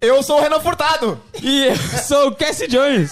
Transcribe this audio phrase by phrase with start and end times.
[0.00, 1.20] Eu sou o Renan Furtado.
[1.42, 3.10] E eu sou o Cassie Jones.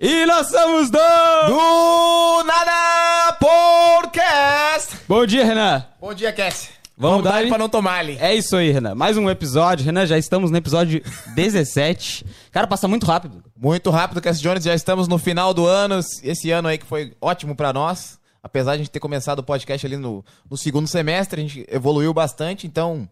[0.00, 0.98] E nós somos do...
[0.98, 4.96] Do Nada Podcast.
[5.06, 5.84] Bom dia, Renan.
[6.00, 6.70] Bom dia, Cassie.
[6.96, 7.50] Vamos dar dar ele?
[7.50, 8.16] pra não tomar ali.
[8.18, 8.94] É isso aí, Renan.
[8.94, 9.84] Mais um episódio.
[9.84, 11.02] Renan, já estamos no episódio
[11.34, 12.24] 17.
[12.50, 13.44] Cara, passa muito rápido.
[13.54, 14.64] Muito rápido, Cassie Jones.
[14.64, 16.00] Já estamos no final do ano.
[16.22, 18.18] Esse ano aí que foi ótimo pra nós.
[18.42, 21.66] Apesar de a gente ter começado o podcast ali no, no segundo semestre, a gente
[21.70, 22.66] evoluiu bastante.
[22.66, 23.06] Então,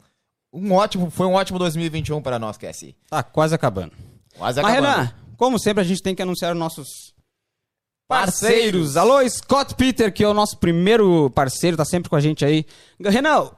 [0.55, 2.97] um ótimo, foi um ótimo 2021 pra nós, Cassie.
[3.11, 3.93] Tá quase acabando.
[4.39, 4.97] Quase Mas, acabando.
[4.97, 7.13] Renan, como sempre, a gente tem que anunciar os nossos
[8.07, 8.95] Parceiros.
[8.95, 8.97] parceiros.
[8.97, 12.65] Alô, Scott Peter, que é o nosso primeiro parceiro, tá sempre com a gente aí.
[13.01, 13.51] Renan,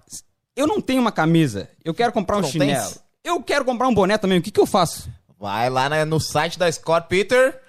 [0.55, 1.69] eu não tenho uma camisa.
[1.85, 2.89] Eu quero comprar um não chinelo.
[2.89, 3.03] tens?
[3.23, 4.39] Eu quero comprar um boné também.
[4.39, 5.11] O que, que eu faço?
[5.39, 7.61] Vai lá no site da Scott Peter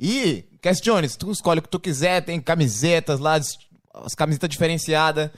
[0.00, 5.30] e, Cass Jones, tu escolhe o que tu quiser, tem camisetas lá, as camisetas diferenciadas,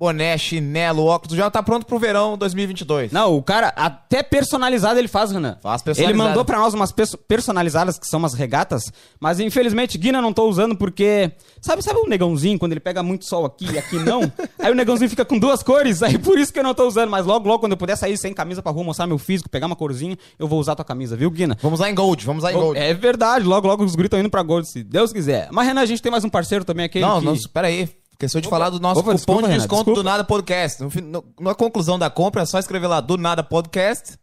[0.00, 3.12] boné, chinelo, óculos, já tá pronto pro verão 2022.
[3.12, 5.58] Não, o cara, até personalizado ele faz, Renan.
[5.60, 6.28] Faz Ele personalizado.
[6.28, 8.90] mandou pra nós umas perso- personalizadas, que são umas regatas,
[9.20, 11.30] mas infelizmente, Guina, não tô usando porque...
[11.60, 14.20] Sabe, sabe o negãozinho, quando ele pega muito sol aqui e aqui não?
[14.58, 17.10] aí o negãozinho fica com duas cores, aí por isso que eu não tô usando.
[17.10, 19.66] Mas logo, logo, quando eu puder sair sem camisa pra rua, mostrar meu físico, pegar
[19.66, 21.58] uma corzinha, eu vou usar tua camisa, viu, Guina?
[21.60, 22.78] Vamos lá em Gold, vamos lá em Gold.
[22.80, 25.48] É verdade, logo, logo os gritos indo pra Gold, se Deus quiser.
[25.52, 27.26] Mas, Renan, a gente tem mais um parceiro também, aquele não, que...
[27.26, 27.86] não, espera aí.
[28.26, 30.82] Esqueceu de falar do nosso Opa, cupom desculpa, de desconto do Nada Podcast.
[30.82, 34.18] No, no- na conclusão da compra, é só escrever lá do Nada Podcast,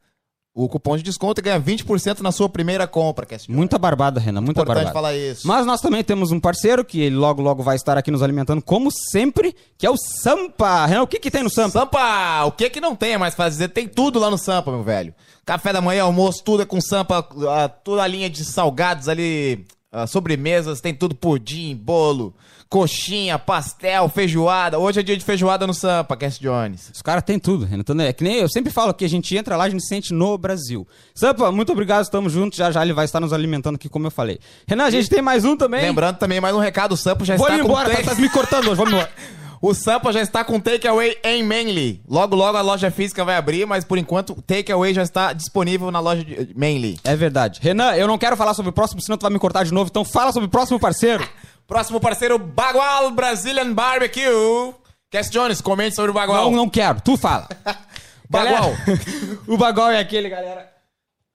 [0.54, 3.48] o cupom de desconto e ganha 20% na sua primeira compra, Jones.
[3.48, 4.94] Muita barbada, Renan, muita Importante barbada.
[4.94, 5.48] falar isso.
[5.48, 8.62] Mas nós também temos um parceiro que ele logo, logo vai estar aqui nos alimentando,
[8.62, 10.86] como sempre, que é o Sampa.
[10.86, 11.80] Renan, o que que tem no Sampa?
[11.80, 13.70] Sampa, o que que não tem mais pra dizer?
[13.70, 15.14] Tem tudo lá no Sampa, meu velho.
[15.44, 19.66] Café da manhã, almoço, tudo é com Sampa, ah, toda a linha de salgados ali,
[19.92, 22.36] ah, sobremesas, tem tudo pudim, bolo,
[22.68, 24.78] coxinha, pastel, feijoada.
[24.78, 26.92] Hoje é dia de feijoada no Sampa, Cass Jones.
[26.94, 27.82] Os caras têm tudo, Renan.
[27.82, 29.88] Então, é que nem eu sempre falo que a gente entra lá, a gente se
[29.88, 30.86] sente no Brasil.
[31.16, 32.58] Sampa, muito obrigado, estamos juntos.
[32.58, 34.40] Já já ele vai estar nos alimentando aqui, como eu falei.
[34.68, 35.82] Renan, a gente tem mais um também.
[35.82, 38.30] Lembrando também mais um recado, o Sampa já Vou está embora, com tá, tá me
[38.30, 39.10] cortando hoje, vamos embora.
[39.62, 42.02] O Sampa já está com takeaway em Manly.
[42.08, 45.90] Logo, logo a loja física vai abrir, mas por enquanto o takeaway já está disponível
[45.92, 47.00] na loja de Manly.
[47.04, 47.60] É verdade.
[47.62, 49.90] Renan, eu não quero falar sobre o próximo, senão tu vai me cortar de novo.
[49.90, 51.28] Então fala sobre o próximo parceiro.
[51.68, 54.74] Próximo parceiro, Bagual Brazilian Barbecue.
[55.12, 56.46] Cass Jones, comente sobre o Bagual.
[56.46, 57.02] Não, não quero.
[57.02, 57.48] Tu fala.
[58.30, 58.72] Bagual.
[59.48, 60.78] O Bagual é aquele, galera.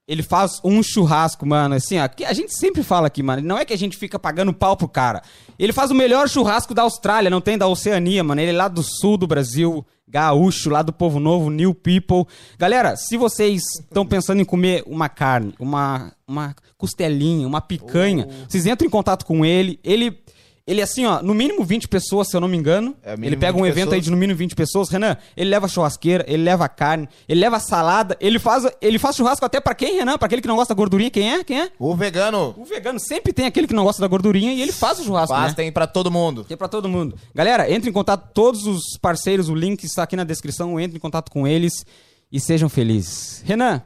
[0.07, 2.07] Ele faz um churrasco, mano, assim, ó.
[2.07, 3.41] Que a gente sempre fala aqui, mano.
[3.41, 5.21] Não é que a gente fica pagando pau pro cara.
[5.63, 8.41] Ele faz o melhor churrasco da Austrália, não tem da Oceania, mano.
[8.41, 12.25] Ele é lá do sul do Brasil, gaúcho, lá do povo novo, new people.
[12.59, 18.65] Galera, se vocês estão pensando em comer uma carne, uma, uma costelinha, uma picanha, vocês
[18.65, 19.79] entram em contato com ele.
[19.85, 20.21] Ele.
[20.65, 22.95] Ele, assim, ó, no mínimo 20 pessoas, se eu não me engano.
[23.03, 24.03] É, ele pega um 20 evento aí pessoas.
[24.05, 24.87] de no mínimo 20 pessoas.
[24.89, 29.45] Renan, ele leva churrasqueira, ele leva carne, ele leva salada, ele faz, ele faz churrasco
[29.45, 30.17] até pra quem, Renan?
[30.17, 31.43] Pra aquele que não gosta da gordurinha, quem é?
[31.43, 31.71] Quem é?
[31.77, 34.99] O vegano O vegano sempre tem aquele que não gosta da gordurinha e ele faz
[34.99, 35.55] o churrasco, faz, né?
[35.55, 36.45] tem pra todo mundo.
[36.49, 37.17] É pra todo mundo.
[37.35, 41.01] Galera, entre em contato, todos os parceiros, o link está aqui na descrição, entre em
[41.01, 41.85] contato com eles
[42.31, 43.41] e sejam felizes.
[43.45, 43.81] Renan,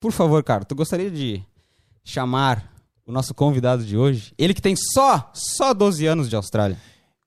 [0.00, 1.42] por favor, cara, tu gostaria de
[2.02, 2.71] chamar
[3.06, 4.32] o nosso convidado de hoje?
[4.38, 6.76] Ele que tem só, só 12 anos de Austrália.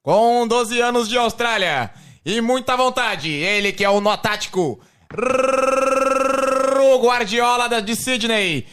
[0.01, 1.91] Com 12 anos de Austrália
[2.25, 4.79] e muita vontade, ele que é o nó tático,
[6.83, 8.65] o Guardiola de Sydney,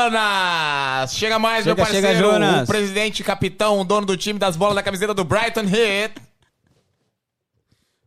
[0.00, 1.14] Jonas!
[1.14, 2.64] Chega mais, meu Chega, parceiro, chega, Jonas.
[2.64, 6.14] o presidente, capitão, dono do time das bolas da camiseta do Brighton Heat.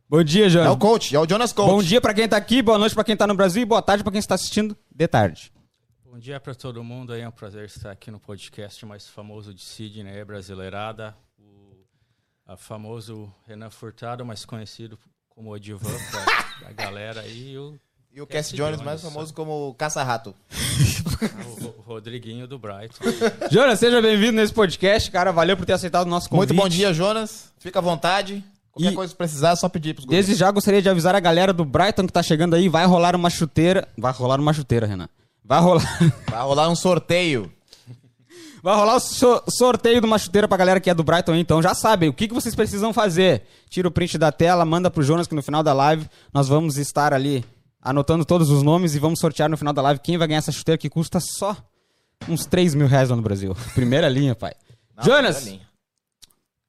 [0.08, 0.72] Bom dia, É Jonas.
[0.72, 1.68] o coach, é o Jonas Coach.
[1.70, 3.82] Bom dia pra quem tá aqui, boa noite pra quem tá no Brasil e boa
[3.82, 5.52] tarde pra quem está assistindo de tarde.
[6.14, 9.60] Bom dia para todo mundo é um prazer estar aqui no podcast mais famoso de
[9.60, 11.74] Sydney, é brasileirada, o
[12.46, 14.96] a famoso Renan Furtado, mais conhecido
[15.28, 15.90] como o Divan
[16.62, 17.74] da, galera aí, e o,
[18.12, 20.36] E o Cass Jones, Jones, mais famoso como Caça-Rato.
[21.48, 23.02] o Ro- Rodriguinho do Brighton.
[23.50, 25.32] Jonas, seja bem-vindo nesse podcast, cara.
[25.32, 26.50] Valeu por ter aceitado o nosso convite.
[26.52, 27.52] Muito bom dia, Jonas.
[27.58, 28.44] Fica à vontade.
[28.70, 31.20] Qualquer E- coisa que precisar, é só pedir pros Desde já gostaria de avisar a
[31.20, 33.88] galera do Brighton que tá chegando aí, vai rolar uma chuteira.
[33.98, 35.08] Vai rolar uma chuteira, Renan.
[35.44, 35.98] Vai rolar.
[36.30, 37.52] Vai rolar um sorteio.
[38.62, 41.60] Vai rolar o so- sorteio de uma chuteira pra galera que é do Brighton então
[41.62, 43.42] já sabem o que, que vocês precisam fazer.
[43.68, 46.78] Tira o print da tela, manda pro Jonas que no final da live nós vamos
[46.78, 47.44] estar ali
[47.82, 50.50] anotando todos os nomes e vamos sortear no final da live quem vai ganhar essa
[50.50, 51.54] chuteira que custa só
[52.26, 53.54] uns 3 mil reais lá no Brasil.
[53.74, 54.54] Primeira linha, pai.
[54.96, 55.60] Não, Jonas, linha.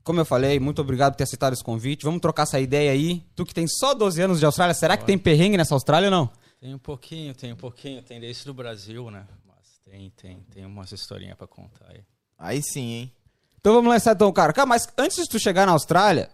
[0.04, 2.04] como eu falei, muito obrigado por ter aceitado esse convite.
[2.04, 3.24] Vamos trocar essa ideia aí.
[3.38, 6.12] Tu que tem só 12 anos de Austrália, será que tem perrengue nessa Austrália ou
[6.12, 6.30] não?
[6.66, 9.28] Tem um pouquinho, tem um pouquinho, tem desse do Brasil, né?
[9.46, 12.02] Mas tem, tem, tem umas historinhas para contar aí.
[12.40, 13.12] Aí sim, hein?
[13.60, 14.52] Então vamos lançar então, cara.
[14.52, 16.28] Cara, mas antes de tu chegar na Austrália,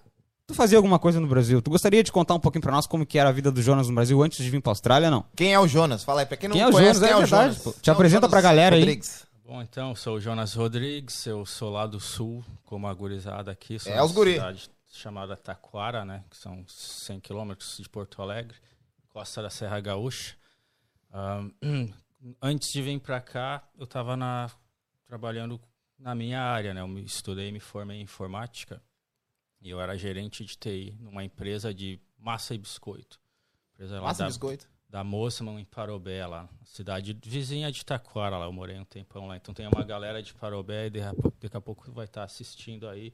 [0.47, 1.61] tu fazia alguma coisa no Brasil.
[1.61, 3.89] Tu gostaria de contar um pouquinho pra nós como que era a vida do Jonas
[3.89, 5.25] no Brasil antes de vir pra Austrália, não?
[5.35, 6.01] Quem é o Jonas?
[6.05, 6.99] Fala aí, pra quem não Quem é o conhece, Jonas?
[7.01, 7.63] quem É é o verdade, Jonas?
[7.75, 7.81] pô.
[7.81, 8.81] Te é apresenta Jonas pra galera aí.
[8.83, 9.25] Rodrigues?
[9.45, 13.77] Bom, então, sou o Jonas Rodrigues, eu sou lá do sul, como a gurizada aqui.
[13.77, 14.35] Sou É, os guri.
[14.35, 16.23] cidade chamada Taquara, né?
[16.29, 18.55] Que são 100 quilômetros de Porto Alegre,
[19.11, 20.35] costa da Serra Gaúcha.
[21.11, 21.49] Ahn,
[22.41, 24.49] antes de vir para cá, eu estava na,
[25.05, 25.59] trabalhando
[25.99, 26.81] na minha área, né?
[26.81, 28.81] Eu estudei e me formei em informática.
[29.61, 33.19] E eu era gerente de TI numa empresa de massa e biscoito.
[33.75, 34.67] Empresa lá Massa da, biscoito.
[34.89, 39.37] da Moçamão em Parobé, lá, cidade vizinha de Taquara, lá, eu morei um tempão lá.
[39.37, 43.13] Então tem uma galera de Parobé e daqui a pouco vai estar assistindo aí.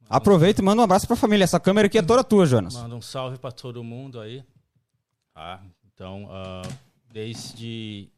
[0.00, 1.44] Manda um- Aproveita e manda um abraço pra família.
[1.44, 2.74] Essa câmera aqui é toda tua, Jonas.
[2.74, 4.44] Manda um salve para todo mundo aí.
[5.36, 5.62] Tá?
[5.84, 6.62] Então, ah,
[7.12, 8.10] desde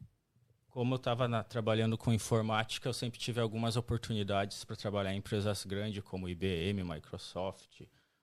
[0.68, 5.64] como eu estava trabalhando com informática, eu sempre tive algumas oportunidades para trabalhar em empresas
[5.64, 7.82] grandes como IBM, Microsoft,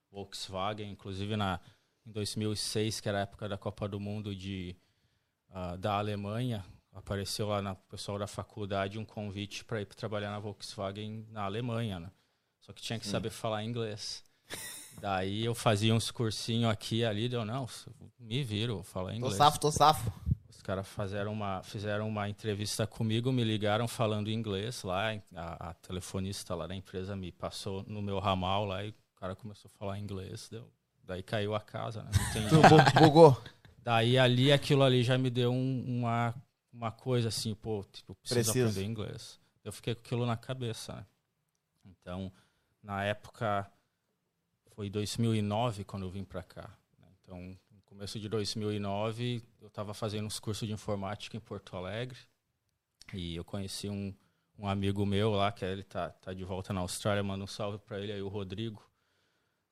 [0.10, 1.60] Volkswagen, inclusive na
[2.08, 4.74] em 2006, que era a época da Copa do Mundo de
[5.50, 6.64] ah, da Alemanha,
[6.94, 11.44] apareceu lá na pessoal da faculdade um convite para ir pra trabalhar na Volkswagen na
[11.44, 12.10] Alemanha, né?
[12.62, 14.24] Só que tinha que saber falar inglês.
[15.00, 17.68] Daí eu fazia uns cursinhos aqui e ali, deu não,
[18.20, 19.36] me viro, falar Tô inglês.
[19.36, 20.12] safo, tô safo.
[20.50, 25.74] Os caras fizeram uma, fizeram uma entrevista comigo, me ligaram falando inglês lá, a, a
[25.76, 29.78] telefonista lá da empresa me passou no meu ramal lá e o cara começou a
[29.78, 30.68] falar inglês, deu.
[31.04, 32.10] Daí caiu a casa, né?
[32.34, 33.40] Tu bu- bugou.
[33.78, 36.34] Daí ali, aquilo ali já me deu um- uma,
[36.74, 38.70] uma coisa assim, pô, tipo, preciso Preciso.
[38.70, 39.40] aprender inglês.
[39.64, 41.06] Eu fiquei com aquilo na cabeça, né?
[41.86, 42.32] Então,
[42.82, 43.70] na época,
[44.76, 46.70] foi 2009 quando eu vim pra cá.
[47.00, 47.08] né?
[47.24, 52.20] Então, no começo de 2009, eu tava fazendo uns cursos de informática em Porto Alegre
[53.14, 54.14] e eu conheci um,
[54.60, 57.80] um amigo meu lá, que ele tá, tá de volta na Austrália, manda um salve
[57.80, 58.84] pra ele aí, o Rodrigo.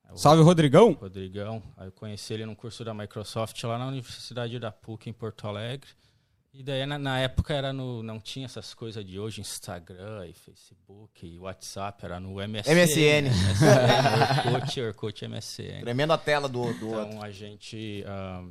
[0.06, 0.94] É o Salve, Rodrigão.
[0.94, 1.64] Rodrigão.
[1.78, 5.48] Aí eu conheci ele num curso da Microsoft lá na Universidade da PUC em Porto
[5.48, 5.90] Alegre.
[6.54, 10.34] E daí na, na época era no não tinha essas coisas de hoje, Instagram e
[10.34, 12.70] Facebook e WhatsApp, era no MSN.
[12.76, 13.30] MSN.
[13.30, 15.82] MSN Orkut, Orkut MSN.
[15.82, 17.08] Tremendo a tela do, do outro.
[17.08, 18.46] Então a gente ah,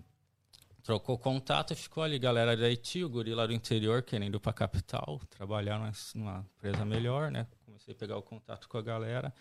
[0.82, 4.40] trocou contato e ficou ali, galera da Haiti, o guri lá do interior, querendo ir
[4.40, 7.46] pra capital, trabalhar numa, numa empresa melhor, né?
[7.64, 9.32] Comecei a pegar o contato com a galera.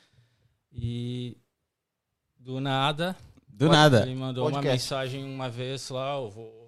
[0.72, 1.36] E
[2.38, 3.16] do nada,
[3.48, 4.04] Do nada.
[4.04, 4.72] ele mandou uma Podcast.
[4.84, 6.61] mensagem uma vez lá, eu vou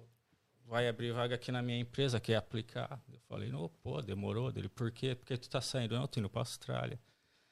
[0.66, 3.00] vai abrir vaga aqui na minha empresa, quer aplicar?
[3.12, 4.68] Eu falei, não, pô, demorou dele.
[4.68, 5.14] Por quê?
[5.14, 5.94] Porque tu tá saindo?
[5.94, 6.98] Não, eu tô indo pra Austrália.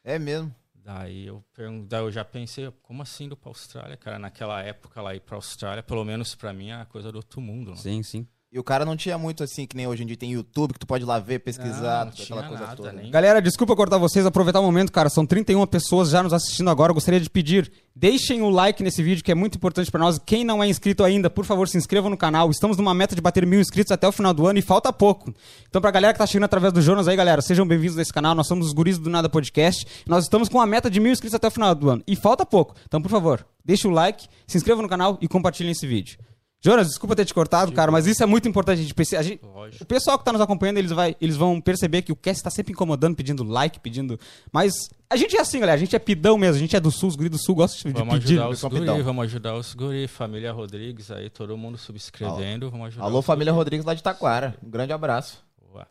[0.04, 0.54] É mesmo.
[0.74, 4.18] Daí eu, pergun- daí eu já pensei, como assim indo pra Austrália, cara?
[4.18, 7.40] Naquela época lá ir pra Austrália, pelo menos pra mim, é uma coisa do outro
[7.40, 7.70] mundo.
[7.70, 7.76] Né?
[7.76, 8.26] Sim, sim.
[8.54, 10.78] E o cara não tinha muito assim, que nem hoje em dia tem YouTube, que
[10.78, 11.70] tu pode ir lá ver, pesquisar,
[12.04, 12.92] Não, não aquela tinha coisa nada, toda.
[12.92, 15.08] nem- Galera, desculpa cortar vocês, aproveitar o momento, cara.
[15.08, 16.90] São 31 pessoas já nos assistindo agora.
[16.90, 20.18] Eu gostaria de pedir, deixem o like nesse vídeo, que é muito importante pra nós.
[20.18, 22.50] Quem não é inscrito ainda, por favor, se inscreva no canal.
[22.50, 25.32] Estamos numa meta de bater mil inscritos até o final do ano e falta pouco.
[25.66, 28.34] Então, pra galera que tá chegando através do Jonas aí, galera, sejam bem-vindos nesse canal.
[28.34, 29.86] Nós somos os guris do Nada Podcast.
[30.06, 32.02] Nós estamos com a meta de mil inscritos até o final do ano.
[32.06, 32.74] E falta pouco.
[32.86, 36.18] Então, por favor, deixe o like, se inscreva no canal e compartilhem esse vídeo.
[36.64, 38.78] Jonas, desculpa ter te cortado, cara, mas isso é muito importante.
[38.78, 39.40] A gente precisa, a gente-
[39.80, 42.50] o pessoal que tá nos acompanhando, eles, vai, eles vão perceber que o cast tá
[42.50, 44.16] sempre incomodando, pedindo like, pedindo.
[44.52, 44.72] Mas
[45.10, 45.74] a gente é assim, galera.
[45.76, 46.54] A gente é pidão mesmo.
[46.54, 48.34] A gente é do sul, os guris do sul gostam de Vamos pedir.
[48.38, 53.04] ajudar os guri, vamos ajudar os guri, família Rodrigues aí, todo mundo subscrevendo, vamos ajudar
[53.06, 53.58] Alô, família guri.
[53.58, 54.56] Rodrigues lá de Taquara.
[54.64, 55.44] Um grande abraço.
[55.68, 55.88] Boa.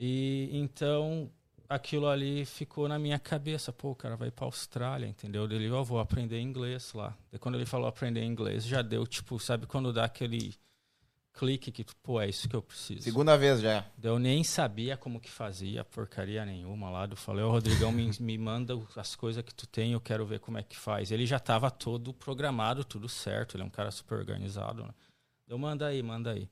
[0.00, 1.28] E então
[1.74, 5.44] aquilo ali ficou na minha cabeça, pô, o cara vai pra Austrália, entendeu?
[5.44, 7.16] Ele, eu vou aprender inglês lá.
[7.32, 10.54] E quando ele falou aprender inglês, já deu, tipo, sabe quando dá aquele
[11.32, 13.02] clique que, pô, é isso que eu preciso.
[13.02, 13.84] Segunda vez já.
[14.02, 17.06] Eu nem sabia como que fazia porcaria nenhuma lá.
[17.06, 20.40] Eu falei, ô Rodrigão, me, me manda as coisas que tu tem, eu quero ver
[20.40, 21.10] como é que faz.
[21.10, 23.56] Ele já tava todo programado, tudo certo.
[23.56, 24.94] Ele é um cara super organizado, né?
[25.48, 26.48] Eu manda aí, manda aí.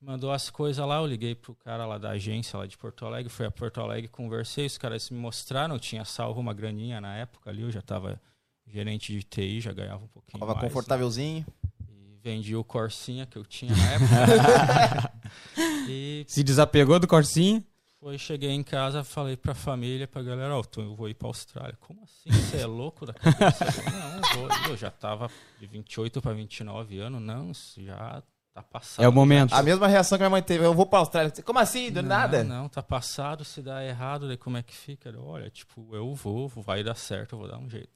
[0.00, 3.28] Mandou as coisas lá, eu liguei pro cara lá da agência lá de Porto Alegre,
[3.30, 7.16] fui a Porto Alegre, conversei, os caras me mostraram, eu tinha salvo uma graninha na
[7.16, 8.18] época ali, eu já tava
[8.66, 10.62] gerente de TI, já ganhava um pouquinho Tava mais.
[10.62, 10.68] né?
[10.70, 11.44] confortávelzinho.
[11.90, 15.12] E vendi o Corsinha que eu tinha na época.
[15.88, 17.62] e Se desapegou do corsinho.
[17.98, 21.28] foi, cheguei em casa, falei pra família, pra galera, ó, tô- eu vou ir pra
[21.28, 21.76] Austrália.
[21.80, 22.30] Como assim?
[22.30, 23.64] Você é louco da cabeça?
[23.92, 24.68] não, vou.
[24.70, 27.20] Eu já tava de 28 pra 29 anos.
[27.20, 27.52] Não,
[27.84, 29.04] já tá passado.
[29.04, 29.52] É o momento.
[29.54, 30.64] A mesma reação que minha mãe teve.
[30.64, 31.32] Eu vou pra Austrália.
[31.44, 31.90] Como assim?
[31.90, 32.44] Do Não, nada?
[32.44, 35.08] Não, tá passado, se dá errado, daí como é que fica?
[35.10, 37.90] Eu, Olha, tipo, eu vou, vai dar certo, eu vou dar um jeito.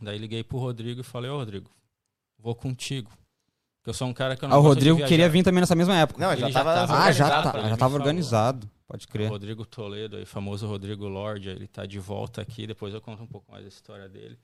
[0.00, 1.70] Daí liguei pro Rodrigo e falei, ô Rodrigo,
[2.38, 3.10] vou contigo.
[3.78, 5.74] Porque eu sou um cara que eu não Ah, o Rodrigo queria vir também nessa
[5.74, 6.20] mesma época.
[6.20, 6.74] Não, ele já já tava.
[6.74, 8.70] tava- ah, já, organizado tá, já tava organizado.
[8.86, 9.28] Pode O crer.
[9.28, 13.26] Rodrigo Toledo, aí, famoso Rodrigo Lorde, ele tá de volta aqui, depois eu conto um
[13.26, 14.38] pouco mais a história dele.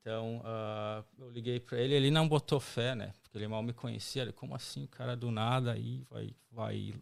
[0.00, 3.12] Então, ah, eu liguei pra ele, ele não botou fé, né?
[3.32, 4.22] Porque ele mal me conhecia.
[4.22, 6.94] Ele, como assim, o cara do nada aí vai, vai.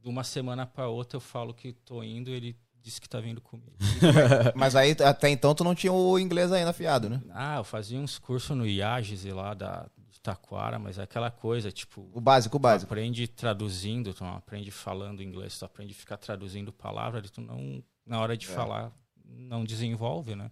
[0.00, 3.40] De uma semana pra outra eu falo que tô indo, ele disse que tá vindo
[3.40, 3.76] comigo.
[4.56, 7.22] Mas aí, até então, tu não tinha o inglês ainda afiado, né?
[7.30, 11.70] ah, eu fazia uns cursos no IAGES lá da de Taquara, mas é aquela coisa,
[11.70, 12.92] tipo, O básico, o Tu básico.
[12.92, 17.80] aprende traduzindo, tu não aprende falando inglês, tu aprende a ficar traduzindo palavras, tu não,
[18.04, 18.52] na hora de É.
[18.52, 18.90] falar,
[19.24, 20.50] não desenvolve, né?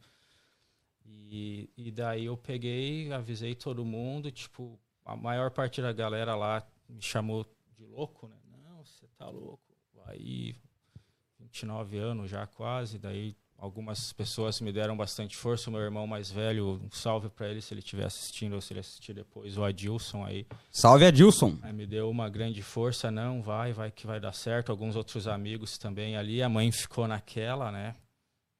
[1.05, 6.62] E, e daí eu peguei, avisei todo mundo, tipo, a maior parte da galera lá
[6.87, 8.37] me chamou de louco, né?
[8.62, 9.62] Não, você tá louco.
[10.07, 10.55] Aí,
[11.41, 16.31] 29 anos já quase, daí algumas pessoas me deram bastante força, o meu irmão mais
[16.31, 19.65] velho, um salve pra ele se ele estiver assistindo ou se ele assistir depois, o
[19.65, 21.59] Adilson aí, Salve Adilson.
[21.62, 24.71] Aí me deu uma grande força, não, vai, vai que vai dar certo.
[24.71, 26.43] Alguns outros amigos também ali.
[26.43, 27.97] A mãe ficou naquela, né?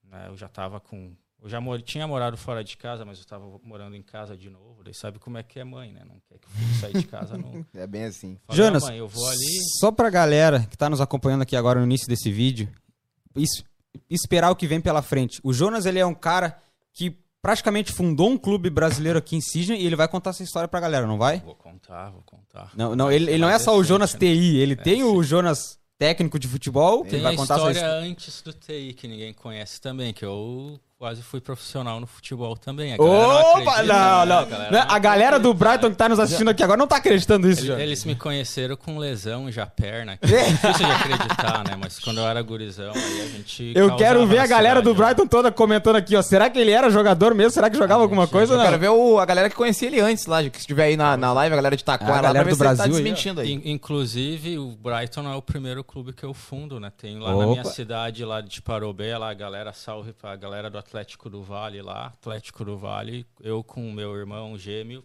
[0.03, 1.15] Né, Eu já tava com.
[1.43, 4.51] Eu já mor- tinha morado fora de casa, mas eu tava morando em casa de
[4.51, 4.83] novo.
[4.83, 6.01] Daí sabe como é que é mãe, né?
[6.05, 7.67] Não quer que o filho saia de casa nunca.
[7.75, 8.37] É bem assim.
[8.47, 9.47] Falei, Jonas, "Ah, mãe, eu vou ali.
[9.79, 12.69] só pra galera que tá nos acompanhando aqui agora no início desse vídeo,
[13.37, 13.63] es-
[14.11, 15.41] esperar o que vem pela frente.
[15.45, 16.59] O Jonas, ele é um cara
[16.93, 20.69] que praticamente fundou um clube brasileiro aqui em Sydney e ele vai contar essa história
[20.69, 21.39] pra galera, não vai?
[21.41, 22.73] Vou contar, vou contar.
[22.77, 24.19] Não, não ele, ele não é só o Jonas né?
[24.19, 25.29] TI, ele É, tem o sim.
[25.29, 28.11] Jonas técnico de futebol, ele Tem vai a contar essa história história.
[28.11, 32.93] antes do TI, que ninguém conhece também, que eu quase fui profissional no futebol também.
[32.95, 34.27] A galera não Opa, acredita, não, né?
[34.27, 34.39] não.
[34.39, 35.55] A galera Né, não A galera do.
[35.55, 37.83] Brighton que tá nos assistindo aqui agora não tá acreditando nisso, Ele- Jonas.
[37.83, 40.17] Eles me conheceram com lesão já perna.
[40.17, 41.77] Que é difícil de acreditar, né?
[41.81, 43.73] Mas quando eu era gurizão, aí a gente.
[43.77, 44.93] Eu quero ver a galera do?
[44.93, 46.23] Brighton toda comentando aqui, ó.
[46.23, 47.53] Será que ele era jogador mesmo?
[47.53, 48.55] Será que jogava A alguma gente- coisa?
[48.55, 48.65] Eu Não.
[48.65, 51.33] quero ver o- a galera que conhecia ele antes lá, que estiver aí na, na
[51.33, 53.53] live, a galera de Taquara, A lá, galera do se ele Brasil tá desmentindo aí.
[53.53, 56.91] In- Inclusive, o Brighton não é o primeiro clube que eu fundo, né?
[56.97, 57.71] Tem lá na minha Opa.
[57.71, 62.07] cidade, lá de Parobé, lá a galera, salve pra galera do Atlético do Vale lá.
[62.07, 65.05] Atlético do Vale, eu com o meu irmão gêmeo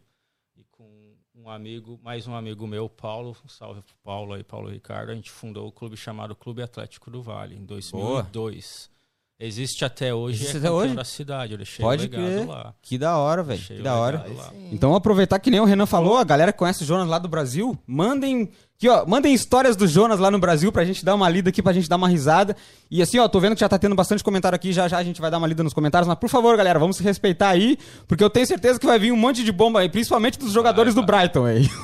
[0.56, 0.90] e com
[1.36, 5.16] um amigo, mais um amigo meu, Paulo, um salve pro Paulo aí, Paulo Ricardo, a
[5.16, 8.90] gente fundou o clube chamado Clube Atlético do Vale, em 2002.
[9.38, 10.96] Existe até hoje, Existe é até hoje?
[10.96, 12.48] da cidade, eu deixei Pode crer.
[12.48, 12.74] lá.
[12.82, 13.62] Que da hora, velho.
[13.62, 14.26] Que da hora.
[14.72, 17.28] Então, aproveitar que nem o Renan falou, a galera que conhece o Jonas lá do
[17.28, 18.50] Brasil, mandem.
[18.84, 21.62] Aqui, ó, mandem histórias do Jonas lá no Brasil pra gente dar uma lida aqui,
[21.62, 22.54] pra gente dar uma risada.
[22.92, 25.04] E assim, ó, tô vendo que já tá tendo bastante comentário aqui, já já a
[25.04, 27.78] gente vai dar uma lida nos comentários, mas por favor, galera, vamos se respeitar aí,
[28.10, 30.94] porque eu tenho certeza que vai vir um monte de bomba aí, principalmente dos jogadores
[30.94, 31.70] do Brighton aí.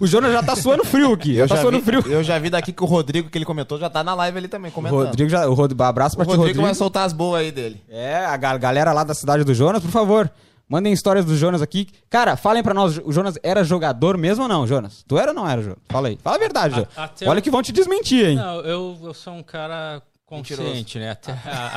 [0.00, 2.02] O Jonas já tá suando frio aqui, Eu já tá suando vi, frio.
[2.08, 4.48] eu já vi daqui que o Rodrigo, que ele comentou, já tá na live ali
[4.48, 5.04] também, O comentando.
[5.06, 5.46] Rodrigo já.
[5.48, 5.70] O Rod...
[5.80, 6.62] Abraço o pra ti, Rodrigo, Rodrigo.
[6.62, 7.80] vai soltar as boas aí dele.
[7.88, 10.28] É, a ga- galera lá da cidade do Jonas, por favor,
[10.68, 11.88] mandem histórias do Jonas aqui.
[12.10, 15.04] Cara, falem pra nós, o Jonas era jogador mesmo ou não, Jonas?
[15.06, 15.78] Tu era ou não era, Jonas?
[15.88, 16.18] Fala aí.
[16.22, 16.88] Fala a verdade, Jonas.
[16.96, 18.36] até Olha o- que vão te desmentir, hein?
[18.36, 21.10] Não, eu, eu sou um cara consciente, né?
[21.10, 21.36] Até, a-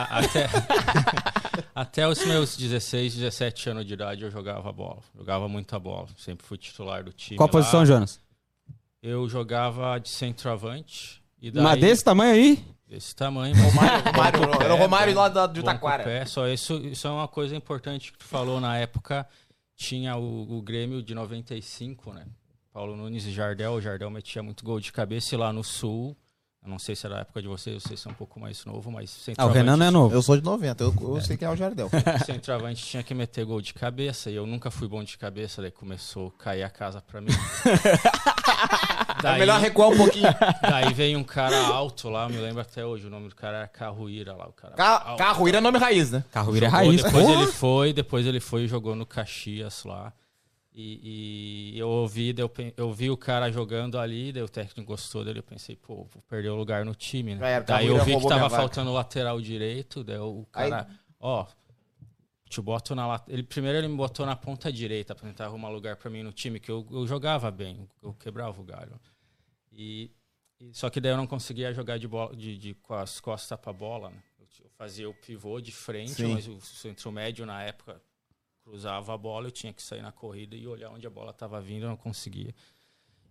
[0.09, 0.49] a- até,
[1.75, 4.99] até os meus 16, 17 anos de idade eu jogava bola.
[5.15, 6.07] Jogava muita bola.
[6.17, 7.37] Sempre fui titular do time.
[7.37, 7.85] Qual a posição.
[7.85, 8.19] Jonas?
[9.01, 11.21] Eu jogava de centroavante.
[11.41, 12.65] E daí, Mas desse tamanho aí?
[12.89, 13.55] Desse tamanho.
[13.55, 14.11] Romário, bom
[14.51, 16.03] com o era o Romário lá da- de bom com o Taquara.
[16.03, 16.25] pé.
[16.25, 19.27] Só isso, isso é uma coisa importante que tu falou na época.
[19.75, 22.25] Tinha o, o Grêmio de 95, né?
[22.73, 23.73] Paulo Nunes e Jardel.
[23.73, 26.17] O Jardel metia muito gol de cabeça e lá no Sul.
[26.61, 28.91] Eu não sei se era a época de vocês, vocês são um pouco mais novo,
[28.91, 30.13] mas Ah, o Renan não é novo.
[30.13, 31.89] Eu sou de 90, eu, eu sei quem é o Jardel.
[32.25, 35.71] centroavante tinha que meter gol de cabeça e eu nunca fui bom de cabeça, daí
[35.71, 37.31] começou a cair a casa pra mim.
[39.21, 40.27] É melhor recuar um pouquinho.
[40.61, 43.57] daí veio um cara alto lá, eu me lembro até hoje, o nome do cara
[43.57, 45.17] era Carruíra lá, o cara Ca alto.
[45.17, 46.23] Carruíra é nome raiz, né?
[46.31, 47.41] Carruíra é raiz, depois porra.
[47.41, 50.13] ele foi, depois ele foi e jogou no Caxias lá.
[50.73, 54.91] E, e eu ouvi, daí eu, eu vi o cara jogando ali, daí o técnico
[54.93, 57.55] gostou dele, eu pensei, pô, vou perder o lugar no time, né?
[57.55, 60.87] era, daí eu vi que tava faltando o lateral direito, daí o cara,
[61.19, 61.45] ó,
[62.49, 65.95] te boto na ele Primeiro ele me botou na ponta direita pra tentar arrumar lugar
[65.95, 68.99] pra mim no time, que eu, eu jogava bem, eu quebrava o galho.
[69.71, 70.11] E,
[70.59, 73.57] e- só que daí eu não conseguia jogar de, bola, de, de- com as costas
[73.59, 74.21] pra bola, né?
[74.39, 76.33] Eu, eu fazia o pivô de frente, Sim.
[76.33, 78.01] mas o centro médio na época
[78.63, 81.61] cruzava a bola, eu tinha que sair na corrida e olhar onde a bola estava
[81.61, 82.53] vindo, eu não conseguia.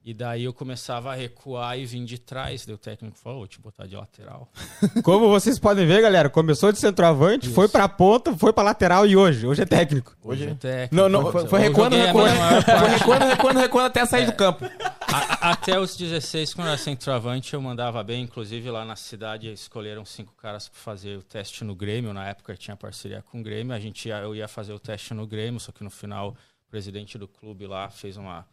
[0.09, 3.47] E daí eu começava a recuar e vir de trás, daí o técnico falou, vou
[3.47, 4.51] te botar de lateral.
[5.05, 9.15] Como vocês podem ver, galera, começou de centroavante, foi pra ponta, foi pra lateral e
[9.15, 10.17] hoje, hoje é técnico.
[10.25, 10.95] Hoje é técnico.
[10.95, 12.35] Não, não, foi, foi Eu recuando, recuando,
[12.65, 14.65] foi recuando, recuando, recuando até sair do campo.
[15.13, 18.23] A- até os 16, quando eu era centroavante, eu mandava bem.
[18.23, 22.15] Inclusive, lá na cidade, escolheram cinco caras para fazer o teste no Grêmio.
[22.15, 23.75] Na época, eu tinha parceria com o Grêmio.
[23.75, 26.31] A gente ia, eu ia fazer o teste no Grêmio, só que no final,
[26.67, 28.47] o presidente do clube lá fez uma,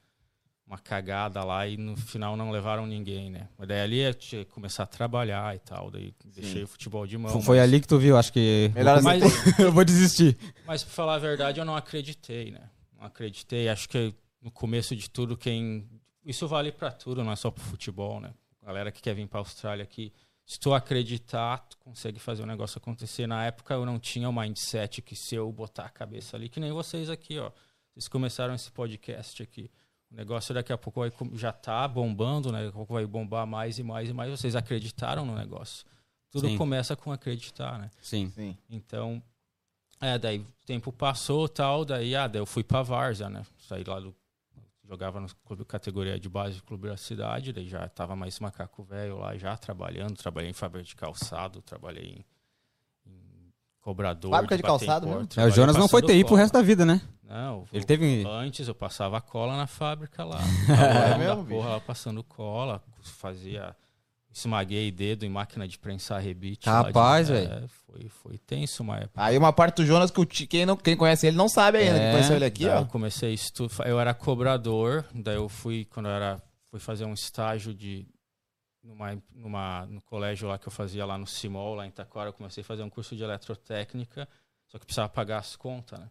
[0.67, 3.47] uma cagada lá e no final não levaram ninguém, né?
[3.57, 7.05] Mas daí ali eu tinha que começar a trabalhar e tal, daí deixei o futebol
[7.05, 7.41] de mão.
[7.41, 8.71] Foi mas- ali que tu viu, acho que.
[8.73, 9.21] Melhor Mas,
[9.59, 10.37] eu vou desistir.
[10.65, 12.69] mas pra falar a verdade, eu não acreditei, né?
[12.97, 13.69] Não acreditei.
[13.69, 15.87] Acho que no começo de tudo, quem.
[16.25, 18.33] Isso vale pra tudo, não é só pro futebol, né?
[18.63, 20.11] Galera que quer vir pra Austrália aqui.
[20.43, 23.27] Se tu acreditar, tu consegue fazer o negócio acontecer.
[23.27, 26.59] Na época eu não tinha o mindset que se eu botar a cabeça ali, que
[26.59, 27.51] nem vocês aqui, ó.
[27.93, 29.69] Vocês começaram esse podcast aqui.
[30.15, 32.59] O negócio daqui a pouco vai, já tá bombando, né?
[32.59, 34.31] Daqui a pouco vai bombar mais e mais e mais.
[34.31, 35.85] Vocês acreditaram no negócio.
[36.31, 36.57] Tudo Sim.
[36.57, 37.91] começa com acreditar, né?
[38.01, 38.31] Sim.
[38.33, 38.57] Sim.
[38.69, 39.21] Então,
[39.99, 43.45] é, daí o tempo passou tal, daí, ah, daí eu fui pra Várzea, né?
[43.67, 44.15] Saí lá do.
[44.87, 48.83] Jogava no clube categoria de base do clube da cidade, daí já tava mais macaco
[48.83, 52.25] velho lá já trabalhando, trabalhei em fábrica de calçado, trabalhei em
[53.85, 54.31] cobrador.
[54.31, 55.41] Fábrica de em calçado porta, mesmo?
[55.41, 56.41] É, o Jonas não foi TI pro cola.
[56.41, 56.99] resto da vida, né?
[57.23, 60.39] Não, Ele eu- teve- Antes eu passava cola na fábrica lá.
[61.13, 63.75] É mesmo, porra, lá passando cola, fazia.
[64.33, 66.67] Esmaguei dedo em máquina de prensar rebite.
[67.27, 67.53] De- velho.
[67.53, 69.11] É, foi, foi tenso uma época.
[69.23, 71.77] Aí uma parte do Jonas que o Ti- quem, não, quem conhece ele não sabe
[71.77, 71.97] ainda.
[71.97, 72.01] É.
[72.01, 72.79] Quem conheceu ele aqui, ó.
[72.81, 73.67] eu comecei estu...
[73.85, 78.05] eu era cobrador, daí eu fui quando eu era fui fazer um estágio de
[78.85, 82.33] numa, numa no colégio lá que eu fazia lá no Simol, lá em Taquara, eu
[82.33, 84.27] comecei a fazer um curso de eletrotécnica,
[84.67, 86.09] só que precisava pagar as contas, né?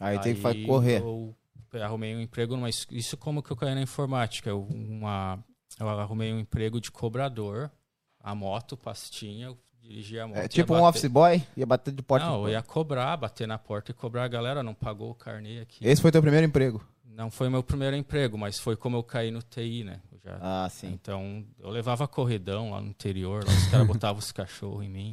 [0.00, 1.00] Aí, tem que correr.
[1.02, 1.36] Eu
[1.82, 5.38] arrumei um emprego numa es- isso como que eu caí na informática, eu, uma
[5.78, 7.70] eu arrumei um emprego de cobrador,
[8.18, 10.38] a moto, pastinha, eu dirigia a moto.
[10.38, 12.26] É tipo um office boy, ia bater de porta.
[12.26, 15.60] Não, eu ia cobrar, bater na porta e cobrar a galera, não pagou o carnê
[15.60, 15.86] aqui.
[15.86, 16.84] Esse foi teu primeiro emprego.
[17.12, 20.00] Não foi meu primeiro emprego, mas foi como eu caí no TI, né?
[20.12, 20.88] Eu já- Ah, sim.
[20.92, 25.12] Então, eu levava corredão lá no interior, lá os caras botavam os cachorros em mim.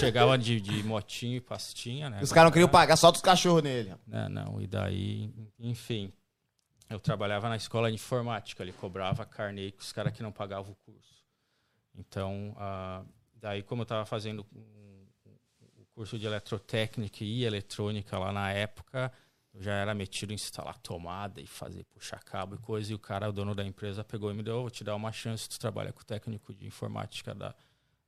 [0.00, 2.20] Chegava de, de motinho e pastinha, né?
[2.22, 3.94] Os caras não queriam pagar, solta os cachorros nele.
[4.06, 6.12] Não, não, e daí, enfim.
[6.88, 10.72] Eu trabalhava na escola de informática, ele cobrava carnê com os caras que não pagavam
[10.72, 11.22] o curso.
[11.96, 13.02] Então, ah,
[13.34, 15.06] daí como eu estava fazendo um-
[15.78, 19.12] o curso de eletrotécnica e eletrônica lá na época,
[19.54, 22.98] eu já era metido em instalar tomada e fazer puxar cabo e coisa, e o
[22.98, 25.58] cara, o dono da empresa, pegou e me deu, vou te dar uma chance, tu
[25.58, 27.54] trabalha com o técnico de informática da,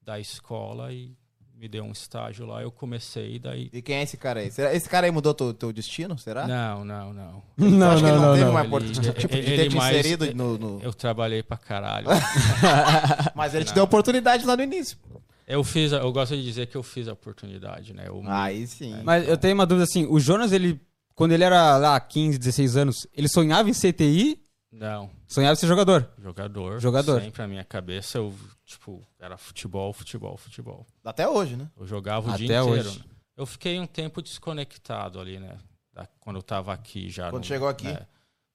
[0.02, 1.14] da escola e
[1.58, 4.50] me deu um estágio lá, eu comecei, daí E quem é esse cara aí?
[4.50, 6.18] Será, esse cara aí mudou teu, teu destino?
[6.18, 6.46] Será?
[6.46, 7.42] não, não, não.
[7.56, 8.50] Não, acha que ele não, não, não, teve não.
[8.50, 11.56] uma Ele- oportunidade tipo, de ele ter te mais- inserido no, no- Eu trabalhei pra
[11.56, 12.08] caralho.
[13.34, 14.98] Mas ele te deu oportunidade lá no início.
[15.46, 18.04] eu fiz, a- eu gosto de dizer que eu fiz a oportunidade, né?
[18.08, 19.00] Eu, Aí sim.
[19.04, 20.80] Mas eu tenho uma dúvida assim: o Jonas, ele.
[21.16, 25.56] Quando ele era lá 15, 16 anos, ele sonhava em ser TI, Não, sonhava em
[25.56, 26.08] ser jogador.
[26.22, 26.78] jogador.
[26.78, 27.20] Jogador.
[27.22, 28.32] Sempre a minha cabeça, eu,
[28.64, 30.86] tipo, era futebol, futebol, futebol.
[31.02, 31.68] Até hoje, né?
[31.76, 32.68] Eu jogava o Até dia inteiro.
[32.90, 32.98] hoje.
[33.00, 33.04] né?
[33.36, 35.56] Eu fiquei um tempo desconectado ali, né?
[35.92, 37.30] Da- quando eu tava aqui já.
[37.30, 37.88] Quando no- chegou aqui?
[37.88, 38.06] é.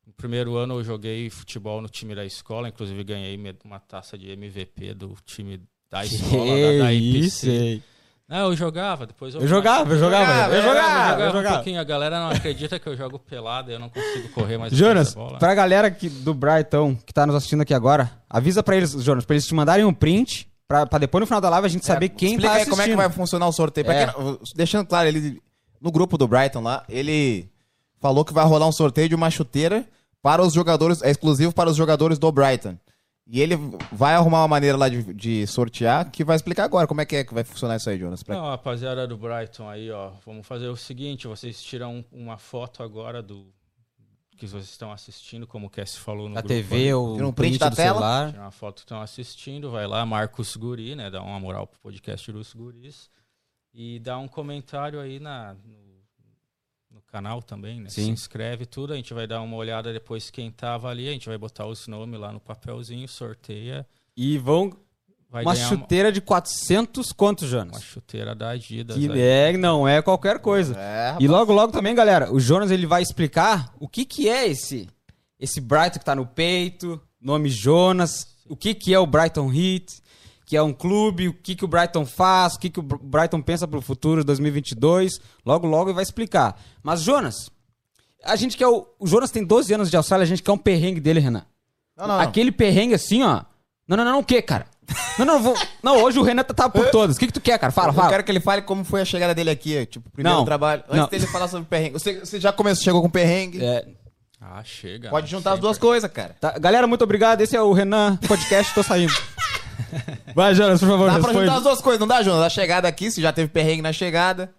[0.06, 4.30] No primeiro ano eu joguei futebol no time da escola, inclusive ganhei uma taça de
[4.32, 6.45] MVP do time da escola,
[6.78, 7.52] da, da isso, IPC.
[7.52, 7.84] hein?
[8.32, 9.41] Não, eu jogava, depois eu...
[9.41, 11.56] Eu jogava, eu jogava, jogava, eu é, jogava, eu um jogava.
[11.56, 11.82] pouquinho.
[11.82, 15.38] A galera não acredita que eu jogo pelado, eu não consigo correr mais Jonas, bola.
[15.38, 19.26] pra galera que, do Brighton que tá nos assistindo aqui agora, avisa pra eles, Jonas,
[19.26, 21.86] pra eles te mandarem um print, pra, pra depois no final da live a gente
[21.86, 22.72] saber É, quem explica tá aí assistindo.
[22.72, 23.91] como é que vai funcionar o sorteio.
[23.91, 24.06] É.
[24.06, 25.41] quem deixando claro, ele
[25.82, 27.50] no grupo do Brighton lá, ele
[28.00, 29.86] falou que vai rolar um sorteio de uma chuteira
[30.22, 32.78] para os jogadores, é exclusivo para os jogadores do Brighton.
[33.34, 33.56] E ele
[33.94, 37.15] vai arrumar uma maneira lá de, de sortear que vai explicar agora como é que
[37.15, 38.22] é que vai funcionar isso aí, Jonas.
[38.22, 40.12] Pra- Não, rapaziada do Brighton aí, ó.
[40.26, 43.46] Vamos fazer o seguinte: vocês tiram uma foto agora do
[44.38, 47.32] que vocês estão assistindo, como o Cass falou no Da grupo TV ou Tira um
[47.32, 47.94] print print da do tela.
[47.94, 48.32] celular.
[48.32, 51.10] Tirar uma foto que estão assistindo, vai lá, marca os guri, né?
[51.10, 53.10] Dá uma moral pro podcast dos guris.
[53.74, 55.81] E dá um comentário aí na, no
[57.12, 57.89] canal também, né?
[57.89, 58.06] Sim.
[58.06, 61.28] Se inscreve tudo, a gente vai dar uma olhada depois quem tava ali, a gente
[61.28, 63.86] vai botar os nomes lá no papelzinho, sorteia.
[64.15, 64.71] E vão
[65.30, 67.78] Vai uma chuteira de 400 quantos, uma, Jonas?
[67.78, 68.97] uma chuteira da Adidas.
[68.97, 70.78] Que é, não é qualquer coisa.
[70.78, 74.47] É, E logo, logo também, galera, o Jonas ele vai explicar o que que é
[74.47, 74.89] esse
[75.39, 80.02] esse Brighton que tá no peito, nome Jonas, o que que é o Brighton Heat,
[80.51, 82.97] que é um clube, o que que o Brighton faz, o que que o Br-
[83.01, 85.13] Brighton pensa pro futuro de 2022.
[85.45, 86.59] Logo, logo ele vai explicar.
[86.83, 87.49] Mas Jonas,
[88.21, 90.57] a gente quer o, o Jonas tem 12 anos de Austrália, a gente quer um
[90.57, 91.45] perrengue dele, Renan.
[91.97, 92.21] Não, não, não.
[92.21, 93.43] Aquele perrengue assim, ó.
[93.87, 94.65] Não, não, não, não, o quê, cara?
[95.17, 95.55] Não, não, vou...
[95.81, 97.15] não, hoje o Renan tá, tá por todas.
[97.15, 97.71] O que que tu quer, cara?
[97.71, 98.09] Fala, eu fala.
[98.09, 100.83] quero que ele fale como foi a chegada dele aqui, tipo, primeiro Não, trabalho.
[100.89, 101.07] Antes não.
[101.07, 101.93] dele falar sobre perrengue.
[101.93, 103.63] Você, você já começou, chegou com perrengue.
[103.63, 103.87] É,
[104.41, 105.09] Ah, chega.
[105.09, 105.61] Pode juntar as Sempre.
[105.61, 106.35] duas coisas, cara.
[106.41, 107.39] Tá, galera, muito obrigado.
[107.39, 109.13] Esse é o Renan Podcast, tô saindo.
[110.36, 111.39] Vai, Jonas, por favor, Dá pra responde.
[111.46, 112.41] juntar as duas coisas, não dá, Jonas?
[112.44, 114.54] A chegada aqui, se já teve perrengue na chegada.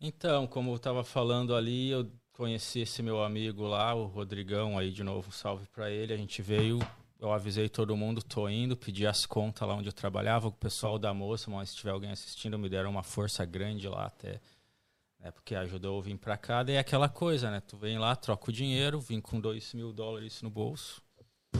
[0.00, 4.90] Então, como eu tava falando ali, eu conheci esse meu amigo lá, o Rodrigão, aí
[4.90, 6.12] de novo, um salve pra ele.
[6.12, 6.78] A gente veio,
[7.20, 10.98] eu avisei todo mundo, tô indo, pedi as contas lá onde eu trabalhava, o pessoal
[10.98, 14.40] da moça, mas se tiver alguém assistindo, me deram uma força grande lá até.
[15.20, 17.62] né, porque ajudou eu vir pra cá, daí é aquela coisa, né?
[17.66, 21.00] Tu vem lá, troca o dinheiro, vim com dois mil dólares no bolso,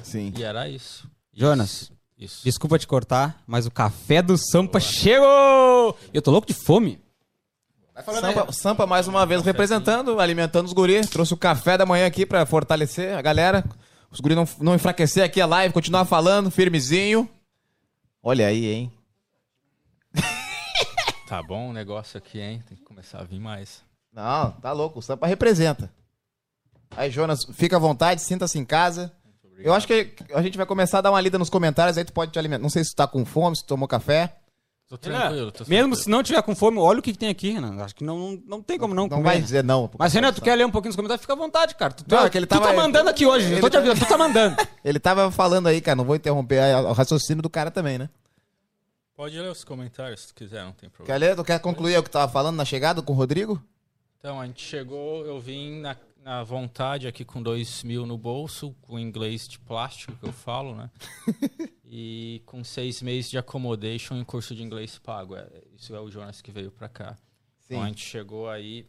[0.02, 0.34] Sim.
[0.36, 1.08] e era isso.
[1.32, 1.90] Jonas,
[2.24, 2.42] Isso.
[2.44, 5.96] desculpa te cortar, mas o café do Sampa chegou!
[6.12, 7.00] Eu tô louco de fome.
[8.02, 11.08] Sampa, Sampa mais uma vez representando, alimentando os guris.
[11.08, 13.64] Trouxe o café da manhã aqui pra fortalecer a galera.
[14.10, 17.28] Os guris não, não enfraquecer aqui a live, continuar falando, firmezinho.
[18.22, 18.92] Olha aí, hein?
[21.26, 22.62] Tá bom o negócio aqui, hein?
[22.68, 23.82] Tem que começar a vir mais.
[24.12, 24.98] Não, tá louco.
[24.98, 25.90] O Sampa representa.
[26.96, 29.12] Aí, Jonas, fica à vontade, sinta-se em casa.
[29.58, 32.12] Eu acho que a gente vai começar a dar uma lida nos comentários, aí tu
[32.12, 32.62] pode te alimentar.
[32.62, 34.36] Não sei se tu tá com fome, se tu tomou café.
[34.86, 35.96] Tô tranquilo, tô É, Mesmo tranquilo.
[35.96, 37.82] se não tiver com fome, olha o que, que tem aqui, Renan.
[37.82, 39.22] Acho que não, não, não tem como não, Não comer.
[39.24, 39.40] vai né?
[39.40, 39.90] dizer não.
[39.98, 41.22] Mas, Renan, tu quer ler um pouquinho nos comentários?
[41.22, 41.92] Fica à vontade, cara.
[41.94, 43.46] Tu, Não, tu- é que ele tu tá tava- mandando aqui hoje.
[43.46, 44.56] ele Eu tô te tá- avisando, tu tá mandando.
[44.84, 48.10] Ele tava falando aí, cara, não vou interromper a- o raciocínio do cara também, né?
[49.16, 51.18] Pode ler os comentários se tu quiser, não tem problema.
[51.18, 51.36] Quer ler?
[51.36, 53.62] Tu quer concluir o que tu tava falando na chegada com o Rodrigo?
[54.18, 58.74] Então, a gente chegou, eu vim na, na vontade aqui com dois mil no bolso,
[58.80, 60.90] com inglês de plástico que eu falo, né?
[61.84, 65.36] e com seis meses de accommodation em curso de inglês pago.
[65.36, 67.12] É, isso é o Jonas que veio pra cá.
[67.60, 67.74] Sim.
[67.74, 68.86] Então a gente chegou aí,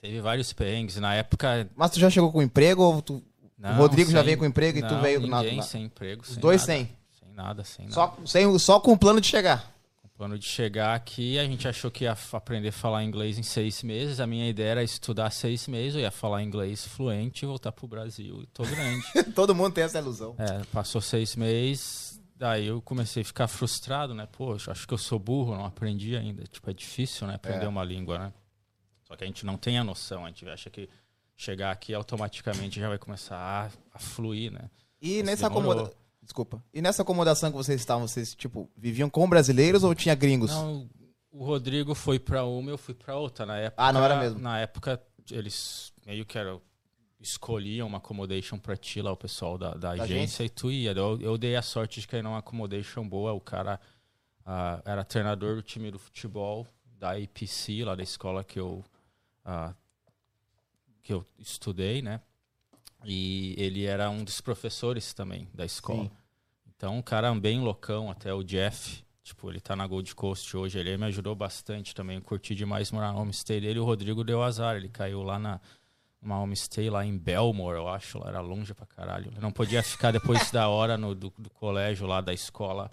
[0.00, 0.96] teve vários perrengues.
[0.96, 1.68] Na época.
[1.74, 3.22] Mas tu já chegou com emprego ou tu...
[3.56, 5.84] Não, Rodrigo já sem- veio com emprego e tu não, veio na- Ninguém na- sem
[5.84, 6.22] emprego.
[6.22, 6.96] Os sem dois nada, sem?
[7.18, 7.94] Sem nada, sem nada.
[7.94, 9.72] Só, sem, só com o plano de chegar.
[10.14, 13.82] Plano de chegar aqui, a gente achou que ia aprender a falar inglês em seis
[13.82, 14.20] meses.
[14.20, 17.88] A minha ideia era estudar seis meses, eu ia falar inglês fluente e voltar pro
[17.88, 18.42] Brasil.
[18.42, 19.02] E tô grande.
[19.34, 20.36] Todo mundo tem essa ilusão.
[20.38, 24.28] É, passou seis meses, daí eu comecei a ficar frustrado, né?
[24.30, 26.44] Poxa, acho que eu sou burro, não aprendi ainda.
[26.44, 27.34] Tipo, é difícil, né?
[27.36, 27.68] Aprender É.
[27.68, 28.32] uma língua, né?
[29.08, 30.88] Só que a gente não tem a noção, a gente acha que
[31.34, 34.70] chegar aqui automaticamente já vai começar a, a fluir, né?
[35.00, 35.92] E Mas nessa demorou.
[36.22, 36.62] Desculpa.
[36.72, 40.52] E nessa acomodação que vocês estavam, vocês, tipo, viviam com brasileiros ou tinha gringos?
[40.52, 40.88] Não,
[41.32, 43.44] o Rodrigo foi pra uma, eu fui pra outra.
[43.44, 44.38] Na época, Ah, não era mesmo?
[44.38, 46.60] Na época, eles meio que era,
[47.20, 50.92] escolhiam uma accommodation pra ti lá, o pessoal da, da Da agência, e tu ia.
[50.92, 53.32] Eu, eu dei a sorte de cair numa accommodation boa.
[53.32, 53.80] O cara
[54.46, 56.66] ah, era treinador do time do futebol
[56.98, 58.84] da APC, lá da escola que eu,
[59.44, 59.74] ah,
[61.02, 62.20] que eu estudei, né?
[63.04, 66.04] E ele era um dos professores também da escola.
[66.04, 66.10] Sim.
[66.76, 69.04] Então, um cara bem loucão, até o Jeff.
[69.22, 70.78] Tipo, ele tá na Gold Coast hoje.
[70.78, 72.16] Ele me ajudou bastante também.
[72.16, 73.78] Eu curti demais morar no homestay dele.
[73.78, 74.76] O Rodrigo deu azar.
[74.76, 75.60] Ele caiu lá na
[76.22, 78.18] uma homestay lá em Belmore, eu acho.
[78.18, 79.28] Lá era longe pra caralho.
[79.28, 82.90] Ele não podia ficar depois da hora no, do, do colégio lá, da escola,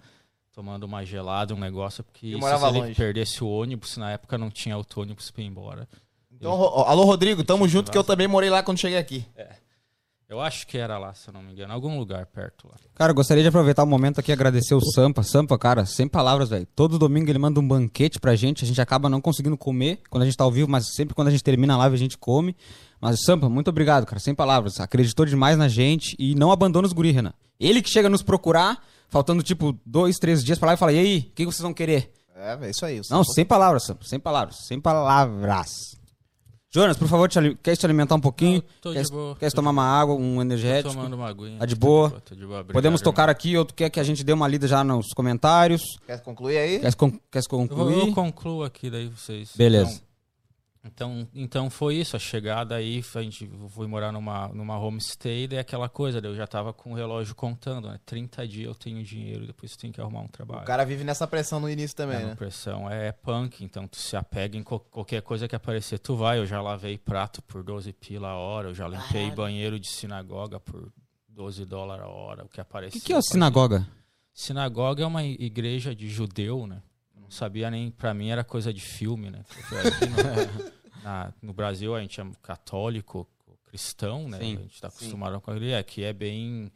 [0.52, 2.02] tomando uma gelada, um negócio.
[2.02, 2.94] Porque se ele longe.
[2.94, 5.88] perdesse o ônibus, na época não tinha outro ônibus pra ir embora.
[6.32, 9.24] Então, alô, Rodrigo, tamo junto que eu também morei lá quando cheguei aqui.
[10.30, 11.72] Eu acho que era lá, se eu não me engano.
[11.72, 12.76] Algum lugar perto lá.
[12.94, 15.24] Cara, eu gostaria de aproveitar o momento aqui e agradecer o Sampa.
[15.24, 16.64] Sampa, cara, sem palavras, velho.
[16.66, 18.62] Todo domingo ele manda um banquete pra gente.
[18.62, 21.26] A gente acaba não conseguindo comer quando a gente tá ao vivo, mas sempre quando
[21.26, 22.56] a gente termina a live a gente come.
[23.00, 24.20] Mas, Sampa, muito obrigado, cara.
[24.20, 24.78] Sem palavras.
[24.78, 27.34] Acreditou demais na gente e não abandona os guri, Renan.
[27.58, 30.92] Ele que chega a nos procurar, faltando tipo dois, três dias pra lá e fala:
[30.92, 32.12] E aí, o que vocês vão querer?
[32.36, 33.00] É, é isso aí.
[33.10, 34.04] Não, sem palavras, Sampa.
[34.04, 34.58] Sem palavras.
[34.64, 35.98] Sem palavras.
[36.72, 38.62] Jonas, por favor, te quer te alimentar um pouquinho?
[38.62, 40.94] Não, tô quer de boa, quer tô tomar uma água, um Tô energético?
[40.94, 41.58] tomando uma aguinha.
[41.58, 42.10] Tá de Tô boa?
[42.24, 42.62] tô de boa.
[42.62, 43.32] Podemos Obrigado, tocar irmão.
[43.32, 45.82] aqui ou tu quer que a gente dê uma lida já nos comentários?
[46.06, 46.78] Quer concluir aí?
[46.78, 47.98] Quer, con quer Eu, vou- concluir?
[48.08, 49.50] eu concluo aqui, daí vocês.
[49.56, 49.90] Beleza.
[49.94, 50.09] Então,
[50.82, 55.58] então, então foi isso, a chegada aí, a gente foi morar numa, numa homestay, daí
[55.58, 58.00] aquela coisa, daí eu já tava com o relógio contando, né?
[58.06, 60.62] 30 dias eu tenho dinheiro, depois tu tem que arrumar um trabalho.
[60.62, 62.34] O cara vive nessa pressão no início também, é, né?
[62.34, 66.38] pressão é punk, então tu se apega em co- qualquer coisa que aparecer, tu vai.
[66.38, 69.34] Eu já lavei prato por 12 pila a hora, eu já limpei Caralho.
[69.36, 70.90] banheiro de sinagoga por
[71.28, 72.98] 12 dólares a hora, o que O aparecer.
[72.98, 73.86] que, que é o pode- sinagoga?
[74.32, 76.80] Sinagoga é uma igreja de judeu, né?
[77.30, 79.44] Sabia nem, pra mim era coisa de filme, né?
[80.10, 83.26] No, na- no Brasil a gente é católico,
[83.64, 84.38] cristão, né?
[84.38, 85.74] Sim, a gente tá acostumado com ele.
[85.74, 86.70] Aqui é bem.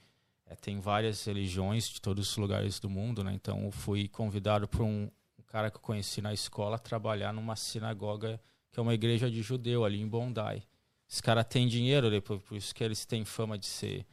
[0.47, 3.33] é, tem várias religiões de todos os lugares do mundo, né?
[3.35, 7.33] Então eu fui convidado por um, um cara que eu conheci na escola a trabalhar
[7.33, 8.40] numa sinagoga
[8.73, 10.62] que é uma igreja de judeu ali em Bondi.
[11.09, 12.21] Esse cara tem dinheiro, né?
[12.21, 14.07] por, por isso que eles têm fama de ser.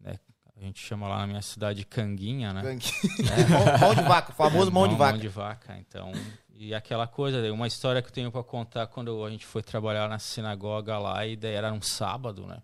[0.00, 0.18] Né?
[0.62, 2.62] A gente chama lá na minha cidade canguinha, né?
[2.62, 2.86] Gangue.
[3.50, 5.12] mão, mão de vaca, o famoso mão de Mão- vaca.
[5.12, 6.12] Mão de vaca, então.
[6.54, 10.08] E aquela coisa, uma história que eu tenho pra contar quando a gente foi trabalhar
[10.08, 12.62] na sinagoga lá, e daí era um sábado, né?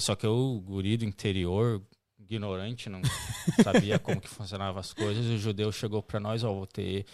[0.00, 1.82] Só que eu, guri do interior,
[2.18, 3.02] ignorante, não
[3.62, 7.04] sabia como que funcionavam as coisas, e o judeu chegou pra nós, ó, vou ter.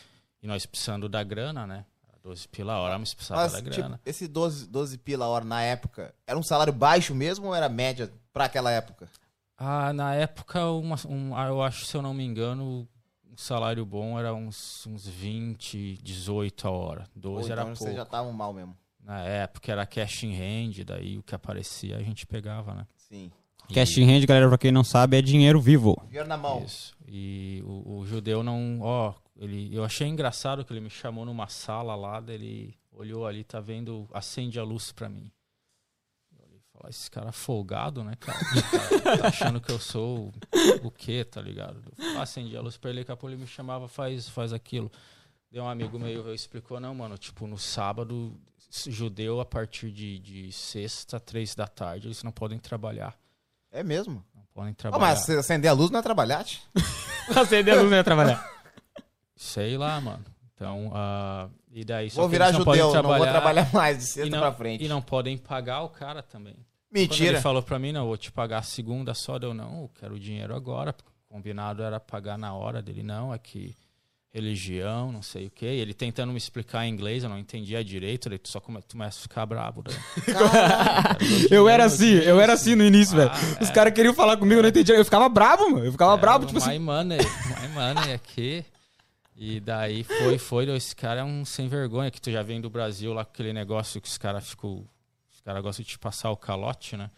[0.40, 1.84] E nós precisando da grana, né?
[2.22, 4.00] 12 pila a hora, mas precisava Mas, da tipo, grana.
[4.06, 7.68] esse 12, 12 pila a hora na época, era um salário baixo mesmo ou era
[7.68, 9.08] média pra aquela época?
[9.56, 12.88] Ah, na época, uma, um, ah, eu acho, se eu não me engano,
[13.30, 17.04] um salário bom era uns, uns 20, 18 a hora.
[17.14, 17.84] 12 Ou era então pouco.
[17.84, 18.76] vocês já estavam mal mesmo.
[19.00, 22.86] Na época era cash in hand, daí o que aparecia a gente pegava, né?
[22.96, 23.30] Sim.
[23.68, 25.96] E- Cash in hand, galera, pra quem não sabe, é dinheiro vivo.
[26.06, 26.62] Dinheiro na mão.
[26.64, 26.94] Isso.
[27.06, 28.78] E o, o judeu não.
[28.80, 33.26] Ó, ele, eu achei engraçado que ele me chamou numa sala lá, daí ele olhou
[33.26, 35.30] ali, tá vendo, acende a luz pra mim.
[36.88, 38.38] Esse cara é folgado, né, cara?
[38.38, 40.32] Cara tá achando que eu sou
[40.82, 41.82] o, quê, tá ligado?
[41.98, 44.90] Eu acendi a luz pra ele, daqui a pouco ele me chamava, faz, faz aquilo.
[45.50, 48.34] Deu um amigo meu explicou, não, mano, tipo, no sábado,
[48.86, 53.14] judeu, a partir de, de sexta, três da tarde, eles não podem trabalhar.
[53.70, 54.24] É mesmo?
[54.34, 55.00] Não podem trabalhar.
[55.00, 56.44] mas você acender a luz não é trabalhar?
[57.36, 58.50] Acender a luz não ia trabalhar.
[59.36, 60.24] Sei lá, mano.
[60.54, 64.30] Então, ah, e daí só Vou virar não judeu, não vou trabalhar mais de sexta
[64.30, 64.84] não, pra frente.
[64.84, 66.56] E não podem pagar o cara também.
[66.92, 67.30] Quando Mentira.
[67.30, 70.14] ele falou pra mim, não, vou te pagar a segunda só, deu não, eu quero
[70.14, 70.94] o dinheiro agora.
[71.26, 73.74] Combinado era pagar na hora dele, não, é que
[74.32, 75.66] religião, não sei o quê.
[75.66, 79.18] E ele tentando me explicar em inglês, eu não entendia direito, daí tu só começa
[79.18, 79.82] a ficar bravo.
[79.82, 79.94] Daí.
[81.50, 83.30] Eu era assim, eu era assim no início, velho.
[83.30, 83.72] Ah, Os é.
[83.72, 84.94] caras queriam falar comigo, eu não entendia.
[84.94, 85.84] Eu ficava bravo, mano.
[85.84, 86.78] Eu ficava bravo, tipo my assim.
[86.78, 88.64] money, my money aqui.
[89.36, 92.70] E daí foi, foi, esse cara é um sem vergonha, que tu já vem do
[92.70, 94.84] Brasil lá com aquele negócio que os caras ficam.
[95.42, 97.10] Os caras gostam de te passar o calote, né?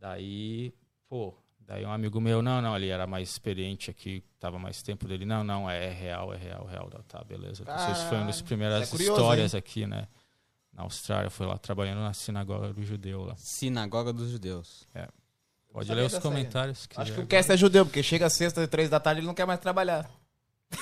[0.00, 0.74] Daí,
[1.08, 5.06] pô, daí um amigo meu, não, não, ele era mais experiente aqui, tava mais tempo
[5.06, 6.90] dele, não, não, é real, é real, real.
[7.06, 7.62] Tá, beleza.
[7.62, 8.44] Então, Isso foi uma das Caralho.
[8.44, 10.08] primeiras é curioso, histórias aqui, né?
[10.72, 13.36] Na Austrália, foi lá trabalhando na sinagoga do judeu lá.
[13.36, 14.84] Sinagoga dos Judeus.
[15.72, 16.78] Pode sabia ler os comentários.
[16.80, 17.22] se Acho que quiser.
[17.22, 20.10] o Cast é judeu, porque chega sexta, três da tarde, ele não quer mais trabalhar.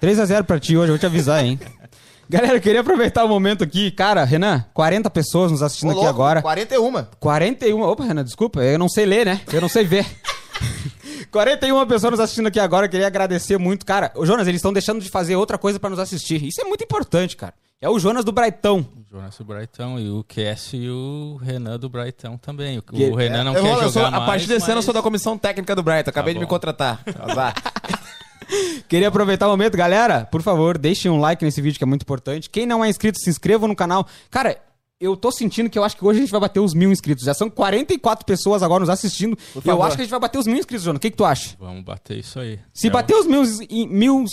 [0.00, 1.58] 3x0 pra ti hoje, eu vou te avisar, hein.
[2.28, 3.90] Galera, eu queria aproveitar o momento aqui.
[3.90, 6.42] Cara, Renan, 40 pessoas nos assistindo Ô, aqui louco, agora.
[6.42, 7.06] 41.
[7.20, 7.82] 41.
[7.82, 9.40] Opa, Renan, desculpa, eu não sei ler, né?
[9.52, 10.04] Eu não sei ver.
[11.30, 13.84] 41 pessoas nos assistindo aqui agora, eu queria agradecer muito.
[13.84, 16.42] Cara, o Jonas, eles estão deixando de fazer outra coisa pra nos assistir.
[16.44, 17.54] Isso é muito importante, cara.
[17.80, 18.86] É o Jonas do Braitão.
[18.96, 22.78] O Jonas do Brightão e o QS e o Renan do Brightão também.
[22.78, 24.64] O, Que- o Renan não Eu quer vou- eu jogar sou- mais, A partir desse
[24.64, 26.08] ano eu mas- sou da comissão técnica do Brighton.
[26.10, 26.50] Acabei de Tá me bom.
[26.50, 27.00] contratar.
[27.20, 27.54] Azar.
[28.88, 30.24] Queria aproveitar o momento, galera.
[30.24, 32.48] Por favor, deixem um like nesse vídeo que é muito importante.
[32.50, 34.06] Quem não é inscrito, se inscreva no canal.
[34.30, 34.58] Cara,
[35.00, 37.24] eu tô sentindo que eu acho que hoje a gente vai bater os mil inscritos.
[37.24, 39.36] Já são 44 pessoas agora nos assistindo.
[39.64, 40.98] Eu acho que a gente vai bater os mil inscritos, Jonas.
[40.98, 41.56] O que, que tu acha?
[41.58, 42.58] Vamos bater isso aí.
[42.72, 43.42] Se É, bater os mil,
[43.90, 44.24] mil.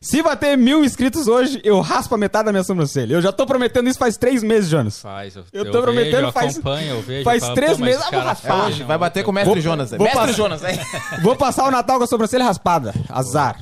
[0.00, 3.14] Se bater mil inscritos hoje, eu raspo a metade da minha sobrancelha.
[3.14, 5.00] Eu já tô prometendo isso faz três meses, Jonas.
[5.00, 7.24] Faz, eu, Eu eu tô vejo, prometendo eu faz- acompanho, eu vejo.
[7.24, 8.48] faz eu falo, três meses, ah, vou raspar.
[8.48, 9.90] faz, Hoje vai bater com o eu- mestre Jonas.
[9.90, 10.78] vou Mestre Jonas, hein?
[11.22, 12.94] Vou passar o Natal com a sobrancelha raspada.
[13.08, 13.58] Azar.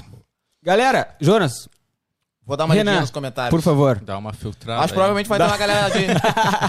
[0.63, 1.69] Galera, Jonas,
[2.45, 3.51] Vou dar uma Renan, nos comentários.
[3.51, 4.81] por favor, Dá uma filtrada.
[4.81, 6.07] Acho que provavelmente vai ter uma galera de...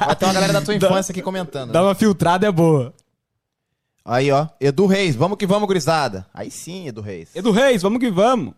[0.06, 1.72] Vai ter uma galera da tua infância aqui comentando.
[1.74, 2.94] dá uma filtrada é boa.
[4.06, 4.48] Aí, ó.
[4.62, 6.26] Edu Reis, vamos que vamos, gurizada.
[6.34, 7.36] Aí sim, Edu Reis.
[7.36, 8.54] Edu Reis, vamos que vamos.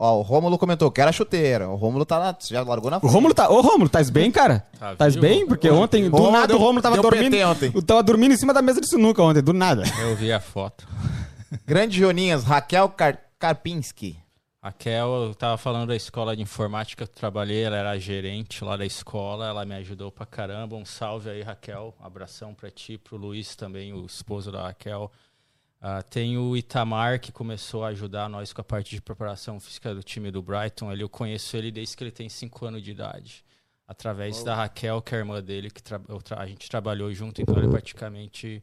[0.00, 1.68] Ó, o Rômulo comentou, quero a chuteira.
[1.68, 3.50] O Rômulo tá lá, já largou na O Rômulo tá.
[3.50, 4.64] Ô, Rômulo, tá bem, cara?
[4.78, 5.44] Tá Tá bem?
[5.44, 7.30] Porque ontem, do Rômulo nada, deu- o Rômulo tava deu dormindo.
[7.32, 7.72] PT ontem.
[7.74, 9.82] Eu tava dormindo em cima da mesa de sinuca ontem, do nada.
[10.00, 10.86] Eu vi a foto.
[11.66, 14.16] Grande Joninhas, Raquel Kar Karpinski.
[14.60, 18.64] A Kel, eu tava falando da escola de informática que eu trabalhei, ela era gerente
[18.64, 20.74] lá da escola, ela me ajudou pra caramba.
[20.76, 21.94] Um salve aí, Raquel.
[22.00, 25.10] Um abração pra ti, pro Luiz também, o esposo da Raquel.
[25.80, 29.94] Ah, tem o Itamar, que começou a ajudar nós com a parte de preparação física
[29.94, 30.90] do time do Brighton.
[30.90, 33.44] Ele, eu conheço ele desde que ele tem 5 anos de idade.
[33.86, 35.80] Através da Raquel, que é a irmã dele, que
[36.36, 38.60] a gente trabalhou junto, então ele praticamente.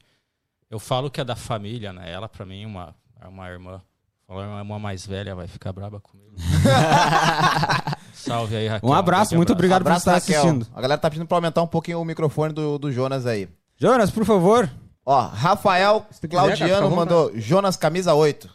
[0.69, 2.11] Eu falo que é da família, né?
[2.11, 3.81] Ela, pra mim, é uma, é uma irmã.
[4.27, 6.35] Falar uma irmã mais velha vai ficar braba comigo.
[8.13, 8.89] Salve aí, Raquel.
[8.89, 9.53] Um abraço, grande muito abraço.
[9.53, 10.41] obrigado por Abraço, estar Raquel.
[10.41, 10.67] assistindo.
[10.75, 13.47] A galera tá pedindo pra aumentar um pouquinho o microfone do, do Jonas aí.
[13.77, 14.69] Jonas, por favor.
[15.05, 18.49] Ó, Rafael Claudiano mandou Jonas camisa 8.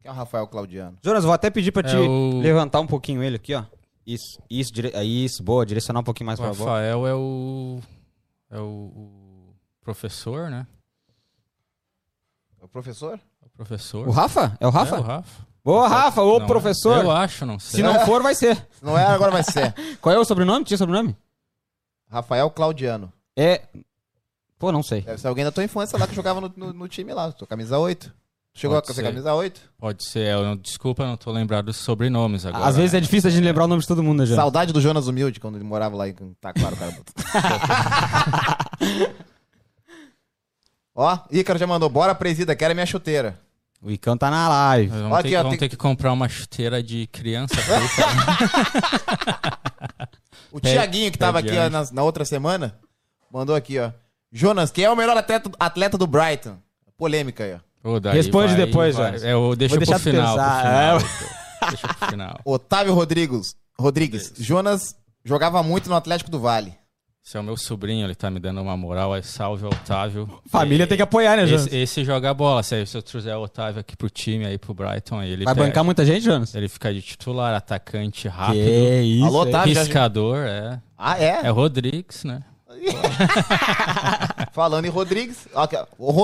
[0.00, 0.96] Quem é o Rafael Claudiano?
[1.02, 3.64] Jonas, vou até pedir pra É te o- levantar um pouquinho ele aqui, ó.
[4.06, 4.92] Isso, isso, dire...
[4.94, 6.70] é isso, boa, direcionar um pouquinho mais O pra bola.
[6.70, 7.80] Rafael é o.
[8.48, 10.64] É o, o professor, né?
[12.62, 13.18] O professor?
[13.42, 14.06] O professor.
[14.06, 14.56] O Rafa?
[14.60, 14.96] É o Rafa?
[14.96, 15.46] É o Rafa.
[15.64, 16.46] Ô, Rafa, ô, Não é?
[16.46, 17.02] professor.
[17.04, 17.78] Eu acho, não sei.
[17.78, 18.54] Se não for, vai ser.
[18.70, 19.74] Se não é, agora vai ser.
[20.00, 20.64] Qual é o sobrenome?
[20.64, 21.16] Tinha sobrenome?
[22.08, 23.12] Rafael Claudiano.
[23.36, 23.62] É.
[24.58, 25.02] Pô, não sei.
[25.02, 27.30] Deve ser alguém da tua infância lá que jogava no, no- no time lá.
[27.32, 28.10] Tua camisa 8.
[28.54, 29.60] Chegou Pode a ser camisa 8?
[29.78, 30.28] Pode ser.
[30.32, 32.64] Eu não, desculpa, eu não tô lembrado dos sobrenomes agora.
[32.64, 33.00] Às vezes é né?
[33.02, 34.42] difícil a gente lembrar o nome de todo mundo, né, Jonas?
[34.42, 36.96] Saudade do Jonas Humilde, quando ele morava lá em Taquaro, cara.
[40.94, 43.38] Ó, Ícaro já mandou, bora presida, quero a minha chuteira.
[43.82, 44.88] O Icão tá na live.
[44.88, 47.54] Vamos, Ó, ter, aqui, ó, vamos tem- ter que comprar uma chuteira de criança.
[47.56, 48.06] feita.
[50.50, 52.78] O Tiaguinho, que tava aqui ó, na, na outra semana,
[53.30, 53.90] mandou aqui, ó.
[54.32, 56.56] Jonas, quem é o melhor atleta, atleta do Brighton?
[56.98, 58.00] Polêmica aí, ó.
[58.00, 59.16] Daí Responde vai- depois, vai-.
[59.22, 60.34] É, eu deixo Vou deixar pro final.
[60.34, 61.36] pro final, é.
[61.70, 62.40] Deixa pro final.
[62.44, 63.54] Otávio Rodrigues.
[63.78, 64.32] Rodrigues.
[64.38, 66.74] Jonas jogava muito no Atlético do Vale.
[67.24, 69.14] Esse é o meu sobrinho, ele tá me dando uma moral.
[69.14, 70.28] É salve, Otávio.
[70.48, 71.66] Família É, tem que apoiar, né, Jonas?
[71.66, 72.62] Esse, esse joga bola.
[72.62, 75.54] Se, se eu trouxer o Otávio aqui pro time, aí pro Brighton, aí ele, Vai
[75.54, 75.66] pega.
[75.66, 76.54] bancar muita gente, Jonas?
[76.54, 79.24] ele fica de titular, atacante rápido, Que isso.
[79.26, 79.48] Alô, aí.
[79.48, 79.74] Otávio.
[79.74, 79.82] já-
[80.46, 80.80] é.
[80.96, 81.40] Ah, é?
[81.46, 82.42] É Rodrigues, né?
[84.52, 85.46] Falando em Rodrigues,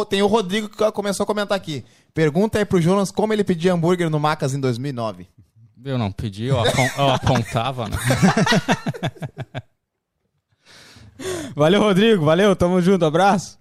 [0.09, 1.85] tem o Rodrigo que começou a comentar aqui.
[2.15, 5.27] Pergunta aí pro Jonas como ele pedia hambúrguer no Macas em 2009.
[5.85, 7.97] Eu não pedi, eu, apon- eu apontava, né?
[11.55, 12.25] Valeu, Rodrigo.
[12.25, 13.05] Valeu, tamo junto.
[13.05, 13.59] Abraço.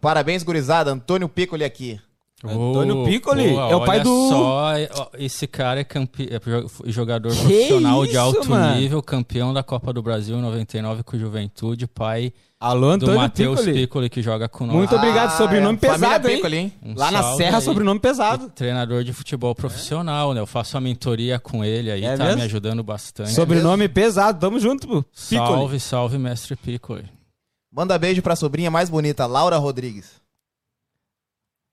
[0.00, 0.90] Parabéns, gurizada.
[0.90, 2.00] Antônio Piccoli aqui.
[2.50, 4.72] Antônio Piccoli, é o olha pai do- Só,
[5.18, 6.28] esse cara é, campe...
[6.30, 8.76] é jo- jogador Que profissional de isso, alto mano?
[8.80, 13.80] nível, campeão da Copa do Brasil em 99 com Juventude, pai Alô, do Matheus Piccoli.
[13.80, 14.08] Piccoli.
[14.08, 14.74] que joga com nós.
[14.76, 15.36] Muito obrigado.
[15.36, 15.86] Sobrenome é.
[15.86, 16.36] Família pesado, hein?
[16.36, 16.72] Piccoli, hein?
[16.82, 17.62] Um Lá na Serra, aí.
[17.64, 18.48] sobrenome pesado.
[18.54, 20.40] Treinador de futebol profissional, né?
[20.40, 22.38] Eu faço a mentoria com ele aí, É tá mesmo?
[22.38, 23.32] me ajudando bastante.
[23.32, 24.40] Sobrenome pesado.
[24.40, 25.02] Tamo junto, pô.
[25.02, 25.38] Piccoli.
[25.52, 27.04] Salve, salve, mestre Piccoli.
[27.70, 30.23] Manda beijo pra sobrinha mais bonita, Laura Rodrigues.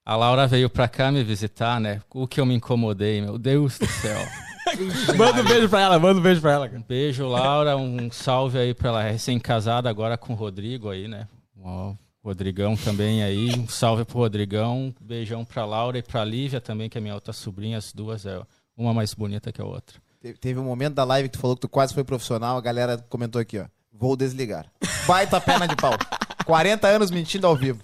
[0.04, 2.00] A Laura veio pra cá me visitar, né?
[2.12, 4.18] O que eu me incomodei, meu Deus do céu.
[5.16, 6.68] Manda um beijo pra ela, manda um beijo pra ela.
[6.68, 6.80] cara.
[6.80, 7.76] Um beijo, Laura.
[7.76, 11.28] Um salve aí pra ela, recém-casada agora com o Rodrigo aí, né?
[11.62, 13.50] Ó, Rodrigão também aí.
[13.58, 14.78] Um salve pro Rodrigão.
[14.86, 17.76] Um beijão pra Laura e pra Lívia também, que é minha outra sobrinha.
[17.78, 18.40] As duas é
[18.76, 19.98] uma mais bonita que a outra.
[20.20, 22.60] Te- Teve um momento da live que tu falou que tu quase foi profissional, a
[22.60, 23.66] galera comentou aqui, ó.
[23.92, 24.66] Vou desligar.
[25.06, 25.92] Baita perna de pau.
[26.44, 27.80] 40 anos mentindo ao vivo.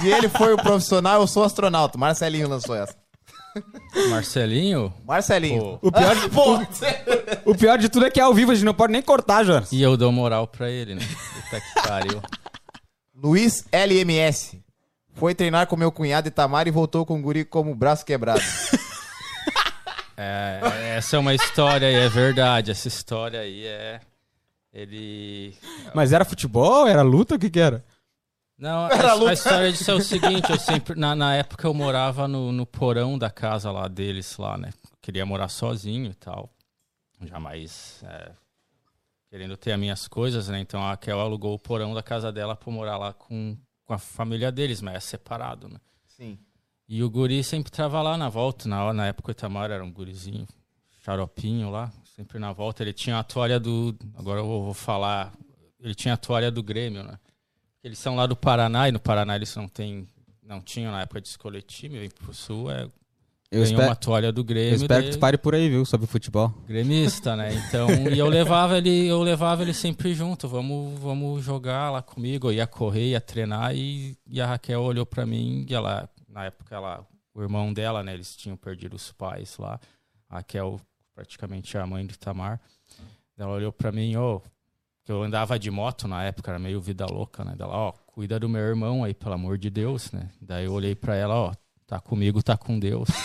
[0.00, 1.98] Se ele foi o profissional, eu sou astronauta.
[1.98, 2.94] Marcelinho lançou essa.
[4.08, 4.92] Marcelinho.
[5.04, 5.78] Marcelinho.
[5.78, 5.88] Pô.
[5.88, 6.28] O pior, Ah,
[7.44, 9.02] pô, o pior de tudo é que é ao vivo, a gente não pode nem
[9.02, 9.72] cortar, Jonas.
[9.72, 11.02] E eu dou moral pra ele, né?
[11.02, 12.22] Puta que pariu.
[13.14, 14.62] Luiz LMS.
[15.14, 18.40] Foi treinar com meu cunhado Itamar e voltou com o guri como braço quebrado.
[20.22, 22.70] É, essa é uma história aí, é verdade.
[22.70, 24.00] Essa história aí é.
[24.70, 25.56] Ele.
[25.94, 26.86] Mas era futebol?
[26.86, 27.36] Era luta?
[27.36, 27.82] O que que era?
[28.60, 30.94] Não, Era a, a história disso é o seguinte, eu sempre.
[30.94, 34.70] Na, na época eu morava no, no porão da casa lá deles, lá, né?
[35.00, 36.50] Queria morar sozinho e tal.
[37.22, 38.32] Jamais é,
[39.30, 40.60] querendo ter as minhas coisas, né?
[40.60, 43.98] Então a Kel alugou o porão da casa dela pra morar lá com, com a
[43.98, 45.78] família deles, mas é separado, né?
[46.06, 46.38] Sim.
[46.86, 48.68] E o guri sempre tava lá na volta.
[48.68, 50.46] Na, na época o Itamar era um gurizinho,
[51.02, 52.82] xaropinho lá, sempre na volta.
[52.82, 53.96] Ele tinha a toalha do.
[54.18, 55.32] Agora eu vou falar.
[55.82, 57.18] Ele tinha a toalha do Grêmio, né?
[57.82, 60.06] Eles são lá do Paraná e no Paraná eles não têm.
[60.42, 62.88] Não tinham na época de escolher time, vem pro sul, é.
[63.52, 64.70] Eu espero, uma toalha do Grêmio.
[64.70, 66.50] eu espero que tu pare por aí, viu, sobre futebol.
[66.68, 67.52] gremista, né?
[67.52, 72.46] Então, e eu levava ele, eu levava ele sempre junto, vamos, vamos jogar lá comigo,
[72.48, 76.44] eu ia correr, ia treinar e, e a Raquel olhou pra mim e ela, na
[76.44, 79.80] época ela, o irmão dela, né, eles tinham perdido os pais lá.
[80.28, 80.80] A Raquel
[81.12, 82.60] praticamente a mãe do Tamar.
[83.36, 84.40] Ela olhou pra mim, ô,
[85.10, 87.54] que eu andava de moto na época, era meio vida louca, né?
[87.56, 90.28] Dela, ó, cuida do meu irmão aí, pelo amor de Deus, né?
[90.40, 91.52] Daí eu olhei pra ela, ó,
[91.84, 93.08] tá comigo, tá com Deus.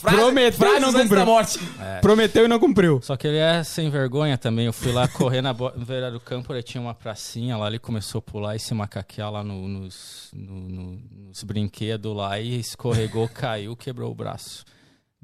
[0.00, 1.26] Prometeu e não cumpriu.
[1.26, 1.58] morte.
[2.00, 3.00] Prometeu e não cumpriu.
[3.02, 4.66] Só que ele é sem vergonha também.
[4.66, 8.20] Eu fui lá correr na beira do campo, ele tinha uma pracinha lá, ele começou
[8.20, 13.28] a pular e se macaquear lá no- nos, no- no- nos brinquedos lá e escorregou,
[13.28, 14.64] caiu, quebrou o braço.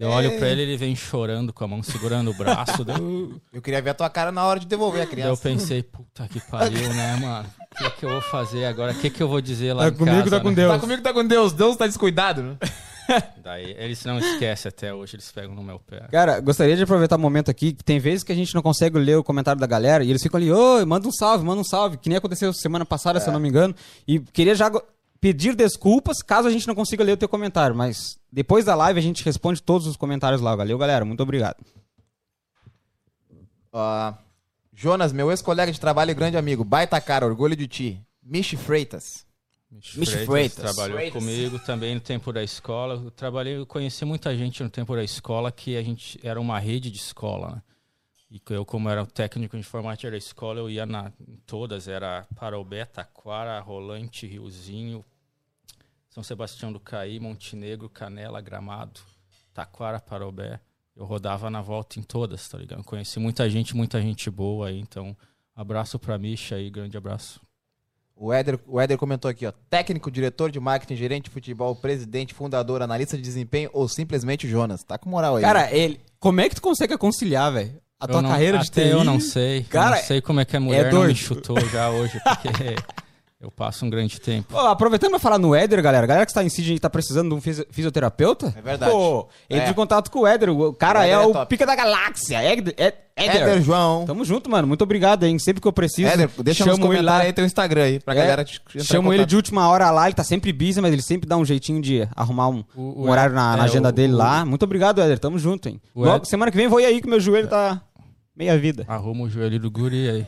[0.00, 2.84] Eu olho pra ele, ele vem chorando com a mão segurando o braço.
[2.84, 2.96] daí
[3.52, 5.42] eu- queria ver a tua cara na hora de devolver a daí eu criança.
[5.42, 7.46] pensei, puta que pariu, né, mano?
[7.72, 8.92] O que, que eu vou fazer agora?
[8.92, 10.54] O que, que eu vou dizer lá Tá em comigo, casa, tá com né?
[10.56, 10.72] Deus.
[10.72, 11.52] Tá comigo, tá com Deus.
[11.52, 12.56] Deus tá descuidado, né?
[13.42, 16.06] Daí eles não esquecem até hoje, eles pegam no meu pé.
[16.12, 18.98] Cara, gostaria de aproveitar o momento aqui, que tem vezes que a gente não consegue
[18.98, 21.64] ler o comentário da galera, e eles ficam ali, ô, manda um salve, manda um
[21.64, 23.74] salve, que nem aconteceu semana passada, se eu não me engano.
[24.06, 24.82] E queria já go-
[25.20, 28.98] pedir desculpas caso a gente não consiga ler o teu comentário, mas depois da live
[28.98, 30.56] a gente responde todos os comentários lá.
[30.56, 31.56] Valeu, galera, muito obrigado.
[33.72, 34.14] Ó,
[34.72, 36.64] Jonas, meu ex-colega de trabalho e grande amigo.
[36.64, 38.00] Baita cara, orgulho de ti.
[38.22, 39.26] Michi Freitas.
[39.70, 40.56] Michi Freitas.
[40.56, 41.22] trabalhou Freitas.
[41.22, 42.94] comigo também no tempo da escola.
[42.94, 46.58] Eu trabalhei, eu conheci muita gente no tempo da escola que a gente era uma
[46.58, 47.56] rede de escola.
[47.56, 47.62] Né?
[48.30, 51.86] E eu, como era um técnico de informática da escola, eu ia na, em todas.
[51.86, 55.04] Era Parobé, Taquara, Rolante, Riozinho,
[56.10, 59.00] São Sebastião do Caí, Montenegro, Canela, Gramado,
[59.54, 60.60] Taquara, Parobé.
[60.96, 62.82] Eu rodava na volta em todas, tá ligado?
[62.84, 64.78] Conheci muita gente, muita gente boa aí.
[64.80, 65.16] Então,
[65.54, 67.40] abraço pra Misha aí, grande abraço.
[68.16, 69.52] O Éder, o Éder comentou aqui, ó.
[69.70, 74.50] Técnico, diretor de marketing, gerente de futebol, presidente, fundador, analista de desempenho ou simplesmente o
[74.50, 74.82] Jonas.
[74.82, 75.42] Tá com moral aí.
[75.42, 75.98] Cara, ele.
[76.18, 77.80] Como é que tu consegue conciliar, velho?
[77.98, 78.88] A tua não- carreira de TI.
[78.88, 79.62] eu não sei.
[79.64, 81.08] Cara, eu não sei como é que a mulher não doido.
[81.08, 82.48] me chutou já hoje, porque
[83.40, 84.56] eu passo um grande tempo.
[84.58, 86.06] Aproveitando pra falar no Éder, galera.
[86.06, 88.52] Galera que está em Sydney e tá precisando de um fisi- fisioterapeuta.
[88.56, 88.92] É verdade.
[88.92, 89.70] Pô, entre É.
[89.70, 90.50] em contato com o Éder.
[90.50, 91.46] O cara O Éder é, é o top.
[91.48, 92.38] pica da galáxia.
[92.42, 92.74] Éder.
[92.76, 92.98] Éder.
[93.16, 94.04] Éder João.
[94.06, 94.66] Tamo junto, mano.
[94.68, 95.38] Muito obrigado, hein.
[95.38, 96.08] Sempre que eu preciso.
[96.08, 97.18] Éder, deixa chamo ele lá.
[97.18, 100.14] aí teu Instagram aí, pra É, galera te, Chamo ele de última hora lá, ele
[100.14, 103.34] tá sempre busy, mas ele sempre dá um jeitinho de arrumar um, O- um horário
[103.34, 104.44] na, na é, agenda o- dele o- lá.
[104.46, 105.18] Muito obrigado, Éder.
[105.18, 105.80] Tamo junto, hein.
[105.94, 107.82] Logo, semana que vem vou ir aí que meu joelho tá
[108.40, 108.84] meia vida.
[108.88, 110.26] Arruma o joelho do guri aí.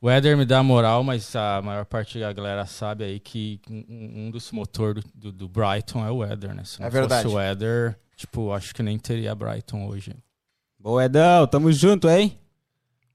[0.00, 4.26] O Éder me dá moral, mas a maior parte da galera sabe aí que um,
[4.26, 6.64] um dos motores do, do- do Brighton é o Éder, né?
[6.64, 7.22] Se não É verdade.
[7.22, 10.12] fosse o Éder, tipo, acho que nem teria Brighton hoje.
[10.78, 11.46] Boa, Edão.
[11.46, 12.36] Tamo junto, hein.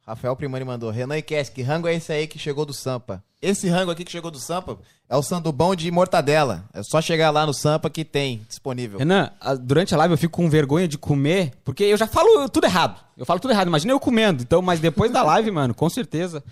[0.06, 0.89] Rafael Primani mandou.
[0.89, 3.22] Renan e Kess, que rango é esse aí que chegou do Sampa?
[3.39, 6.65] Esse rango aqui que chegou do Sampa é o sandubão de mortadela.
[6.73, 8.97] É só chegar lá no Sampa que tem disponível.
[8.97, 9.31] Renan,
[9.61, 12.99] durante a live eu fico com vergonha de comer, porque eu já falo tudo errado.
[13.15, 13.67] Eu falo tudo errado.
[13.67, 14.41] Imagina eu comendo.
[14.41, 16.43] Então, mas depois da live, mano, com certeza.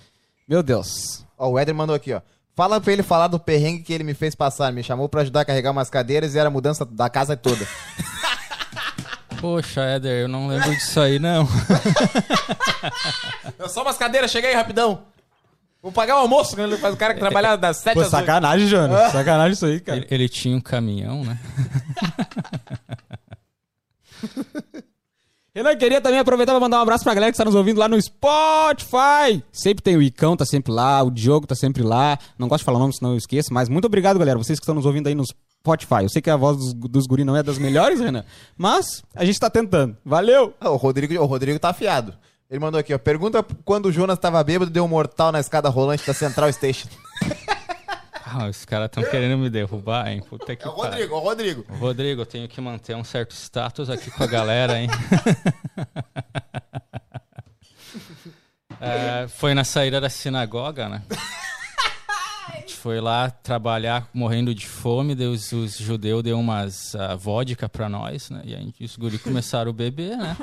[0.48, 1.26] Meu Deus.
[1.38, 2.22] Ó, o Éder mandou aqui, ó.
[2.56, 4.72] Fala pra ele falar do perrengue que ele me fez passar.
[4.72, 7.68] Me chamou pra ajudar a carregar umas cadeiras e era a mudança da casa toda.
[9.42, 11.48] Poxa, Éder, eu não lembro disso aí, não.
[13.68, 15.04] Só umas cadeiras, chega aí rapidão.
[15.86, 16.68] Vou pagar o almoço, né?
[16.78, 18.10] Faz o cara que trabalha das 7 às 8.
[18.10, 19.12] sacanagem, Jonas.
[19.12, 20.00] Sacanagem isso aí, cara.
[20.00, 21.38] Ele, ele tinha um caminhão, né?
[25.54, 27.88] Renan, queria também aproveitar pra mandar um abraço pra galera que está nos ouvindo lá
[27.88, 29.44] no Spotify.
[29.52, 32.18] Sempre tem o Icão, tá sempre lá, o Diogo tá sempre lá.
[32.36, 33.54] Não gosto de falar o nome, senão eu esqueço.
[33.54, 36.02] Mas muito obrigado, galera, vocês que estão nos ouvindo aí no Spotify.
[36.02, 38.26] Eu sei que a voz dos, dos guri não é das melhores, Renan,
[38.58, 39.96] mas a gente tá tentando.
[40.04, 40.56] Valeu!
[40.60, 42.16] Ah, o, Rodrigo, o Rodrigo tá afiado.
[42.50, 42.98] Ele mandou aqui, ó.
[42.98, 46.52] Pergunta quando o Jonas tava bêbado e deu um mortal na escada rolante da Central
[46.52, 46.88] Station.
[48.28, 50.20] Ah, os caras estão querendo me derrubar, hein?
[50.28, 50.72] Puta que É o.
[50.72, 51.66] Rodrigo, é o Rodrigo.
[51.70, 54.90] Rodrigo, eu tenho que manter um certo status aqui com a galera, hein?
[58.80, 61.02] É, foi na saída da sinagoga, né?
[62.50, 67.70] A gente foi lá trabalhar morrendo de fome, daí os, judeus deu umas ah, vodka
[67.70, 68.42] pra nós, né?
[68.44, 70.38] E aí os guri começaram a beber, né?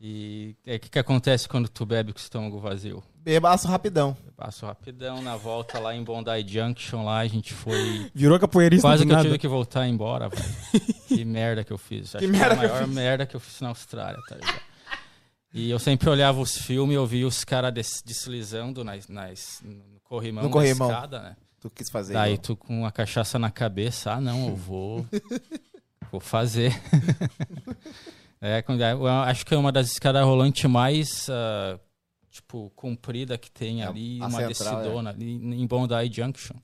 [0.00, 3.02] E o que, que acontece quando tu bebe com o estômago vazio?
[3.16, 4.16] Bebaço rapidão.
[4.24, 8.86] Eu passo rapidão na volta lá em Bondi Junction, lá a gente foi Virou capoeirista
[8.86, 9.24] Quase que eu nada.
[9.28, 10.44] tive que voltar embora, velho.
[11.08, 12.14] que merda que eu fiz.
[12.14, 14.60] Acho que, merda foi que a maior merda que eu fiz na Austrália, tá ligado?
[15.52, 19.98] E eu sempre olhava os filmes e ouvia os caras des deslizando nas, nas- no
[20.04, 20.88] corrimão No corrimão.
[20.90, 21.36] escada, né?
[21.60, 22.12] Tu quis fazer.
[22.12, 22.42] Daí igual.
[22.44, 25.04] tu com a cachaça na cabeça, ah não, eu vou.
[26.12, 26.72] vou fazer.
[28.40, 31.28] é, eu acho que é uma das escadas rolantes mais.
[31.30, 31.78] ah,
[32.30, 36.54] tipo, comprida que tem É, ali, uma central, descidona ali em Bondi Junction.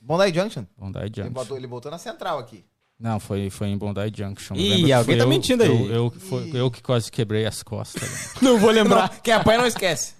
[0.00, 0.64] Bondi Junction.
[0.78, 1.32] Bondi Ele Junction.
[1.32, 2.64] botou, ele botou na Central aqui.
[2.98, 4.54] Não, foi, foi em Bondi Junction.
[4.56, 5.68] Ih, alguém tá eu- mentindo aí.
[5.68, 8.34] Eu, eu, foi, eu que quase quebrei as costas.
[8.42, 9.20] Não vou lembrar.
[9.22, 10.14] Quem apanha não esquece.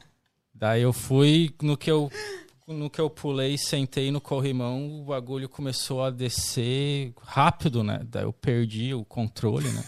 [0.55, 2.11] Daí eu fui, no que eu,
[2.73, 8.01] no que eu pulei, sentei no corrimão, o bagulho começou a descer rápido, né?
[8.09, 9.85] Daí eu perdi o controle, né?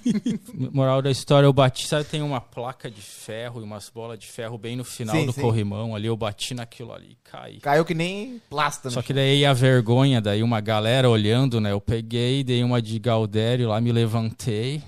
[0.72, 4.26] Moral da história, eu bati, sabe, tem uma placa de ferro e umas bolas de
[4.26, 5.40] ferro bem no final Sim, do sim.
[5.40, 7.60] corrimão ali, eu bati naquilo ali e caí.
[7.60, 8.90] Caiu que nem plasta.
[8.90, 11.72] Só no que daí a vergonha, daí uma galera olhando, né?
[11.72, 14.82] Eu peguei, dei uma de Galdério lá, me levantei.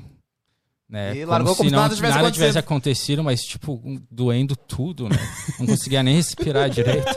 [0.89, 3.80] Né, E largou como se nada tivesse nada tivesse acontecido, mas tipo,
[4.11, 5.18] doendo tudo, né?
[5.59, 7.12] Não conseguia nem respirar direito.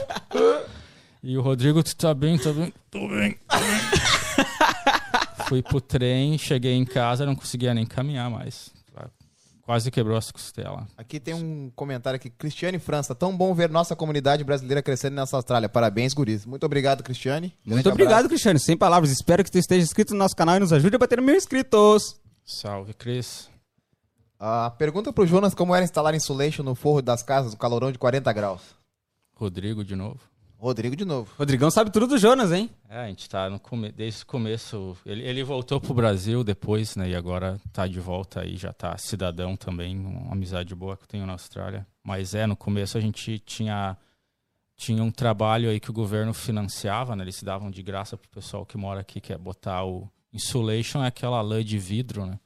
[1.22, 2.72] E o Rodrigo, tu tá bem, tá bem?
[2.90, 3.38] Tô bem.
[3.48, 5.46] tô bem.
[5.46, 8.72] Fui pro trem, cheguei em casa, não conseguia nem caminhar mais.
[9.62, 10.84] Quase quebrou as costelas.
[10.96, 12.28] Aqui tem um comentário aqui.
[12.28, 15.68] Cristiane França, tão bom ver nossa comunidade brasileira crescendo nessa Austrália.
[15.68, 16.44] Parabéns, guris.
[16.44, 17.54] Muito obrigado, Cristiane.
[17.64, 18.28] Muito Grande obrigado, abraço.
[18.30, 18.58] Cristiano.
[18.58, 19.12] Sem palavras.
[19.12, 22.16] Espero que tu esteja inscrito no nosso canal e nos ajude a bater mil inscritos.
[22.44, 23.49] Salve, Cris.
[24.42, 27.98] Ah, pergunta pro Jonas como era instalar insulation no forro das casas, no calorão de
[27.98, 28.74] 40 graus.
[29.34, 30.18] Rodrigo de novo.
[30.56, 31.30] Rodrigo de novo.
[31.38, 32.70] Rodrigão sabe tudo do Jonas, hein?
[32.88, 33.92] É, a gente tá no come...
[33.92, 34.96] desde o começo.
[35.04, 37.10] Ele, ele voltou pro Brasil depois, né?
[37.10, 41.08] E agora tá de volta aí, já tá cidadão também, uma amizade boa que eu
[41.08, 41.86] tenho na Austrália.
[42.02, 43.96] Mas é, no começo a gente tinha
[44.74, 47.24] tinha um trabalho aí que o governo financiava, né?
[47.24, 51.08] Eles davam de graça pro pessoal que mora aqui, que é botar o insulation, é
[51.08, 52.38] aquela lã de vidro, né?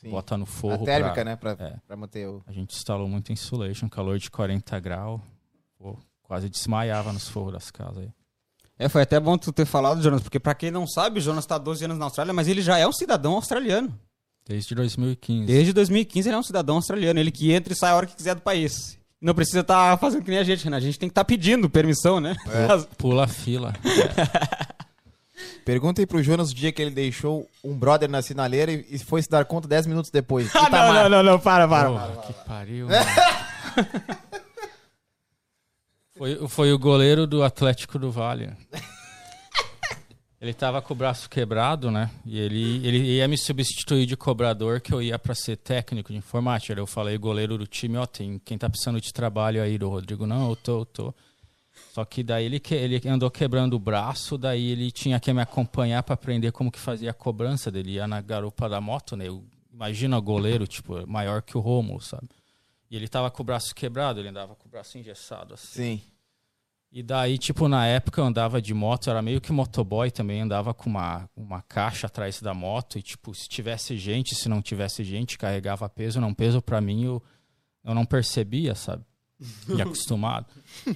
[0.00, 0.10] Sim.
[0.10, 0.84] Bota no A forro.
[0.84, 1.36] térmica, pra- né?
[1.36, 1.76] Pra, É.
[1.86, 2.42] pra manter o.
[2.46, 5.20] A gente instalou muito insulation, calor de 40 graus.
[5.78, 8.10] Pô, quase desmaiava nos forros das casas aí.
[8.78, 11.46] É, foi até bom tu ter falado, Jonas, porque pra quem não sabe, o Jonas
[11.46, 13.98] tá há 12 anos na Austrália, mas ele já é um cidadão australiano.
[14.46, 15.46] Desde 2015.
[15.46, 17.18] Desde 2015 ele é um cidadão australiano.
[17.18, 18.98] Ele que entra e sai a hora que quiser do país.
[19.18, 20.76] Não precisa estar fazendo que nem a gente, né?
[20.76, 22.36] A gente tem que estar pedindo permissão, né?
[22.98, 23.72] Pula a fila.
[25.66, 29.20] Perguntem pro Jonas o dia que ele deixou um brother na sinaleira e, e foi
[29.20, 30.48] se dar conta 10 minutos depois.
[30.54, 31.90] Ah, não, não, não, não, para, para.
[31.90, 32.86] Porra, que pariu.
[36.16, 38.52] foi, foi o goleiro do Atlético do Vale.
[40.40, 42.12] Ele tava com o braço quebrado, né?
[42.24, 46.18] E ele, ele ia me substituir de cobrador, que eu ia para ser técnico de
[46.18, 46.78] informática.
[46.78, 50.26] Eu falei, goleiro do time, ó, tem quem tá precisando de trabalho aí do Rodrigo.
[50.26, 51.14] Não, eu tô, eu tô.
[51.96, 55.40] Só que daí ele, que- ele andou quebrando o braço, daí ele tinha que me
[55.40, 57.92] acompanhar para aprender como que fazia a cobrança dele.
[57.92, 59.28] Ia na garupa da moto, né?
[59.28, 59.42] Eu,
[59.72, 62.28] imagina o goleiro, tipo, maior que o Romulo, sabe?
[62.90, 65.96] E ele tava com o braço quebrado, ele andava com o braço engessado, assim.
[65.96, 66.02] Sim.
[66.92, 70.74] E daí, tipo, na época eu andava de moto, era meio que motoboy também, andava
[70.74, 75.02] com uma, uma caixa atrás da moto e, tipo, se tivesse gente, se não tivesse
[75.02, 77.22] gente, carregava peso, não peso pra mim, eu,
[77.82, 79.02] eu não percebia, sabe?
[79.68, 80.46] E acostumado.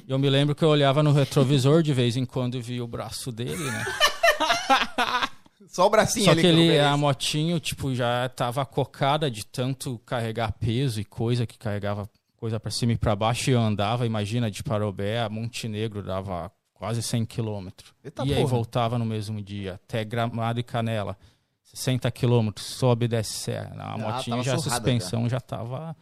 [0.09, 2.87] Eu me lembro que eu olhava no retrovisor de vez em quando e via o
[2.89, 3.85] braço dele, né?
[5.69, 10.53] Só o bracinho Só que ele, a motinho, tipo, já tava cocada de tanto carregar
[10.53, 14.51] peso e coisa que carregava coisa pra cima e pra baixo e eu andava, imagina,
[14.51, 17.93] de Parobé a Montenegro dava quase 100 quilômetros.
[18.03, 18.49] Eita E aí porra.
[18.51, 21.17] voltava no mesmo dia, até Gramado e Canela.
[21.63, 23.77] 60 quilômetros, sobe e desce serra.
[23.79, 25.95] A Ah, motinha já, a suspensão já tava...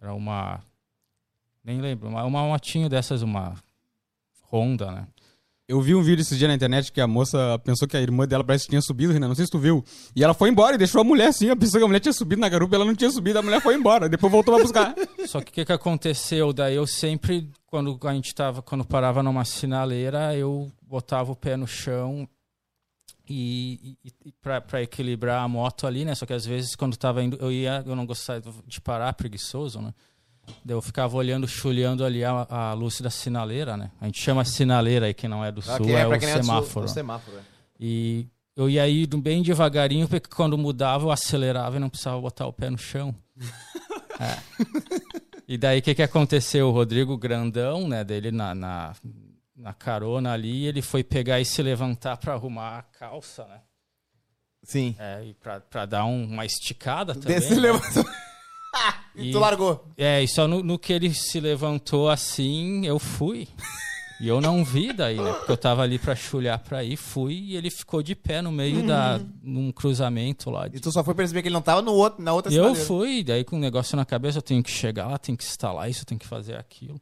[0.00, 0.60] Era uma...
[1.64, 3.54] Nem lembro, uma, uma motinho dessas, uma
[4.50, 5.06] Honda, né?
[5.70, 8.26] Eu vi um vídeo esses dias na internet que a moça pensou que a irmã
[8.26, 9.28] dela parece que tinha subido, Renan.
[9.28, 9.84] Não sei se tu viu.
[10.16, 11.48] E ela foi embora e deixou a mulher assim.
[11.48, 13.60] A pessoa que a mulher tinha subido na garupa, ela não tinha subido, a mulher
[13.60, 14.08] foi embora.
[14.08, 14.96] Depois voltou pra buscar.
[15.28, 16.52] Só que o que, que aconteceu?
[16.52, 21.56] Daí eu sempre, quando a gente tava, quando parava numa sinaleira, eu botava o pé
[21.56, 22.28] no chão
[23.28, 26.16] e, e, e pra equilibrar a moto ali, né?
[26.16, 29.80] Só que às vezes quando tava indo, eu ia, eu não gostava de parar, preguiçoso,
[29.80, 29.94] né?
[30.68, 33.90] Eu ficava olhando, chulhando ali a, a luz da sinaleira, né?
[34.00, 36.34] A gente chama sinaleira aí, que não é do sul, é, pra o quem não
[36.34, 36.88] é sul, semáforo.
[36.88, 37.36] semáforo.
[37.38, 37.40] é.
[37.80, 38.26] E
[38.56, 42.52] eu ia indo bem devagarinho, porque quando mudava eu acelerava e não precisava botar o
[42.52, 43.14] pé no chão.
[44.20, 44.36] É.
[45.48, 46.68] E daí o que, que aconteceu?
[46.68, 48.92] O Rodrigo Grandão, né, dele na, na,
[49.56, 53.60] na carona ali, ele foi pegar e se levantar pra arrumar a calça, né?
[54.62, 54.94] Sim.
[54.98, 57.28] É, e pra, pra dar um- uma esticada também.
[57.40, 57.60] Desse né?
[57.62, 58.04] levantou.
[59.14, 59.84] E E- tu largou.
[59.96, 63.48] É, e só no, no que ele se levantou assim, eu fui.
[64.20, 65.32] E eu não vi daí, né?
[65.32, 68.52] Porque eu tava ali pra chulhar pra ir, fui e ele ficou de pé no
[68.52, 69.18] meio da.
[69.42, 70.66] num cruzamento lá.
[70.66, 70.80] E De...
[70.80, 73.24] tu só foi perceber que ele não tava no outro, na outra E eu fui,
[73.24, 76.02] daí com o negócio na cabeça, eu tenho que chegar lá, tenho que instalar isso,
[76.02, 77.00] eu tenho que fazer aquilo.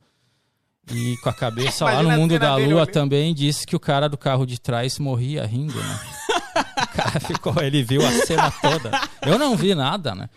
[0.92, 4.16] E com a cabeça lá no mundo da lua também disse que o cara do
[4.16, 6.00] carro de trás morria rindo, né?
[6.82, 8.90] o cara ficou, ele viu a cena toda.
[9.22, 10.30] Eu não vi nada, né?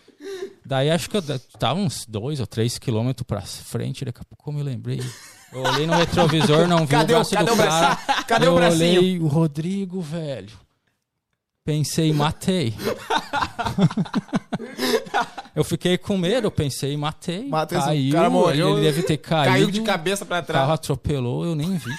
[0.72, 1.22] Daí acho que eu
[1.58, 5.02] tava uns dois ou três quilômetros pra frente, daqui a pouco eu me lembrei.
[5.52, 7.96] Eu olhei no retrovisor, não vi Cadê o o- braço cadê do o cara.
[8.24, 8.78] Cadê eu o bracinho?
[9.00, 10.48] olhei o Rodrigo, velho.
[11.62, 12.72] Pensei, matei.
[15.54, 17.46] eu fiquei com medo, eu pensei, matei.
[17.50, 19.52] Matei, caiu, cara morreu, ele deve ter caído.
[19.52, 20.70] Caiu de cabeça pra O carro trás.
[20.70, 21.90] atropelou, eu nem vi.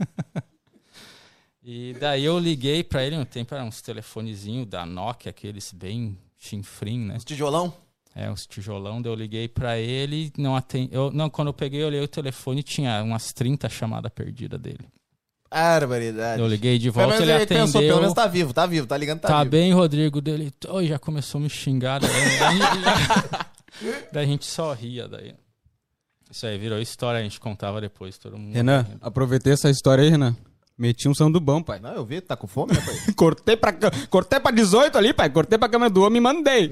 [1.62, 6.16] e daí eu liguei pra ele, no tempo era uns telefonezinhos da Nokia, aqueles bem
[6.38, 7.16] chinfrim, né?
[7.16, 7.72] Os tijolão.
[8.14, 10.92] É, uns tijolão, daí eu liguei pra ele, não atende...
[10.92, 14.88] eu Não, quando eu peguei, eu olhei o telefone, tinha umas 30 chamadas perdidas dele.
[15.50, 16.40] Barbaridade.
[16.40, 17.88] Eu liguei de volta, ele ele pensou, atendeu.
[17.88, 19.50] pelo menos tá vivo, tá vivo, tá ligando, tá, Tá vivo.
[19.50, 20.52] bem, Rodrigo dele.
[20.68, 22.00] Oi, já começou a me xingar.
[22.00, 22.10] Daí,
[23.80, 25.34] daí, daí a gente só ria daí.
[26.30, 28.52] Isso aí virou história, a gente contava depois, todo mundo.
[28.52, 30.36] Renan, aproveitei essa história aí, Renan.
[30.78, 31.80] Meti um sandubão, pai.
[31.80, 32.94] Não, eu vi, tá com fome, né, pai?
[33.16, 33.72] Cortei pra,
[34.08, 35.28] cortei pra 18 ali, pai.
[35.28, 36.70] Cortei pra câmera do homem e mandei.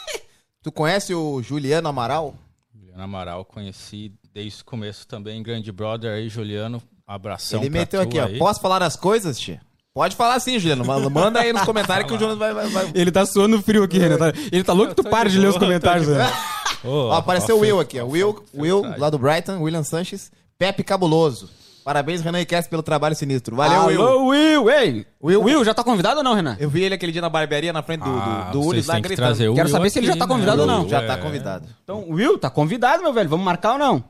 [0.62, 2.34] tu conhece o Juliano Amaral?
[2.74, 6.82] Juliano Amaral, conheci desde o começo também, grande brother aí, Juliano.
[7.06, 8.26] Abração ele meteu aqui, ó.
[8.26, 8.38] aí.
[8.38, 9.62] Posso falar as coisas, tia?
[9.94, 10.84] Pode falar sim, Juliano.
[11.10, 12.52] Manda, aí nos comentários que o Jonas vai.
[12.52, 12.92] vai, vai...
[12.94, 14.18] Ele tá suando frio aqui, Renan.
[14.18, 16.30] Tá- Ele tá louco que tu pare de de ler os boa, comentários, de Renan.
[16.84, 18.04] Ô, Ó, apareceu o ó, Will aqui, ó.
[18.04, 20.30] ó, Will, Will, lá do Brighton, William Sanches.
[20.58, 21.48] Pepe Cabuloso.
[21.88, 23.56] Parabéns, Renan e Cass, pelo trabalho sinistro.
[23.56, 24.02] Valeu, Will.
[24.06, 24.70] Alô, Will.
[24.70, 25.42] Ei, Will.
[25.42, 25.64] Will.
[25.64, 26.54] já tá convidado ou não, Renan?
[26.60, 28.86] Eu vi ele aquele dia na barbearia na frente do, Ah, do, do Ulis vocês
[28.88, 29.24] lá têm que gritando.
[29.26, 30.34] trazer o Quero Will saber se ele já aqui, tá né?
[30.34, 30.86] convidado ou não.
[30.86, 31.06] Já É.
[31.06, 31.66] tá convidado.
[31.82, 33.30] Então, Will, tá convidado, meu velho.
[33.30, 34.04] Vamos marcar ou não?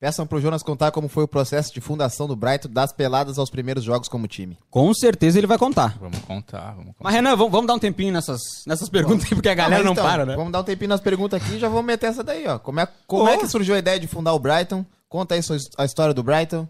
[0.00, 3.50] Peçam pro Jonas contar como foi o processo de fundação do Brighton das peladas aos
[3.50, 4.56] primeiros jogos como time.
[4.70, 5.98] Com certeza ele vai contar.
[6.00, 7.04] Vamos contar, vamos contar.
[7.04, 9.84] Mas, Renan, vamos, vamos dar um tempinho nessas, nessas perguntas aí, porque a galera Mas
[9.84, 10.34] não então, para, né?
[10.36, 12.58] Vamos dar um tempinho nas perguntas aqui e já vamos meter essa daí, ó.
[12.58, 14.86] Como é, como é que surgiu a ideia de fundar o Brighton?
[15.12, 15.42] Conta aí
[15.76, 16.66] a história do Brighton.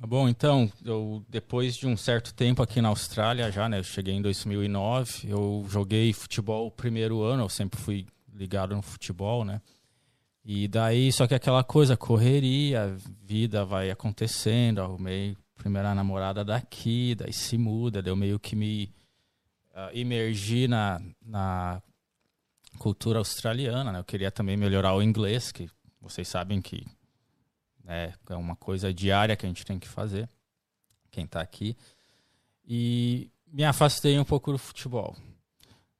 [0.00, 3.80] Tá Bom, então, eu, depois de um certo tempo aqui na Austrália já, né?
[3.80, 8.80] Eu cheguei em 2009, eu joguei futebol o primeiro ano, eu sempre fui ligado no
[8.80, 9.60] futebol, né?
[10.44, 17.32] E daí, só que aquela coisa, correria, vida vai acontecendo, arrumei primeira namorada daqui, daí
[17.32, 18.84] se muda, deu meio que me
[19.72, 21.82] uh, imergi na, na
[22.78, 23.98] cultura australiana, né?
[23.98, 25.68] Eu queria também melhorar o inglês, que
[26.00, 26.86] vocês sabem que
[27.88, 30.28] né, é uma coisa diária que a gente tem que fazer,
[31.10, 31.74] quem está aqui.
[32.66, 35.16] E me afastei um pouco do futebol.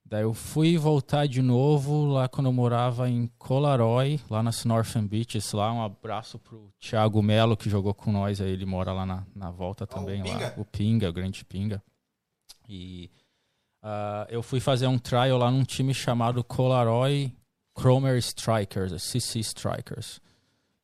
[0.05, 5.07] Daí eu fui voltar de novo lá quando eu morava em Colaroy, lá nas Northern
[5.07, 9.05] Beaches, lá um abraço pro Thiago Melo que jogou com nós, aí ele mora lá
[9.05, 11.83] na, na volta também, oh, o lá, o Pinga, o grande Pinga.
[12.67, 13.11] E
[13.83, 17.31] uh, eu fui fazer um trial lá num time chamado Colaroy
[17.75, 20.21] Cromer Strikers, CC Strikers.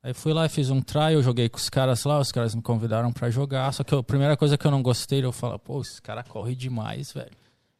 [0.05, 2.61] Aí fui lá e fiz um trial, joguei com os caras lá, os caras me
[2.61, 5.81] convidaram para jogar, só que a primeira coisa que eu não gostei, eu falo, pô,
[5.81, 7.31] esse cara corre demais, velho.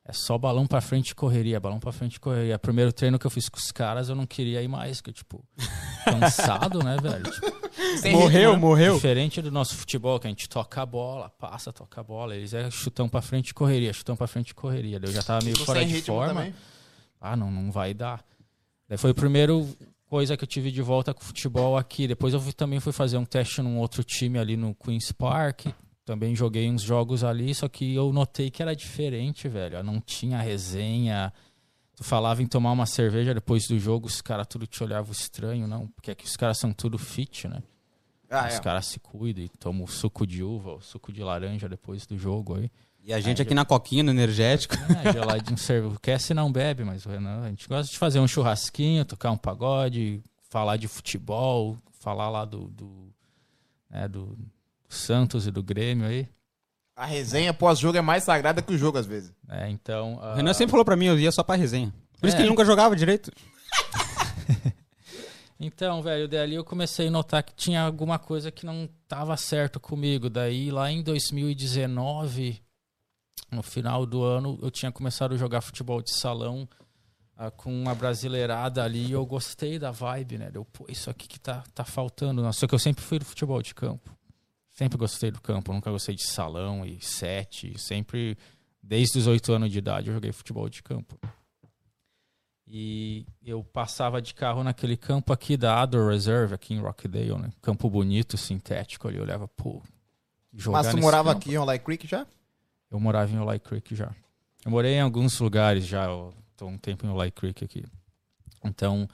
[0.07, 2.59] É só balão pra frente e correria, balão pra frente e correria.
[2.59, 5.45] Primeiro treino que eu fiz com os caras, eu não queria ir mais, que tipo,
[6.03, 7.31] cansado, né, velho?
[7.31, 8.95] Tipo, morreu, ritmo, morreu.
[8.95, 12.35] Diferente do nosso futebol, que a gente toca a bola, passa, toca a bola.
[12.35, 14.99] Eles é chutão pra frente e correria, chutão pra frente e correria.
[15.03, 16.41] Eu já tava meio fora de forma.
[16.41, 16.55] Também.
[17.20, 18.25] Ah, não, não vai dar.
[18.89, 19.68] Daí foi o primeiro
[20.09, 22.07] coisa que eu tive de volta com o futebol aqui.
[22.07, 25.66] Depois eu fui, também fui fazer um teste num outro time ali no Queen's Park
[26.05, 29.82] também joguei uns jogos ali, só que eu notei que era diferente, velho.
[29.82, 31.32] Não tinha resenha.
[31.96, 35.66] Tu falava em tomar uma cerveja depois do jogo, os caras tudo te olhavam estranho,
[35.66, 35.86] não?
[35.88, 37.62] Porque aqui os caras são tudo fit, né?
[38.28, 38.61] Ah, os é.
[38.61, 42.70] caras se cuidam e tomam suco de uva, suco de laranja depois do jogo aí.
[43.07, 44.74] E a gente é, aqui na coquinha, no energético.
[45.05, 45.96] É, geladinho cerveja.
[46.00, 49.30] Quer se não bebe, mas o Renan, a gente gosta de fazer um churrasquinho, tocar
[49.30, 53.12] um pagode, falar de futebol, falar lá do, do,
[53.90, 54.38] né, do
[54.88, 56.26] Santos e do Grêmio aí.
[56.96, 59.34] A resenha pós-jogo é mais sagrada que o jogo, às vezes.
[59.50, 60.14] É, então.
[60.14, 60.32] Uh...
[60.32, 61.92] O Renan sempre falou pra mim, eu ia só pra resenha.
[62.18, 62.28] Por é.
[62.28, 63.30] isso que ele nunca jogava direito.
[65.61, 69.78] então, velho, dali eu comecei a notar que tinha alguma coisa que não tava certo
[69.78, 70.30] comigo.
[70.30, 72.63] Daí, lá em 2019,
[73.51, 76.68] no final do ano, eu tinha começado a jogar futebol de salão
[77.39, 80.51] uh, com uma brasileirada ali e eu gostei da vibe, né?
[80.51, 82.53] Deu, pô, isso aqui que tá, tá faltando.
[82.53, 84.16] Só que eu sempre fui do futebol de campo.
[84.70, 87.78] Sempre gostei do campo, nunca gostei de salão e sete.
[87.78, 88.37] Sempre,
[88.82, 91.16] desde os oito anos de idade, eu joguei futebol de campo.
[92.66, 97.51] E eu passava de carro naquele campo aqui da Ador Reserve, aqui em Rockdale, né?
[97.62, 99.18] Campo bonito, sintético ali.
[99.18, 99.80] Eu olhava, pô,
[100.53, 101.39] jogar Mas tu morava campo.
[101.39, 102.26] aqui em Olay Creek já?
[102.95, 104.14] Eu morava em Olay Creek já.
[104.64, 107.84] Eu morei em alguns lugares já, eu tô um tempo em Olay Creek aqui.
[108.62, 109.09] Então,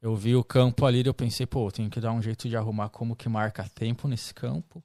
[0.00, 2.56] eu vi o campo ali e eu pensei, pô, tenho que dar um jeito de
[2.56, 4.82] arrumar como que marca tempo nesse campo.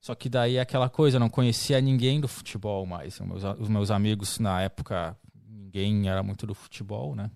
[0.00, 3.20] Só que daí é aquela coisa, eu não conhecia ninguém do futebol mais.
[3.20, 5.16] Os meus, os meus amigos na época,
[5.46, 7.30] ninguém era muito do futebol, né?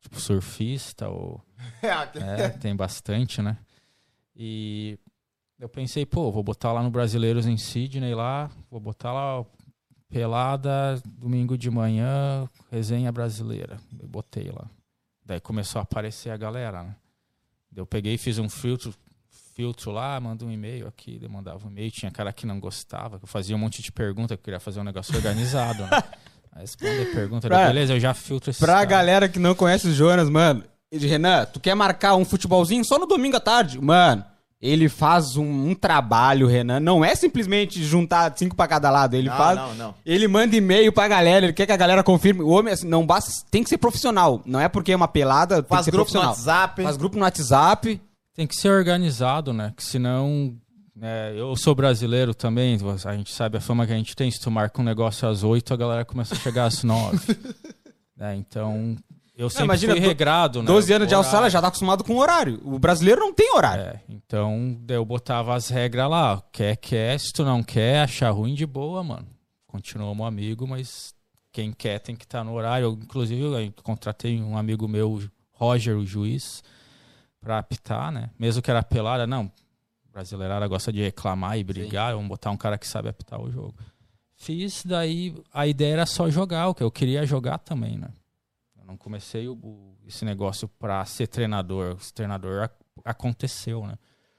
[0.00, 1.42] Tipo surfista ou...
[1.82, 3.58] é, tem bastante, né?
[4.36, 4.96] E
[5.58, 9.44] eu pensei, pô, vou botar lá no Brasileiros em Sydney lá, vou botar lá
[10.20, 13.76] pelada, domingo de manhã, resenha brasileira.
[14.00, 14.64] Eu botei lá.
[15.24, 16.96] Daí começou a aparecer a galera, né?
[17.74, 18.94] Eu peguei e fiz um filtro,
[19.54, 23.18] filtro lá, manda um e-mail aqui, eu mandava um e-mail, tinha cara que não gostava,
[23.18, 26.02] que eu fazia um monte de pergunta, que eu queria fazer um negócio organizado, né?
[26.56, 28.84] Responder pergunta, pra, beleza, eu já filtro esse Pra cara.
[28.86, 33.04] galera que não conhece o Jonas, mano, Renan, tu quer marcar um futebolzinho só no
[33.04, 33.78] domingo à tarde?
[33.78, 34.24] Mano,
[34.60, 36.80] ele faz um, um, trabalho, Renan.
[36.80, 39.14] Não é simplesmente juntar cinco para cada lado.
[39.14, 39.58] Ele não, faz.
[39.58, 39.94] Não, não.
[40.04, 42.42] Ele manda e-mail pra galera, ele quer que a galera confirme.
[42.42, 43.44] O homem, assim, não basta.
[43.50, 44.42] Tem que ser profissional.
[44.46, 45.62] Não é porque é uma pelada.
[45.62, 46.82] Faz tem que grupo ser no WhatsApp.
[46.82, 48.00] Faz grupo no WhatsApp.
[48.34, 49.72] Tem que ser organizado, né?
[49.76, 50.54] Que senão.
[51.00, 54.30] É, eu sou brasileiro também, a gente sabe a fama que a gente tem.
[54.30, 57.18] Se tu marca um negócio às oito, a galera começa a chegar às nove.
[58.18, 58.96] é, então,
[59.36, 60.66] eu sempre imagina, fui regrado, né?
[60.66, 62.58] 12 anos de Austrália já tá acostumado com horário.
[62.64, 63.84] O brasileiro não tem horário.
[63.84, 66.42] É, então eu botava as regras lá.
[66.50, 67.20] Quer, quer.
[67.20, 69.26] Se tu não quer, achar ruim de boa, mano.
[69.66, 71.14] Continuamos amigo, mas
[71.52, 72.86] quem quer tem que estar tá no horário.
[72.86, 75.22] Eu, inclusive, eu contratei um amigo meu,
[75.52, 76.64] Roger, o juiz,
[77.38, 78.30] pra apitar, né?
[78.38, 79.52] Mesmo que era pelada, não.
[80.10, 82.08] Brasileirada gosta de reclamar e brigar.
[82.08, 82.16] Sim.
[82.16, 83.74] Vamos botar um cara que sabe apitar o jogo.
[84.34, 88.08] Fiz, daí a ideia era só jogar, o que eu queria jogar também, né?
[88.86, 91.94] Não comecei o, o, esse negócio para ser treinador.
[91.94, 92.70] O treinador
[93.04, 93.96] aconteceu, né?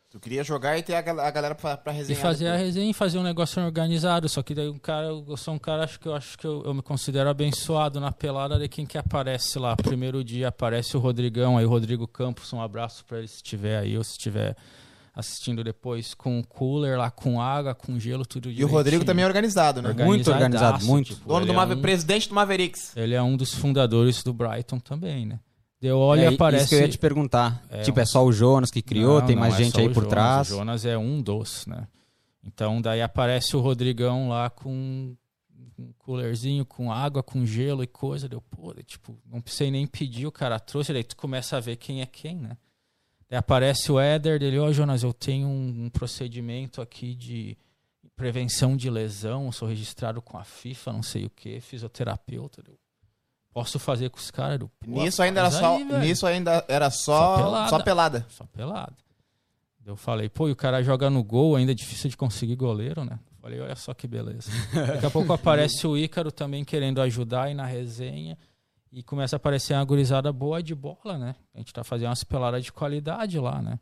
[0.09, 2.17] Tu queria jogar e ter a, a galera pra, pra resenhar.
[2.17, 2.61] E fazer depois.
[2.61, 4.29] a resenha e fazer um negócio organizado.
[4.29, 6.63] Só que daí um cara, eu sou um cara, acho que eu acho que eu,
[6.63, 9.75] eu, me considero abençoado na pelada de quem que aparece lá.
[9.75, 13.79] Primeiro dia aparece o Rodrigão, aí o Rodrigo Campos, um abraço para ele se estiver
[13.79, 14.55] aí ou se estiver
[15.17, 18.67] assistindo depois com cooler lá, com água, com gelo, tudo direitinho.
[18.67, 19.91] E o Rodrigo também é organizado, né?
[19.91, 21.15] Muito organizado, muito.
[21.15, 22.95] Tipo, Dono do é um, presidente do Mavericks.
[22.95, 25.39] Ele é um dos fundadores do Brighton também, né?
[25.81, 26.65] Deu olha é, e aparece.
[26.65, 27.63] Isso que eu ia te perguntar.
[27.67, 29.79] É, tipo, um- é só o Jonas que criou, Não, tem não mais é gente
[29.79, 30.51] aí por Jonas, trás.
[30.51, 31.87] O Jonas é um dos, né?
[32.43, 35.15] Então daí aparece o Rodrigão lá com
[35.79, 38.29] um coolerzinho com água, com gelo e coisa.
[38.29, 41.59] Deu, pô, daí, tipo, não precisei nem pedir, o cara trouxe, daí tu começa a
[41.59, 42.55] ver quem é quem, né?
[43.29, 47.57] Daí aparece o Éder dele, ó, Jonas, eu tenho um, um procedimento aqui de
[48.15, 52.63] prevenção de lesão, sou registrado com a FIFA, não sei o que, fisioterapeuta.
[52.63, 52.77] Deu,
[53.53, 54.59] Posso fazer com os caras?
[54.59, 57.69] Deu, "Pô, Nisso ainda era só, aí, velho." nisso ainda era Só só, pelada.
[57.69, 58.25] só pelada.
[58.29, 58.95] Só pelado.
[59.85, 63.05] Eu falei, pô, e o cara joga no gol, ainda é difícil de conseguir goleiro,
[63.05, 63.17] né?
[63.31, 64.51] Eu falei, olha só que beleza.
[64.73, 68.37] Daqui a pouco aparece o Ícaro também querendo ajudar aí na resenha.
[68.91, 71.35] E começa a aparecer uma gurizada boa de bola, né?
[71.53, 73.79] A gente tá fazendo umas peladas de qualidade lá, né?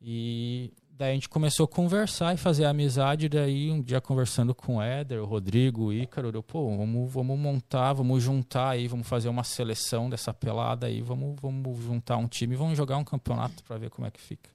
[0.00, 3.28] E daí a gente começou a conversar e fazer amizade.
[3.28, 7.38] Daí um dia conversando com o Éder, o Rodrigo, o Ícaro, eu, pô, vamos, vamos
[7.38, 12.28] montar, vamos juntar aí, vamos fazer uma seleção dessa pelada aí, vamos, vamos juntar um
[12.28, 14.50] time e vamos jogar um campeonato pra ver como é que fica.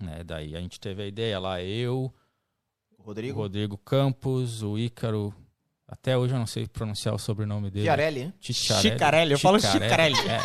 [0.00, 2.12] Né, daí a gente teve a ideia lá, eu,
[2.98, 3.38] o Rodrigo.
[3.38, 5.34] Rodrigo Campos, o Ícaro.
[5.92, 7.84] Até hoje eu não sei pronunciar o sobrenome dele.
[7.84, 8.34] Chiarelli, hein?
[8.40, 10.16] Chicarelli, eu falo Chicarelli.
[10.26, 10.40] É.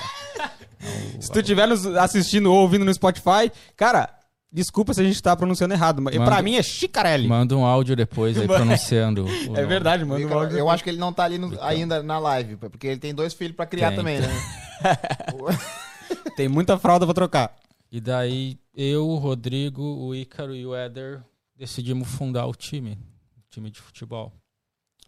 [1.21, 1.69] Se tu estiver
[2.01, 4.13] assistindo ou ouvindo no Spotify, cara,
[4.51, 7.29] desculpa se a gente tá pronunciando errado, mas Manda- pra mim é Chicarelli.
[7.29, 9.23] Manda um áudio depois aí pronunciando.
[9.25, 10.19] o É verdade, mano.
[10.29, 13.15] Eu, eu acho que ele não tá ali no- ainda na live, porque ele tem
[13.15, 14.27] dois filhos pra criar Tem, também, tem.
[14.27, 14.35] né?
[16.35, 17.55] Tem muita fralda pra trocar.
[17.89, 21.23] E daí eu, o Rodrigo, o Ícaro e o Éder
[21.55, 22.99] decidimos fundar o time,
[23.37, 24.31] o time de futebol.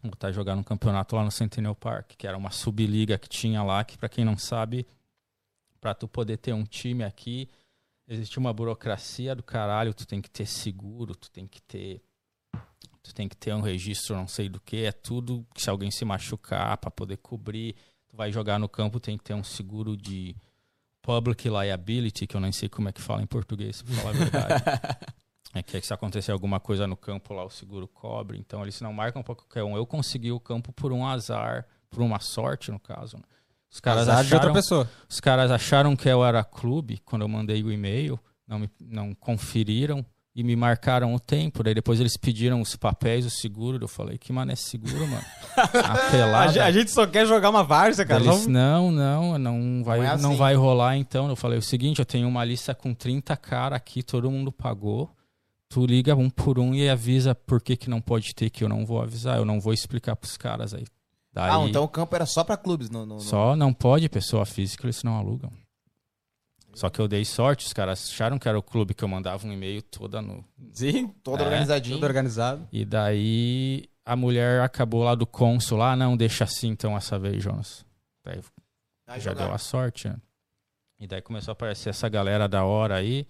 [0.02, 3.84] Botar jogar no campeonato lá no Centennial Park, que era uma subliga que tinha lá,
[3.84, 4.88] que pra quem não sabe,
[5.82, 7.50] pra tu poder ter um time aqui,
[8.08, 12.02] existe uma burocracia do caralho, tu tem que ter seguro, tu tem que ter
[13.02, 15.90] tu tem que ter um registro não sei do que, é tudo que se alguém
[15.90, 17.76] se machucar pra poder cobrir,
[18.08, 20.36] tu vai jogar no campo, tem que ter um seguro de
[21.02, 24.14] public liability, que eu nem sei como é que fala em português, pra falar a
[24.14, 24.64] verdade.
[25.54, 28.38] é que se acontecer alguma coisa no campo lá, o seguro cobre.
[28.38, 29.76] Então eles não marcam pra qualquer um.
[29.76, 33.18] Eu consegui o campo por um azar, por uma sorte, no caso.
[33.18, 33.24] né?
[33.72, 34.90] Os caras, Azar de outra acharam, pessoa.
[35.08, 39.14] os caras acharam que eu era clube quando eu mandei o e-mail, não, me, não
[39.14, 40.04] conferiram
[40.36, 41.62] e me marcaram o tempo.
[41.64, 43.78] Daí depois eles pediram os papéis, o seguro.
[43.84, 45.24] Eu falei, que mano é seguro, mano?
[45.56, 45.62] A
[45.94, 46.52] A, pelada.
[46.54, 48.24] ge- a gente só quer jogar uma várzea, cara.
[48.24, 50.36] Eles, não, não, não vai, Não não, é assim.
[50.36, 51.28] vai rolar então.
[51.30, 55.12] Eu falei o seguinte, eu tenho uma lista com 30 cara aqui, todo mundo pagou.
[55.70, 58.70] Tu liga um por um e avisa por que, que não pode ter, que eu
[58.70, 60.86] não vou avisar, eu não vou explicar pros caras aí.
[61.32, 62.90] Daí, Ah, então o campo era só pra clubes.
[62.90, 65.52] No, no- no- só não pode pessoa física, eles não alugam.
[66.74, 69.46] Só que eu dei sorte, os caras acharam que era o clube que eu mandava
[69.46, 70.44] um e-mail toda no.
[70.72, 71.98] Sim, Todo É, organizadinho.
[71.98, 72.68] tudo organizado.
[72.72, 77.44] E daí a mulher acabou lá do cônsul lá, não, deixa assim então essa vez,
[77.44, 77.86] Jonas.
[78.24, 78.40] Daí
[79.08, 79.46] já jogar.
[79.46, 80.16] deu a sorte, né?
[81.00, 83.28] E daí começou a aparecer essa galera da hora aí.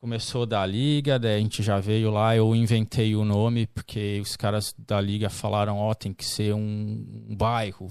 [0.00, 4.36] Começou da liga, daí a gente já veio lá, eu inventei o nome, porque os
[4.36, 7.90] caras da liga falaram, ó, tem que ser um, um bairro.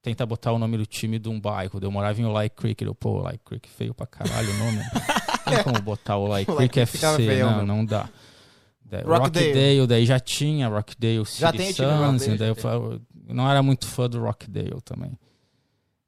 [0.00, 1.78] Tenta botar o nome do time de um bairro.
[1.82, 4.78] Eu morava em Olay Creek, eu, pô, Olay Creek feio pra caralho o nome.
[4.78, 7.66] Não tem como botar Olay Creek FC, feio, não, meu.
[7.66, 8.08] não dá.
[8.84, 9.46] Daí, Rockdale.
[9.46, 12.56] Rockdale, daí já tinha Rockdale City Já tem Suns, daí eu,
[13.28, 15.18] eu não era muito fã do Rockdale também.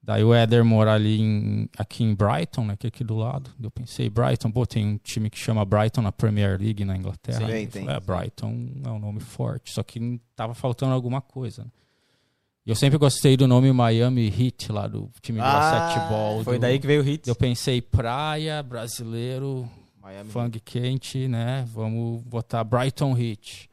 [0.07, 3.51] Daí o Éder mora ali em- aqui em Brighton, né, que é aqui do lado.
[3.63, 7.47] Eu pensei, Brighton, pô, tem um time que chama Brighton na Premier League na Inglaterra.
[7.51, 11.65] Sim, tem, é, Brighton é um nome forte, só que tava faltando alguma coisa.
[11.65, 11.71] né.
[12.67, 16.45] Eu sempre gostei do nome Miami Heat lá do time de Ah, basquetebol.
[16.45, 17.27] Foi do- daí que veio o hit.
[17.29, 19.69] Eu pensei praia, brasileiro,
[20.03, 20.31] Miami.
[20.31, 21.65] funk quente, né?
[21.73, 23.71] Vamos botar Brighton Heat.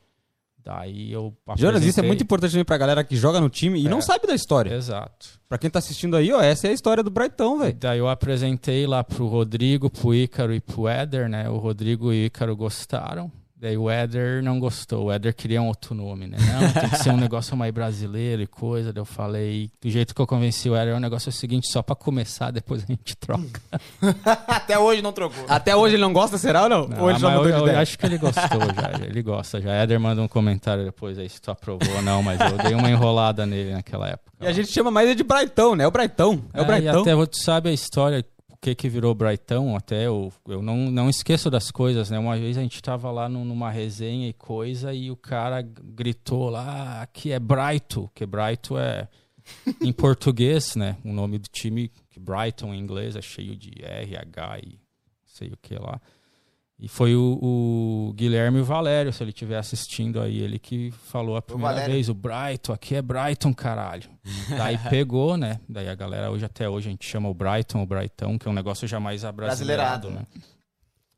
[0.64, 3.88] Daí eu Jonas, isso é muito importante também pra galera que joga no time e
[3.88, 3.90] É.
[3.90, 4.74] não sabe da história.
[4.76, 5.40] Exato.
[5.50, 7.76] Pra quem tá assistindo aí, ó, essa é a história do Brightão, velho.
[7.80, 11.50] Daí eu apresentei lá pro Rodrigo, pro Ícaro e pro Éder, né?
[11.50, 13.32] O Rodrigo e o Ícaro gostaram.
[13.62, 15.06] Daí o Éder não gostou.
[15.06, 16.36] O Éder queria um outro nome, né?
[16.40, 18.92] Não, tem que ser um negócio mais brasileiro e coisa.
[18.92, 21.72] Daí eu falei, do jeito que eu convenci o Éder, o negócio é o seguinte,
[21.72, 23.62] só pra começar, depois a gente troca.
[24.48, 25.46] Até hoje não trocou.
[25.48, 26.88] Até hoje ele não gosta, será ou não?
[26.88, 27.82] Não, ou ele já mas mudou eu, de eu ideia?
[27.82, 29.06] acho que ele gostou já.
[29.06, 29.74] Ele gosta já.
[29.74, 32.90] Éder manda um comentário depois aí se tu aprovou ou não, mas eu dei uma
[32.90, 34.32] enrolada nele naquela época.
[34.42, 35.84] E a gente chama mais ele de Brightão, né?
[35.84, 36.44] É o Brightão.
[36.52, 37.02] É, o e Brightão.
[37.02, 38.26] até tu sabe a história,
[38.62, 42.20] que que virou Brightão, até eu, eu não, não esqueço das coisas, né?
[42.20, 46.50] Uma vez a gente tava lá num- numa resenha e coisa e o cara gritou
[46.50, 49.08] lá, aqui é Brighton, que Brighton é
[49.82, 50.96] em português, né?
[51.04, 54.80] O nome do time, que Brighton em inglês é cheio de R, H e
[55.26, 56.00] sei o que lá.
[56.82, 61.42] E foi o, o Guilherme Valério, se ele estiver assistindo aí, ele que falou a
[61.42, 64.10] primeira vez, o Brighton, aqui é Brighton, caralho.
[64.58, 65.60] Daí pegou, né?
[65.70, 68.52] Daí a galera hoje até hoje a gente chama o Brighton, o Brightão, que é
[68.52, 70.28] um negócio jamais abrasileirado, Brasileirado.
[70.36, 70.44] né?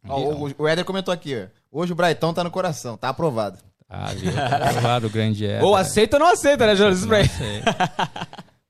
[0.06, 1.48] Ó, o, o Éder comentou aqui, ó.
[1.72, 3.58] Hoje o Brighton tá no coração, tá aprovado.
[3.88, 4.34] Ah, viu?
[4.34, 5.64] Tá aprovado, o grande é.
[5.64, 7.04] Ou aceita ou não aceita, né, Jonas?
[7.10, 7.30] Aí.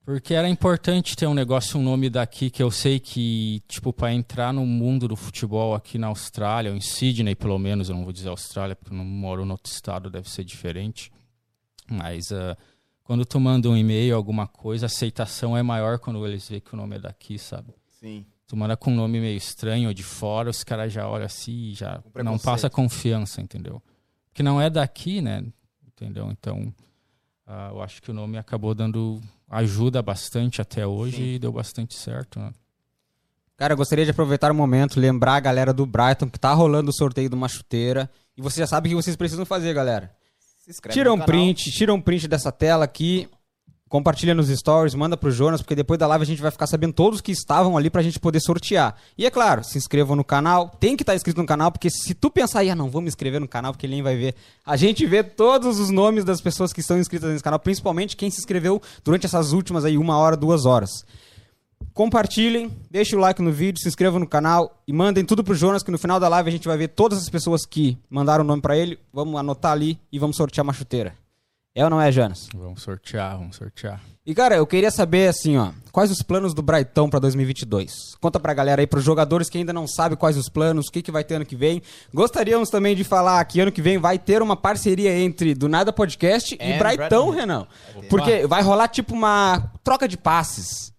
[0.05, 4.13] Porque era importante ter um negócio, um nome daqui que eu sei que, tipo, para
[4.13, 8.03] entrar no mundo do futebol aqui na Austrália, ou em Sydney pelo menos, eu não
[8.03, 11.09] vou dizer Austrália porque eu não moro no outro estado, deve ser diferente.
[11.89, 12.57] Mas ah,
[13.03, 16.73] quando tu manda um e-mail, alguma coisa, a aceitação é maior quando eles veem que
[16.73, 17.73] o nome é daqui, sabe?
[17.87, 18.25] Sim.
[18.45, 21.69] Tu manda com um nome meio estranho ou de fora, os caras já olham assim
[21.69, 23.81] e já não passa confiança, entendeu?
[24.33, 25.45] Que não é daqui, né?
[25.87, 26.29] Entendeu?
[26.29, 26.73] Então,
[27.47, 31.33] ah, eu acho que o nome acabou dando ajuda bastante até hoje Sim.
[31.33, 32.51] e deu bastante certo, né?
[33.55, 36.89] Cara, eu gostaria de aproveitar o momento, lembrar a galera do Brighton que tá rolando
[36.89, 38.09] o sorteio de uma chuteira.
[38.35, 40.11] E você já sabe o que vocês precisam fazer, galera.
[40.63, 41.27] Se inscreve Tira no um canal.
[41.27, 43.29] print, tira um print dessa tela aqui,
[43.93, 46.93] compartilha nos stories, manda pro Jonas, porque depois da live a gente vai ficar sabendo
[46.93, 48.95] todos que estavam ali pra gente poder sortear.
[49.15, 52.15] E é claro, se inscrevam no canal, tem que estar inscrito no canal, porque se
[52.15, 54.33] tu pensar, ah, não, vamos me inscrever no canal, porque ninguém vai ver.
[54.65, 58.31] A gente vê todos os nomes das pessoas que estão inscritas nesse canal, principalmente quem
[58.31, 60.89] se inscreveu durante essas últimas aí, uma hora, duas horas.
[61.93, 65.83] Compartilhem, deixem o like no vídeo, se inscrevam no canal e mandem tudo pro Jonas,
[65.83, 68.47] que no final da live a gente vai ver todas as pessoas que mandaram o
[68.47, 68.97] nome pra ele.
[69.13, 71.13] Vamos anotar ali e vamos sortear uma chuteira.
[71.75, 72.47] É ou não é, Jonas?
[72.53, 73.99] Vamos sortear, vamos sortear.
[74.25, 78.15] E cara, eu queria saber assim, ó, quais os planos do Brighton pra 2022?
[78.21, 81.01] Conta pra galera aí, pros jogadores que ainda não sabem quais os planos, o que,
[81.01, 81.81] que vai ter ano que vem.
[82.13, 85.91] Gostaríamos também de falar que ano que vem vai ter uma parceria entre Do Nada
[85.91, 87.31] Podcast e And.
[87.31, 87.67] Renan.
[88.07, 90.93] Porque vai rolar tipo uma troca de passes.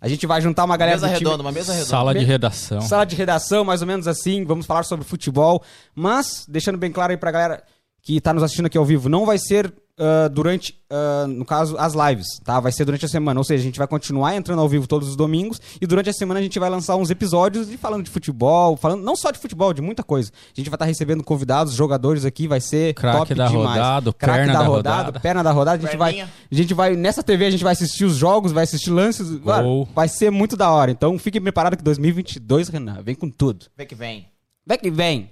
[0.00, 1.90] A gente vai juntar uma galera Mesa do time- redonda, uma mesa redonda.
[1.90, 2.80] Sala de redação.
[2.80, 4.44] Sala de redação, mais ou menos assim.
[4.44, 5.62] Vamos falar sobre futebol.
[5.94, 7.62] Mas, deixando bem claro aí pra galera
[8.02, 9.72] que tá nos assistindo aqui ao vivo, não vai ser
[10.02, 12.58] ah, durante, ah, no caso, as lives, tá?
[12.58, 13.38] Vai ser durante a semana.
[13.38, 15.60] Ou seja, a gente vai continuar entrando ao vivo todos os domingos.
[15.78, 19.02] E durante a semana a gente vai lançar uns episódios de falando de futebol, falando
[19.02, 20.32] não só de futebol, de muita coisa.
[20.32, 23.68] A gente vai estar recebendo convidados, jogadores aqui, vai ser Craque top da demais.
[23.68, 25.20] rodada, Craque perna da, da rodada, rodada.
[25.20, 25.86] perna da rodada.
[25.86, 26.32] A gente, vai, Perninha.
[26.50, 29.28] a gente vai, nessa TV a gente vai assistir os jogos, vai assistir lances.
[29.28, 30.90] Mano, vai ser muito da hora.
[30.90, 33.66] Então fiquem preparados que 2022, Renan, vem com tudo.
[33.76, 34.26] Vem que vem.
[34.66, 35.30] Vem que vem.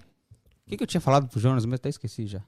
[0.66, 1.64] O que, que eu tinha falado pro Jonas?
[1.64, 2.42] Mas eu até esqueci já.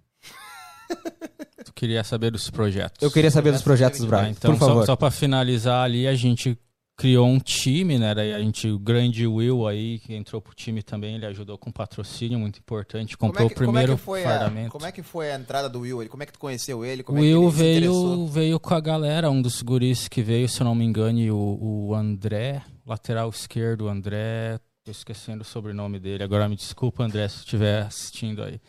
[1.64, 3.02] Tu queria saber dos projetos.
[3.02, 4.80] Eu queria saber dos projetos Ah, Brian, então, por favor.
[4.80, 6.58] só, só para finalizar ali, a gente
[6.96, 8.12] criou um time, né?
[8.12, 12.38] A gente, o grande Will aí, que entrou pro time também, ele ajudou com patrocínio,
[12.38, 13.16] muito importante.
[13.16, 14.68] Comprou como é que, o primeiro como é que foi fardamento.
[14.68, 16.02] A, como é que foi a entrada do Will?
[16.02, 17.02] Ele- Como é que tu conheceu ele?
[17.02, 20.22] Como o é Will ele se veio, veio com a galera, um dos guris que
[20.22, 24.58] veio, se eu não me engano, o, o André, lateral esquerdo, o André.
[24.84, 26.22] Tô esquecendo o sobrenome dele.
[26.24, 28.60] Agora me desculpa, André, se estiver assistindo aí.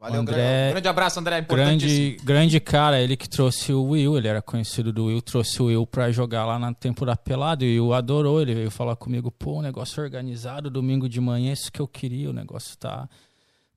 [0.00, 1.38] Valeu, André- grande, grande abraço, André.
[1.40, 2.00] Importantíssimo.
[2.10, 5.66] Grande, grande cara, ele que trouxe o Will, ele era conhecido do Will, trouxe o
[5.66, 8.96] Will pra jogar lá no tempo da pelada e o Will adorou, ele veio falar
[8.96, 13.06] comigo, pô, um negócio organizado, domingo de manhã, isso que eu queria, o negócio tá,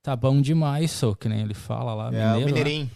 [0.02, 2.44] tá bom demais, só que nem ele fala lá, É, o mineiro, né?
[2.46, 2.90] Mineirinho.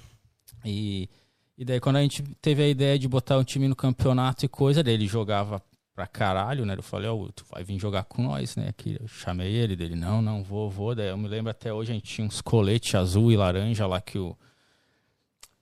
[0.64, 1.10] E,
[1.58, 4.48] e daí quando a gente teve a ideia de botar um time no campeonato e
[4.48, 5.60] coisa, daí ele jogava
[5.98, 6.76] pra caralho, né?
[6.76, 8.68] Eu falei, ó, tu vai vir jogar com nós, né?
[8.68, 10.94] Aqui, eu chamei ele, dele, não, não, vou, vou.
[10.94, 14.00] Daí eu me lembro até hoje, a gente tinha uns coletes azul e laranja lá
[14.00, 14.38] que o...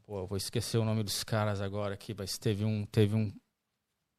[0.05, 3.33] Pô, eu vou esquecer o nome dos caras agora aqui, mas teve um, teve um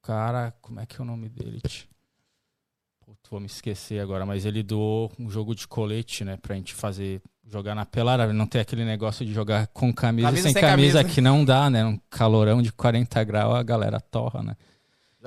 [0.01, 1.61] cara, como é que é o nome dele?
[1.61, 6.73] Putz, vou me esquecer agora, mas ele doou um jogo de colete, né, pra gente
[6.73, 10.61] fazer, jogar na pelada, não ter aquele negócio de jogar com camisa, Camisa sem, sem
[10.63, 11.13] camisa, camisa.
[11.13, 14.57] que não dá, né, um calorão de 40 graus, a galera torra, né.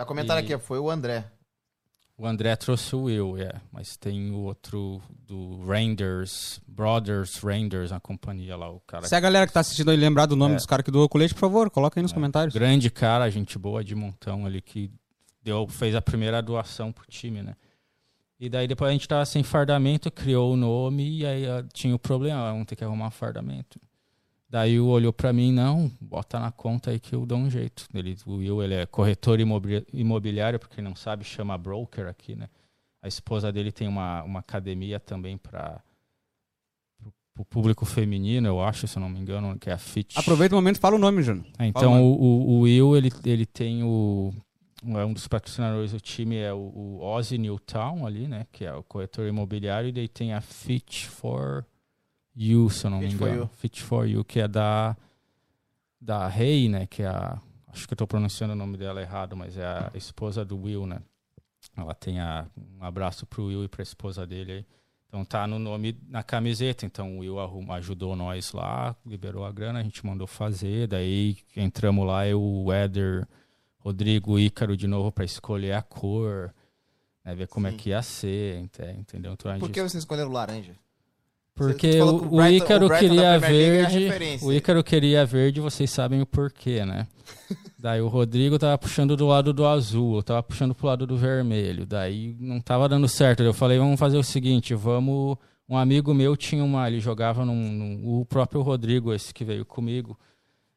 [0.00, 1.30] Já comentaram E- aqui, foi o André.
[2.16, 8.00] O André trouxe o Will, é, mas tem o outro do Renders, Brothers Renders, a
[8.00, 10.56] companhia lá, o cara Se a galera que tá assistindo aí lembrar do nome É.
[10.56, 12.54] dos caras que doou o colete, por favor, coloca aí nos comentários.
[12.54, 14.90] Grande cara, gente boa de montão ali que
[15.42, 17.54] deu, fez a primeira doação pro time, né?
[18.38, 21.94] E daí depois a gente tava sem fardamento, criou o nome e aí ah, tinha
[21.94, 23.78] o problema, ah, vamos ter que arrumar fardamento.
[24.50, 27.86] Daí o olhou pra mim, não, bota na conta aí que eu dou um jeito.
[27.94, 32.34] Ele, o Will, ele é corretor imobili- imobiliário, porque quem não sabe, chama broker aqui,
[32.34, 32.48] né?
[33.00, 35.80] A esposa dele tem uma, uma academia também para
[37.38, 40.18] o público feminino, eu acho, se eu não me engano, que é a Fit.
[40.18, 41.46] Aproveita o momento e fala o nome, Júnior.
[41.58, 44.34] É, então o, o, o Will, ele, ele tem o.
[44.84, 48.46] É um dos patrocinadores do time é o, o Ozzy Newtown ali, né?
[48.50, 51.64] Que é o corretor imobiliário, e daí tem a Fit for
[52.34, 53.42] You, se eu não Fit me for engano.
[53.42, 53.50] You.
[53.54, 54.96] Fit for You, que é da.
[56.00, 56.86] Da Rei, né?
[56.86, 57.40] Que é a.
[57.68, 60.86] Acho que eu tô pronunciando o nome dela errado, mas é a esposa do Will,
[60.86, 61.00] né?
[61.76, 62.46] Ela tem a,
[62.78, 64.66] um abraço pro Will e pra esposa dele aí.
[65.06, 66.84] Então tá no nome na camiseta.
[66.86, 70.88] Então o Will arruma, ajudou nós lá, liberou a grana, a gente mandou fazer.
[70.88, 73.26] Daí entramos lá, eu, o Éder,
[73.78, 76.52] Rodrigo, Ícaro de novo para escolher a cor,
[77.24, 77.74] né, ver como Sim.
[77.74, 79.32] é que ia ser, ente- entendeu?
[79.34, 80.74] Então, Por gente- que vocês escolheram laranja?
[81.66, 84.08] Porque o, o Brighton- Ícaro o queria é verde.
[84.46, 87.06] O Ícaro queria verde, vocês sabem o porquê, né?
[87.78, 91.16] Daí o Rodrigo tava puxando do lado do azul, eu tava puxando pro lado do
[91.16, 91.86] vermelho.
[91.86, 93.42] Daí não tava dando certo.
[93.42, 95.36] Eu falei, vamos fazer o seguinte, vamos.
[95.68, 96.86] Um amigo meu tinha uma.
[96.88, 100.18] Ele jogava num, num- O próprio Rodrigo, esse que veio comigo.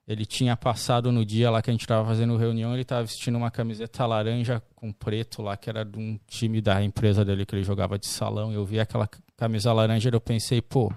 [0.06, 3.38] Ele tinha passado no dia lá que a gente tava fazendo reunião, ele tava vestindo
[3.38, 7.56] uma camiseta laranja com preto lá, que era de um time da empresa dele que
[7.56, 8.51] ele jogava de salão.
[8.51, 10.91] Eu vi aquela camisa laranja e eu pensei, pô,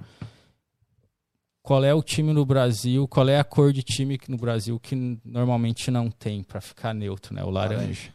[1.62, 4.96] qual é o time no Brasil, qual é a cor de time no Brasil que
[5.24, 7.44] normalmente não tem pra ficar neutro, né?
[7.44, 7.80] O laranja.
[7.80, 8.14] Laranja.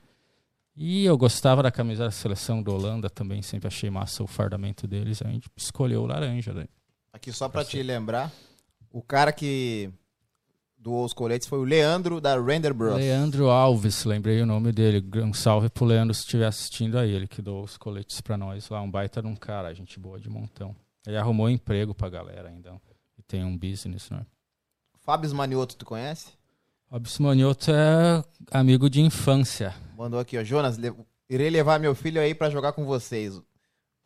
[0.75, 4.87] E eu gostava da camisa da seleção da Holanda também, sempre achei massa o fardamento
[4.87, 6.65] deles, a gente escolheu o laranja, né?
[7.13, 8.31] Aqui só pra te lembrar,
[8.89, 9.91] o cara que
[10.81, 12.95] doou os coletes foi o Leandro da Render Bros.
[12.95, 15.05] Leandro Alves, lembrei o nome dele.
[15.21, 17.11] Um salve pro Leandro se estiver assistindo aí.
[17.11, 18.81] Ele que deu os coletes pra nós lá.
[18.81, 20.75] Um baita de um cara, gente boa de montão.
[21.05, 22.73] Ele arrumou emprego pra galera ainda.
[23.17, 24.25] E tem um business, né?
[24.99, 26.29] Fábio Manioto, tu conhece?
[26.89, 29.73] Robson Manioto é amigo de infância.
[29.97, 30.43] Mandou aqui, ó.
[30.43, 30.77] Jonas,
[31.29, 33.41] irei levar meu filho aí pra jogar com vocês.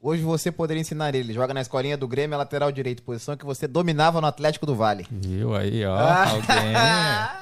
[0.06, 1.34] Hoje você poderia ensinar ele.
[1.34, 4.76] Joga na escolinha do Grêmio, é lateral direito, posição que você dominava no Atlético do
[4.76, 5.08] Vale.
[5.10, 5.96] Viu aí, ó.
[5.96, 6.30] Ah.
[6.30, 6.74] Alguém.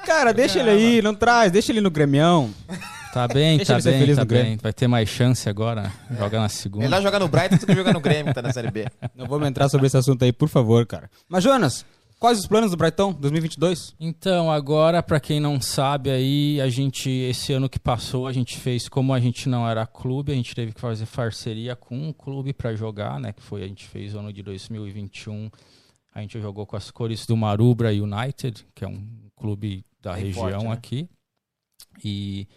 [0.06, 2.48] Cara, deixa ele aí, não traz, deixa ele no gremião.
[3.12, 4.48] Tá bem, Deixa tá bem, feliz tá no Grêmio.
[4.52, 4.56] bem.
[4.62, 5.92] Vai ter mais chance agora.
[6.18, 6.84] Joga na segunda.
[6.86, 8.86] Melhor jogar no Brighton do que jogar no Grêmio, que tá na Série B.
[9.14, 11.10] Não vamos entrar sobre esse assunto aí, por favor, cara.
[11.28, 11.84] Mas, Jonas,
[12.24, 13.94] quais os planos do Brighton 2022?
[14.00, 18.56] Então, agora, pra quem não sabe aí, a gente, esse ano que passou, a gente
[18.58, 22.14] fez, como a gente não era clube, a gente teve que fazer parceria com um
[22.14, 23.30] clube pra jogar, né?
[23.34, 25.50] Que foi, a gente fez no ano de 2021,
[26.14, 29.06] a gente jogou com as cores do Marubra United, que é um
[29.36, 30.72] clube da Bem região forte, né?
[30.72, 31.08] aqui.
[32.02, 32.48] E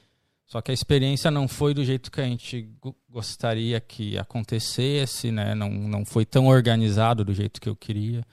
[0.46, 5.30] só que a experiência não foi do jeito que a gente go- gostaria que acontecesse,
[5.30, 5.54] né?
[5.54, 8.24] Não, não foi tão organizado do jeito que eu queria.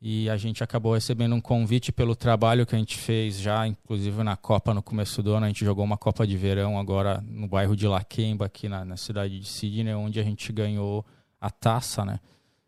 [0.00, 4.22] E a gente acabou recebendo um convite pelo trabalho que a gente fez já, inclusive
[4.22, 5.46] na Copa no começo do ano.
[5.46, 8.96] A gente jogou uma Copa de Verão agora no bairro de Laquemba, aqui na, na
[8.96, 11.04] cidade de Sydney, onde a gente ganhou
[11.40, 12.20] a taça, né?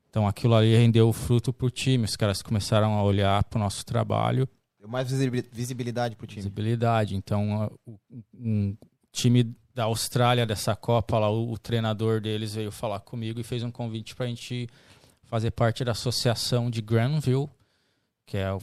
[0.09, 2.05] Então aquilo ali rendeu fruto pro time.
[2.05, 4.49] Os caras começaram a olhar pro nosso trabalho
[4.81, 6.41] Deu mais visibi- visibilidade pro time.
[6.43, 7.15] visibilidade.
[7.15, 7.97] Então, o-
[8.35, 8.77] um
[9.13, 13.63] time da Austrália dessa Copa, lá, o, o treinador deles veio falar comigo e fez
[13.63, 14.69] um convite para a gente
[15.31, 17.49] fazer parte da associação de Granville,
[18.27, 18.59] que é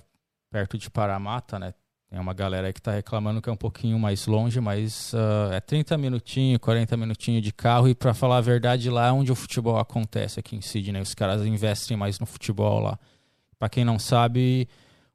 [0.52, 1.74] perto de Paramata, né?
[2.10, 5.56] Tem uma galera aí que tá reclamando que é um pouquinho mais longe, mas ah,
[5.56, 7.88] é 30 minutinhos, 40 minutinhos de carro.
[7.88, 11.02] E para falar a verdade, lá é onde o futebol acontece aqui em Sydney.
[11.02, 13.00] Os caras investem mais no futebol lá.
[13.58, 14.68] Para quem não sabe,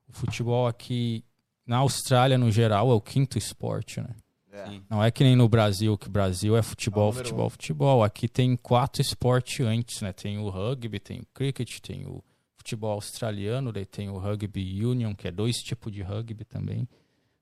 [0.08, 1.24] o futebol aqui
[1.66, 4.14] na Austrália, no geral, é o quinto esporte, né?
[4.52, 4.80] É.
[4.90, 7.50] Não é que nem no Brasil, que Brasil é futebol, É futebol, um.
[7.50, 8.04] futebol.
[8.04, 10.12] Aqui tem quatro esportes antes, né?
[10.12, 12.22] Tem o rugby, tem o cricket, tem o
[12.56, 16.86] futebol australiano, daí tem o rugby union, que é dois tipos de rugby também.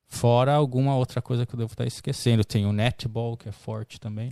[0.07, 2.45] Fora alguma outra coisa que eu devo estar esquecendo.
[2.45, 4.31] Tem o netball, que é forte também.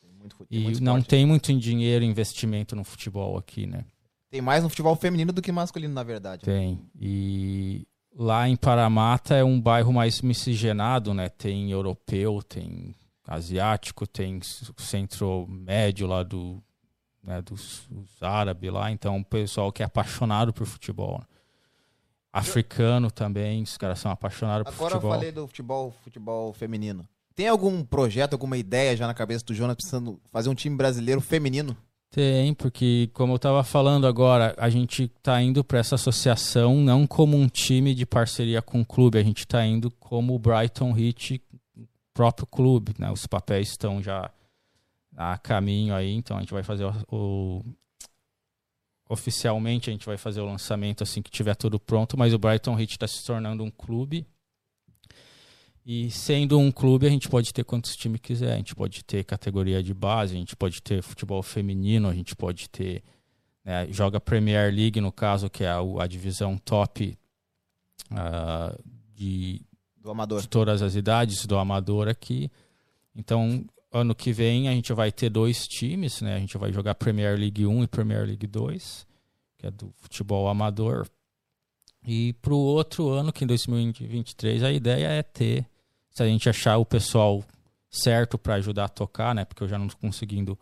[0.00, 1.08] Tem muito, E muito não esporte.
[1.10, 3.84] tem muito dinheiro e investimento no futebol aqui, né?
[4.30, 6.42] Tem mais no futebol feminino do que masculino, na verdade.
[6.42, 6.80] Tem.
[7.00, 11.28] E lá em Paramata é um bairro mais miscigenado, né?
[11.28, 12.94] Tem europeu, tem
[13.26, 14.40] asiático, tem
[14.78, 16.62] centro médio lá do,
[17.22, 18.90] né, dos, dos árabes lá.
[18.90, 21.18] Então, o pessoal que é apaixonado por futebol.
[21.18, 21.26] né?
[22.32, 25.12] Africano também, os caras são apaixonados por Agora eu futebol.
[25.12, 27.06] falei do futebol, futebol feminino.
[27.34, 31.20] Tem algum projeto, alguma ideia já na cabeça do Jonas precisando fazer um time brasileiro
[31.20, 31.76] feminino?
[32.14, 37.08] Tem, porque como eu estava falando agora, a gente está indo para essa associação não
[37.08, 40.96] como um time de parceria com o clube, a gente está indo como o Brighton
[40.96, 41.42] Heat,
[42.12, 43.10] próprio clube, né?
[43.10, 44.30] Os papéis estão já
[45.16, 47.64] a caminho aí, então a gente vai fazer o, o-
[49.08, 52.78] oficialmente a gente vai fazer o lançamento assim que tiver tudo pronto, mas o Brighton
[52.78, 54.24] Heat está se tornando um clube.
[55.86, 58.54] E sendo um clube, a gente pode ter quantos times quiser.
[58.54, 62.34] A gente pode ter categoria de base, a gente pode ter futebol feminino, a gente
[62.34, 63.02] pode ter.
[63.62, 67.18] né, joga Premier League, no caso, que é a, a divisão top
[68.10, 68.74] ah,
[69.14, 69.60] de,
[69.96, 70.40] Do amador.
[70.40, 72.50] de todas as idades do amador aqui.
[73.14, 76.34] Então, ano que vem a gente vai ter dois times, né?
[76.34, 79.06] A gente vai jogar Premier League 1 e Premier League 2,
[79.58, 81.06] que é do futebol amador.
[82.06, 85.66] E pro outro ano, que em 2023, a ideia é ter,
[86.14, 87.44] se a gente achar o pessoal
[87.90, 89.44] certo para ajudar a tocar, né?
[89.44, 90.58] Porque eu já não tô conseguindo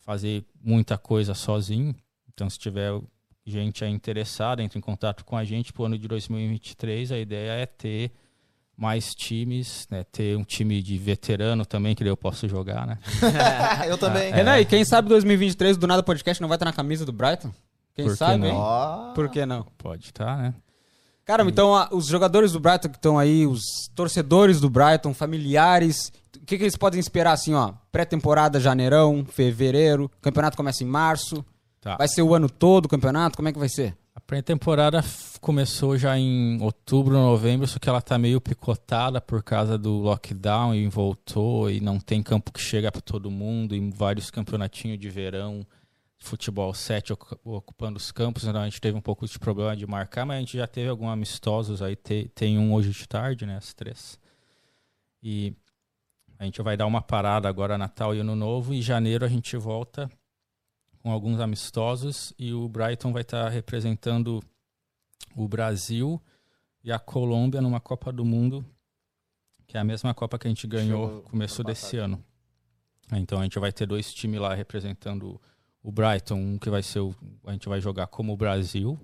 [0.00, 1.94] fazer muita coisa sozinho.
[2.28, 3.00] Então, se tiver
[3.48, 7.12] gente aí interessada, entre em contato com a gente pro ano de 2023.
[7.12, 8.12] A ideia é ter
[8.76, 10.04] mais times, né?
[10.04, 12.98] Ter um time de veterano também, que daí eu posso jogar, né?
[13.88, 14.32] eu também.
[14.32, 17.50] Renan, e quem sabe 2023 do Nada Podcast não vai estar na camisa do Brighton?
[17.94, 19.08] Quem Por que sabe, não?
[19.08, 19.14] hein?
[19.14, 19.64] Por que não?
[19.76, 20.54] Pode estar, né?
[21.28, 23.60] Cara, então a- os jogadores do Brighton que estão aí, os
[23.94, 27.74] torcedores do Brighton, familiares, o que, que eles podem esperar assim, ó?
[27.92, 31.44] Pré-temporada, janeirão, fevereiro, campeonato começa em março.
[31.82, 31.96] Tá.
[31.98, 33.36] Vai ser o ano todo o campeonato?
[33.36, 33.94] Como é que vai ser?
[34.14, 35.04] A pré-temporada
[35.38, 40.74] começou já em outubro, novembro, só que ela tá meio picotada por causa do lockdown
[40.74, 45.10] e voltou e não tem campo que chega para todo mundo e vários campeonatinhos de
[45.10, 45.60] verão,
[46.18, 49.86] futebol 7 ocu- ocupando os campos, então a gente teve um pouco de problema de
[49.86, 53.46] marcar, mas a gente já teve alguns amistosos aí, te- tem um hoje de tarde,
[53.46, 54.18] né, às três.
[55.22, 55.54] E
[56.38, 59.28] a gente vai dar uma parada agora Natal e Ano Novo e em janeiro a
[59.28, 60.10] gente volta
[61.02, 64.42] com alguns amistosos e o Brighton vai estar representando
[65.36, 66.20] o Brasil
[66.82, 68.64] e a Colômbia numa Copa do Mundo,
[69.66, 72.24] que é a mesma Copa que a gente ganhou no começo desse ano.
[73.12, 75.40] Então a gente vai ter dois times lá representando
[75.82, 77.14] o Brighton, um que vai ser o,
[77.46, 78.98] a gente vai jogar como o Brasil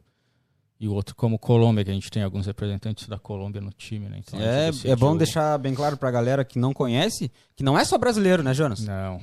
[0.79, 4.09] e o outro como Colômbia, que a gente tem alguns representantes da Colômbia no time,
[4.09, 4.21] né?
[4.27, 7.85] Então, É, é bom deixar bem claro pra galera que não conhece que não é
[7.85, 8.81] só brasileiro, né, Jonas?
[8.85, 9.21] Não,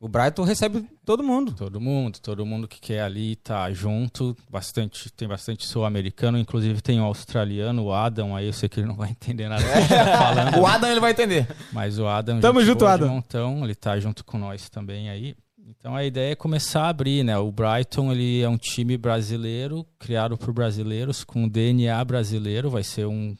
[0.00, 1.52] O Brighton recebe todo mundo.
[1.52, 7.00] Todo mundo, todo mundo que quer ali tá junto, bastante, tem bastante sul-americano, inclusive tem
[7.00, 9.88] o australiano, o Adam, aí eu sei que ele não vai entender nada do que
[9.88, 11.48] tá falando, O Adam ele vai entender.
[11.72, 13.08] mas o Adam, Tamo junto, Adam.
[13.08, 15.34] montão, ele tá junto com nós também aí.
[15.66, 17.38] Então a ideia é começar a abrir, né?
[17.38, 23.06] O Brighton, ele é um time brasileiro, criado por brasileiros, com DNA brasileiro, vai ser
[23.06, 23.34] um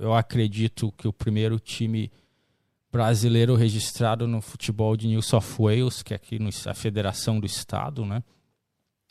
[0.00, 2.10] eu acredito que o primeiro time
[2.90, 7.46] brasileiro registrado no futebol de New South Wales, que é aqui no, a federação do
[7.46, 8.22] estado, né?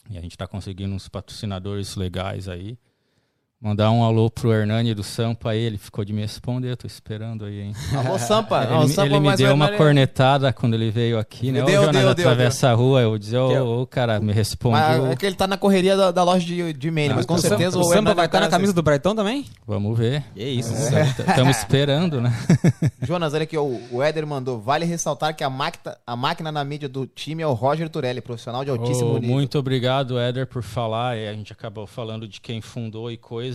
[0.09, 2.77] E a gente está conseguindo uns patrocinadores legais aí.
[3.66, 7.45] Mandar um alô pro Hernani do Sampa aí, ele ficou de me responder, tô esperando
[7.45, 7.74] aí, hein?
[7.97, 8.61] Alô, Sampa.
[8.70, 11.63] Ele, o me- Sampa ele me deu uma cornetada quando ele veio aqui, né?
[11.63, 13.68] Deu, Ô, Jonas, deu, deu, atravessa a rua, eu dizer, ô, Deu.
[13.68, 14.76] ô, cara, me responde.
[14.76, 17.26] Mas é que ele tá na correria da, da loja de, de e-mail, Ah, mas
[17.26, 18.84] com o Sampa- certeza o Samba Hernani vai é um estar na cara camisa do
[18.84, 19.45] Brighton também?
[19.66, 20.24] Vamos ver.
[20.36, 20.72] Que isso.
[21.28, 22.32] Estamos esperando, né?
[23.01, 24.59] Jonas, olha aqui, ó, o Éder mandou.
[24.59, 28.22] Vale ressaltar que a máquina, a máquina na mídia do time é o Roger Turelli,
[28.22, 29.28] profissional de altíssimo Ô, nível.
[29.36, 31.18] muito obrigado, Éder, por falar.
[31.18, 33.55] É, A gente acabou falando de quem fundou e coisa.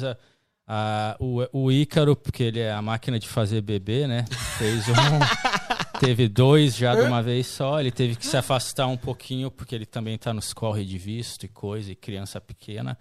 [0.72, 4.24] Ah, o, o Ícaro, porque ele é a máquina de fazer bebê, né?
[4.56, 4.92] Fez um.
[5.98, 7.80] teve dois já de uma vez só.
[7.80, 11.44] Ele teve que se afastar um pouquinho, porque ele também tá nos corre de visto
[11.44, 12.96] e coisa, e criança pequena.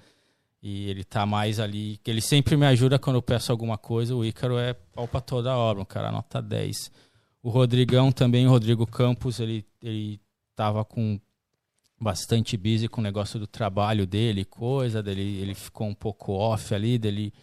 [0.64, 2.00] E ele tá mais ali.
[2.06, 4.16] Ele sempre me ajuda quando eu peço alguma coisa.
[4.16, 6.92] O Ícaro é pau pra toda obra, um cara nota 10.
[7.44, 10.20] O Rodrigão também, o Rodrigo Campos, ele, ele
[10.56, 11.20] tava com
[12.00, 16.74] bastante busy com o negócio do trabalho dele, coisa dele, ele ficou um pouco off
[16.74, 17.34] ali, dele,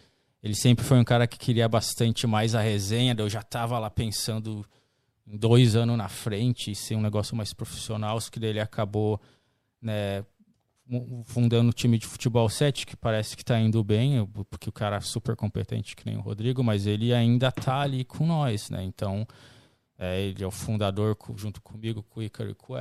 [0.41, 3.89] ele sempre foi um cara que queria bastante mais a resenha, eu já tava lá
[3.89, 4.65] pensando
[5.27, 9.21] em dois anos na frente, ser um negócio mais profissional, só que ele acabou,
[9.79, 10.25] né,
[11.25, 14.95] fundando o time de futebol 7, que parece que tá indo bem, porque o cara
[14.95, 18.83] é super competente que nem o Rodrigo, mas ele ainda tá ali com nós, né,
[18.83, 19.27] então
[19.99, 22.77] é, ele é o fundador junto comigo, com o e com o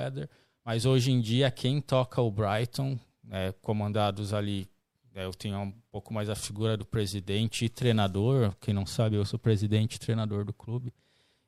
[0.66, 4.68] mas hoje em dia, quem toca o Brighton, né, comandados ali,
[5.14, 8.52] né, eu tenho um pouco mais a figura do presidente e treinador.
[8.60, 10.92] Quem não sabe, eu sou presidente e treinador do clube.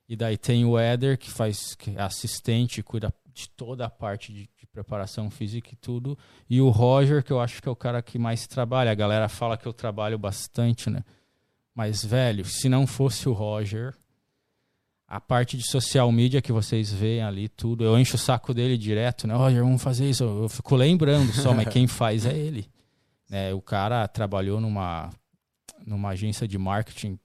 [0.07, 4.31] E daí tem o Éder, que faz que é assistente, cuida de toda a parte
[4.31, 6.17] de, de preparação física e tudo.
[6.49, 8.89] E o Roger, que eu acho que é o cara que mais trabalha.
[8.89, 11.03] A galera fala que eu trabalho bastante, né?
[11.75, 13.93] Mas, velho, se não fosse o Roger,
[15.09, 18.77] a parte de social media que vocês veem ali, tudo, eu encho o saco dele
[18.77, 19.33] direto, né?
[19.33, 20.23] Roger, vamos fazer isso.
[20.23, 22.69] Eu fico lembrando só, mas quem faz é ele.
[23.27, 23.51] Né?
[23.51, 25.09] O cara trabalhou numa,
[25.83, 27.17] numa agência de marketing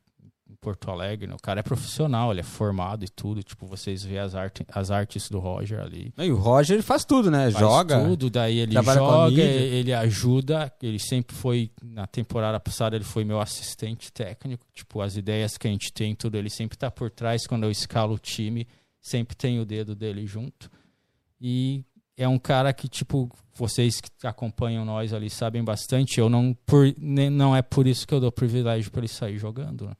[0.65, 1.35] Porto Alegre, né?
[1.35, 3.43] o cara é profissional, ele é formado e tudo.
[3.43, 6.11] Tipo, vocês vêem as, arte, as artes do Roger ali.
[6.17, 7.51] E o Roger faz tudo, né?
[7.51, 8.03] Faz Joga.
[8.03, 13.41] tudo, daí ele joga, ele ajuda, ele sempre foi, na temporada passada, ele foi meu
[13.41, 17.47] assistente técnico, tipo, as ideias que a gente tem, tudo, ele sempre tá por trás,
[17.47, 18.67] quando eu escalo o time,
[19.03, 20.71] sempre tem o dedo dele junto,
[21.39, 21.85] e
[22.17, 26.87] é um cara que, tipo, vocês que acompanham nós ali sabem bastante, eu não, por,
[26.99, 29.95] não é por isso que eu dou privilégio para ele sair jogando, né?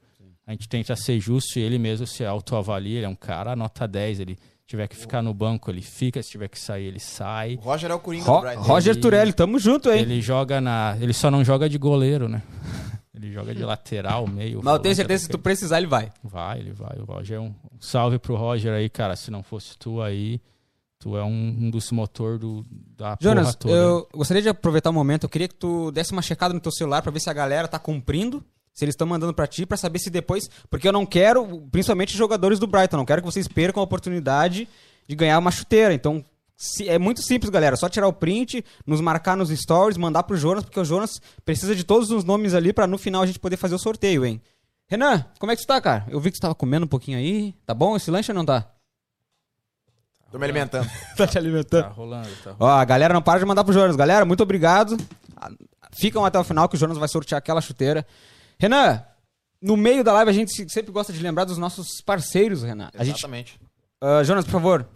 [0.47, 3.87] A gente tenta ser justo e ele mesmo se autoavalia, ele é um cara nota
[3.87, 7.55] 10, ele tiver que ficar no banco, ele fica, se tiver que sair, ele sai.
[7.55, 8.61] O Roger é o Coringa Ro- Brighton.
[8.61, 10.01] Roger Ele- Turelli, tamo junto, hein?
[10.01, 10.97] Ele joga na.
[11.01, 12.41] Ele só não joga de goleiro, né?
[13.15, 14.59] Ele joga de lateral, meio.
[14.61, 16.11] Mas eu tenho certeza que se tu precisar, ele vai.
[16.21, 16.97] Vai, ele vai.
[16.99, 17.45] O Roger é um.
[17.45, 19.15] um salve pro Roger aí, cara.
[19.15, 20.41] Se não fosse tu aí,
[20.99, 22.65] Tu é um, um dos motor do,
[22.97, 23.73] da Jonas, porra toda.
[23.73, 25.23] eu gostaria de aproveitar o momento.
[25.23, 27.67] Eu queria que tu desse uma checada no teu celular pra ver se a galera
[27.69, 28.43] tá cumprindo,
[28.75, 30.47] se eles estão mandando pra ti, pra saber se depois.
[30.69, 34.67] Porque eu não quero, principalmente jogadores do Brighton, não quero que vocês percam a oportunidade
[35.07, 35.93] de ganhar uma chuteira.
[35.93, 36.23] Então,
[36.57, 37.75] se- é muito simples, galera.
[37.77, 41.73] Só tirar o print, nos marcar nos stories, mandar pro Jonas, porque o Jonas precisa
[41.75, 44.41] de todos os nomes ali pra no final a gente poder fazer o sorteio, hein?
[44.87, 46.05] Renan, como é que tu tá, cara?
[46.09, 47.55] Eu vi que tu tava comendo um pouquinho aí.
[47.65, 48.67] Tá bom esse lanche ou não tá?
[50.31, 50.87] Tô me alimentando.
[51.15, 51.83] tá te alimentando.
[51.83, 52.57] Tá rolando, tá rolando.
[52.59, 53.95] Ó, a galera não para de mandar pro Jonas.
[53.95, 54.97] Galera, muito obrigado.
[55.93, 58.05] Ficam até o final que o Jonas vai sortear aquela chuteira.
[58.57, 59.03] Renan,
[59.61, 62.89] no meio da live a gente se- sempre gosta de lembrar dos nossos parceiros, Renan.
[62.93, 63.59] A gente, Exatamente.
[64.01, 64.87] Ah, Jonas, por favor.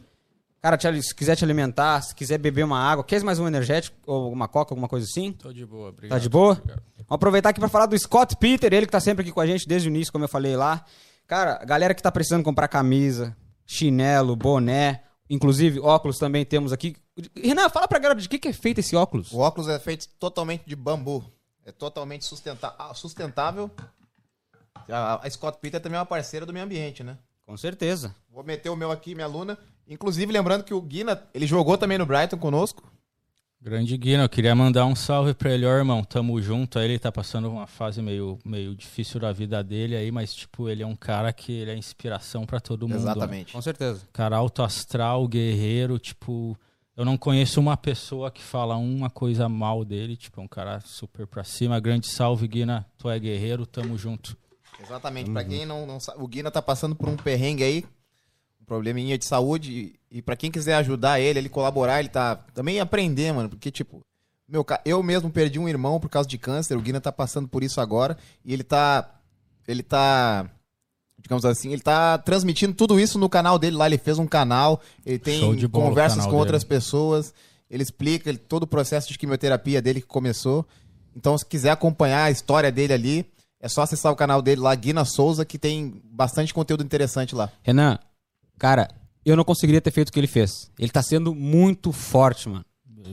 [0.62, 3.96] Cara, te se quiser te alimentar, se quiser beber uma água, quer mais um energético
[4.06, 5.32] ou uma coca, alguma coisa assim?
[5.32, 6.18] Tô de boa, obrigado.
[6.18, 6.52] Tá de boa?
[6.52, 6.84] obrigado.
[6.98, 9.48] Vamos aproveitar aqui pra falar do Scott Peter, ele que tá sempre aqui com a
[9.48, 10.84] gente desde o início, como eu falei lá.
[11.26, 16.96] Cara, a galera que tá precisando comprar camisa, chinelo, boné, inclusive óculos também temos aqui.
[17.42, 19.32] Renan, fala pra galera de que, que é feito esse óculos.
[19.32, 21.24] O óculos é feito totalmente de bambu.
[21.70, 23.70] É totalmente sustenta- ah, sustentável.
[24.90, 27.16] A, a Scott Peter também é uma parceira do meio ambiente, né?
[27.46, 28.16] Com certeza.
[28.32, 29.58] Vou meter o meu aqui, minha aluna.
[29.88, 32.92] Inclusive, lembrando que o Guina, ele jogou também no Brighton conosco.
[33.62, 36.04] Grande Guino, eu queria mandar um salve pra ele, ó, irmão.
[36.04, 36.80] Tamo junto.
[36.80, 40.70] Aí ele tá passando uma fase meio, meio difícil da vida dele aí, mas, tipo,
[40.70, 42.96] ele é um cara que ele é inspiração pra todo mundo.
[42.98, 43.02] né?
[43.02, 43.52] Exatamente.
[43.54, 44.08] Com certeza.
[44.14, 46.58] Cara alto astral, guerreiro, tipo.
[47.00, 50.82] Eu não conheço uma pessoa que fala uma coisa mal dele, tipo, é um cara
[50.82, 51.80] super pra cima.
[51.80, 52.86] Grande salve, Guina.
[52.98, 54.36] Tu é guerreiro, tamo junto.
[54.84, 55.32] Exatamente.
[55.32, 57.86] Pra quem não, não sabe, o Guina tá passando por um perrengue aí,
[58.62, 59.96] um probleminha de saúde.
[60.12, 63.48] E, e para quem quiser ajudar ele, ele colaborar, ele tá também aprender, mano.
[63.48, 64.02] Porque, tipo,
[64.46, 66.76] meu, eu mesmo perdi um irmão por causa de câncer.
[66.76, 68.18] O Guina tá passando por isso agora.
[68.44, 69.22] E ele tá.
[69.66, 70.52] Ele tá.
[71.22, 73.86] Digamos assim, ele tá transmitindo tudo isso no canal dele lá.
[73.86, 76.40] Ele fez um canal, ele tem conversas com dele.
[76.40, 77.34] outras pessoas.
[77.70, 80.66] Ele explica ele- todo o processo de quimioterapia dele que começou.
[81.16, 83.26] Então, se quiser acompanhar a história dele ali,
[83.62, 87.50] é só acessar o canal dele lá, Guina Souza, que tem bastante conteúdo interessante lá.
[87.62, 88.00] Renan,
[88.58, 88.88] cara,
[89.26, 90.72] eu não conseguiria ter feito o que ele fez.
[90.80, 92.66] Ele tá sendo muito forte, mano.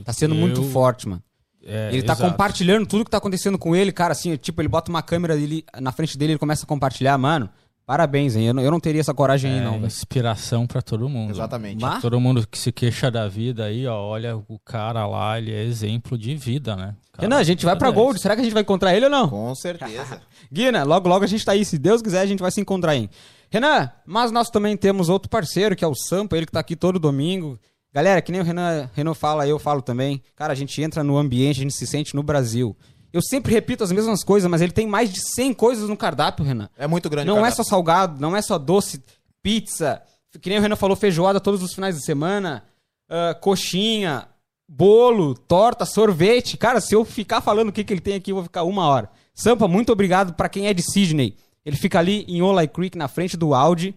[0.03, 1.21] Tá sendo muito Eu- forte, mano.
[1.63, 2.31] É, ele tá exato.
[2.31, 5.65] compartilhando tudo que tá acontecendo com ele, cara, assim, tipo, ele bota uma câmera dele
[5.81, 7.49] na frente dele, ele começa a compartilhar, mano.
[7.87, 8.47] Parabéns, hein?
[8.47, 9.85] Eu não, eu não teria essa coragem aí, É, não, velho.
[9.87, 11.31] inspiração pra todo mundo.
[11.31, 11.81] Exatamente.
[11.81, 15.53] Mas- Todo mundo que se queixa da vida aí, ó, olha o cara lá, ele
[15.53, 16.95] é exemplo de vida, né?
[17.13, 18.19] Cara, Renan, a gente vai pra Gold.
[18.19, 19.29] Será que a gente vai encontrar ele ou não?
[19.29, 20.21] Com certeza.
[20.51, 21.63] Guina, logo logo a gente tá aí.
[21.63, 23.09] Se Deus quiser, a gente vai se encontrar aí.
[23.49, 26.75] Renan, mas nós também temos outro parceiro, que é o Sampa, ele que tá aqui
[26.75, 27.57] todo domingo.
[27.93, 30.21] Galera, que nem o Renan, Renan fala, eu falo também.
[30.35, 32.75] Cara, a gente entra no ambiente, a gente se sente no Brasil.
[33.13, 36.45] Eu sempre repito as mesmas coisas, mas ele tem mais de 100 coisas no cardápio,
[36.45, 36.69] Renan.
[36.77, 37.27] É muito grande.
[37.27, 39.01] Não é só salgado, não é só doce,
[39.41, 40.01] pizza.
[40.41, 42.63] Que nem o Renan falou, feijoada todos os finais de semana,
[43.09, 44.27] ah, coxinha,
[44.67, 46.57] bolo, torta, sorvete.
[46.57, 48.87] Cara, se eu ficar falando o que, que ele tem aqui, eu vou ficar uma
[48.87, 49.09] hora.
[49.33, 51.35] Sampa, muito obrigado pra quem é de Sydney.
[51.65, 53.95] Ele fica ali em Olay Creek, na frente do Audi.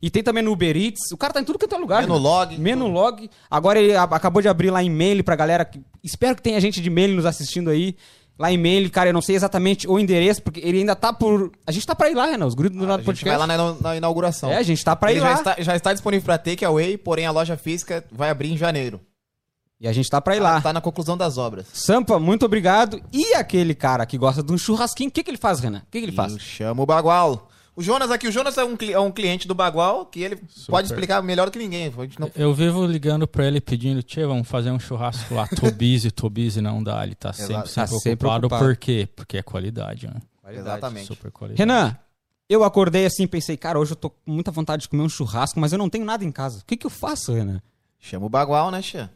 [0.00, 1.12] E tem também no Uber Eats.
[1.12, 2.02] O cara tá em tudo que é lugar.
[2.02, 2.62] Menulog, Renan.
[2.62, 3.30] Menulog.
[3.48, 5.68] Agora ele acabou de abrir lá em mail pra galera.
[6.02, 7.94] Espero que tenha gente de mail nos assistindo aí.
[8.38, 11.52] Lá em mail, cara, eu não sei exatamente o endereço, porque ele ainda tá por.
[11.66, 12.46] A gente tá pra ir lá, Renan.
[12.46, 13.38] Os gritos do A lado do gente podcast.
[13.38, 14.50] vai lá na, na inauguração.
[14.50, 15.34] É, a gente tá pra ir Ele já lá.
[15.36, 19.00] está, já está disponível para takeaway, porém a loja física vai abrir em janeiro.
[19.80, 20.60] E a gente tá pra ir lá.
[20.60, 21.66] Tá na conclusão das obras.
[21.72, 23.02] Sampa, muito obrigado.
[23.12, 25.78] E aquele cara que gosta de um churrasquinho, o que, que ele faz, Renan?
[25.78, 26.32] O que, que ele faz?
[26.32, 27.48] Eu chamo o Bagual.
[27.74, 30.36] O Jonas aqui, o Jonas é um, cli- é um cliente do Bagual que ele
[30.68, 31.86] pode explicar melhor do que ninguém.
[31.96, 35.46] A gente não- Eu vivo ligando pra ele pedindo, Tchê, vamos fazer um churrasco lá.
[35.56, 37.02] Tobise, Tobise não dá.
[37.02, 38.46] Ele tá sempre, sempre, Tá sempre ocupado.
[38.46, 38.64] ocupado.
[38.66, 39.08] Por quê?
[39.16, 40.20] Porque é qualidade, né?
[40.50, 41.06] Exatamente.
[41.06, 41.58] Super qualidade.
[41.62, 41.96] Renan,
[42.46, 45.58] eu acordei assim, pensei, cara, hoje eu tô com muita vontade de comer um churrasco,
[45.58, 46.58] mas eu não tenho nada em casa.
[46.60, 47.62] O que, que eu faço, Renan?
[47.98, 49.08] Chama o Bagual, né, Xê?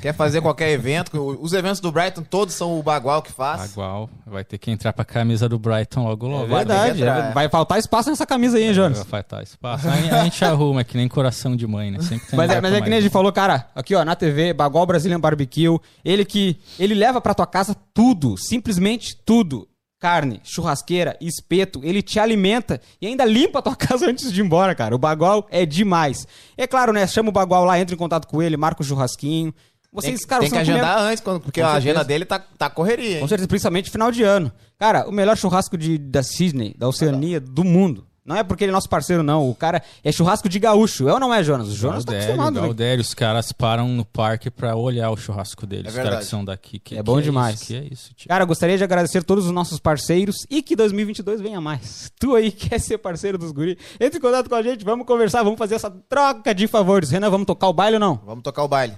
[0.00, 1.38] Quer fazer qualquer evento?
[1.40, 3.72] Os eventos do Brighton todos são o Bagual que faz.
[3.72, 6.46] Igual, vai ter que entrar pra camisa do Brighton logo logo.
[6.46, 7.32] vai Verdade, entrar, é, é.
[7.32, 8.98] vai faltar espaço nessa camisa aí, hein, Jonas?
[8.98, 9.86] Vai faltar espaço.
[9.88, 12.00] A gente- arruma, é que nem coração de mãe, né?
[12.00, 14.16] Sempre tem Mas, é, mas é que nem a gente falou, cara, aqui ó, na
[14.16, 19.66] TV, Bagual Brazilian Barbecue, ele que, ele leva pra tua casa tudo, simplesmente tudo.
[20.02, 24.44] Carne, churrasqueira, espeto, ele te alimenta e ainda limpa a tua casa antes de ir
[24.46, 24.94] embora, cara.
[24.94, 26.26] O Bagual é demais.
[26.56, 29.52] É claro, né, chama o Bagual lá, entra em contato com ele, marca o churrasquinho.
[29.92, 31.90] Vocês, tem, cara, tem que agendar antes, quando- porque Com a certeza.
[31.90, 33.20] agenda dele tá, tá correria, hein?
[33.20, 34.52] Com certeza, principalmente final de ano.
[34.78, 38.06] Cara, o melhor churrasco de, da Sydney, da Oceania, do mundo.
[38.24, 39.48] Não é porque ele é nosso parceiro, não.
[39.50, 41.08] O cara é churrasco de gaúcho.
[41.08, 41.66] É ou não é, Jonas?
[41.68, 42.60] O Jonas tá Galdério, acostumado, né?
[42.60, 45.86] Galdério, os caras param no parque pra olhar o churrasco deles.
[45.86, 46.12] É os verdade.
[46.12, 46.78] caras que são daqui.
[46.78, 47.56] Que, É que bom é demais.
[47.56, 48.28] Isso, que é isso, tio.
[48.28, 52.12] Cara, eu gostaria de agradecer todos os nossos parceiros e que 2022 venha mais.
[52.20, 53.76] Tu aí quer ser parceiro dos guri?
[53.98, 57.10] Entre em contato com a gente, vamos conversar, vamos fazer essa troca de favores.
[57.10, 58.20] Renan, vamos tocar o baile ou não?
[58.24, 58.94] Vamos tocar o baile.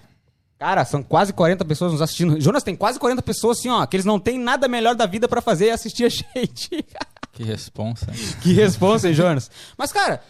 [0.62, 2.40] Cara, são quase 40 pessoas nos assistindo.
[2.40, 5.26] Jonas, tem quase 40 pessoas assim, ó, que eles não têm nada melhor da vida
[5.26, 6.08] pra fazer e assistir a
[6.38, 6.84] gente.
[7.32, 8.06] Que responsa.
[8.12, 8.16] hein?
[8.40, 9.50] que responsa, hein, Jonas?
[9.76, 10.22] Mas, cara,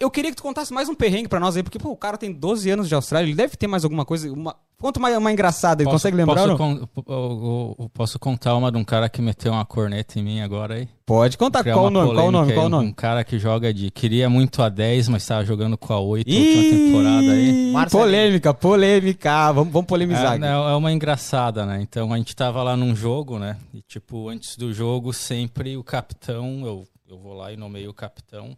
[0.00, 2.18] eu queria que tu contasse mais um perrengue pra nós aí, porque, pô, o cara
[2.18, 4.30] tem 12 anos de Austrália, ele deve ter mais alguma coisa.
[4.32, 4.56] Uma...
[4.80, 6.36] Conta uma, uma engraçada, ele consegue lembrar?
[6.36, 10.20] Posso, con- eu- eu- eu posso contar uma de um cara que meteu uma corneta
[10.20, 10.88] em mim agora aí?
[11.04, 11.64] Pode contar.
[11.64, 12.14] Qual o nome?
[12.14, 12.52] Qual o nome?
[12.54, 12.88] Qual o nome?
[12.88, 13.90] Um cara que joga de.
[13.90, 17.72] Queria muito a 10, mas tava jogando com a 8 a última temporada aí.
[17.72, 18.06] Marcelinho.
[18.06, 19.52] Polêmica, polêmica.
[19.52, 20.24] Vamos, vamos polemizar.
[20.24, 20.38] É, aqui.
[20.40, 21.80] né, é uma engraçada, né?
[21.82, 23.56] Então a gente tava lá num jogo, né?
[23.74, 27.94] E tipo, antes do jogo, sempre o capitão, eu, eu vou lá e nomeio o
[27.94, 28.56] capitão.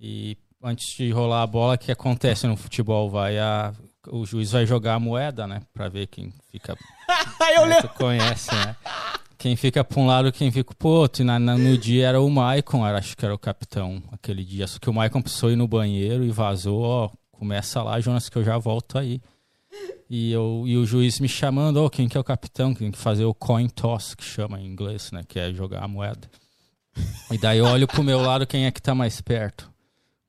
[0.00, 3.10] E antes de rolar a bola, o que acontece no futebol?
[3.10, 3.72] Vai a.
[4.08, 5.60] O juiz vai jogar a moeda, né?
[5.74, 6.76] Pra ver quem fica.
[7.54, 8.74] eu né, Tu conhece, né?
[9.36, 11.22] Quem fica pra um lado, quem fica pro outro.
[11.22, 14.44] E na- na- no dia era o Maicon, era, acho que era o capitão aquele
[14.44, 14.66] dia.
[14.66, 17.10] Só que o Maicon precisou ir no banheiro e vazou, ó.
[17.30, 19.20] Começa lá, Jonas, que eu já volto aí.
[20.08, 22.74] E, eu, e o juiz me chamando, ó, quem que é o capitão?
[22.74, 25.22] Tem que fazer o coin toss, que chama em inglês, né?
[25.26, 26.28] Que é jogar a moeda.
[27.30, 29.70] E daí eu olho pro meu lado, quem é que tá mais perto?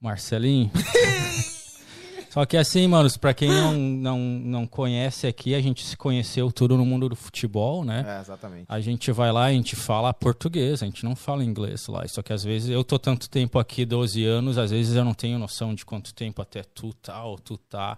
[0.01, 0.71] Marcelinho?
[2.31, 6.49] Só que assim, manos, pra quem não, não, não conhece aqui, a gente se conheceu
[6.49, 8.05] tudo no mundo do futebol, né?
[8.07, 8.65] É, exatamente.
[8.69, 12.07] A gente vai lá, a gente fala português, a gente não fala inglês lá.
[12.07, 15.13] Só que às vezes eu tô tanto tempo aqui, 12 anos, às vezes eu não
[15.13, 17.97] tenho noção de quanto tempo até tu tá ou tu tá.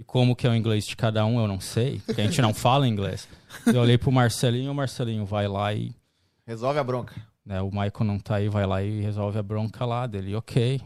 [0.00, 2.42] E como que é o inglês de cada um, eu não sei, porque a gente
[2.42, 3.28] não fala inglês.
[3.66, 5.94] Eu olhei pro Marcelinho, o Marcelinho vai lá e
[6.44, 7.14] Resolve a bronca.
[7.46, 10.34] né, o Michael não tá aí, vai lá e resolve a bronca lá dele.
[10.34, 10.80] Ok,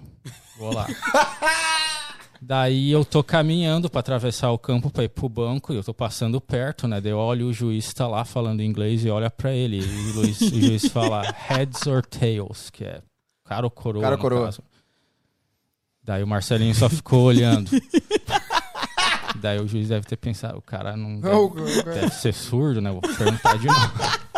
[0.59, 0.87] vou lá.
[2.41, 5.95] Daí eu tô caminhando pra atravessar o campo pra ir pro banco e eu tô
[5.95, 7.01] passando perto, né?
[7.01, 9.79] Daí eu olho o juiz tá lá falando inglês e olha pra ele.
[9.81, 13.01] E o, Luiz- o juiz fala heads or tails, que é
[13.47, 14.03] cara ou coroa.
[14.03, 14.45] Cara ou coroa.
[14.47, 14.63] caso.
[16.03, 17.71] Daí o Marcelinho só ficou olhando.
[19.41, 22.91] Daí o juiz deve ter pensado, o cara não deve, deve ser surdo, né?
[22.91, 23.93] Vou perguntar de novo.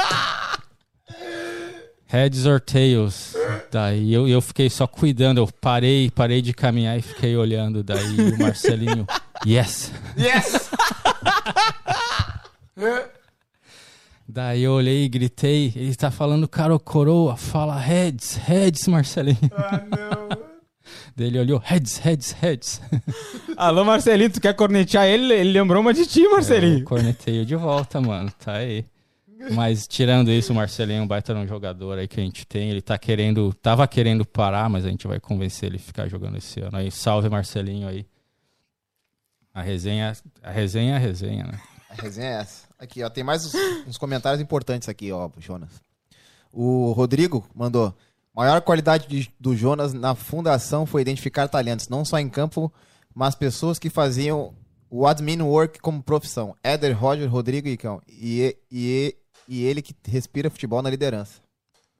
[2.09, 3.35] Heads or tails?
[3.71, 7.83] Daí eu, eu fiquei só cuidando, eu parei, parei de caminhar e fiquei olhando.
[7.83, 9.07] Daí o Marcelinho,
[9.47, 9.91] yes.
[10.17, 10.71] Yes!
[14.29, 19.39] Daí eu olhei e gritei, ele tá falando cara ou coroa, fala heads, heads, Marcelinho.
[19.53, 20.29] ah, não.
[21.17, 22.81] Daí ele olhou, heads, heads, heads.
[23.57, 25.33] Alô, Marcelinho, tu quer cornetear ele?
[25.33, 26.85] Ele lembrou uma de ti, Eu Marcelinho.
[26.85, 28.85] corneteio de volta, mano, tá aí.
[29.53, 32.71] Mas tirando isso, o Marcelinho é um baita jogador aí que a gente tem.
[32.71, 36.37] Ele tá querendo, tava querendo parar, mas a gente vai convencer ele a ficar jogando
[36.39, 36.91] esse ano aí.
[36.91, 38.07] Salve Marcelinho aí.
[39.53, 41.61] A resenha, a resenha é a resenha, né?
[41.91, 42.67] A resenha é essa.
[42.79, 43.55] Aqui, ó, tem mais uns,
[43.87, 45.71] uns comentários importantes aqui, ó, Jonas.
[46.53, 47.95] O Rodrigo mandou:
[48.35, 52.73] maior qualidade de- do Jonas na fundação foi identificar talentos, não só em campo,
[53.15, 54.55] mas pessoas que faziam
[54.91, 56.55] o admin work como profissão.
[56.63, 58.01] Éder, Roger, Rodrigo e Icão.
[58.09, 59.17] E, e,
[59.49, 61.41] e ele que respira futebol na liderança.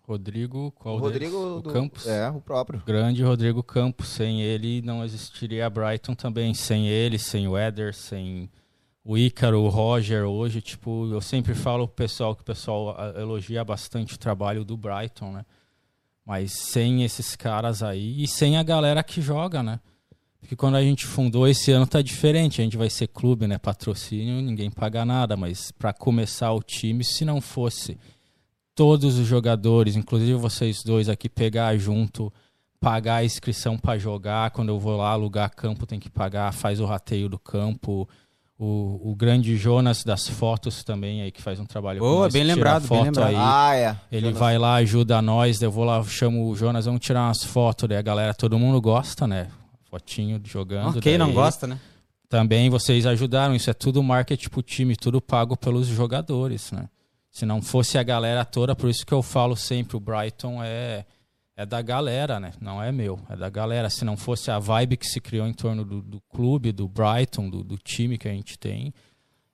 [0.03, 0.99] Rodrigo, qual o?
[0.99, 2.07] Rodrigo O do- Campos.
[2.07, 2.81] É, o próprio.
[2.87, 4.09] Grande Rodrigo Campos.
[4.09, 6.55] Sem ele não existiria a Brighton também.
[6.55, 8.49] Sem ele, sem o Éder, sem
[9.05, 13.21] o Ícaro, o Roger hoje, tipo, eu sempre falo pro pessoal que o pessoal ah,
[13.21, 15.45] elogia bastante o trabalho do Brighton, né?
[16.25, 19.81] Mas sem esses caras aí e sem a galera que joga, né?
[20.47, 23.59] Porque quando a gente fundou esse ano tá diferente, a gente vai ser clube, né?
[23.59, 27.99] Patrocínio, ninguém paga nada, mas para começar o time, se não fosse
[28.73, 32.33] todos os jogadores, inclusive vocês dois aqui, pegar junto,
[32.81, 34.53] pagar a inscrição para jogar.
[34.53, 38.09] Quando eu vou lá alugar campo, tem que pagar, faz o rateio do campo.
[38.57, 42.45] O, o grande Jonas das fotos também aí, que faz um trabalho Boa, nós, bem
[42.45, 43.31] lembrado, bem foto lembrado.
[43.31, 43.37] aí.
[43.37, 43.97] Ah, é.
[44.13, 44.39] Ele Jonas.
[44.39, 47.99] vai lá, ajuda nós, eu vou lá, chamo o Jonas, vamos tirar umas fotos, daí
[47.99, 49.49] a galera, todo mundo gosta, né?
[49.91, 51.01] Fotinho jogando.
[51.01, 51.81] Quem não daí gosta, né?
[52.29, 56.89] Também vocês ajudaram, isso é tudo marketing pro time, tudo pago pelos jogadores, né?
[57.31, 61.05] Se não fosse a galera toda, por isso que eu falo sempre, o Brighton é,
[61.57, 62.53] é da galera, né?
[62.61, 63.89] Não é meu, é da galera.
[63.91, 67.49] Se não fosse a vibe que se criou em torno do, do clube, do Brighton,
[67.49, 68.93] do, do time que a gente tem,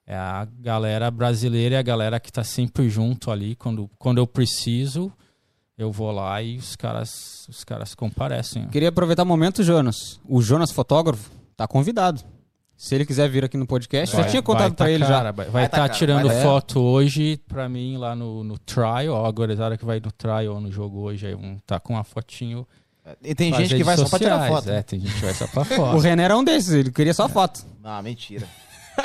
[0.06, 3.54] é a galera brasileira e a galera que tá sempre junto ali.
[3.54, 5.12] Quando, quando eu preciso,
[5.78, 8.66] eu vou lá e os caras, os caras comparecem.
[8.68, 10.20] Queria aproveitar o momento, Jonas.
[10.28, 12.22] O Jonas fotógrafo tá convidado.
[12.76, 15.30] Se ele quiser vir aqui no podcast, Vai- já tinha contado tá ele cara, já.
[15.30, 16.42] Vai Vai estar tá cara, tirando vai tá.
[16.42, 19.10] foto hoje pra mim lá no, no trial.
[19.14, 22.02] Ó, a gurizada que vai no trial no jogo hoje aí vão tá com uma
[22.02, 22.66] fotinho.
[23.22, 24.54] E tem gente que vai só pra tirar sociais.
[24.64, 24.70] foto.
[24.70, 25.98] É, tem gente que vai só pra O foto.
[26.00, 27.64] Renan era um desses, ele queria só foto.
[27.80, 28.48] Não, mentira.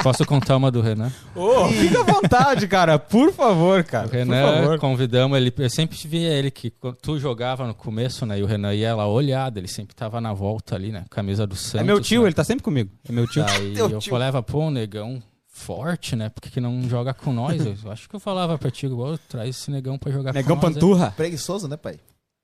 [0.04, 1.12] Posso contar uma do Renan?
[1.36, 3.00] Ô, fica à vontade, cara.
[3.00, 4.08] Por favor, cara.
[4.08, 4.80] O Por Renan, favor.
[4.80, 5.54] convidamos ele.
[5.58, 8.40] Eu sempre via ele que tu jogava no começo, né?
[8.40, 11.06] E o Renan ia lá olhado, ele sempre tava na volta ali, né?
[11.10, 11.82] Camisa do Santos.
[11.82, 12.28] É meu tio, né?
[12.28, 12.90] ele tá sempre comigo.
[13.08, 13.44] É meu tio.
[13.46, 14.10] Daí Teu eu tio.
[14.12, 16.30] falava, pô, negão forte, né?
[16.30, 17.66] Por que, que não joga com nós?
[17.84, 20.64] Eu acho que eu falava pra ti, igual, traz esse negão pra jogar Negão com
[20.68, 20.76] nós.
[20.76, 21.14] né?" Panturra.
[21.18, 21.96] Preguiçoso, né, pai?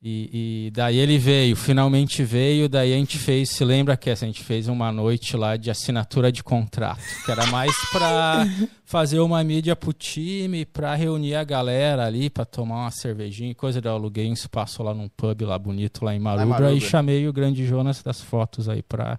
[0.06, 4.26] E, e daí ele veio, finalmente veio, daí a gente fez, se lembra que essa,
[4.26, 8.46] a gente fez uma noite lá de assinatura de contrato, que era mais pra
[8.84, 13.56] fazer uma mídia pro time, pra reunir a galera ali, pra tomar uma cervejinha e
[13.56, 13.80] coisa.
[13.80, 16.74] Daí eu aluguei um espaço lá num pub lá bonito, lá em Marubra, Marubra.
[16.74, 19.18] e chamei o grande Jonas das fotos aí pra...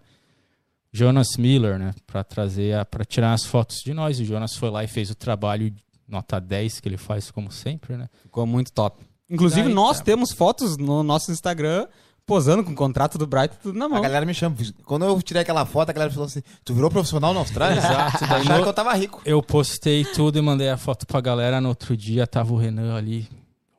[0.93, 4.21] Jonas Miller, né, Pra trazer, a, pra tirar as fotos de nós.
[4.21, 5.75] E o Jonas foi lá e fez o trabalho
[6.07, 8.09] nota 10 que ele faz como sempre, né?
[8.23, 9.03] Ficou muito top.
[9.35, 10.05] Inclusive, Daí, nós tá.
[10.05, 11.87] temos fotos no nosso Instagram
[12.27, 14.01] posando com o contrato do Brighton tudo na A mão.
[14.01, 14.57] galera me chama.
[14.87, 17.79] Quando eu tirei aquela foto, a galera falou assim: Tu virou profissional na Austrália?
[17.79, 19.21] Exato, daí Acharam no- que eu tava rico.
[19.25, 21.61] Eu postei tudo e mandei a foto pra galera.
[21.61, 23.29] No outro dia tava o Renan ali.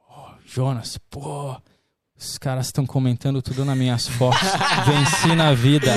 [0.09, 1.55] Ó, Jonas, pô,
[2.17, 4.39] os caras estão comentando tudo nas minhas fotos.
[4.85, 5.91] Venci na vida.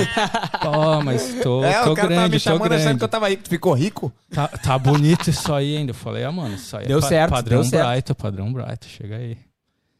[0.61, 3.07] Pô, mas tô, é, tô o cara tava grande, me tô chamando achando que eu
[3.09, 3.43] tava rico.
[3.43, 4.11] Tu ficou rico?
[4.31, 5.91] Tá, tá bonito isso aí ainda.
[5.91, 7.87] Eu falei, ah, mano, isso aí Deu é pa- certo, padrão deu certo.
[7.89, 9.37] Brighton, padrão Brighton, chega aí.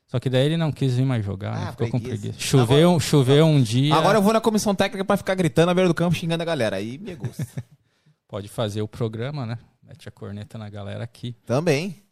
[0.09, 1.65] Só que daí ele não quis vir mais jogar, né?
[1.67, 2.21] Ah, Ficou com preguiça.
[2.23, 2.39] preguiça.
[2.39, 3.93] Choveu, choveu um dia.
[3.93, 6.45] Agora eu vou na comissão técnica pra ficar gritando na beira do campo xingando a
[6.45, 6.77] galera.
[6.77, 7.45] Aí me gusta.
[8.27, 9.59] Pode fazer o programa, né?
[9.83, 11.33] Mete a corneta na galera aqui.
[11.45, 12.03] Também.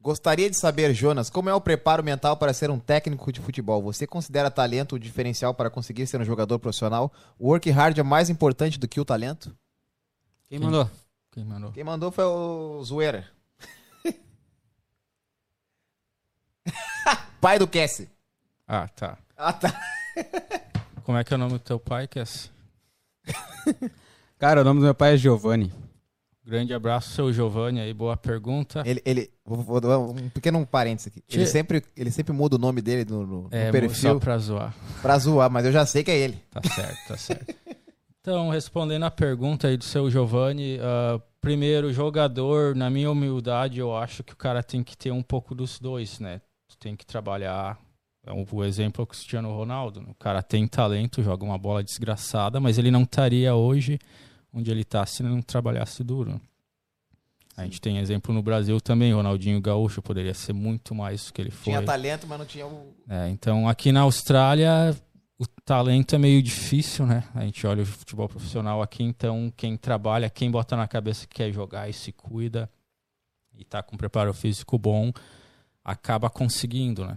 [0.00, 3.82] Gostaria de saber, Jonas, como é o preparo mental para ser um técnico de futebol?
[3.82, 7.12] Você considera talento o diferencial para conseguir ser um jogador profissional?
[7.38, 9.54] O work hard é mais importante do que o talento?
[10.48, 10.90] Quem mandou?
[11.30, 11.72] Quem mandou?
[11.72, 13.26] Quem mandou foi o Zoeira.
[17.44, 18.08] Pai do Cassie.
[18.66, 19.18] Ah, tá.
[19.36, 19.78] Ah, tá.
[21.04, 22.50] Como é que é o nome do teu pai, Cass?
[24.38, 25.70] Cara, o nome do meu pai é Giovanni.
[26.42, 28.82] Grande abraço, seu Giovanni aí, boa pergunta.
[28.86, 31.22] Ele, ele vou, vou dar um pequeno parênteses aqui.
[31.28, 31.50] Ele Tchê.
[31.50, 34.74] sempre, ele sempre muda o nome dele no, no- no É, só perfil pra zoar.
[35.02, 36.42] pra zoar, mas eu já sei que é ele.
[36.50, 37.54] Tá certo, tá certo.
[38.22, 43.94] Então, respondendo a pergunta aí do seu Giovanni, ah, primeiro, jogador, na minha humildade, eu
[43.94, 46.40] acho que o cara tem que ter um pouco dos dois, né?
[46.74, 47.78] Tu tem que trabalhar.
[48.26, 50.00] É um, o exemplo é o Cristiano Ronaldo.
[50.00, 50.08] né?
[50.10, 53.98] O cara tem talento, joga uma bola desgraçada, mas ele não estaria hoje
[54.52, 56.40] onde ele tá se não trabalhasse duro.
[57.56, 61.40] A gente tem exemplo no Brasil também, Ronaldinho Gaúcho poderia ser muito mais do que
[61.40, 61.72] ele foi.
[61.72, 62.92] Tinha talento, mas não tinha o.
[63.08, 64.96] É, então aqui na Austrália
[65.38, 67.22] o talento é meio difícil, né?
[67.34, 71.34] A gente olha o futebol profissional aqui, então quem trabalha, quem bota na cabeça que
[71.34, 72.68] quer jogar e se cuida
[73.56, 75.12] e tá com preparo físico bom,
[75.84, 77.16] acaba conseguindo, né?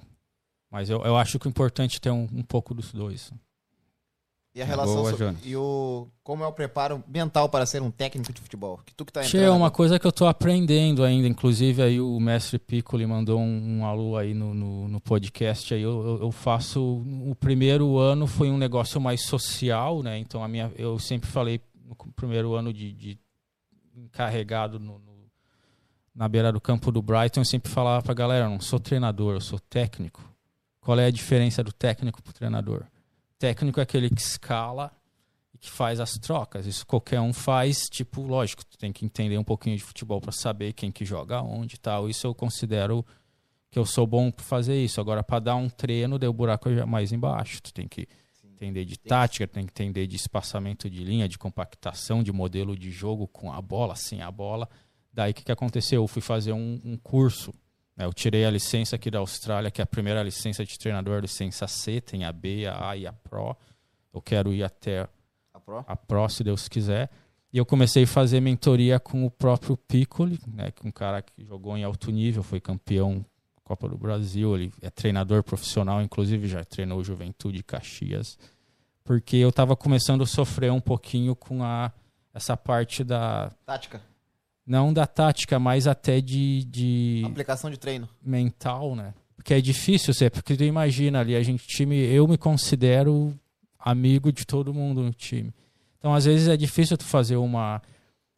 [0.70, 3.32] Mas eu, eu acho que o importante é ter um, um pouco dos dois.
[4.54, 4.96] E a relação.
[4.96, 5.40] Boa, so- Jonas.
[5.46, 6.08] E o.
[6.24, 8.80] Como é o preparo mental para ser um técnico de futebol?
[8.86, 9.46] Que tu que tá Tchê, entrando.
[9.54, 11.28] é uma coisa que eu tô aprendendo ainda.
[11.28, 15.74] Inclusive, aí o mestre Piccoli mandou um, um alô aí no, no, no podcast.
[15.76, 16.82] Aí eu, eu- eu faço.
[16.84, 20.18] O primeiro ano foi um negócio mais social, né?
[20.18, 23.20] Então a minha, eu sempre falei no primeiro ano de, de
[23.96, 25.17] encarregado no, no-
[26.18, 29.36] na beira do campo do Brighton, eu sempre falava pra galera: eu não sou treinador,
[29.36, 30.28] eu sou técnico.
[30.82, 32.86] Qual é a diferença do técnico pro treinador?
[33.38, 34.92] Técnico é aquele que escala
[35.54, 36.66] e que faz as trocas.
[36.66, 40.32] Isso qualquer um faz, tipo, lógico, tu tem que entender um pouquinho de futebol para
[40.32, 42.10] saber quem que joga onde e tal.
[42.10, 43.06] Isso eu considero
[43.70, 45.00] que eu sou bom para fazer isso.
[45.00, 47.62] Agora, para dar um treino, deu o buraco mais embaixo.
[47.62, 48.08] Tu tem que
[48.44, 52.90] entender de tática, tem que entender de espaçamento de linha, de compactação, de modelo de
[52.90, 54.68] jogo com a bola, sem a bola.
[55.18, 56.04] Daí o que, que aconteceu?
[56.04, 57.52] Eu fui fazer um, um curso.
[57.96, 58.06] né?
[58.06, 61.66] Eu tirei a licença aqui da Austrália, que é a primeira licença de treinador, licença
[61.66, 63.58] C, tem a B, a A e a Pro.
[64.14, 65.10] Eu quero ir até
[65.52, 65.84] A Pro?
[65.88, 67.10] a Pro, se Deus quiser.
[67.52, 71.20] E eu comecei a fazer mentoria com o próprio Piccoli, né, que é um cara
[71.24, 73.26] que jogou em alto nível, foi campeão
[73.64, 78.38] Copa do Brasil, ele é treinador profissional, inclusive já treinou Juventude Caxias,
[79.04, 81.92] porque eu estava começando a sofrer um pouquinho com a
[82.34, 84.00] essa parte da Tática.
[84.68, 88.08] Não da tática, mas até de, de Aplicação de treino.
[88.22, 89.14] mental, né?
[89.36, 93.34] Porque é difícil ser, porque tu imagina ali, a gente time, eu me considero
[93.80, 95.54] amigo de todo mundo no time.
[95.98, 97.82] Então, às vezes é difícil tu fazer uma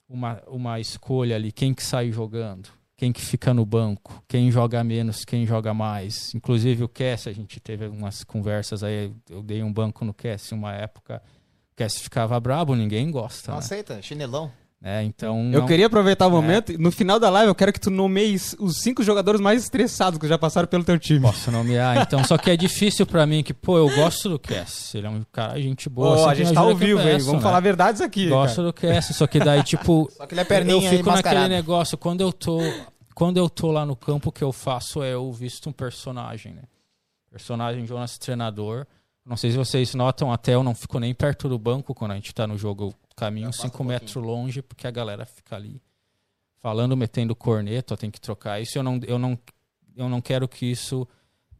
[0.07, 4.83] uma, uma escolha ali, quem que sai jogando, quem que fica no banco, quem joga
[4.83, 6.33] menos, quem joga mais.
[6.33, 10.51] Inclusive o Cass, a gente teve umas conversas aí, eu dei um banco no Cass
[10.51, 11.21] uma época.
[11.75, 13.63] Cass ficava brabo, ninguém gosta, Não né?
[13.63, 14.51] aceita, chinelão.
[14.81, 15.51] É, então.
[15.51, 16.77] Eu não- queria aproveitar o momento.
[16.79, 20.25] No final da live, eu quero que tu nomeie os cinco jogadores mais estressados que
[20.25, 21.19] já passaram pelo teu time.
[21.19, 22.23] Posso nomear, então.
[22.23, 24.95] Só que é difícil pra mim, que, pô, eu gosto do Cass.
[24.95, 26.11] Ele é um cara, gente boa.
[26.11, 27.17] Ô, sempre a gente tá ao vivo, hein?
[27.17, 27.41] Vamos né?
[27.41, 28.29] falar verdades aqui.
[28.29, 28.67] Gosto cara.
[28.67, 30.09] do Cass, só que daí, tipo.
[30.15, 32.59] Só que ele é perninha eu fico naquele negócio, quando eu tô.
[33.13, 36.53] Quando eu tô lá no campo, o que eu faço é eu visto um personagem,
[36.53, 36.61] né?
[37.29, 38.85] Personagem Jonas treinador.
[39.25, 42.15] Não sei se vocês notam, até eu não fico nem perto do banco quando a
[42.15, 42.93] gente tá no jogo.
[43.19, 45.81] Caminho Já passa 5 um metros longe, porque a galera fica ali
[46.61, 48.77] falando, metendo corneta, tem que trocar isso.
[48.77, 49.37] Eu não, eu não,
[49.95, 51.07] eu não quero que isso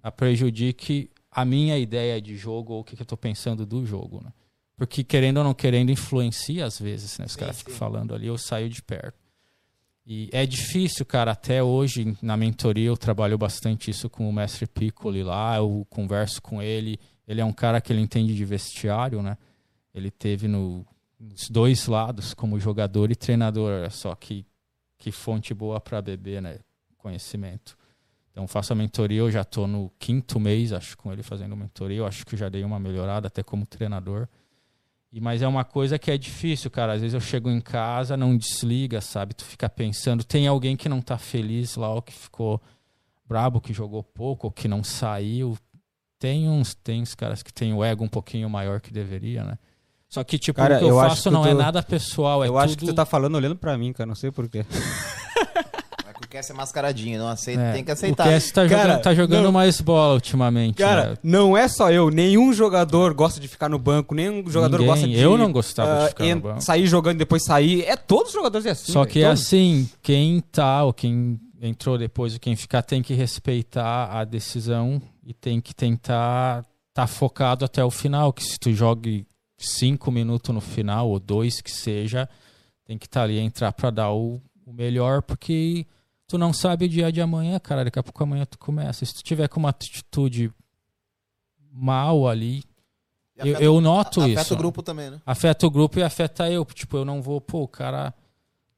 [0.02, 3.86] a prejudique a minha ideia de jogo ou o que, que eu tô pensando do
[3.86, 4.32] jogo, né?
[4.76, 7.26] Porque querendo ou não querendo, influencia às vezes, né?
[7.26, 9.20] Os caras ficam falando ali, eu saio de perto.
[10.06, 11.34] E é difícil, cara.
[11.34, 15.58] Até hoje, na mentoria, eu trabalho bastante isso com o mestre Piccoli lá.
[15.58, 17.00] Eu converso com ele.
[17.28, 19.38] Ele é um cara que ele entende de vestiário, né?
[19.94, 20.84] Ele teve no,
[21.20, 23.92] nos dois lados, como jogador e treinador.
[23.92, 24.46] Só que,
[24.98, 26.60] que fonte boa para beber, né?
[26.98, 27.78] Conhecimento.
[28.32, 29.20] Então, faço a mentoria.
[29.20, 31.98] Eu já tô no quinto mês, acho, com ele fazendo mentoria.
[31.98, 34.28] Eu acho que já dei uma melhorada até como treinador.
[35.12, 36.94] E, mas é uma coisa que é difícil, cara.
[36.94, 39.34] Às vezes eu chego em casa, não desliga, sabe?
[39.34, 42.62] Tu fica pensando, tem alguém que não tá feliz lá, ou que ficou
[43.28, 45.58] brabo, que jogou pouco, ou que não saiu.
[46.20, 49.58] Tem uns, tem uns caras que tem o ego um pouquinho maior que deveria, né?
[50.10, 51.84] Só que, tipo, Cara, o que eu, eu acho faço que não tu- é nada
[51.84, 52.60] pessoal, é eu tudo...
[52.64, 54.08] acho que tu tá falando olhando pra mim, cara.
[54.08, 54.66] Não sei porquê.
[56.22, 58.28] Que quer ser mascaradinho, não aceita, é, tem que aceitar.
[58.28, 59.52] O Cass tá Cara, jogando, tá jogando não.
[59.54, 61.18] mais bola ultimamente, Cara, né?
[61.24, 62.10] não é só eu.
[62.10, 64.14] Nenhum jogador gosta de ficar no banco.
[64.14, 64.88] Nenhum jogador Ninguém.
[64.94, 65.18] gosta de.
[65.18, 66.62] Eu não gostava de ah, ficar no banco.
[66.62, 67.84] Sair jogando e depois sair.
[67.86, 68.92] É todos os jogadores é assim.
[68.92, 69.42] Só que é todos.
[69.44, 75.02] assim, quem tá ou quem entrou depois ou quem ficar tem que respeitar a decisão
[75.26, 79.26] e tem que tentar tá focado até o final, que se tu jogue
[79.68, 82.30] cinco minutos no final ou dois que seja,
[82.86, 85.86] tem que estar ali entrar pra dar o, o melhor, porque
[86.28, 89.06] tu não sabe o dia de amanhã, cara, daqui a pouco amanhã tu começa.
[89.06, 90.52] Se tu tiver com uma atitude
[91.72, 92.64] mal ali,
[93.38, 94.54] E eu, afeta- eu noto afeta isso.
[94.54, 95.22] o grupo também, né?
[95.26, 96.66] Afeta o grupo e afeta eu.
[96.66, 98.14] Tipo, eu não vou, pô, cara.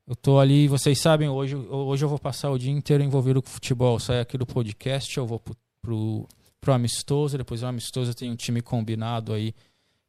[0.08, 3.50] Eu tô ali, vocês sabem, hoje, hoje eu vou passar o dia inteiro envolvido com
[3.50, 3.96] futebol.
[3.96, 6.28] Eu saio aqui do podcast, eu vou pro, pro,
[6.60, 9.54] pro amistoso, depois do amistoso tem um time combinado aí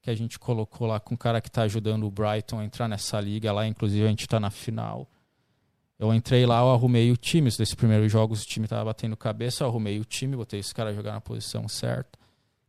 [0.03, 2.89] que a gente colocou lá com um cara que tá ajudando o Brighton a entrar
[2.89, 5.09] nessa liga lá, inclusive a gente tá na final.
[5.99, 7.49] Eu entrei lá, eu arrumei o time.
[7.49, 10.91] Desses primeiros jogos o time tava batendo cabeça, eu arrumei o time, botei esse cara
[10.91, 12.19] a jogar na posição certa.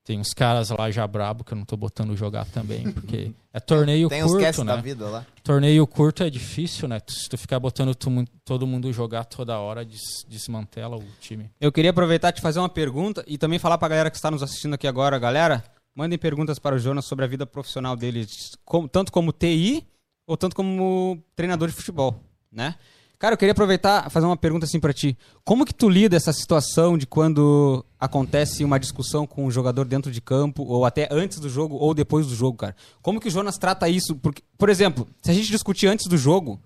[0.05, 3.59] Tem uns caras lá já brabo que eu não tô botando jogar também, porque é
[3.59, 4.75] torneio Tem curto, cast né?
[4.75, 5.25] da vida lá.
[5.41, 6.99] Torneio curto é difícil, né?
[7.07, 8.09] Se tu ficar botando tu
[8.43, 11.49] todo mundo jogar toda hora, des- desmantela o time.
[11.59, 14.29] Eu queria aproveitar e te fazer uma pergunta e também falar pra galera que está
[14.29, 15.63] nos assistindo aqui agora, galera.
[15.95, 18.25] Mandem perguntas para o Jonas sobre a vida profissional dele,
[18.65, 19.85] como- tanto como TI
[20.25, 22.19] ou tanto como treinador de futebol,
[22.51, 22.75] né?
[23.19, 25.17] Cara, eu queria aproveitar fazer uma pergunta assim pra ti.
[25.45, 30.11] Como que tu lida essa situação de quando acontece uma discussão com um jogador dentro
[30.11, 32.75] de campo, ou até antes do jogo, ou depois do jogo, cara?
[33.01, 34.15] Como que o Jonas trata isso?
[34.17, 36.59] Porque, por exemplo, se a gente discutir antes do jogo,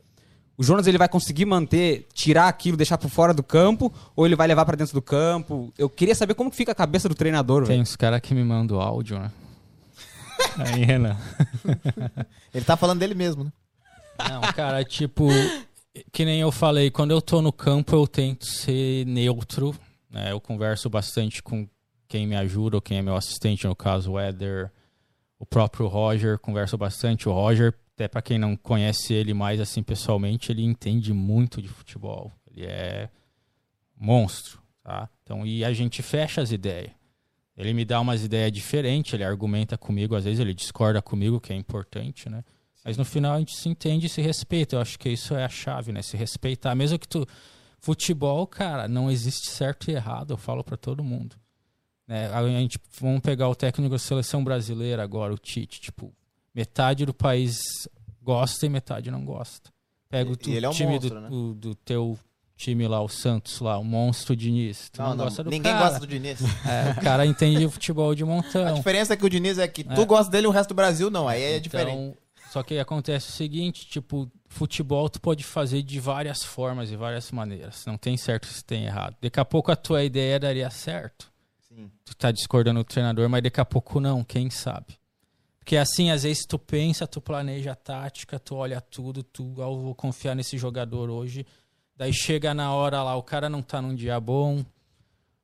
[0.58, 4.36] o Jonas ele vai conseguir manter, tirar aquilo, deixar por fora do campo, ou ele
[4.36, 5.72] vai levar pra dentro do campo?
[5.78, 7.82] Eu queria saber como que fica a cabeça do treinador, Tem velho.
[7.82, 9.32] uns caras que me mandam áudio, né?
[10.58, 11.16] Aí, Renan.
[12.54, 13.52] Ele tá falando dele mesmo, né?
[14.30, 15.28] Não, cara, tipo,
[16.12, 19.76] que nem eu falei, quando eu tô no campo eu tento ser neutro,
[20.10, 20.32] né?
[20.32, 21.68] Eu converso bastante com
[22.08, 24.72] quem me ajuda ou quem é meu assistente, no caso o Éder,
[25.38, 27.30] o próprio Roger, converso bastante.
[27.30, 31.68] O Roger, até pra quem não conhece ele mais assim pessoalmente, ele entende muito de
[31.68, 32.32] futebol.
[32.46, 33.10] Ele é
[34.00, 35.10] monstro, tá?
[35.24, 36.92] Então, e a gente fecha as ideias.
[37.58, 41.52] Ele me dá umas ideias diferentes, ele argumenta comigo, às vezes ele discorda comigo, que
[41.52, 42.44] é importante, né?
[42.86, 44.76] Mas no final a gente se entende e se respeita.
[44.76, 46.04] Eu acho que isso é a chave, né?
[46.04, 46.76] Se respeitar.
[46.76, 47.26] Mesmo que tu.
[47.80, 51.36] Futebol, cara, não existe certo e errado, eu falo pra todo mundo.
[52.08, 52.28] Né?
[52.28, 55.82] A gente, vamos pegar o técnico da seleção brasileira agora, o Tite.
[55.82, 56.14] Tipo,
[56.58, 57.56] metade do país
[58.22, 59.70] gosta e metade não gosta.
[60.10, 61.30] Pega o tu- é um time monstro, do, né?
[61.30, 62.18] do, do teu
[62.56, 64.90] time lá, o Santos lá, o monstro Diniz.
[64.90, 65.86] Tu não, gosta do ninguém cara.
[65.86, 66.40] gosta do Diniz.
[66.66, 68.74] É, o cara entende de futebol de A montão.
[68.74, 70.06] diferença é que o Diniz é que tu É.
[70.06, 71.28] gosta dele e o resto do Brasil não.
[71.28, 71.92] Aí é diferente.
[71.96, 72.18] Então,
[72.52, 77.30] só que acontece o seguinte, tipo, futebol tu pode fazer de várias formas e várias
[77.32, 77.86] maneiras.
[77.86, 79.16] Não tem certo se tem errado.
[79.22, 81.30] Daqui a pouco a tua ideia daria certo.
[81.68, 81.92] Sim.
[82.04, 84.98] Tu tá discordando do treinador, mas daqui a pouco não, quem sabe?
[85.68, 89.64] Porque assim, às vezes tu pensa, tu planeja a tática, tu olha tudo, tu, ah,
[89.64, 91.46] eu vou confiar nesse jogador hoje.
[91.94, 94.64] Daí chega na hora lá, o cara não tá num dia bom,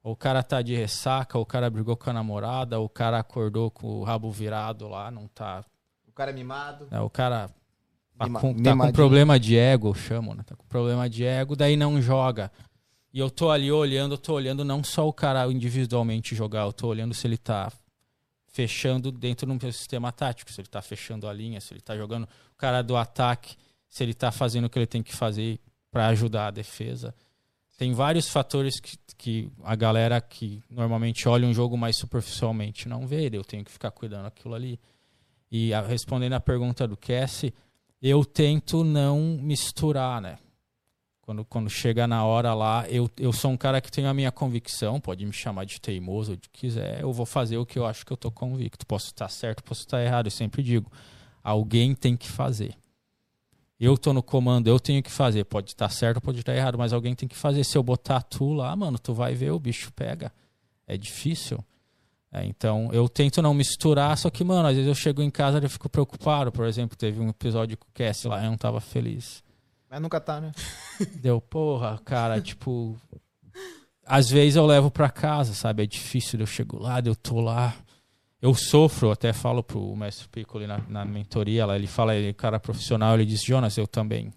[0.01, 2.89] ou o cara tá de ressaca, ou o cara brigou com a namorada, ou o
[2.89, 5.65] cara acordou com o rabo virado lá, não tá
[6.07, 6.87] O cara é mimado.
[6.89, 7.49] É, o cara
[8.17, 10.43] tá, Mima- com, tá com problema de ego, eu chamo, né?
[10.45, 12.49] Tá com problema de ego, daí não joga.
[13.13, 16.71] E eu tô ali olhando, eu tô olhando não só o cara individualmente jogar, eu
[16.71, 17.69] tô olhando se ele tá
[18.53, 22.23] fechando dentro do sistema tático, se ele tá fechando a linha, se ele tá jogando
[22.25, 23.57] o cara do ataque,
[23.89, 25.59] se ele tá fazendo o que ele tem que fazer
[25.91, 27.13] para ajudar a defesa.
[27.77, 33.07] Tem vários fatores que, que a galera que normalmente olha um jogo mais superficialmente não
[33.07, 34.79] vê, eu tenho que ficar cuidando daquilo ali.
[35.51, 37.53] E a- respondendo a pergunta do Cassie,
[38.01, 40.37] eu tento não misturar, né?
[41.23, 44.29] Quando, quando chega na hora lá, eu, eu sou um cara que tem a minha
[44.29, 48.05] convicção, pode me chamar de teimoso, de quiser, eu vou fazer o que eu acho
[48.05, 48.85] que eu tô convicto.
[48.85, 50.91] Posso estar certo, posso estar errado, eu sempre digo,
[51.41, 52.75] alguém tem que fazer.
[53.79, 55.45] Eu tô no comando, eu tenho que fazer.
[55.45, 57.63] Pode estar certo, pode estar errado, mas alguém tem que fazer.
[57.63, 60.29] Se eu botar tu lá, mano, tu vai ver, o bicho pega.
[60.85, 61.63] É difícil.
[62.31, 65.57] É, então, eu tento não misturar, só que, mano, às vezes eu chego em casa
[65.59, 66.51] e eu fico preocupado.
[66.51, 69.41] Por exemplo, teve um episódio com o Cassie lá, eu não tava feliz.
[69.93, 70.51] Mas nunca tá, né?
[71.21, 72.97] Deu, porra, cara, tipo.
[74.03, 75.83] Às vezes eu levo pra casa, sabe?
[75.83, 77.75] É difícil, eu chego lá, eu tô lá.
[78.41, 82.59] Eu sofro, até falo pro mestre Piccoli na, na mentoria ele fala, ele é cara
[82.59, 84.33] profissional, ele diz, Jonas, eu também.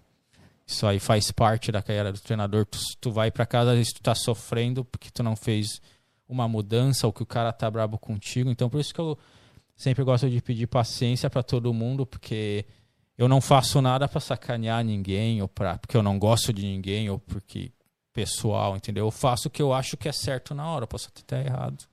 [0.65, 2.63] Isso aí faz parte da carreira do treinador.
[2.67, 5.81] Tu, tu vai pra casa, às vezes tu tá sofrendo porque tu não fez
[6.29, 8.51] uma mudança ou que o cara tá brabo contigo.
[8.51, 9.17] Então, por isso que eu
[9.75, 12.63] sempre gosto de pedir paciência pra todo mundo, porque
[13.17, 17.09] eu não faço nada pra sacanear ninguém ou para porque eu não gosto de ninguém
[17.09, 17.71] ou porque
[18.13, 19.05] pessoal, entendeu?
[19.05, 21.83] Eu faço o que eu acho que é certo na hora, posso até estar errado.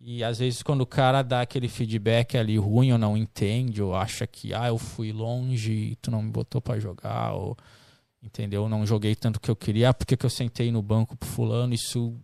[0.00, 3.94] E às vezes quando o cara dá aquele feedback ali ruim ou não entende ou
[3.94, 7.56] acha que ah, eu fui longe e tu não me botou pra jogar ou
[8.22, 8.68] entendeu?
[8.68, 11.74] Não joguei tanto que eu queria, ah, por que eu sentei no banco pro fulano?
[11.74, 12.14] Isso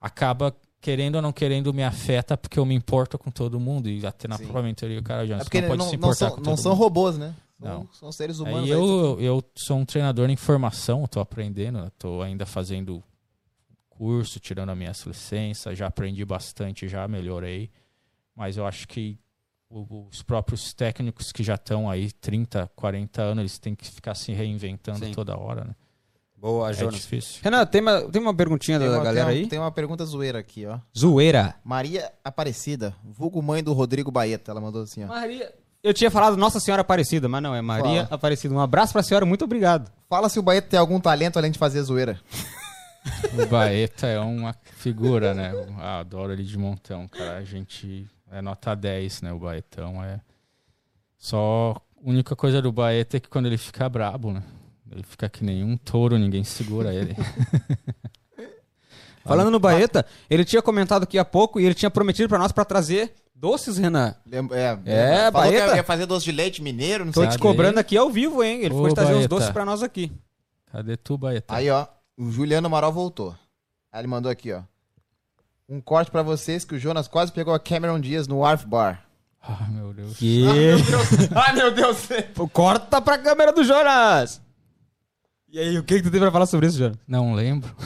[0.00, 4.04] acaba querendo ou não querendo me afeta porque eu me importo com todo mundo e
[4.06, 4.44] até na Sim.
[4.44, 6.36] própria mentoria o cara já É porque não não, pode se não importar são, com
[6.38, 6.78] não todo são mundo.
[6.80, 7.34] robôs, né?
[7.60, 7.88] São, Não.
[7.92, 8.62] são seres humanos.
[8.64, 13.02] aí, eu, eu sou um treinador em formação, estou aprendendo, estou ainda fazendo
[13.88, 17.70] curso, tirando as minhas licenças, já aprendi bastante, já melhorei.
[18.34, 19.18] Mas eu acho que
[19.68, 24.32] os próprios técnicos que já estão aí 30, 40 anos, eles têm que ficar se
[24.32, 25.12] reinventando Sim.
[25.12, 25.74] toda hora, né?
[26.36, 26.94] Boa, É Jonas.
[26.94, 27.40] difícil.
[27.44, 29.46] Renan, tem uma, tem uma perguntinha Tem da uma- galera tem uma, aí?
[29.48, 30.78] Tem uma pergunta zoeira aqui, ó.
[30.98, 31.54] Zoeira.
[31.62, 34.50] Maria Aparecida, vulgo mãe do Rodrigo Baeta.
[34.50, 35.06] Ela mandou assim, ó.
[35.08, 35.54] Maria.
[35.82, 38.08] Eu tinha falado Nossa Senhora Aparecida, mas não, é Maria Fala.
[38.14, 38.54] Aparecida.
[38.54, 39.90] Um abraço pra senhora, muito obrigado.
[40.08, 42.20] Fala se o Baeta tem algum talento além de fazer zoeira.
[43.32, 45.52] O Baeta é uma figura, né?
[45.54, 47.38] Eu adoro ele de montão, cara.
[47.38, 49.32] A gente é nota 10, né?
[49.32, 50.20] O Baetão é.
[51.16, 51.80] Só.
[51.96, 54.42] A única coisa do Baeta é que quando ele fica brabo, né?
[54.90, 57.16] Ele fica que nem um touro, ninguém segura ele.
[59.24, 62.52] Falando no Baeta, ele tinha comentado aqui há pouco e ele tinha prometido pra nós
[62.52, 64.14] pra trazer doces, Renan.
[64.26, 65.76] Lembra- É, É, falou que Baeta.
[65.76, 67.30] ia fazer doce de leite mineiro, não Tô sei.
[67.30, 68.60] te cobrando aqui ao vivo, hein?
[68.62, 69.28] Ele Ô, foi trazer os Baeta.
[69.28, 70.12] doces pra nós aqui.
[70.70, 71.54] Cadê tu, Baeta?
[71.54, 71.86] Aí, ó,
[72.16, 73.34] o Juliano Amaral voltou.
[73.92, 74.60] Aí ele mandou aqui, ó.
[75.68, 79.04] Um corte pra vocês que o Jonas quase pegou a Cameron Dias no Wharf Bar.
[79.42, 80.16] Ah, meu Deus.
[80.18, 80.44] Que?
[81.34, 82.08] Ai, meu Deus.
[82.52, 84.40] Corta pra câmera do Jonas!
[85.48, 86.98] E aí, o que, que tu tem pra falar sobre isso, Jonas?
[87.08, 87.74] Não lembro.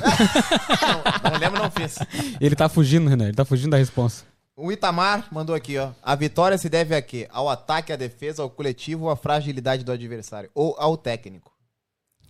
[1.23, 1.97] não, não lembro, não fiz.
[2.41, 3.25] Ele tá fugindo, Renan.
[3.27, 4.27] Ele tá fugindo da resposta.
[4.57, 5.93] O Itamar mandou aqui, ó.
[6.01, 7.27] A vitória se deve a quê?
[7.31, 10.49] Ao ataque, à defesa, ao coletivo ou à fragilidade do adversário?
[10.55, 11.53] Ou ao técnico?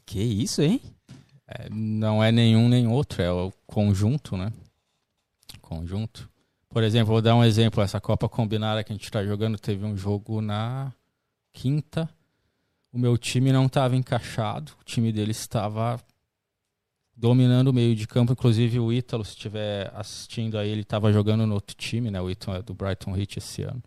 [0.07, 0.81] Que isso, hein?
[1.47, 4.51] É, não é nenhum nem outro, é o conjunto, né?
[5.61, 6.31] Conjunto.
[6.71, 7.83] Por exemplo, vou dar um exemplo.
[7.83, 10.93] Essa Copa Combinada que a gente tá jogando, teve um jogo na
[11.53, 12.09] quinta.
[12.93, 14.73] O meu time não estava encaixado.
[14.81, 16.01] O time dele estava
[17.17, 18.33] dominando o meio de campo.
[18.33, 22.21] Inclusive o Ítalo, se estiver assistindo aí, ele estava jogando no outro time, né?
[22.21, 23.83] O Ítalo é do Brighton Heat esse ano.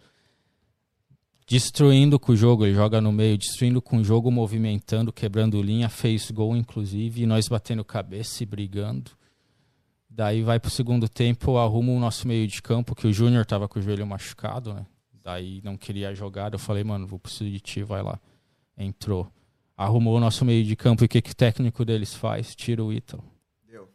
[1.48, 5.88] Destruindo com o jogo, ele joga no meio, destruindo com o jogo, movimentando, quebrando linha,
[5.88, 9.12] fez gol inclusive, e nós batendo cabeça e brigando.
[10.10, 13.45] Daí vai pro segundo tempo, eu arrumo o nosso meio de campo, que o Júnior
[13.45, 14.86] tava com o joelho machucado, né?
[15.24, 18.20] Daí não queria jogar, eu falei, mano, vou precisar de ti, vai lá.
[18.78, 19.32] Entrou.
[19.78, 22.56] Arrumou o nosso meio de campo, e o que, que o técnico deles faz?
[22.56, 23.24] Tira o Ítalo.
[23.70, 23.88] Deu.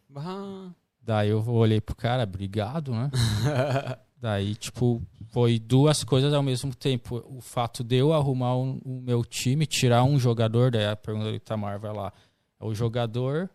[1.03, 3.11] Daí eu olhei pro cara, obrigado, né?
[4.17, 5.03] Daí, tipo,
[5.33, 7.25] foi duas coisas ao mesmo tempo.
[7.29, 11.29] O fato de eu arrumar o, o meu time, tirar um jogador, daí a pergunta
[11.29, 12.13] do Itamar vai lá.
[12.61, 13.51] O jogador,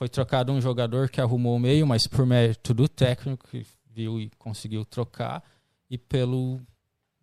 [0.00, 4.18] foi trocado um jogador que arrumou o meio, mas por mérito do técnico que viu
[4.18, 5.44] e conseguiu trocar,
[5.90, 6.58] e pelo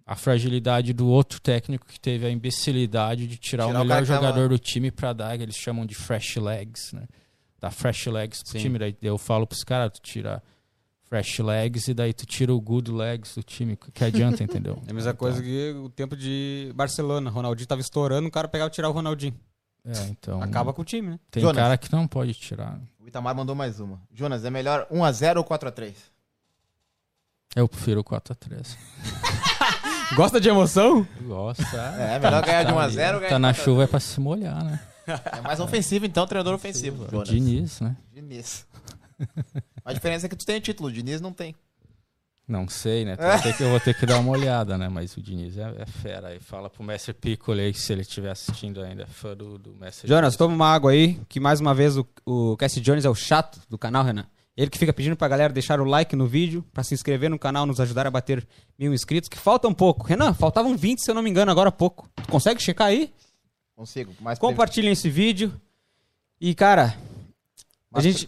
[0.07, 3.95] a fragilidade do outro técnico que teve a imbecilidade de tirar, Tirar o o melhor
[3.95, 7.03] cara que tava- jogador do time pra dar, eles chamam de fresh legs, né?
[7.59, 8.59] Dar fresh legs pro Sim.
[8.59, 8.79] time.
[8.79, 10.41] Daí eu falo pros caras, tu tira
[11.03, 13.77] fresh legs e daí tu tira o good legs do time.
[13.93, 14.81] Que adianta, entendeu?
[14.87, 17.29] É a mesma coisa que o tempo de Barcelona.
[17.29, 19.37] Ronaldinho tava estourando, o cara pegava e tirava o Ronaldinho.
[19.83, 20.41] É, então.
[20.41, 21.19] Acaba com o time, né?
[21.31, 21.57] Tem Jonas.
[21.57, 22.79] cara que não pode tirar.
[22.99, 24.01] O Itamar mandou mais uma.
[24.13, 25.93] Jonas, é melhor 1x0 ou 4x3?
[27.55, 28.77] Eu prefiro o 4x3.
[30.15, 31.07] Gosta de emoção?
[31.21, 31.77] Gosta.
[31.99, 33.83] É, melhor ganhar de 1 a 0 ou ganhar Tá de na 4 a chuva
[33.83, 34.79] é pra se molhar, né?
[35.07, 37.07] É mais ofensivo, então, treinador ofensivo.
[37.09, 37.29] Jonas.
[37.29, 37.95] Diniz, né?
[38.13, 38.65] Diniz.
[39.83, 41.55] A diferença é que tu tem o título, o Diniz não tem.
[42.47, 43.17] Não sei, né?
[43.19, 44.87] Eu vou ter que, eu vou ter que dar uma olhada, né?
[44.87, 46.29] Mas o Diniz é, é fera.
[46.29, 49.73] Aí fala pro Mestre Piccoli aí, se ele estiver assistindo ainda, é fã do, do
[49.75, 50.37] Mestre Jonas, Diniz.
[50.37, 53.59] toma uma água aí, que mais uma vez o, o Cassie Jones é o chato
[53.69, 54.25] do canal, Renan.
[54.57, 57.37] Ele que fica pedindo pra galera deixar o like no vídeo, pra se inscrever no
[57.37, 58.45] canal, nos ajudar a bater
[58.77, 60.05] mil inscritos, que falta um pouco.
[60.07, 62.09] Renan, faltavam 20, se eu não me engano, agora há pouco.
[62.15, 63.13] Tu consegue checar aí?
[63.75, 64.11] Consigo.
[64.19, 65.53] Mais Compartilhem esse vídeo.
[66.41, 66.95] E, cara,
[67.93, 68.27] a Mas- gente...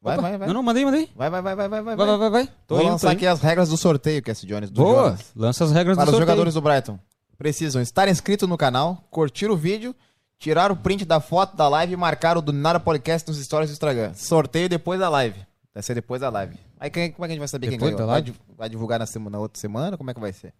[0.00, 0.46] Vai, Opa, vai, vai.
[0.48, 1.08] Não, não, mandei, mandei.
[1.16, 1.96] Vai, vai, vai, vai, vai, vai.
[1.96, 2.46] Vai, vai, vai, vai.
[2.66, 5.32] Tô Vou indo, lançar aqui as regras do sorteio, Cassie Jones, do Boa, Jonas.
[5.34, 6.26] lança as regras Para do os sorteio.
[6.28, 6.98] jogadores do Brighton.
[7.38, 9.96] Precisam estar inscritos no canal, curtir o vídeo,
[10.44, 13.70] tirar o print da foto da live e marcar o do Nada Podcast nos stories
[13.70, 14.12] do Instagram.
[14.14, 15.40] Sorteio depois da live.
[15.72, 16.54] Vai ser depois da live.
[16.78, 18.06] Aí quem- como é que a gente vai saber Depois quem da ganhou?
[18.08, 18.30] Vai, live?
[18.30, 19.96] div- vai divulgar na, semana, na outra semana?
[19.96, 20.52] Como é que vai ser?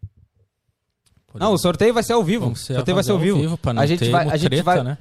[1.34, 2.44] Não, o sorteio vai ser ao vivo.
[2.44, 3.58] O Vamos ser sorteio vai ser ao fazer vivo.
[3.58, 4.96] pra não a gente ter vai, a gente vai, né?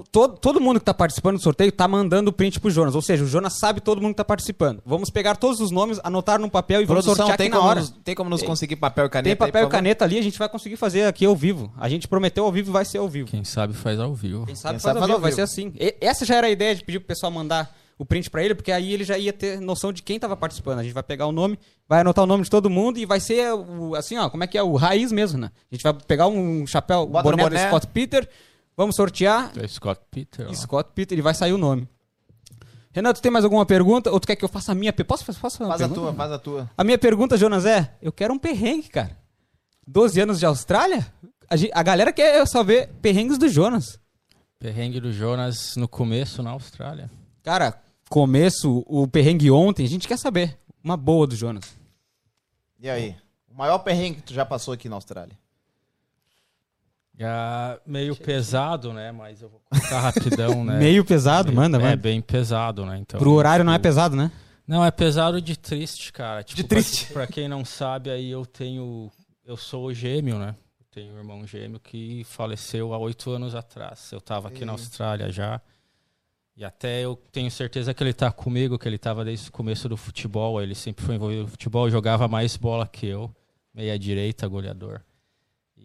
[0.00, 2.94] O- todo, todo mundo que tá participando do sorteio tá mandando o print pro Jonas.
[2.94, 4.82] Ou seja, o Jonas sabe todo mundo que tá participando.
[4.84, 7.58] Vamos pegar todos os nomes, anotar num papel e vamos Produção, sortear tem aqui na
[7.58, 7.80] como, hora.
[7.80, 9.24] nos, tem como nos Tem- conseguir papel e caneta?
[9.24, 11.72] Tem aí, papel por e caneta ali, a gente vai conseguir fazer aqui ao vivo.
[11.78, 13.28] A gente prometeu ao vivo, vai ser ao vivo.
[13.28, 14.46] Quem sabe faz ao vivo.
[14.46, 15.36] Quem sabe Quem faz sabe ao faz vivo, ao vai vivo.
[15.36, 15.72] ser assim.
[15.78, 18.54] E- essa já era a ideia de pedir pro pessoal mandar o print pra ele,
[18.54, 20.80] porque aí ele já ia ter noção de quem tava participando.
[20.80, 21.58] A gente vai pegar o nome,
[21.88, 24.46] vai anotar o nome de todo mundo e vai ser o, assim, ó, como é
[24.46, 25.50] que é o raiz mesmo, né?
[25.72, 27.48] A gente vai pegar um chapéu, um boné, boné.
[27.48, 28.28] do Scott Peter,
[28.76, 30.46] vamos sortear É Scott Peter.
[30.48, 30.52] ó.
[30.52, 31.88] Scott Peter e vai sair o nome.
[32.92, 34.10] Renato, tem mais alguma pergunta?
[34.10, 34.92] Ou tu quer que eu faça a minha?
[34.92, 36.00] pe- Posso, posso fazer uma Faz a pergunta?
[36.00, 36.70] tua, faz a tua.
[36.78, 39.18] A minha pergunta, Jonas, é: eu quero um perrengue, cara.
[39.86, 41.06] 12 anos de Austrália?
[41.48, 44.00] A, gen- a galera quer saber perrengues do Jonas.
[44.58, 47.10] Perrengue do Jonas no começo na Austrália.
[47.42, 47.78] Cara,
[48.08, 50.58] começo, o perrengue ontem, a gente quer saber.
[50.82, 51.64] Uma boa do Jonas.
[52.80, 53.14] E aí?
[53.50, 55.36] O maior perrengue que tu já passou aqui na Austrália?
[57.86, 59.10] Meio pesado, né?
[59.12, 60.78] Mas eu vou contar rapidão, né?
[60.78, 61.96] Meio pesado, manda, É manda.
[61.96, 62.98] bem pesado, né?
[62.98, 64.30] Então, Pro horário não é tipo, pesado, né?
[64.66, 66.42] Não, é pesado de triste, cara.
[66.42, 67.06] Tipo, De triste.
[67.06, 69.10] Pra, pra quem não sabe, aí eu tenho.
[69.44, 70.56] Eu sou gêmeo, né?
[70.80, 74.10] Eu tenho um irmão gêmeo que faleceu há oito anos atrás.
[74.12, 75.60] Eu tava aqui na Austrália já.
[76.56, 79.88] E até eu tenho certeza que ele tá comigo, que ele tava desde o começo
[79.88, 80.60] do futebol.
[80.60, 83.30] Ele sempre foi envolvido no futebol, jogava mais bola que eu.
[83.74, 85.00] Meia direita, goleador.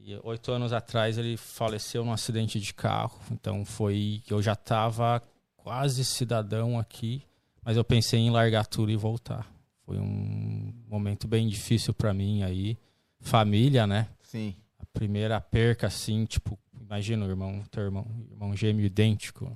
[0.03, 3.19] E oito anos atrás ele faleceu num acidente de carro.
[3.31, 4.23] Então foi.
[4.27, 5.21] Eu já tava
[5.55, 7.23] quase cidadão aqui.
[7.63, 9.47] Mas eu pensei em largar tudo e voltar.
[9.85, 12.75] Foi um momento bem difícil pra mim aí.
[13.19, 14.07] Família, né?
[14.23, 14.55] Sim.
[14.79, 19.55] A primeira perca, assim, tipo, imagina o irmão, teu irmão, irmão gêmeo idêntico.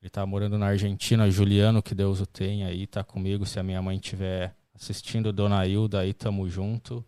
[0.00, 3.44] Ele tá morando na Argentina, Juliano, que Deus o tenha aí, tá comigo.
[3.44, 7.04] Se a minha mãe estiver assistindo, Dona Hilda, aí tamo junto.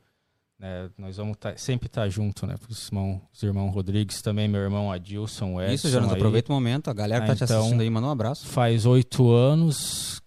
[0.65, 0.89] Né?
[0.97, 2.55] Nós vamos tá- sempre estar junto, né?
[2.69, 5.75] Os irmãos, os irmãos Rodrigues também, meu irmão Adilson, Edson.
[5.75, 6.89] Isso, Jonas, aproveita o momento.
[6.89, 8.47] A galera que Ah, tá te então- assistindo aí, manda um abraço.
[8.47, 10.23] Faz oito anos,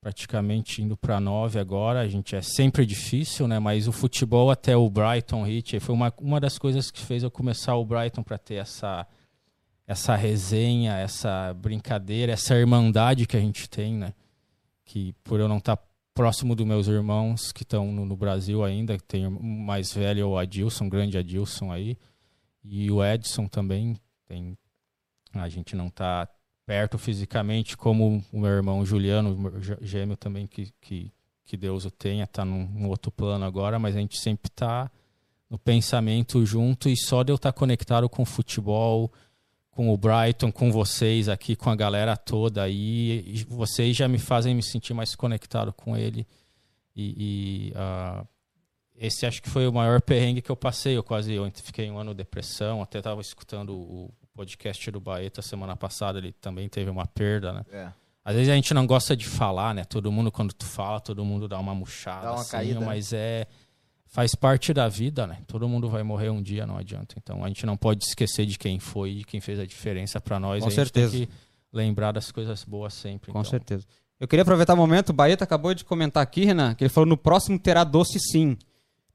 [0.00, 2.00] praticamente indo para nove agora.
[2.00, 3.58] A gente é sempre difícil, né?
[3.60, 7.30] Mas o futebol até o Brighton Heat foi uma, uma das coisas que fez eu
[7.30, 9.06] começar o Brighton para ter essa
[9.86, 14.12] essa resenha, essa brincadeira, essa irmandade que a gente tem, né?
[14.84, 15.78] Que por eu não estar
[16.18, 20.24] próximo dos meus irmãos que estão no, no Brasil ainda, tem o mais velho é
[20.24, 21.96] o Adilson, grande Adilson aí,
[22.64, 23.96] e o Edson também
[24.26, 24.58] tem
[25.32, 26.28] a gente não tá
[26.66, 31.12] perto fisicamente, como o meu irmão Juliano, meu gê- gêmeo também, que, que,
[31.44, 34.90] que Deus o tenha, tá num, num outro plano agora, mas a gente sempre tá
[35.48, 39.12] no pensamento junto e só de eu estar conectado com futebol,
[39.78, 44.18] com o Brighton, com vocês aqui, com a galera toda aí, e vocês já me
[44.18, 46.26] fazem me sentir mais conectado com ele.
[46.96, 48.24] E, e, ah,
[48.96, 50.96] esse acho que foi o maior perrengue que eu passei.
[50.96, 55.42] Eu quase eu fiquei um ano de depressão, até estava escutando o podcast do Baeta
[55.42, 57.64] semana passada, ele também teve uma perda, né?
[57.70, 57.92] É.
[58.24, 59.84] Às vezes a gente não gosta de falar, né?
[59.84, 62.80] Todo mundo, quando tu fala, todo mundo dá uma murchada, Dá uma assim, caída.
[62.80, 63.46] mas é.
[64.10, 65.38] Faz parte da vida, né?
[65.46, 67.14] Todo mundo vai morrer um dia, não adianta.
[67.22, 70.40] Então a gente não pode esquecer de quem foi, de quem fez a diferença pra
[70.40, 70.60] nós.
[70.60, 71.12] Com a gente certeza.
[71.12, 71.32] tem que
[71.70, 73.30] lembrar das coisas boas sempre.
[73.30, 73.50] Com então.
[73.50, 73.86] certeza.
[74.18, 77.06] Eu queria aproveitar o momento, o Baeta acabou de comentar aqui, Renan, que ele falou
[77.06, 78.56] no próximo terá doce sim.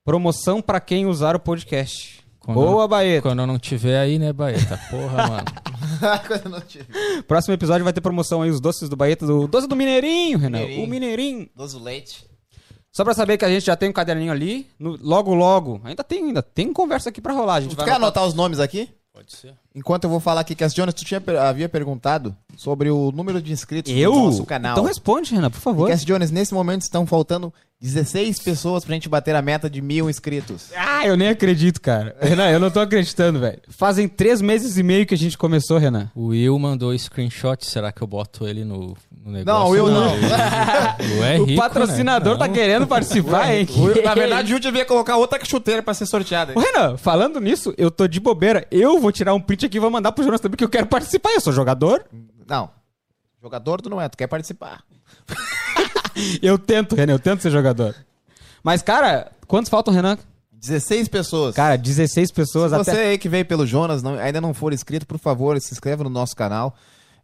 [0.05, 2.21] Promoção pra quem usar o podcast.
[2.39, 3.21] Quando, Boa, Baeta.
[3.21, 4.77] Quando eu não tiver aí, né, Baeta?
[4.89, 5.45] Porra, mano.
[6.27, 6.85] Quando eu não tive.
[7.23, 10.59] Próximo episódio vai ter promoção aí, os doces do Baeta, do doce do Mineirinho, Renan.
[10.59, 10.85] Mineirinho.
[10.85, 11.49] O Mineirinho.
[11.55, 12.25] Doce leite.
[12.93, 14.67] Só pra saber que a gente já tem um caderninho ali.
[14.79, 15.81] no- logo, logo.
[15.83, 17.55] Ainda tem, ainda tem conversa aqui pra rolar.
[17.55, 18.87] A gente Tu vai quer anotar os nomes aqui?
[19.11, 19.53] Pode ser.
[19.75, 23.41] Enquanto eu vou falar aqui, que as Jonas, tu tinha, havia perguntado sobre o número
[23.41, 24.11] de inscritos Eu?
[24.11, 24.73] do nosso canal.
[24.73, 25.87] Então responde, Renan, por favor.
[25.89, 30.09] Cass Jones, nesse momento estão faltando 16 pessoas pra gente bater a meta de mil
[30.09, 30.67] inscritos.
[30.77, 32.15] Ah, eu nem acredito, cara.
[32.21, 33.59] Renan, eu não tô acreditando, velho.
[33.67, 36.09] Fazem três meses e meio que a gente começou, Renan.
[36.15, 39.45] O Will mandou screenshot, será que eu boto ele no, no negócio?
[39.45, 40.13] Não, o Will não.
[40.13, 42.39] Will é o rico, patrocinador né?
[42.39, 42.53] tá Não.
[42.53, 43.67] querendo participar, hein?
[43.75, 46.53] O- Na verdade, o Will devia colocar outra chuteira pra ser sorteada.
[46.55, 48.65] Ô, Renan, falando nisso, eu tô de bobeira.
[48.71, 50.85] Eu vou tirar um print aqui e vou mandar pro Jonas também, porque eu quero
[50.87, 51.31] participar.
[51.33, 52.05] Eu sou jogador.
[52.47, 52.69] Não.
[53.41, 54.83] Jogador tu não é, tu quer participar.
[56.41, 57.95] Eu tento, Renan, eu tento ser jogador.
[58.63, 60.17] Mas, cara, quantos faltam, Renan?
[60.51, 61.55] 16 pessoas.
[61.55, 62.83] Cara, 16 pessoas Se até.
[62.91, 66.03] você aí que veio pelo Jonas, não- ainda não for inscrito, por favor, se inscreva
[66.03, 66.75] no nosso canal.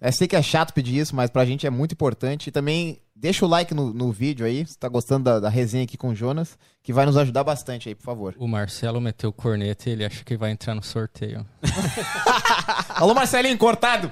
[0.02, 2.48] Eu sei que é chato pedir isso, mas pra gente é muito importante.
[2.48, 5.84] E também deixa o like no, no vídeo aí, se tá gostando da, da resenha
[5.84, 8.34] aqui com o Jonas, que vai nos ajudar bastante aí, por favor.
[8.40, 11.46] O Marcelo meteu corneta e ele acha que vai entrar no sorteio.
[12.90, 14.12] Alô, Marcelinho, cortado!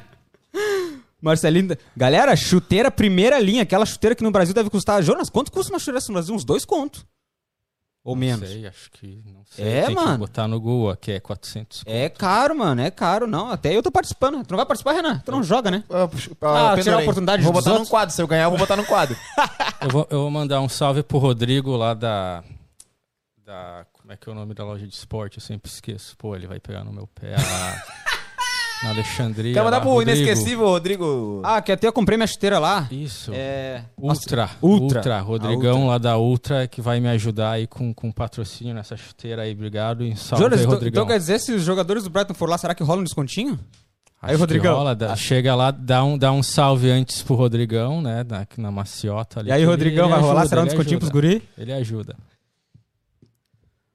[1.21, 1.75] Marcelinho.
[1.95, 5.01] Galera, chuteira primeira linha, aquela chuteira que no Brasil deve custar.
[5.01, 6.35] Jonas, quanto custa uma chuteira no Brasil?
[6.35, 7.05] Uns dois conto.
[8.03, 8.47] Ou Não menos.
[8.47, 9.67] sei, acho que não sei.
[9.67, 10.13] É, Tem mano.
[10.13, 11.83] que botar no Google aqui, é 400.
[11.85, 13.27] É caro, mano, é caro.
[13.27, 14.45] Não, até eu tô participando.
[14.45, 15.19] Tu não vai participar, Renan?
[15.25, 15.83] Tu não joga, né?
[15.89, 16.83] Ah, Ah, pendurei.
[16.83, 17.89] tirar a oportunidade Vou botar num outros.
[17.89, 18.15] quadro.
[18.15, 19.15] Se eu ganhar, eu vou botar num quadro.
[19.81, 22.43] Eu vou, eu vou mandar um salve pro Rodrigo lá da.
[23.45, 23.85] Da.
[23.93, 25.37] Como é que é o nome da loja de esporte?
[25.37, 26.17] Eu sempre esqueço.
[26.17, 27.35] Pô, ele vai pegar no meu pé.
[27.35, 27.83] A,
[28.83, 29.53] na Alexandria.
[29.53, 30.17] Quero mandar lá, pro Rodrigo.
[30.19, 31.41] inesquecível Rodrigo.
[31.43, 32.87] Ah, que até eu comprei minha chuteira lá.
[32.91, 33.31] Isso.
[33.33, 33.83] É.
[33.97, 34.97] Ultra, Ultra.
[34.97, 35.87] Ultra, Rodrigão Ultra.
[35.89, 40.03] lá da Ultra que vai me ajudar aí com, com patrocínio nessa chuteira aí, obrigado
[40.03, 41.03] e salve Jonas, aí, então, Rodrigão.
[41.03, 43.59] então quer dizer, se os jogadores do Brighton for lá, será que rola um descontinho?
[44.21, 44.75] Acho aí, Rodrigão.
[44.77, 48.71] rola, dá- chega lá, dá um, dá um salve antes pro Rodrigão, né, na, na
[48.71, 49.49] maciota ali.
[49.49, 50.33] E aí, Rodrigão, ele vai rolar?
[50.41, 51.27] ajuda, Será um descontinho pros ajuda.
[51.27, 51.43] guri?
[51.57, 52.15] Ele ajuda.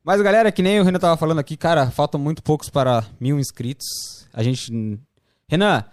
[0.05, 3.39] Mas, galera, que nem o Renan tava falando aqui, cara, faltam muito poucos para mil
[3.39, 3.87] inscritos.
[4.33, 4.99] A gente.
[5.49, 5.85] Renan,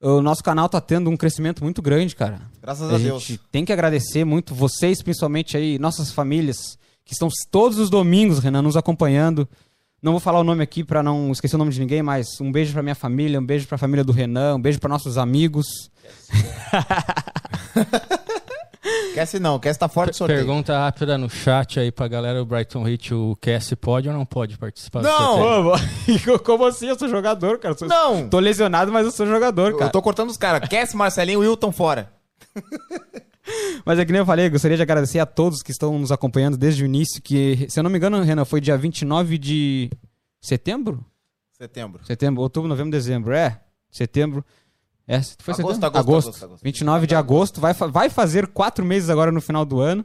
[0.00, 2.42] o nosso canal tá tendo um crescimento muito grande, cara.
[2.60, 3.22] Graças A a Deus.
[3.22, 8.38] gente tem que agradecer muito vocês, principalmente aí, nossas famílias, que estão todos os domingos,
[8.38, 9.48] Renan, nos acompanhando.
[10.02, 12.50] Não vou falar o nome aqui pra não esquecer o nome de ninguém, mas um
[12.50, 15.66] beijo pra minha família, um beijo pra família do Renan, um beijo pra nossos amigos.
[19.14, 20.40] Quer não, quer tá fora de sorteio.
[20.40, 24.26] Pergunta rápida no chat aí pra galera do Brighton Hit, o Cass pode ou não
[24.26, 25.72] pode participar do Não!
[26.44, 26.88] Como assim?
[26.88, 27.74] Eu sou jogador, cara.
[27.74, 28.28] Eu sou- Não!
[28.28, 29.90] Tô lesionado, mas eu sou jogador, Eu cara.
[29.90, 30.68] tô cortando os caras.
[30.68, 32.12] Cass, Marcelinho e Wilton fora.
[33.84, 36.12] Mas é que nem eu falei, eu gostaria de agradecer a todos que estão nos
[36.12, 39.90] acompanhando desde o início, que, se eu não me engano, Renan, foi dia 29 de
[40.40, 41.04] setembro?
[41.58, 42.04] Setembro.
[42.04, 43.32] Setembro, outubro, novembro, dezembro.
[43.32, 43.60] É,
[43.90, 44.44] setembro.
[45.06, 45.86] É, foi Agosto, setembro?
[45.98, 46.62] agosto, agosto, agosto.
[46.64, 47.60] 29 de agosto.
[47.60, 50.04] Vai, vai fazer quatro meses agora no final do ano.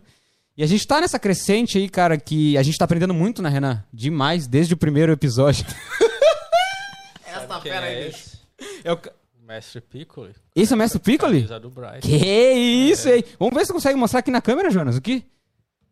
[0.57, 3.49] E a gente tá nessa crescente aí, cara, que a gente tá aprendendo muito, né,
[3.49, 3.83] Renan?
[3.93, 5.63] Demais, desde o primeiro episódio.
[7.25, 8.37] Essa fera é aí, esse?
[8.83, 10.33] É o- O Mestre Piccoli.
[10.55, 11.35] Esse é o Mestre Piccoli?
[11.43, 11.99] Camisa do Brighton.
[12.01, 13.23] Que isso, hein?
[13.39, 15.23] Vamos ver se você consegue mostrar aqui na câmera, Jonas, o que?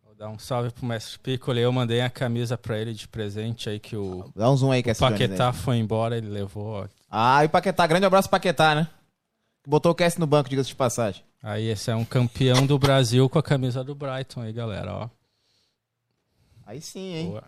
[0.04, 1.62] Vou dar um salve pro Mestre Piccoli.
[1.62, 4.84] Eu mandei a camisa pra ele de presente aí que o Dá um zoom aí,
[4.84, 4.98] Cass.
[5.00, 5.54] Jones, Paquetá aí.
[5.56, 6.66] foi embora, ele levou.
[6.84, 6.88] ó.
[7.10, 7.86] Ah, e o Paquetá.
[7.88, 8.88] Grande abraço pro Paquetá, né?
[9.68, 11.24] Botou o Cass no banco, diga-se de passagem.
[11.42, 15.10] Aí esse é um campeão do Brasil com a camisa do Brighton aí, galera, ó.
[16.66, 17.30] Aí sim, hein?
[17.30, 17.44] Boa.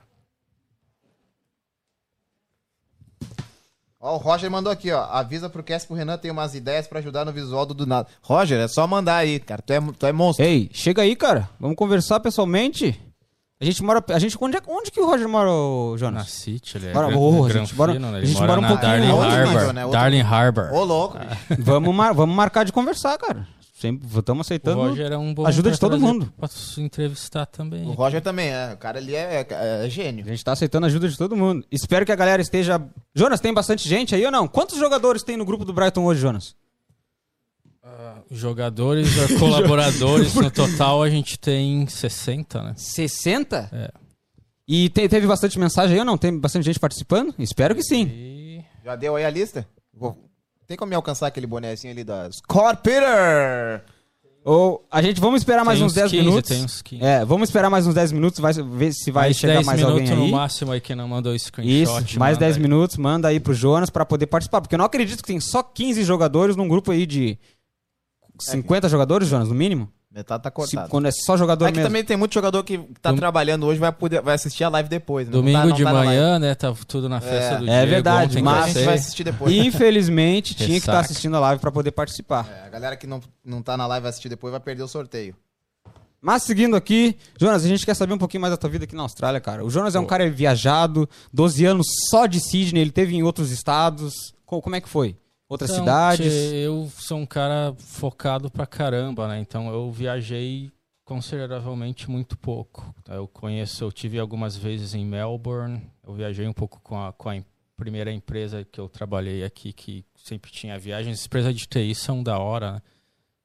[3.99, 5.03] Ó, o Roger mandou aqui, ó.
[5.05, 8.07] Avisa pro Cass pro Renan tem umas ideias pra ajudar no visual do do nada.
[8.21, 9.61] Roger, é só mandar aí, cara.
[9.61, 10.45] Tu é, tu é monstro.
[10.45, 11.49] Ei, chega aí, cara.
[11.59, 12.99] Vamos conversar pessoalmente.
[13.59, 14.03] A gente mora.
[14.09, 16.29] A gente, onde, é, onde que o Roger mora, ô, Na Jonas?
[16.31, 18.17] City, ele é ô, a gente bora- né?
[18.19, 19.73] a gente mora um na pouquinho- Darling Harbor.
[19.73, 19.85] né?
[19.85, 20.73] Outro Darling Harbor.
[20.73, 21.17] Ô, louco,
[21.57, 23.47] vamos, mar- vamos marcar de conversar, cara.
[23.73, 24.81] Sempre estamos O aceitando.
[24.81, 26.31] Roger é um bom ajuda de todo mundo.
[26.37, 27.83] Pra se entrevistar também.
[27.85, 28.73] O Roger também, é.
[28.73, 30.25] O cara ali é, é- é gênio.
[30.25, 31.63] A gente tá aceitando a ajuda de todo mundo.
[31.71, 32.81] Espero que a galera esteja.
[33.15, 34.47] Jonas, tem bastante gente aí ou não?
[34.47, 36.55] Quantos jogadores tem no grupo do Brighton hoje, Jonas?
[38.31, 39.09] Jogadores,
[39.39, 42.73] colaboradores, no total a gente tem 60, né?
[42.77, 43.69] 60?
[43.71, 43.91] É.
[44.67, 46.17] E te- teve bastante mensagem aí ou não?
[46.17, 47.33] Tem bastante gente participando?
[47.39, 48.03] Espero que sim.
[48.11, 49.67] E Já deu aí a lista?
[49.93, 50.17] Vou-
[50.67, 53.83] Tem como me alcançar aquele bonezinho ali da Scott Peter?
[54.43, 56.49] Ou a gente vamos esperar mais Tem uns uns 10 15, minutos.
[56.49, 57.03] tem uns 15.
[57.03, 59.79] É, vamos esperar mais uns 10 minutos, vai ver se vai mais chegar 10 mais
[59.81, 60.31] minutos alguém aí.
[60.31, 62.05] no máximo aí quem não mandou screenshot.
[62.05, 62.61] Isso, mais manda 10 aí.
[62.61, 64.61] minutos, manda aí pro Jonas pra poder participar.
[64.61, 67.37] Porque eu não acredito que tem só 15 jogadores num grupo aí de
[68.39, 69.89] 50 jogadores, Jonas, no mínimo.
[70.11, 70.89] Metade tá Se- cortado.
[70.89, 71.89] quando é só jogador É que mesmo.
[71.89, 74.89] também tem muito jogador que tá Dom- trabalhando hoje vai poder vai assistir a live
[74.89, 75.27] depois.
[75.27, 75.31] né?
[75.33, 76.55] Não Domingo tá- não de tá manhã, né?
[76.55, 77.57] Tá tudo na festa É.
[77.59, 77.91] do É Diego.
[77.91, 79.53] verdade, Mas a gente vai assistir depois.
[79.53, 81.05] Infelizmente, tinha que estar Ressaca.
[81.11, 82.47] assistindo a live pra poder participar.
[82.49, 84.87] É, a galera que não, não tá na live vai assistir depois vai perder o
[84.87, 85.35] sorteio.
[86.19, 88.95] Mas seguindo aqui, Jonas, a gente quer saber um pouquinho mais da tua vida aqui
[88.95, 89.63] na Austrália, cara.
[89.63, 90.07] O Jonas é um Pô.
[90.09, 94.13] cara viajado, 12 anos só de Sydney, ele teve em outros estados.
[94.45, 95.15] Co- Como é que foi?
[95.49, 96.33] Outras Então, cidades?
[96.53, 99.39] Eu sou um cara focado pra caramba, né?
[99.39, 100.71] Então eu viajei
[101.05, 102.93] consideravelmente muito pouco.
[103.07, 105.81] Eu conheço, eu tive algumas vezes em Melbourne.
[106.05, 107.41] Eu viajei um pouco com a, com a
[107.77, 111.19] primeira empresa que eu trabalhei aqui, que sempre tinha viagens.
[111.19, 112.81] As empresas de TI são da hora, né?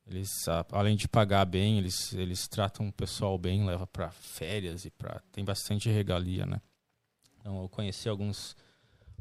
[0.04, 0.28] Eles,
[0.72, 5.22] além de pagar bem, eles, eles tratam o pessoal bem, leva pra férias e para
[5.30, 6.60] tem bastante regalia, né?
[7.38, 8.56] Então eu conheci alguns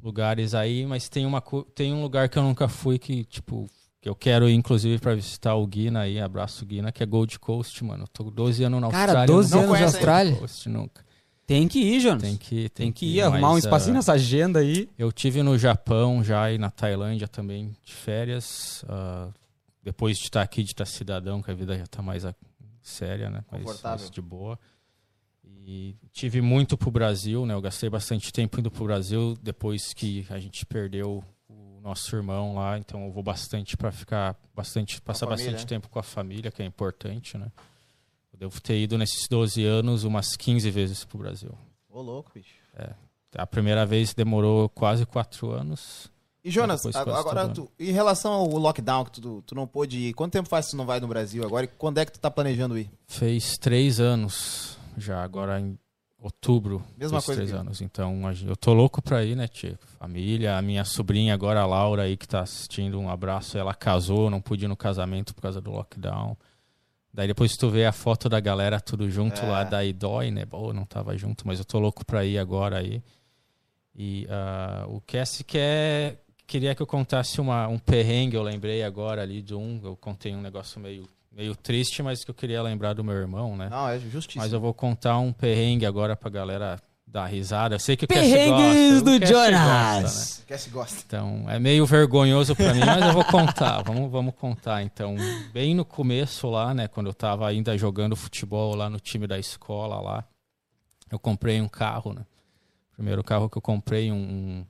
[0.03, 1.41] lugares aí, mas tem uma
[1.75, 3.67] tem um lugar que eu nunca fui que tipo
[4.01, 7.37] que eu quero ir inclusive para visitar o Guina aí, abraço Guina, que é Gold
[7.39, 8.03] Coast, mano.
[8.03, 9.27] Eu tô 12 anos na Cara, Austrália.
[9.27, 10.31] 12 eu anos nunca na Austrália?
[10.31, 11.05] Gold Coast, nunca.
[11.45, 12.21] Tem que ir, Jonas.
[12.21, 14.89] Tem que Tem que ir, arrumar um mas, espacinho ah, nessa agenda aí.
[14.97, 18.85] Eu tive no Japão já e na Tailândia também de férias.
[18.87, 19.29] ah,
[19.83, 22.23] depois de estar aqui de estar cidadão, que a vida já tá mais
[22.81, 23.43] séria, né?
[23.47, 23.99] Confortável.
[23.99, 24.59] mais de boa.
[25.65, 27.53] E tive muito pro Brasil, né?
[27.53, 32.55] Eu gastei bastante tempo indo pro Brasil depois que a gente perdeu o nosso irmão
[32.55, 35.77] lá, então eu vou bastante para ficar bastante passar família, bastante né?
[35.77, 37.51] tempo com a família, que é importante, né?
[38.33, 41.55] Eu devo ter ido nesses 12 anos umas 15 vezes pro Brasil.
[41.89, 42.61] Ô, louco, bicho.
[43.35, 46.11] A primeira vez demorou quase quatro anos.
[46.43, 50.33] E Jonas, agora, tu, em relação ao lockdown que tu, tu não pôde ir, quanto
[50.33, 52.31] tempo faz que tu não vai no Brasil agora e quando é que tu tá
[52.31, 52.89] planejando ir?
[53.07, 55.77] Fez três anos já, agora em
[56.19, 56.83] outubro.
[56.97, 57.81] Mesma coisa três que anos.
[57.81, 59.77] Então eu tô louco pra ir, né, tia?
[59.99, 63.57] Família, a minha sobrinha agora, a Laura, aí que tá assistindo, um abraço.
[63.57, 66.37] Ela casou, não pude ir no casamento por causa do lockdown.
[67.13, 69.45] Daí depois tu vê a foto da galera tudo junto É.
[69.45, 70.45] lá, daí dói, né?
[70.45, 73.03] Pô, não tava junto, mas eu tô louco pra ir agora aí.
[73.93, 79.21] E ah, o Cassie quer, queria que eu contasse uma, um perrengue, eu lembrei agora
[79.21, 79.81] ali de um.
[79.83, 83.55] Eu contei um negócio meio, meio triste, mas que eu queria lembrar do meu irmão,
[83.55, 83.69] né?
[83.69, 84.39] Não, é justiça.
[84.39, 86.79] Mas eu vou contar um perrengue agora pra galera
[87.11, 87.75] dar risada.
[87.75, 89.57] Eu sei que o Perrengues gosta, do o Cassie gosta, né?
[89.57, 90.43] Jonas.
[90.47, 91.03] Quer se gosta.
[91.05, 93.81] Então, é meio vergonhoso pra mim, mas eu vou contar.
[93.83, 94.81] Vamos, vamos contar.
[94.81, 95.15] Então,
[95.51, 99.37] bem no começo lá, né, quando eu tava ainda jogando futebol lá no time da
[99.37, 100.23] escola lá,
[101.11, 102.25] eu comprei um carro, né?
[102.93, 104.65] Primeiro carro que eu comprei, um,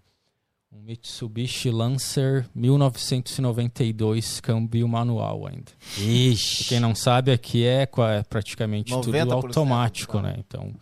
[0.72, 5.72] um Mitsubishi Lancer 1992, câmbio manual ainda.
[5.98, 6.66] Ixi.
[6.66, 10.26] quem não sabe, aqui é, é praticamente tudo 90% automático, carro.
[10.28, 10.36] né?
[10.40, 10.74] Então,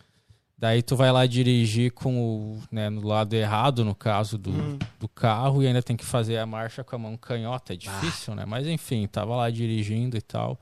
[0.56, 4.78] daí tu vai lá dirigir com o, né, no lado errado, no caso do, Hum.
[4.98, 7.72] do carro, e ainda tem que fazer a marcha com a mão canhota.
[7.72, 8.44] É difícil, né?
[8.46, 10.58] Mas enfim, tava lá dirigindo e tal.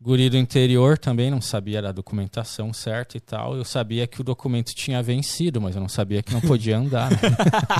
[0.00, 3.56] Guri do interior também não sabia da documentação certa e tal.
[3.56, 7.10] Eu sabia que o documento tinha vencido, mas eu não sabia que não podia andar.
[7.10, 7.16] Né?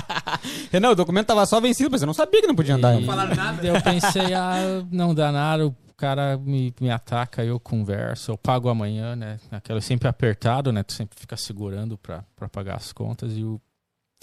[0.72, 3.00] Renan, o documento tava só vencido, mas eu não sabia que não podia andar.
[3.00, 8.32] E daí Eu pensei, ah, não dá nada, o cara me, me ataca, eu converso,
[8.32, 9.38] eu pago amanhã, né?
[9.52, 10.82] Aquela sempre apertado, né?
[10.82, 13.36] Tu sempre fica segurando pra, pra pagar as contas.
[13.36, 13.60] E o,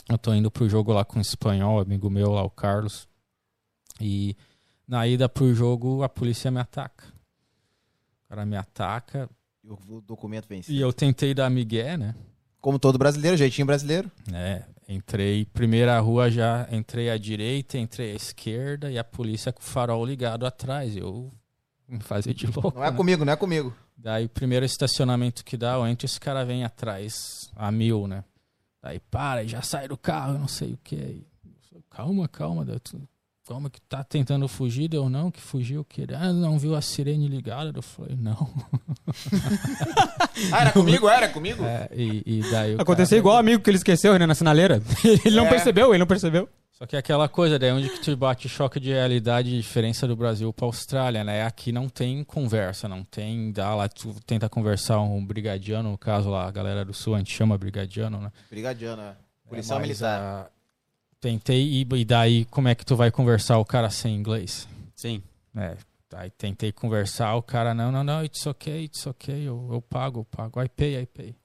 [0.10, 3.08] eu tô indo pro jogo lá com o espanhol, amigo meu lá, o Carlos.
[4.02, 4.36] E
[4.86, 7.15] na ida pro jogo, a polícia me ataca.
[8.26, 9.30] O cara me ataca.
[9.64, 10.76] E o o documento vencido.
[10.76, 12.16] E eu tentei dar migué, né?
[12.60, 14.12] Como todo brasileiro, jeitinho brasileiro.
[14.34, 19.62] É, entrei, primeira rua já, entrei à direita, entrei à esquerda e a polícia com
[19.62, 20.96] o farol ligado atrás.
[20.98, 21.32] Eu
[21.88, 22.74] me fazia de louco.
[22.76, 22.98] Não é né?
[22.98, 23.76] comigo, não é comigo.
[23.98, 28.24] Daí, primeiro estacionamento que dá, eu entro, esse cara vem atrás, a mil, né?
[28.82, 31.26] Daí, para, já sai do carro, eu não sei o que.
[31.90, 32.80] Calma, calma, daí
[33.48, 37.28] calma que tá tentando fugir, deu não, que fugiu, que ah, não viu a sirene
[37.28, 38.50] ligada, eu falei, não.
[40.52, 41.08] Ah, era comigo?
[41.08, 41.64] Era comigo?
[41.64, 44.82] É, e, e daí Aconteceu cara- igual o amigo que ele esqueceu, Renan, na sinaleira.
[45.26, 45.50] ele não É.
[45.50, 46.50] percebeu, ele não percebeu.
[46.72, 50.06] Só que é aquela coisa, daí onde que tu bate choque de realidade e diferença
[50.06, 51.44] do Brasil pra Austrália, né?
[51.46, 53.52] Aqui não tem conversa, não tem.
[53.54, 57.20] Dá lá, tu tenta conversar um brigadiano, no caso lá, a galera do sul, a
[57.20, 58.30] gente chama brigadiano, né?
[58.50, 59.16] Brigadiano, é.
[59.48, 60.20] Policial É, militar.
[60.20, 60.50] ah,
[61.26, 64.68] tentei, e, e daí como é que tu vai conversar o cara sem inglês?
[64.96, 65.24] Sim.
[65.56, 65.76] É,
[66.14, 70.20] aí tentei conversar, o cara, não, não, não, it's okay, it's okay, eu, eu pago,
[70.20, 71.36] eu pago, I pay, I pay.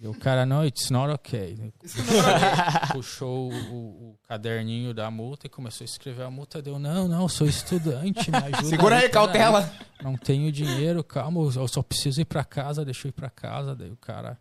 [0.00, 1.72] E o cara, não, it's not okay.
[2.94, 6.62] Puxou o, o- o caderninho da multa e começou a escrever a multa.
[6.62, 8.62] Deu, não, não, sou estudante, me ajuda.
[8.70, 9.70] Segura aí, cautela.
[10.02, 13.74] Não tenho dinheiro, calma, eu só preciso ir pra casa, deixa eu ir pra casa.
[13.76, 14.38] Daí o cara.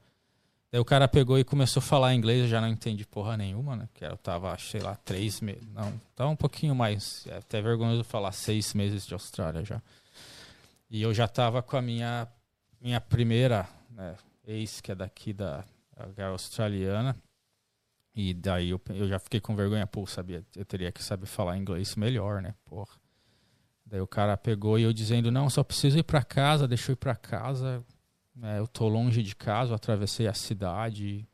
[0.72, 3.76] Daí o cara pegou e começou a falar inglês, eu já não entendi porra nenhuma,
[3.76, 3.90] né?
[3.94, 5.66] Que eu tava, sei lá, três meses.
[5.74, 7.26] Não, tava um pouquinho mais.
[7.28, 9.82] É até vergonhoso falar seis meses de Austrália já.
[10.90, 12.28] E eu já tava com a minha,
[12.80, 14.16] minha primeira né,
[14.46, 15.64] ex, que é daqui da
[16.30, 17.16] australiana.
[18.16, 21.58] E daí eu, eu já fiquei com vergonha, pô, sabia, eu teria que saber falar
[21.58, 22.54] inglês melhor, né?
[22.66, 22.94] Porra.
[23.86, 26.94] Daí o cara pegou e eu dizendo, não, só preciso ir pra casa, deixa eu
[26.94, 27.84] ir pra casa.
[28.40, 31.26] Né, eu tô longe de casa, eu atravessei a cidade.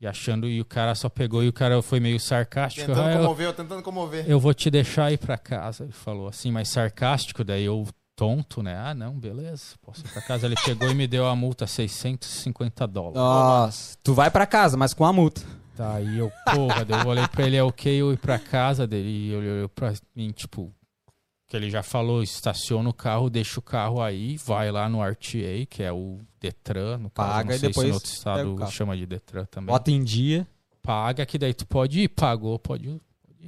[0.00, 2.86] E achando, e o cara só pegou e o cara foi meio sarcástico.
[2.86, 4.28] Tentando "Ah, comover, eu tentando comover.
[4.28, 5.84] eu vou te deixar ir pra casa.
[5.84, 8.76] Ele falou assim, mas sarcástico, daí eu tonto, né?
[8.76, 10.46] Ah, não, beleza, posso ir pra casa.
[10.46, 13.16] Ele pegou e me deu a multa, 650 dólares.
[13.16, 15.40] Nossa, tu vai pra casa, mas com a multa.
[15.76, 19.08] Daí eu, porra, daí eu olhei pra ele, é ok eu ir pra casa dele.
[19.08, 20.70] E ele olhou pra mim, tipo,
[21.54, 25.64] que ele já falou, estaciona o carro, deixa o carro aí, vai lá no RTA,
[25.70, 28.70] que é o Detran, no caso, Paga não e sei depois se no outro estado
[28.72, 29.72] chama de Detran também.
[29.72, 30.46] Bota em dia.
[30.82, 33.00] Paga, que daí tu pode ir, pagou, pode ir.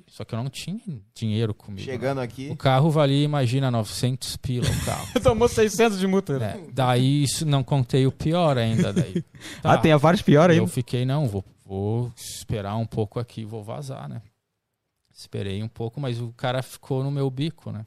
[0.08, 0.78] Só que eu não tinha
[1.14, 1.80] dinheiro comigo.
[1.84, 1.92] né?
[1.92, 2.48] Chegando aqui.
[2.50, 5.06] O carro valia, imagina, 900 pila o carro.
[5.20, 6.34] Tomou 600 de multa.
[6.34, 9.22] É, daí isso não contei o pior ainda daí.
[9.60, 9.72] Tá.
[9.74, 10.66] Ah, tem a parte pior Eu ainda.
[10.68, 14.22] fiquei, não, vou, vou esperar um pouco aqui, vou vazar, né?
[15.12, 17.84] Esperei um pouco, mas o cara ficou no meu bico, né?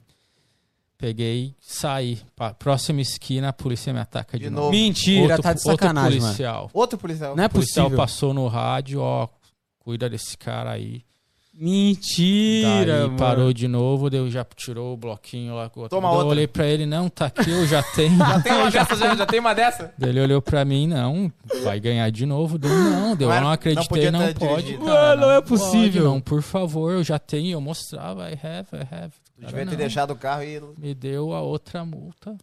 [0.99, 2.19] Peguei, saí.
[2.35, 4.63] Pa- Próxima esquina, a polícia me ataca de, De novo.
[4.65, 4.71] novo.
[4.73, 6.23] Mentira, outro, tá de outro sacanagem, mano.
[6.33, 6.69] policial.
[6.73, 7.35] Outro policial.
[7.37, 8.03] Não é O policial possível.
[8.03, 9.29] passou no rádio, ó,
[9.79, 11.01] cuida desse cara aí.
[11.61, 13.17] Mentira, Daí mano.
[13.17, 15.97] parou de novo, daí já tirou o bloquinho lá com o outro.
[15.97, 16.29] Toma Daí eu outra.
[16.31, 18.17] olhei pra ele, não, tá aqui, eu já tenho.
[18.19, 19.93] Já tem uma dessa, já, já tem uma dessa?
[20.01, 21.31] Ele olhou pra mim, não,
[21.63, 22.57] vai ganhar de novo.
[22.57, 24.63] Deu, não, deu, Não eu não não acreditei, não, ter pode.
[24.63, 24.85] dirigido.
[24.85, 26.03] Mano, não é pode, possível.
[26.05, 29.13] não, por favor, eu já tenho, eu mostrava, I have, I have.
[29.47, 29.77] Devia ter não.
[29.77, 30.61] deixado o carro e.
[30.77, 32.35] Me deu a outra multa.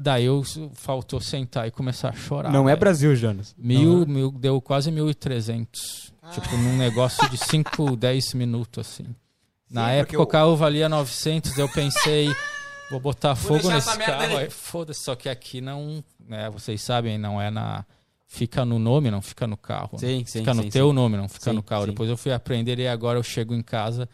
[0.00, 0.42] Daí eu
[0.74, 2.50] faltou sentar e começar a chorar.
[2.52, 2.74] Não é.
[2.76, 3.54] Brasil, Jonas.
[3.58, 4.06] Mil, Não é.
[4.06, 6.12] mil, deu quase 1.300.
[6.32, 9.04] Tipo, num negócio de 5, 10 minutos, assim.
[9.70, 12.28] Na Sim, época porque o carro valia 900, eu pensei,
[12.90, 14.50] vou botar fogo deixar nesse carro.
[14.50, 17.84] Foda-se, só que aqui não, né, vocês sabem, não é na...
[18.28, 19.90] Fica no nome, não fica no carro.
[19.94, 19.98] né?
[20.00, 20.94] Sim, sim, Fica no sim, teu sim.
[20.94, 21.84] nome, não fica Sim, no carro.
[21.84, 21.90] sim.
[21.90, 24.08] Depois eu fui aprender e agora eu chego em casa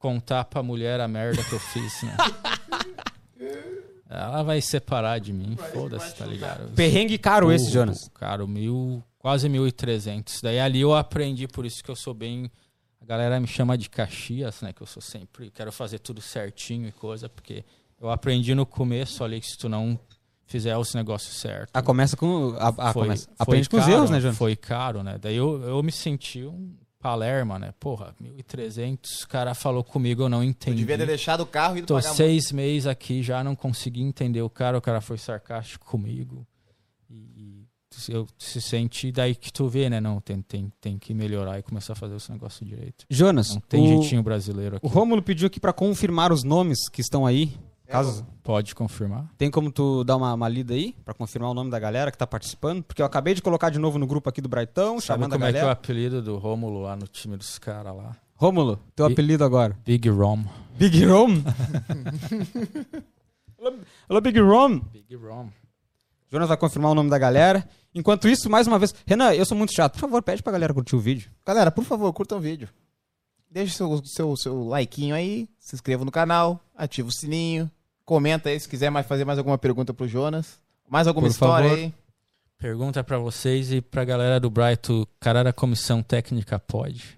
[0.00, 2.16] contar pra mulher a merda que eu fiz, né?
[4.08, 6.72] Ela vai separar de mim, foda-se, tá ligado?
[6.74, 8.08] Perrengue caro esse, Jonas.
[8.12, 10.40] Caro, mil, quase 1.300.
[10.42, 12.50] Daí ali eu aprendi, por isso que eu sou bem.
[13.00, 14.72] A galera me chama de Caxias, né?
[14.72, 15.50] Que eu sou sempre.
[15.52, 17.64] Quero fazer tudo certinho e coisa, porque
[18.00, 19.96] eu aprendi no começo ali que se tu não
[20.44, 21.70] fizer os negócios certos.
[21.72, 22.56] Ah, começa com.
[22.58, 23.26] A, a, foi- começa.
[23.26, 24.36] foi Aprende com os caro, erros, né, Jonas?
[24.36, 25.18] Foi caro, né?
[25.20, 27.72] Daí eu, eu me senti um Palerma, né?
[27.80, 30.76] Porra, 1.300, o cara falou comigo, eu não entendi.
[30.78, 34.02] devia ter deixado o carro e ido Tô pagar seis meses aqui, já não consegui
[34.02, 36.46] entender o cara, o cara foi sarcástico comigo.
[37.08, 39.98] E, e tu- eu se sente daí que tu vê, né?
[39.98, 43.06] Não, tem, tem, tem que melhorar e começar a fazer esse negócio direito.
[43.08, 44.84] Jonas, Não tem o, jeitinho brasileiro aqui.
[44.86, 47.56] o Rômulo pediu aqui pra confirmar os nomes que estão aí.
[47.90, 49.28] Caso Pode confirmar?
[49.36, 52.18] tem como tu dar uma, uma lida aí pra confirmar o nome da galera que
[52.18, 55.20] tá participando, porque eu acabei de colocar de novo no grupo aqui do Braitão, Sabe
[55.20, 55.72] chamando a como é que é o galera.
[55.78, 58.16] apelido do Rômulo lá no time dos caras lá?
[58.36, 59.76] Rômulo, teu E- apelido agora.
[59.84, 60.44] Big Rom.
[60.78, 61.42] Big Rom?
[63.60, 63.74] Alô,
[64.08, 64.78] Alô, Big Rom.
[64.78, 65.48] Big Rom.
[66.30, 67.68] Jonas vai confirmar o nome da galera.
[67.94, 68.94] Enquanto isso, mais uma vez.
[69.06, 69.94] Renan, eu sou muito chato.
[69.94, 71.30] Por favor, pede pra galera curtir o vídeo.
[71.44, 72.68] Galera, por favor, curtam o vídeo.
[73.50, 77.68] Deixe seu, seu, seu likeinho aí, se inscreva no canal, ativa o sininho,
[78.10, 80.58] comenta aí se quiser mais fazer mais alguma pergunta pro Jonas.
[80.88, 81.80] Mais alguma Por história favor.
[81.84, 81.94] aí.
[82.58, 87.16] Pergunta pra vocês e pra galera do Brighton, cara da comissão técnica pode?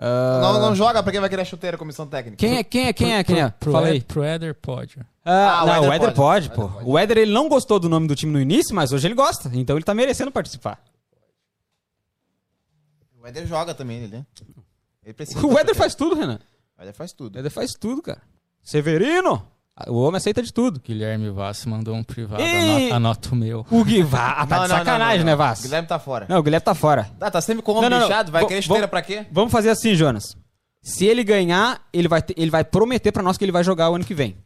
[0.00, 2.36] Não, não joga pra quem vai querer chuteira, comissão técnica.
[2.36, 3.50] Quem é, quem é, quem é, quem é?
[3.50, 4.00] Pro, Fala aí.
[4.00, 4.98] pro Éder pode.
[5.24, 6.56] Ah, Ah, o não, o Éder Éder pode, pode.
[6.56, 6.64] pô.
[6.64, 6.90] O pode.
[6.90, 9.48] O Éder, ele não gostou do nome do time no início, mas hoje ele gosta.
[9.54, 10.82] Então ele tá merecendo participar.
[13.20, 14.26] O Éder joga também, ele, né?
[15.04, 15.38] Ele precisa.
[15.38, 15.74] O Éder chuteira.
[15.76, 16.38] faz tudo, Renan.
[16.76, 17.38] O Éder faz O tudo.
[17.38, 18.20] Éder faz tudo, cara.
[18.62, 19.46] Severino!
[19.86, 20.80] O homem aceita de tudo.
[20.84, 22.90] Guilherme Vaz mandou um privado, Ih!
[22.90, 23.64] anota, o meu.
[23.70, 25.38] O Gui Vá, ah, tá Não, de não, não, sacanagem, não, né, não.
[25.38, 25.60] Vaz?
[25.60, 26.26] O Guilherme tá fora.
[26.28, 27.08] Não, o Guilherme tá fora.
[27.20, 28.00] Ah, tá sempre com o não.
[28.00, 29.26] bichado, vai querer chuteira pra quê?
[29.30, 30.36] Vamos fazer assim, Jonas.
[30.82, 33.90] Se ele ganhar, ele vai, ter- ele vai prometer pra nós que ele vai jogar
[33.90, 34.36] o ano que vem.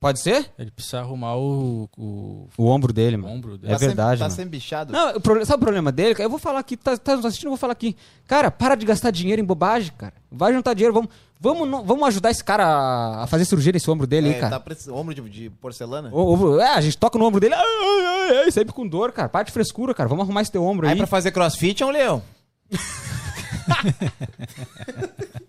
[0.00, 0.48] Pode ser?
[0.56, 3.34] Ele precisa arrumar o, o O ombro dele, mano.
[3.34, 3.72] ombro É dele.
[3.72, 4.36] Tá sempre- verdade, Tá mano.
[4.36, 4.92] sempre bichado.
[4.92, 6.14] Não, o problema- sabe o problema dele?
[6.14, 6.24] cara?
[6.26, 7.96] Eu vou falar aqui, tá, tá nos assistindo, eu vou falar aqui.
[8.26, 10.12] Cara, para de gastar dinheiro em bobagem, cara.
[10.30, 11.10] Vai juntar dinheiro, vamos,
[11.40, 14.60] vamos, vamos ajudar esse cara a- fazer cirurgia nesse ombro dele É, aí, cara.
[14.60, 16.10] tá ombro de, de porcelana.
[16.12, 18.86] O- o- é, a gente toca no ombro dele, ai, ai, ai, ai, sempre com
[18.86, 19.28] dor, cara.
[19.28, 20.08] Para de frescura, cara.
[20.08, 20.92] Vamos arrumar esse teu ombro aí.
[20.92, 22.22] Aí pra fazer crossfit é um leão.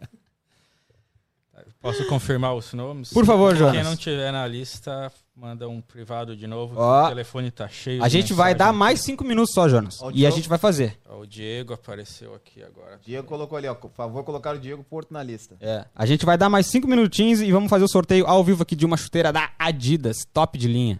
[1.81, 3.13] Posso confirmar os nomes?
[3.13, 3.85] Por favor, Quem Jonas.
[3.85, 6.75] não tiver na lista, manda um privado de novo.
[6.77, 7.05] Ó.
[7.05, 8.03] o telefone tá cheio.
[8.03, 9.97] A gente vai dar mais cinco minutos só, Jonas.
[10.01, 10.35] Ó, o E a Diogo.
[10.35, 10.99] gente vai fazer.
[11.07, 12.99] Ó, O Diego apareceu aqui agora.
[13.05, 13.73] Diego colocou ali, ó.
[13.73, 15.55] Por favor, colocar o Diego Porto na lista.
[15.61, 15.85] É.
[15.95, 18.75] A gente vai dar mais cinco minutinhos e vamos fazer o sorteio ao vivo aqui
[18.75, 20.99] de uma chuteira da Adidas, top de linha.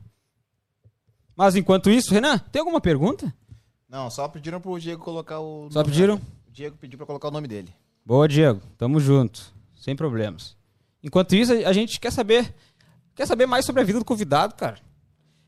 [1.36, 3.34] Mas enquanto isso, Renan, tem alguma pergunta?
[3.90, 5.68] Não, só pediram pro Diego colocar o.
[5.72, 6.16] Só nome pediram?
[6.16, 7.74] O Diego pediu pra colocar o nome dele.
[8.06, 8.62] Boa, Diego.
[8.78, 9.54] Tamo junto.
[9.76, 10.58] Sem problemas.
[11.04, 12.54] Enquanto isso, a gente quer saber,
[13.16, 14.78] quer saber mais sobre a vida do convidado, cara.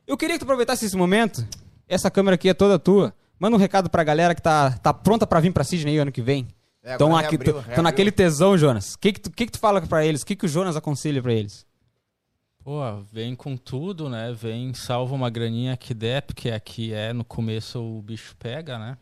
[0.08, 1.46] Eu queria que tu aproveitasse esse momento.
[1.88, 3.14] Essa câmera aqui é toda tua.
[3.40, 6.22] Manda um recado pra galera que tá, tá pronta pra vir pra Sydney ano que
[6.22, 6.48] vem.
[6.84, 7.84] É, Estão agora aqui, reabriu, tão reabriu.
[7.84, 8.94] naquele tesão, Jonas.
[8.94, 10.22] O que que tu, que que tu fala pra eles?
[10.22, 11.66] O que que o Jonas aconselha pra eles?
[12.64, 12.80] Pô,
[13.12, 14.32] vem com tudo, né?
[14.34, 18.98] Vem, salva uma graninha que der, porque aqui é no começo o bicho pega, né?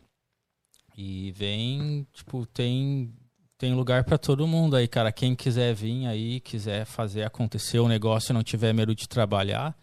[0.96, 3.12] E vem, tipo, tem
[3.60, 5.12] tem lugar pra todo mundo aí, cara.
[5.12, 9.76] Quem quiser vir aí, quiser fazer acontecer o negócio, não tiver medo de trabalhar,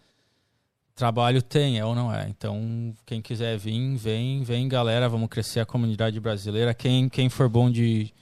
[0.96, 2.28] trabalho tem, é ou não é.
[2.28, 6.74] Então, quem quiser vir, vem, vem, galera, vamos crescer a comunidade brasileira.
[6.74, 8.12] Quem quem for bom de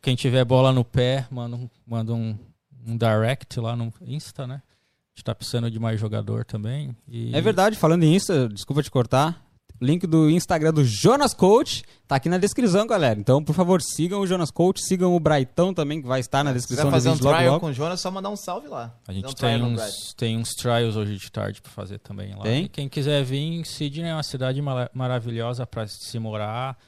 [0.00, 2.36] quem tiver bola no pé, manda um, manda um,
[2.84, 4.56] um direct lá no Insta, né?
[4.64, 6.96] A gente tá precisando de mais jogador também.
[7.06, 9.40] E É verdade, falando em Insta, desculpa te cortar.
[9.82, 13.18] Link do Instagram do Jonas Coach tá aqui na descrição, galera.
[13.18, 16.50] Então, por favor, sigam o Jonas Coach, sigam o Braitão também, que vai estar na
[16.52, 17.60] Se descrição quiser do fazer um vídeo logo, trial logo.
[17.66, 18.94] com o Jonas, é só mandar um salve lá.
[19.08, 22.32] A gente um tem, trial uns, tem uns trials hoje de tarde pra fazer também
[22.34, 22.42] lá.
[22.42, 22.64] Tem?
[22.64, 26.78] E quem quiser vir, Sydney é uma cidade mara- maravilhosa pra se morar.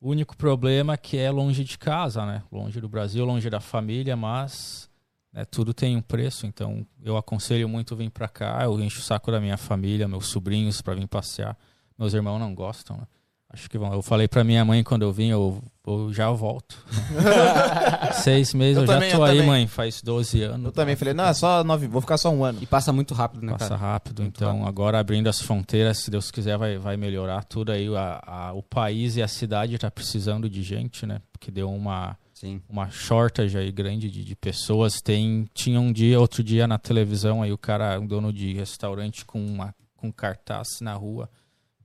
[0.00, 2.42] O único problema é que é longe de casa, né?
[2.50, 4.88] Longe do Brasil, longe da família, mas
[5.32, 6.46] né, tudo tem um preço.
[6.46, 8.60] Então eu aconselho muito vir pra cá.
[8.62, 11.54] Eu encho o saco da minha família, meus sobrinhos pra vir passear.
[11.98, 13.02] Meus irmãos não gostam, né?
[13.50, 13.92] Acho que vão.
[13.94, 16.76] Eu falei pra minha mãe quando eu vim, eu, eu já volto.
[18.22, 19.46] Seis meses Eu eu, também, já eu tô aí, também.
[19.46, 19.66] mãe.
[19.66, 20.66] Faz 12 anos.
[20.66, 22.58] Eu também falei, não, é só nove, vou ficar só um ano.
[22.60, 23.80] E passa muito rápido, né, Passa cara?
[23.80, 24.68] rápido, Muito então rápido.
[24.68, 27.88] agora abrindo as fronteiras, se Deus quiser, vai, vai melhorar tudo aí.
[27.96, 31.20] A- a- o país e a cidade tá precisando de gente, né?
[31.32, 32.60] Porque deu uma, Sim.
[32.68, 35.00] uma shortage aí grande de, de pessoas.
[35.00, 39.24] Tem, tinha um dia, outro dia na televisão aí o cara, um dono de restaurante
[39.24, 41.30] com, uma, com cartaz na rua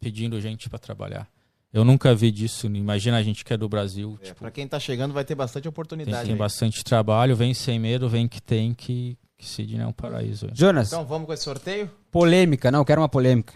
[0.03, 1.27] pedindo gente para trabalhar.
[1.71, 2.67] Eu nunca vi disso.
[2.67, 4.17] Imagina a gente que é do Brasil.
[4.21, 6.23] É, tipo, pra quem tá chegando vai ter bastante tem, oportunidade.
[6.23, 6.37] tem aí.
[6.37, 10.45] bastante trabalho, vem sem medo, vem que tem, que, que Sydney é um paraíso.
[10.47, 10.51] aí.
[10.53, 11.89] Jonas, Então vamos com esse sorteio?
[12.11, 13.53] polêmica, não, eu quero uma polêmica.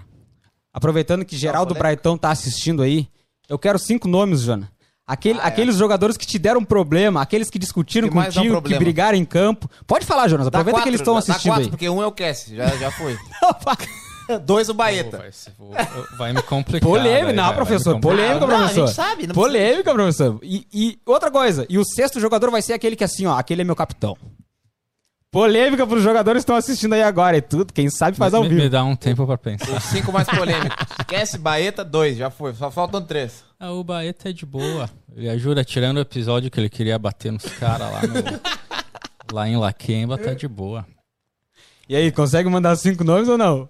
[0.74, 1.76] Aproveitando que Geraldo?
[1.76, 3.07] Braitão tá assistindo aí,
[3.48, 4.68] eu quero cinco nomes, Jonas.
[5.06, 5.48] Aquele, Ah, é.
[5.48, 8.80] aqueles jogadores que te deram problema, aqueles que discutiram Que contigo, que problema.
[8.80, 9.69] brigaram em campo.
[9.86, 11.69] Pode falar, Jonas, aproveita que eles estão assistindo dá quatro, aí.
[11.69, 13.15] porque um é o Cass, já, já foi.
[14.45, 15.18] Dois o Pô, Baeta.
[15.18, 15.74] vai, vou-
[16.18, 16.90] vai me complicar.
[16.90, 18.88] Polêmica, não, professor, polêmica, Não, a professor.
[18.88, 20.40] gente sabe, não polêmica, professor.
[20.44, 23.62] E, e outra coisa, e o sexto jogador vai ser aquele que assim, ó, aquele
[23.62, 24.18] é meu capitão.
[25.30, 28.49] Polêmica pros jogadores que estão assistindo aí agora e tudo, quem sabe faz ao me,
[28.49, 28.62] vivo.
[28.62, 29.70] me dá um tempo pra pensar.
[29.76, 30.88] Os cinco mais polêmicos.
[31.06, 32.54] Cass, Baeta, dois, já foi.
[32.54, 33.44] Só faltam três.
[33.60, 34.90] Ah, o Baeta é de boa.
[35.16, 39.58] Ele ajuda, tirando o episódio que ele queria bater nos caras lá, no- lá em
[39.58, 40.86] Laquemba, tá de boa.
[41.90, 43.70] E aí, consegue mandar cinco nomes ou não?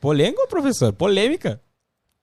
[0.00, 0.92] Polêmica, professor?
[0.92, 1.60] Polêmica.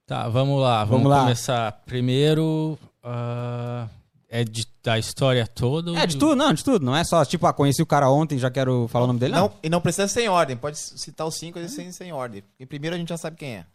[0.06, 0.84] Tá, vamos lá.
[0.86, 1.20] Vamos, Vamos lá.
[1.24, 1.72] começar.
[1.86, 3.88] Primeiro, ah,
[4.30, 5.98] é de, da história toda?
[5.98, 6.86] É, de do- tudo, não, de tudo.
[6.86, 9.34] Não é só, tipo, ah, conheci o cara ontem, já quero falar o nome dele,
[9.34, 9.42] não.
[9.50, 10.56] Não, e não precisa ser em ordem.
[10.56, 12.44] Pode citar os cinco e sem, sem ordem.
[12.60, 13.66] Em primeiro a gente já sabe quem é.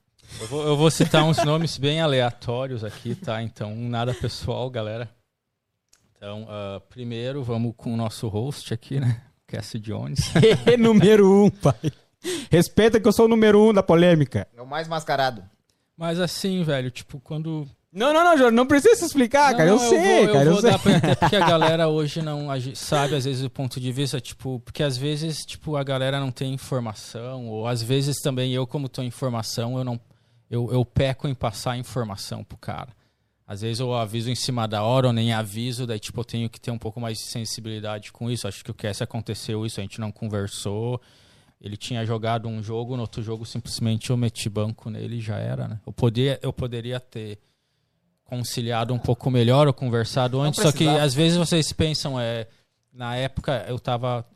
[0.41, 3.43] Eu vou, eu vou citar uns nomes bem aleatórios aqui, tá?
[3.43, 5.11] Então, nada pessoal, galera.
[6.17, 9.21] Então, ah, primeiro, vamos com o nosso host aqui, né?
[9.47, 10.33] Cassie Jones.
[10.79, 11.75] número um, pai.
[12.51, 14.47] Respeita que eu sou o número um da polêmica.
[14.57, 15.43] É o mais mascarado.
[15.97, 19.69] Mas assim, velho, tipo, quando Não, não, não, Jorge, não precisa se explicar, cara.
[19.69, 20.71] Eu Não, sei, vou, cara, eu vou sei.
[20.71, 24.21] dar pra- até porque a galera hoje não sabe, às vezes, o ponto de vista,
[24.21, 28.67] tipo, porque às vezes, tipo, a galera não tem informação, ou às vezes também eu,
[28.67, 30.01] como tô em informação, eu não.
[30.51, 32.89] Eu, eu peco em passar informação pro cara.
[33.47, 36.49] Às vezes eu aviso em cima da hora, ou nem aviso, daí, tipo, eu tenho
[36.49, 38.47] que ter um pouco mais de sensibilidade com isso.
[38.49, 41.01] Acho que o Cass aconteceu isso, a gente não conversou.
[41.63, 45.39] Ele tinha jogado um jogo, no outro jogo simplesmente eu meti banco nele e já
[45.39, 45.81] era, né?
[45.87, 47.39] Eu, podia, eu poderia ter
[48.25, 52.49] conciliado um pouco melhor ou conversado antes, só que às vezes vocês pensam, é,
[52.93, 54.27] na época eu tava,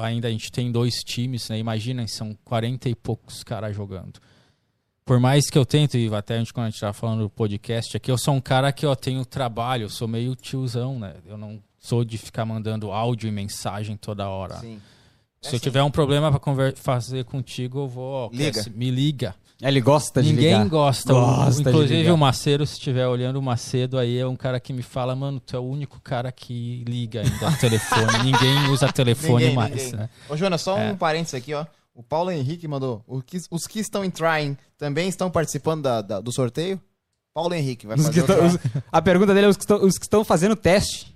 [0.00, 1.56] ainda a gente tem dois times, né?
[1.56, 4.18] Imaginem, são 40 e poucos caras jogando.
[5.04, 7.30] Por mais que eu tente, e até a gente, quando a gente tava falando do
[7.30, 11.14] podcast aqui, eu sou um cara que eu tenho trabalho, eu sou meio tiozão, né?
[11.26, 14.56] Eu não sou de ficar mandando áudio e mensagem toda hora.
[14.56, 14.80] Sim.
[15.42, 18.12] Se eu tiver um problema pra fazer contigo, eu vou.
[18.12, 18.62] ó, Liga.
[18.74, 19.34] Me liga.
[19.62, 20.68] Ele gosta de Ninguém ligar.
[20.68, 21.12] gosta.
[21.14, 22.14] O- Gosta de Inclusive ligar.
[22.14, 25.40] o Macedo, se estiver olhando o Macedo aí, é um cara que me fala, mano,
[25.40, 28.18] tu é o único cara que liga ainda telefone.
[28.24, 29.92] ninguém usa telefone Ninguém, mais, ninguém.
[30.00, 30.10] né?
[30.28, 30.92] Ô, Jonas, só É.
[30.92, 31.64] um parênteses aqui, ó.
[31.94, 33.02] O Paulo Henrique mandou.
[33.06, 36.80] Os que, os que estão em trying também estão participando da- da- do sorteio?
[37.34, 38.46] Paulo Henrique vai Os fazer que o tão- try.
[38.74, 41.09] os- a pergunta dele é os que estão- os que estão fazendo teste.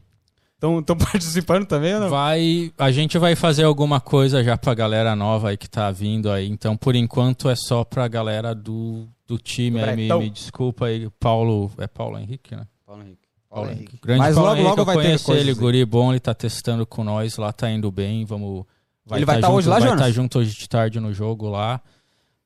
[0.57, 2.09] Estão participando também ou não?
[2.09, 6.31] Vai, a gente vai fazer alguma coisa já pra galera nova aí que tá vindo
[6.31, 6.49] aí.
[6.49, 9.81] Então, por enquanto, é só pra galera do, do time.
[9.81, 11.71] Do aí, me, me desculpa aí, Paulo.
[11.79, 12.67] É Paulo Henrique, né?
[12.87, 13.19] Paulo Henrique.
[13.51, 13.99] Paulo Henrique.
[14.03, 16.19] Grande Mas Paulo logo, Henrique, logo eu vai ter conheço coisas ele, guri bom, ele
[16.21, 18.65] tá testando com nós lá, tá indo bem, vamos...
[19.13, 20.01] Ele vai tá junto- hoje lá, Vai Jonas?
[20.01, 21.81] estar junto hoje de tarde no jogo lá.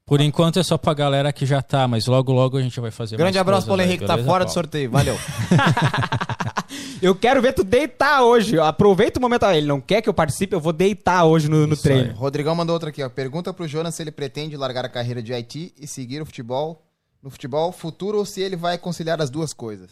[0.04, 2.90] Por enquanto é só pra galera que já tá, mas logo logo a gente vai
[2.90, 4.04] fazer Grande mais abraço, Paulo Henrique.
[4.04, 4.50] Tá fora do Paulo?
[4.50, 4.90] sorteio.
[4.90, 5.16] Valeu.
[7.00, 8.58] Eu quero ver tu deitar hoje.
[8.58, 9.44] Aproveita o momento.
[9.44, 12.10] Ah, Ele não quer que eu participe, eu vou deitar hoje no, no treino.
[12.10, 12.16] aí.
[12.16, 13.08] Rodrigão mandou outra aqui, ó.
[13.08, 16.82] Pergunta pro Jonas se ele pretende largar a carreira de IT e seguir o futebol
[17.22, 19.90] no futebol futuro ou se ele vai conciliar as duas coisas.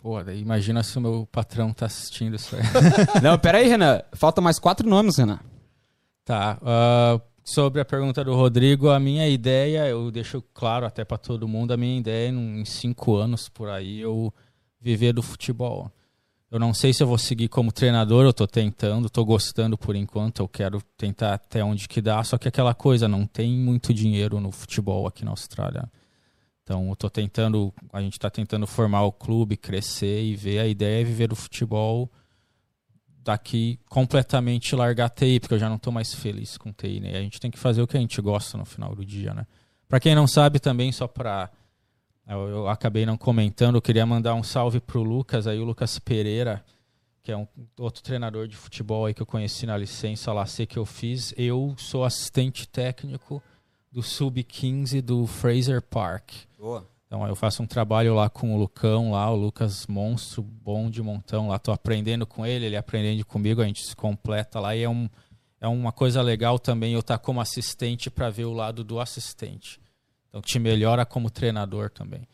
[0.00, 2.62] Pô, daí imagina se o meu patrão tá assistindo isso aí.
[3.22, 4.00] Não, pera aí, Renan.
[4.12, 5.40] Falta mais quatro nomes, Renan.
[6.24, 6.58] Tá.
[6.62, 11.48] ah, sobre a pergunta do Rodrigo, a minha ideia, eu deixo claro até pra todo
[11.48, 14.32] mundo, a minha ideia é em cinco anos por aí eu
[14.78, 15.90] viver do futebol.
[16.50, 19.94] Eu não sei se eu vou seguir como treinador, eu tô tentando, tô gostando por
[19.94, 23.92] enquanto, eu quero tentar até onde que dá, só que aquela coisa, não tem muito
[23.92, 25.90] dinheiro no futebol aqui na Austrália.
[26.62, 30.66] Então eu tô tentando, a gente tá tentando formar o clube, crescer e ver a
[30.66, 32.10] ideia é viver do futebol
[33.22, 37.16] daqui completamente largar TI, porque eu já não tô mais feliz com TI, né?
[37.16, 39.46] A gente tem que fazer o que a gente gosta no final do dia, né?
[39.86, 41.50] Pra quem não sabe também, só pra
[42.28, 45.98] eu, eu acabei não comentando, eu queria mandar um salve pro Lucas aí, o Lucas
[45.98, 46.62] Pereira,
[47.22, 47.46] que é um
[47.78, 51.34] outro treinador de futebol aí que eu conheci na licença lá C que eu fiz.
[51.36, 53.42] Eu sou assistente técnico
[53.90, 56.30] do Sub-15 do Fraser Park.
[56.58, 56.86] Boa.
[57.06, 61.02] Então eu faço um trabalho lá com o Lucão, lá, o Lucas monstro, bom de
[61.02, 61.58] montão lá.
[61.58, 65.08] Tô aprendendo com ele, ele aprendendo comigo, a gente se completa lá e é, um,
[65.58, 69.80] é uma coisa legal também eu estar como assistente para ver o lado do assistente.
[70.28, 72.26] Então te melhora como treinador também.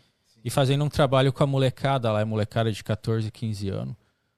[0.44, 3.96] E fazendo um trabalho com a molecada lá, é molecada de 14, 15 anos.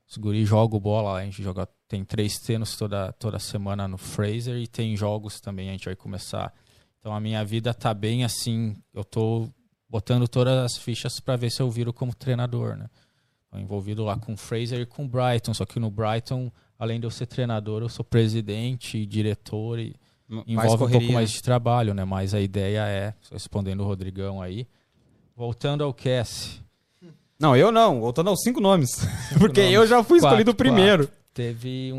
[0.08, 3.98] Os guri jogam bola lá, a gente joga, tem três treinos toda, toda semana no
[3.98, 6.54] Fraser e tem jogos também, a gente vai começar.
[7.00, 9.48] Então a minha vida tá bem assim, eu tô
[9.88, 12.88] botando todas as fichas para ver se eu viro como treinador, né?
[13.50, 17.00] Tô envolvido lá com o Fraser e com o Brighton, só que no Brighton, além
[17.00, 19.94] de eu ser treinador, eu sou presidente, diretor e
[20.46, 22.04] envolve um pouco mais de trabalho, né?
[22.04, 24.66] Mas a ideia é, respondendo o Rodrigão aí,
[25.36, 26.62] voltando ao Cass,
[27.38, 28.00] Não, eu não.
[28.00, 28.90] Voltando aos cinco nomes.
[29.38, 29.76] Porque nomes.
[29.76, 31.08] eu já fui Quatro, escolhido primeiro.
[31.34, 31.98] Teve um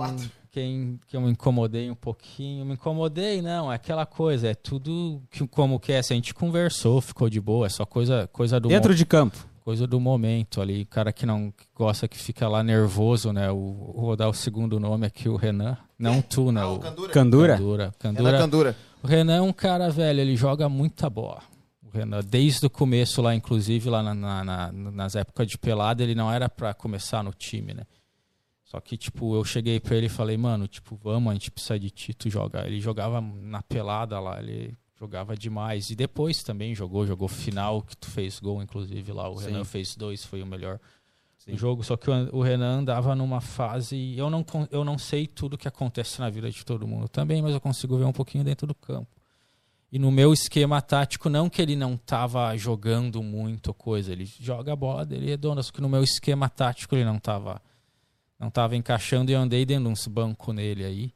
[0.58, 2.66] quem que eu me incomodei um pouquinho.
[2.66, 6.34] Me incomodei, não, é aquela coisa, é tudo que, como que é, se a gente
[6.34, 9.38] conversou, ficou de boa, é só coisa, coisa do Dentro de campo.
[9.68, 10.84] Coisa do momento ali.
[10.84, 13.52] O cara que não que gosta que fica lá nervoso, né?
[13.52, 15.76] O, vou dar o segundo nome aqui, o Renan.
[16.00, 16.64] Não tu, né?
[16.64, 17.12] O Candura.
[17.12, 17.58] Candura.
[17.58, 17.84] Candura.
[17.84, 18.38] Renan Candura.
[18.40, 18.76] Candura.
[19.04, 21.42] O Renan é um cara, velho, ele joga muita bola.
[21.84, 26.02] O Renan, desde o começo lá, inclusive lá na- na- na- nas épocas de pelada,
[26.02, 27.84] ele não era pra começar no time, né?
[28.64, 31.78] Só que, tipo, eu cheguei pra ele e falei, mano, tipo, vamos, a gente precisa
[31.78, 32.66] de ti, tu joga.
[32.66, 35.90] Ele jogava na pelada lá, ele jogava demais.
[35.90, 39.30] E depois também jogou, jogou final, que tu fez gol, inclusive, lá.
[39.30, 39.48] O Sim.
[39.48, 40.80] Renan fez dois, foi o melhor
[41.48, 41.84] do jogo.
[41.84, 44.16] Só que o, Renan andava numa fase.
[44.18, 47.54] Eu não, eu não sei tudo que acontece na vida de todo mundo também, mas
[47.54, 49.08] eu consigo ver um pouquinho dentro do campo.
[49.90, 54.74] E no meu esquema tático, não que ele não tava jogando muito coisa, ele joga
[54.74, 57.62] a bola dele redonda, só que no meu esquema tático ele não tava,
[58.38, 61.14] não tava encaixando e eu andei dentro de uns bancos nele aí.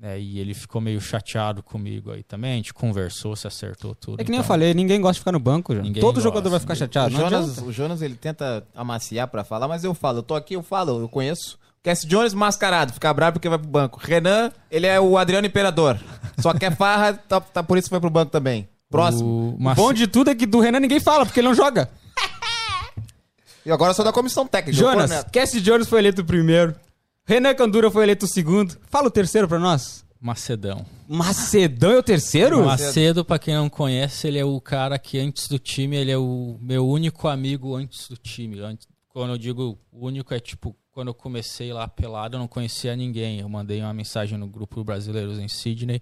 [0.00, 2.52] Né, e ele ficou meio chateado comigo aí também.
[2.52, 4.20] A gente conversou, se acertou tudo.
[4.20, 5.82] É que nem eu então- falei, ninguém gosta de ficar no banco, já.
[5.82, 7.14] Ninguém Todo gosta, jogador vai ficar chateado.
[7.16, 10.18] o, Jonas, o Jonas, ele tenta amaciar pra falar, mas eu falo.
[10.18, 11.58] Eu tô aqui, eu falo, eu conheço.
[11.82, 13.98] Cass Jones mascarado, fica bravo porque vai pro banco.
[14.00, 15.98] Renan, ele é o Adriano Imperador.
[16.38, 18.68] Só quer farra, tá, tá por isso que vai pro banco também.
[18.88, 19.28] Próximo.
[19.28, 21.54] O O Mac- bom de tudo é que do Renan ninguém fala, porque ele não
[21.56, 21.90] joga.
[23.66, 24.78] E agora eu sou da comissão técnica.
[24.80, 25.24] eu Jonas.
[25.32, 26.74] Cassie Jones foi eleito primeiro.
[27.28, 28.74] Renan Candura foi eleito o segundo.
[28.88, 30.02] Fala o terceiro pra nós.
[30.18, 30.86] Macedão.
[31.06, 32.64] Macedão é o terceiro?
[32.64, 36.16] Macedo, pra quem não conhece, ele é o cara que antes do time, ele é
[36.16, 38.58] o meu único amigo antes do time.
[38.60, 42.96] Antes- quando eu digo único, é tipo, quando eu comecei lá pelado, eu não conhecia
[42.96, 43.40] ninguém.
[43.40, 46.00] Eu mandei uma mensagem no grupo Brasileiros em Sydney.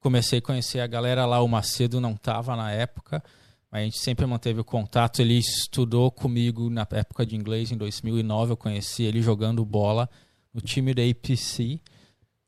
[0.00, 3.24] Comecei a conhecer a galera lá, o Macedo não tava na época,
[3.72, 5.22] mas a gente sempre manteve o contato.
[5.22, 10.10] Ele estudou comigo na época de inglês, em 2009, eu conheci ele jogando bola
[10.52, 11.80] no time da APC,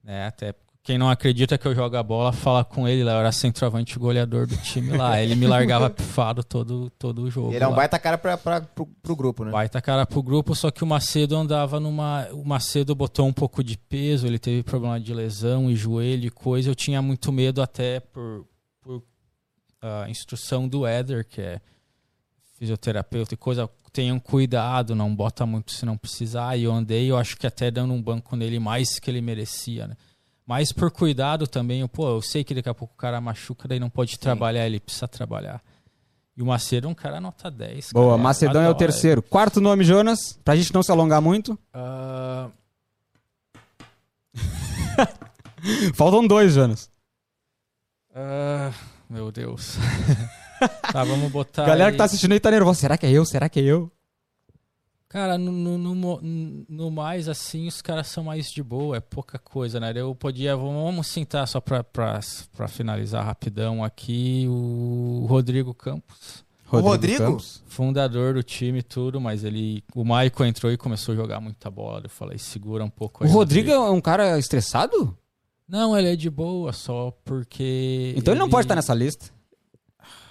[0.02, 0.26] né?
[0.26, 3.12] Até quem não acredita que eu jogo a bola, fala com ele lá.
[3.12, 5.20] Eu era centroavante e goleador do time lá.
[5.20, 7.52] Ele me largava pifado todo, todo o jogo.
[7.52, 7.76] Ele é um lá.
[7.76, 9.50] baita cara pra, pra, pro, pro grupo, né?
[9.50, 12.26] Baita cara pro grupo, só que o Macedo andava numa.
[12.32, 16.30] O Macedo botou um pouco de peso, ele teve problema de lesão e joelho e
[16.30, 16.70] coisa.
[16.70, 18.46] Eu tinha muito medo até por,
[18.80, 19.02] por
[19.82, 21.60] ah, instrução do Éder, que é
[22.58, 23.68] fisioterapeuta e coisa.
[23.92, 26.56] Tenham cuidado, não bota muito se não precisar.
[26.56, 29.86] E eu andei, eu acho que até dando um banco nele mais que ele merecia,
[29.88, 29.96] né?
[30.46, 33.68] Mas por cuidado também, eu, pô, eu sei que daqui a pouco o cara machuca,
[33.68, 35.62] daí não pode trabalhar, ele precisa trabalhar.
[36.36, 37.90] E o Macedo é um cara nota 10.
[37.92, 38.22] Boa, cara.
[38.22, 39.22] Macedão é o terceiro.
[39.22, 41.58] Quarto nome, Jonas, pra gente não se alongar muito.
[41.72, 42.48] Ah,
[45.94, 46.90] Faltam dois, Jonas.
[48.14, 48.72] ah,
[49.08, 49.76] meu Deus.
[50.92, 51.66] tá, vamos botar.
[51.66, 52.80] Galera que tá aí- assistindo aí tá nervosa.
[52.80, 53.24] Será que é eu?
[53.24, 53.90] Será que é eu?
[55.08, 56.20] Cara, no, no, no
[56.68, 59.92] no mais, assim, os caras são mais de boa, é pouca coisa, né?
[59.96, 60.56] Eu podia.
[60.56, 62.20] Vamos sentar só pra, pra,
[62.56, 64.46] pra finalizar rapidão aqui.
[64.48, 67.18] O Rodrigo Campos, O Rodrigo?
[67.24, 67.60] Campos.
[67.66, 69.82] fundador do time e tudo, mas ele.
[69.96, 72.02] O Maicon entrou e começou a jogar muita bola.
[72.04, 73.32] Eu falei, segura um pouco O aí.
[73.32, 75.18] Rodrigo é um cara estressado?
[75.68, 78.14] Não, ele é de boa, só porque.
[78.16, 79.26] Então ele não pode estar nessa lista.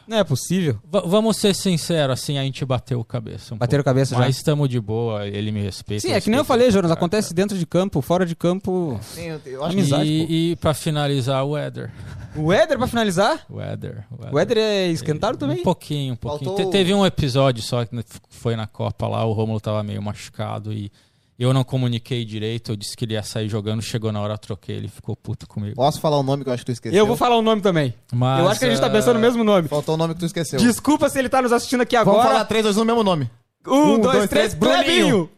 [0.09, 0.79] Não é possível.
[0.91, 3.53] Va- vamos ser sinceros, assim, a gente bateu cabeça.
[3.53, 3.95] Um Bateram pouco.
[3.95, 4.21] cabeça já.
[4.21, 6.01] Mas estamos de boa, ele me respeita.
[6.07, 6.89] Sim, é que nem eu falei, o Jonas.
[6.91, 8.99] Acontece dentro de campo, fora de campo.
[9.03, 10.33] Sim, eu, eu acho que Amizade, pô.
[10.33, 11.91] E, e pra finalizar, o Éder.
[12.35, 13.45] O Éder, pra finalizar?
[13.49, 14.03] O Éder.
[14.31, 15.59] O Éder é esquentado também?
[15.59, 16.49] Um pouquinho, um pouquinho.
[16.51, 17.95] Faltou- Te- Teve um episódio só que
[18.29, 20.91] foi na Copa lá, o Romulo tava meio machucado e
[21.39, 22.73] eu não comuniquei direito.
[22.73, 25.47] Eu disse que ele ia sair jogando, chegou na hora, eu troquei, ele ficou puto
[25.47, 25.75] comigo.
[25.75, 26.99] Posso falar o nome que eu acho que tu esqueceu?
[26.99, 27.93] Eu vou falar o nome também.
[28.11, 29.69] Mas, eu acho que a gente tá ah, pensando no mesmo nome.
[29.69, 30.59] Faltou o nome que tu esqueceu.
[30.59, 32.27] Desculpa se ele tá nos assistindo aqui Vamos agora.
[32.27, 33.29] falar três, dois, um, mesmo nome.
[33.65, 35.29] Um, Um, dois, dois, três, três, Bruninho.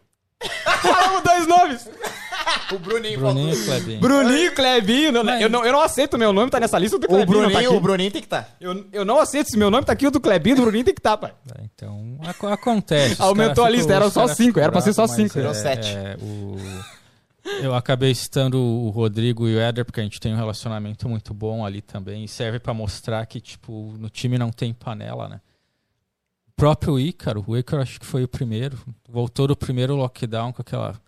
[0.81, 1.89] Falamos dois nomes.
[2.73, 3.19] O Bruninho.
[3.19, 3.99] Bruninho Clebinho.
[3.99, 5.11] Bruninho e Clebinho.
[5.11, 7.25] Não, Mas- eu, não, eu não aceito meu nome, tá nessa lista do O Clebinho.
[7.27, 7.77] não tá Bruninho, aqui.
[7.77, 8.55] o Bruninho tem que estar.
[8.59, 10.93] Eu, eu não aceito se meu nome tá aqui, o do Clebinho, do Bruninho tem
[10.93, 11.33] que estar, pai.
[11.57, 13.15] É, Então, ac- acontece.
[13.21, 15.33] Aumentou a lista, eram só cinco, era pra ser só cinco.
[15.33, 15.89] Virou sete.
[15.89, 16.55] é, o...
[17.61, 21.33] Eu acabei citando o Rodrigo e o Éder porque a gente tem um relacionamento muito
[21.33, 22.23] bom ali também.
[22.23, 25.41] E serve pra mostrar que, tipo, no time não tem panela, né?
[26.47, 28.77] O próprio Ícaro, o Ícaro acho que foi o primeiro.
[29.09, 31.01] Voltou do primeiro lockdown com aquela.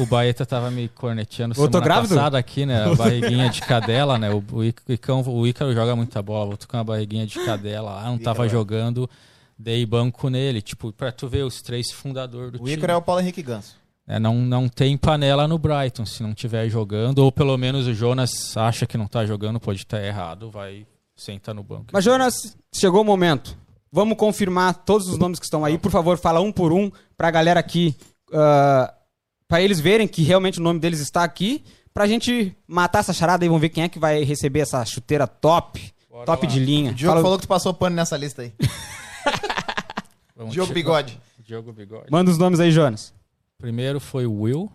[0.00, 2.14] O Baeta tava me corneteando semana grávido?
[2.14, 2.84] passada aqui, né?
[2.84, 4.30] A barriguinha de cadela, né?
[4.32, 7.44] O, o, Ic- o Icão- o Ícaro joga muita bola, voltou com uma barriguinha de
[7.44, 9.10] cadela lá, não tava Ícaro, jogando.
[9.58, 12.72] Dei banco nele, tipo, pra tu ver os três fundadores do O time.
[12.76, 13.76] Ícaro é o Paulo Henrique Ganso.
[14.06, 17.94] É, não, não tem panela no Brighton se não tiver jogando, ou pelo menos o
[17.94, 20.86] Jonas acha que não tá jogando, pode estar errado, vai,
[21.16, 21.86] senta no banco.
[21.92, 23.56] Mas, Jonas, chegou o momento.
[23.90, 25.78] Vamos confirmar todos os nomes que estão aí.
[25.78, 27.94] Por favor, fala um por um pra galera aqui.
[28.32, 28.92] ah,
[29.48, 31.64] pra eles verem que realmente o nome deles está aqui.
[31.92, 33.48] Pra gente matar essa charada aí.
[33.48, 35.92] Vamos ver quem é que vai receber essa chuteira top.
[36.10, 36.52] Bora top lá.
[36.52, 36.90] de linha.
[36.90, 38.52] O Diogo Fala- falou que tu passou pano nessa lista aí.
[40.36, 41.20] Vamos Diogo Bigode.
[41.44, 42.06] Diogo Bigode.
[42.10, 43.12] Manda os nomes aí, Jonas.
[43.58, 44.70] Primeiro foi o Will.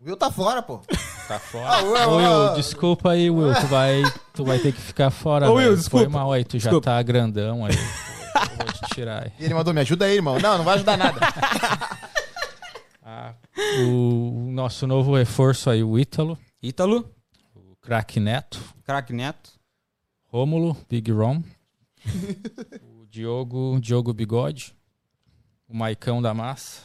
[0.00, 0.80] O Will tá fora, pô.
[1.28, 1.68] Tá fora.
[1.68, 2.54] Ah, Will, Will, ah.
[2.56, 3.54] desculpa aí, Will.
[3.54, 4.02] Tu vai,
[4.34, 5.48] tu vai ter que ficar fora.
[5.52, 6.04] Ô, Will, desculpa.
[6.06, 6.86] Foi mal aí, tu já Desculpa.
[6.86, 7.74] tá grandão aí.
[7.74, 9.32] Eu vou te tirar aí.
[9.38, 10.38] E ele mandou, me ajuda aí, irmão.
[10.40, 11.20] Não, não vai ajudar nada.
[13.12, 13.34] Ah,
[13.88, 17.12] o nosso novo reforço aí, o Ítalo, Ítalo,
[17.56, 19.50] o craque Neto, craque Neto.
[20.28, 21.42] Rômulo, Big Rom,
[23.00, 24.76] o Diogo, Diogo Bigode,
[25.66, 26.82] o Maicão da Massa,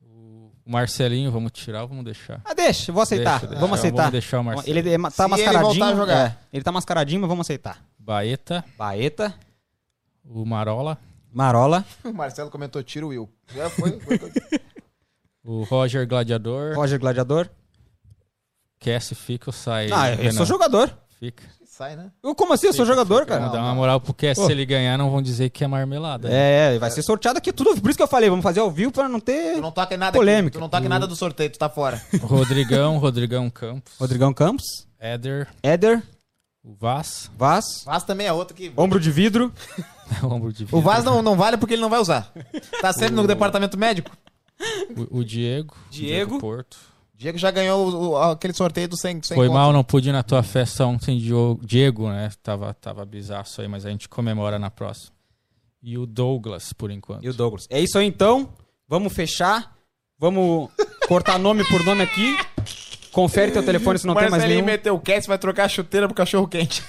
[0.00, 2.40] o Marcelinho, vamos tirar ou vamos deixar?
[2.46, 3.32] Ah, deixa, eu vou aceitar.
[3.40, 3.60] Deixa, deixa.
[3.60, 3.96] Vamos aceitar.
[4.04, 4.78] Vamos deixar o Marcelinho.
[4.78, 5.84] Ele é ma- tá Se ele mascaradinho.
[5.84, 6.30] a jogar.
[6.30, 7.84] é, ele tá mascaradinho, mas vamos aceitar.
[7.98, 9.34] Baeta, Baeta,
[10.24, 10.96] o Marola,
[11.30, 13.28] Marola, o Marcelo comentou, tira o Will.
[13.54, 14.00] Já foi.
[14.00, 14.18] foi.
[15.44, 17.48] o Roger Gladiador, Roger Gladiador.
[18.80, 19.90] Cassie fica ou sai?
[19.92, 20.32] Ah, eu Renan?
[20.32, 20.92] sou jogador.
[21.20, 21.42] Fica.
[21.64, 22.10] Sai, né?
[22.22, 22.66] Eu, como assim?
[22.66, 23.40] Eu sou jogador, cara.
[23.40, 24.46] Vamos dar uma moral pro Cassie, Pô.
[24.46, 26.28] se ele ganhar não vão dizer que é marmelada.
[26.28, 26.74] né?
[26.74, 27.80] É, vai ser sorteado aqui tudo.
[27.80, 29.54] Por isso que eu falei, vamos fazer ao vivo pra não ter.
[29.54, 30.48] Tu não toca em nada Polêmica.
[30.48, 30.58] aqui.
[30.58, 32.02] Tu não toca em nada do sorteio, tu tá fora.
[32.22, 36.02] Rodrigão, Rodrigão Campos, Rodrigão Campos, Éder, Éder,
[36.62, 38.70] o Vaz, Vaz, Vaz também é outro que...
[38.76, 39.50] ombro de vidro.
[40.24, 40.80] ombro de O vidro.
[40.82, 42.30] Vaz não, não vale porque ele não vai usar.
[42.82, 44.10] Tá sempre no departamento médico.
[45.10, 45.74] O, o Diego.
[45.90, 46.38] Diego.
[46.38, 46.76] Porto.
[47.14, 49.54] Diego já ganhou o- o- aquele sorteio do 100, 100 Foi conto.
[49.54, 51.18] mal, não pude ir na tua festa ontem,
[51.62, 52.30] Diego, né?
[52.42, 55.12] Tava, tava bizaço aí, mas a gente comemora na próxima.
[55.82, 57.24] E o Douglas, por enquanto.
[57.24, 57.66] E o Douglas.
[57.70, 58.52] É isso aí então.
[58.88, 59.76] Vamos fechar.
[60.18, 60.70] Vamos
[61.08, 62.36] cortar nome por nome aqui.
[63.12, 64.66] Confere teu telefone se não tem mais Marcelinho nenhum.
[64.66, 66.82] meteu o cast, vai trocar a chuteira pro cachorro quente.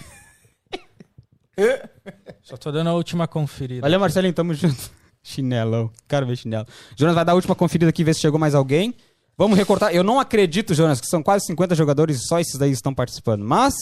[2.42, 3.82] Só tô dando a última conferida.
[3.82, 4.92] Valeu, Marcelinho, tamo junto.
[5.24, 5.90] Chinelão.
[6.08, 6.68] Quero ver chinelo.
[6.98, 8.94] Jonas vai dar a última conferida aqui, ver se chegou mais alguém.
[9.38, 9.94] Vamos recortar.
[9.96, 13.44] Eu não acredito, Jonas, que são quase 50 jogadores e só esses daí estão participando.
[13.44, 13.74] Mas.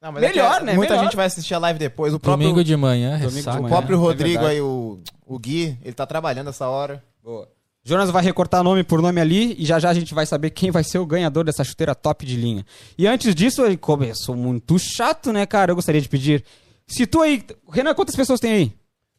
[0.00, 0.74] Não, Melhor, é que né?
[0.74, 1.04] Muita Melhor.
[1.04, 2.14] gente vai assistir a live depois.
[2.14, 3.58] O próprio, Domingo de manhã, Domingo de ressaca.
[3.58, 3.74] o manhã.
[3.74, 4.54] próprio é Rodrigo verdade.
[4.54, 7.02] aí, o, o Gui, ele tá trabalhando essa hora.
[7.22, 7.48] Boa.
[7.84, 10.70] Jonas vai recortar nome por nome ali e já já a gente vai saber quem
[10.70, 12.64] vai ser o ganhador dessa chuteira top de linha.
[12.96, 15.72] E antes disso, ele começou muito chato, né, cara?
[15.72, 16.44] Eu gostaria de pedir.
[16.86, 17.42] Se tu aí.
[17.70, 18.72] Renan, quantas pessoas tem aí?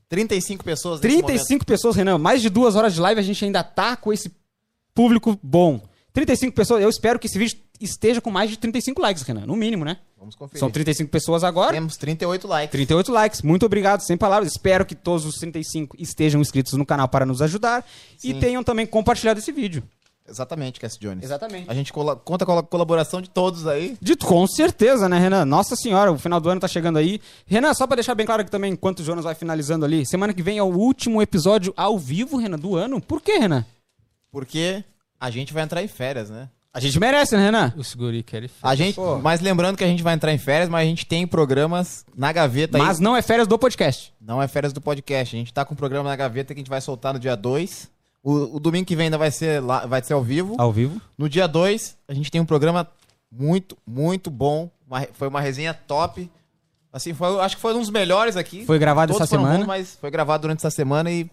[0.10, 2.18] 35 pessoas nesse 35 pessoas, Renan.
[2.18, 4.32] Mais de duas horas de live, a gente ainda tá com esse
[4.94, 5.82] público bom.
[6.12, 6.82] 35 pessoas.
[6.82, 9.46] Eu espero que esse vídeo esteja com mais de 35 likes, Renan.
[9.46, 9.98] No mínimo, né?
[10.18, 10.60] Vamos conferir.
[10.60, 11.74] São 35 pessoas agora.
[11.74, 12.72] Temos 38 likes.
[12.72, 13.42] 38 likes.
[13.42, 14.52] Muito obrigado, sem palavras.
[14.52, 17.86] Espero que todos os 35 estejam inscritos no canal para nos ajudar
[18.24, 18.40] e Sim.
[18.40, 19.84] tenham também compartilhado esse vídeo.
[20.30, 21.24] Exatamente, Cass Jones.
[21.24, 21.70] Exatamente.
[21.70, 23.98] A gente cola- conta com a colaboração de todos aí.
[24.02, 25.46] Dito com certeza, né, Renan?
[25.46, 27.20] Nossa senhora, o final do ano tá chegando aí.
[27.46, 30.34] Renan, só pra deixar bem claro que também, enquanto o Jonas vai finalizando ali, semana
[30.34, 33.02] que vem é o último episódio ao vivo, Renan, do ano.
[33.02, 33.66] Por quê, Renan?
[34.32, 34.84] Porque
[35.20, 36.50] a gente vai entrar em férias, né?
[36.72, 37.74] A gente merece, né, Renan?
[37.76, 39.18] Os guri querem A gente, Pô.
[39.18, 42.32] mas lembrando que a gente vai entrar em férias, mas a gente tem programas na
[42.32, 42.84] gaveta aí.
[42.84, 44.14] Mas não é férias do podcast.
[44.22, 45.36] Não é férias do podcast.
[45.36, 47.36] A gente tá com um programa na gaveta que a gente vai soltar no dia
[47.36, 47.90] 2.
[48.24, 50.56] O, o domingo que vem ainda vai ser, lá, vai ser ao vivo.
[50.58, 51.02] Ao vivo.
[51.18, 52.88] No dia 2, a gente tem um programa
[53.32, 54.70] muito, muito bom.
[54.86, 56.30] Uma foi uma resenha top.
[56.92, 58.66] Assim, foi, acho que foi um dos melhores aqui.
[58.66, 59.60] Foi gravado Todos essa semana.
[59.60, 61.30] bons, mas foi gravado durante essa semana e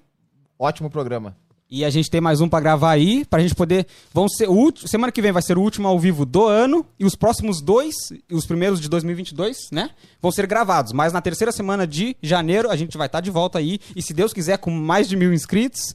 [0.59, 1.37] ótimo programa.
[1.69, 3.87] E a gente tem mais um pra gravar aí, pra gente poder.
[4.13, 4.87] Vão ser o último.
[4.87, 6.87] Semana que vem vai ser o último ao vivo do ano.
[6.97, 7.95] E os próximos dois,
[8.31, 9.91] e os primeiros de 2022, né?
[10.23, 10.93] Vão ser gravados.
[10.93, 13.81] Mas na terceira semana de janeiro a gente vai estar de volta aí.
[13.97, 15.93] E se Deus quiser, com mais de mil inscritos.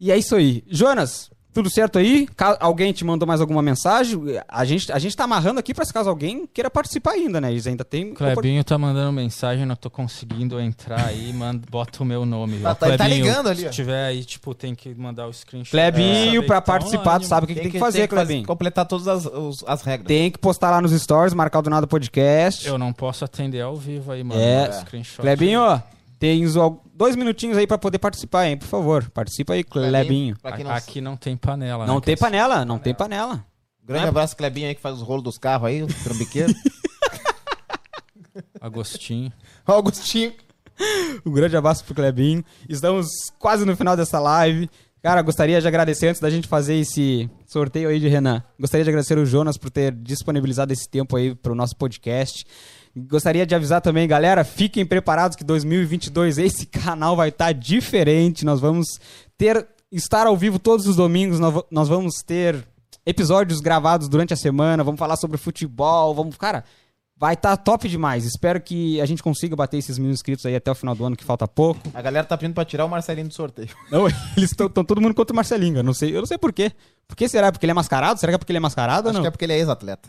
[0.00, 0.62] E é isso aí.
[0.68, 2.26] Jonas, tudo certo aí?
[2.36, 4.20] Ca- alguém te mandou mais alguma mensagem?
[4.48, 7.52] A gente, a gente tá amarrando aqui pra se caso alguém queira participar ainda, né?
[7.52, 8.12] Eles ainda tem.
[8.12, 12.58] Clebinho tá mandando mensagem, não tô conseguindo entrar aí, manda, bota o meu nome.
[12.58, 13.68] Tá- Ó, tá- tá ligando ali, ó.
[13.68, 15.70] Se tiver aí, tipo, tem que mandar o screenshot.
[15.70, 16.42] Clebinho, É.
[16.42, 18.44] que tá participar, tu sabe o que, que tem que fazer, Clebinho.
[18.46, 20.08] completar todas as, os- as regras.
[20.08, 22.66] Tem que postar lá nos stories, marcar o do nada podcast.
[22.66, 24.40] Eu não posso atender ao vivo aí, mano.
[24.40, 24.72] É.
[24.80, 25.22] Screenshot.
[25.22, 25.80] Clebinho, ó,
[26.24, 26.54] tens
[26.94, 28.56] dois minutinhos aí pra poder participar, hein?
[28.56, 30.34] Por favor, participa aí, Clebinho.
[30.42, 33.44] Não Aqui não tem panela, Não né, tem panela, não tem panela.
[33.84, 36.54] Grande abraço, Clebinho aí, que faz os rolos dos carros aí, o trambiqueiro.
[38.58, 39.30] Agostinho.
[39.66, 40.32] Augustinho.
[41.26, 42.42] Um grande abraço pro Clebinho.
[42.70, 43.06] Estamos
[43.38, 44.70] quase no final dessa live.
[45.02, 48.42] Cara, gostaria de agradecer antes da gente fazer esse sorteio aí de Renan.
[48.58, 52.46] Gostaria de agradecer o Jonas por ter disponibilizado esse tempo aí pro nosso podcast.
[52.96, 58.44] Gostaria de avisar também, galera, fiquem preparados que 2022 esse canal vai estar diferente.
[58.44, 58.86] Nós vamos
[59.36, 61.40] ter estar ao vivo todos os domingos.
[61.70, 62.64] Nós vamos ter
[63.04, 64.84] episódios gravados durante a semana.
[64.84, 66.14] Vamos falar sobre futebol.
[66.14, 66.64] Vamos, cara,
[67.16, 68.24] vai estar top demais.
[68.24, 71.16] Espero que a gente consiga bater esses mil inscritos aí até o final do ano,
[71.16, 71.80] que falta pouco.
[71.94, 73.68] A galera tá pedindo pra tirar o Marcelinho do sorteio.
[73.90, 75.78] Não, eles estão todo mundo contra o Marcelinho.
[75.78, 76.72] Eu não sei, eu não sei por quê.
[77.06, 77.50] Por que será?
[77.52, 78.18] Porque ele é mascarado?
[78.18, 79.22] Será que é porque ele é mascarado ou Acho não?
[79.22, 80.08] que é porque ele é ex-atleta.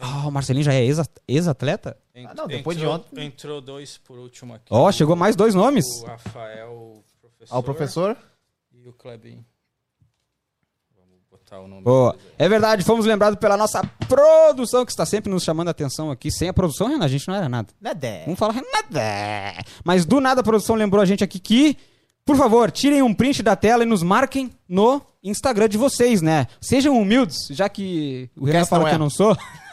[0.00, 1.96] Ah, o Marcelinho já é ex- ex-atleta?
[2.14, 3.26] Ent- Ah, não, depois de entrou- ontem.
[3.26, 4.64] Entrou dois por último aqui.
[4.70, 5.84] Ó, chegou mais dois nomes.
[6.02, 7.54] O Rafael, o professor.
[7.54, 8.16] Ah, o professor?
[8.72, 9.44] E o Clebinho.
[11.52, 12.16] Nome Boa.
[12.36, 16.30] É verdade, fomos lembrados pela nossa produção, que está sempre nos chamando a atenção aqui.
[16.30, 17.68] Sem a produção, Renan, a gente não era nada.
[17.80, 18.08] Nada.
[18.24, 19.64] Vamos falar nada.
[19.84, 21.76] Mas do nada a produção lembrou a gente aqui que,
[22.24, 26.46] por favor, tirem um print da tela e nos marquem no Instagram de vocês, né?
[26.60, 28.96] Sejam humildes, já que o Renan fala não que é.
[28.96, 29.36] eu não sou.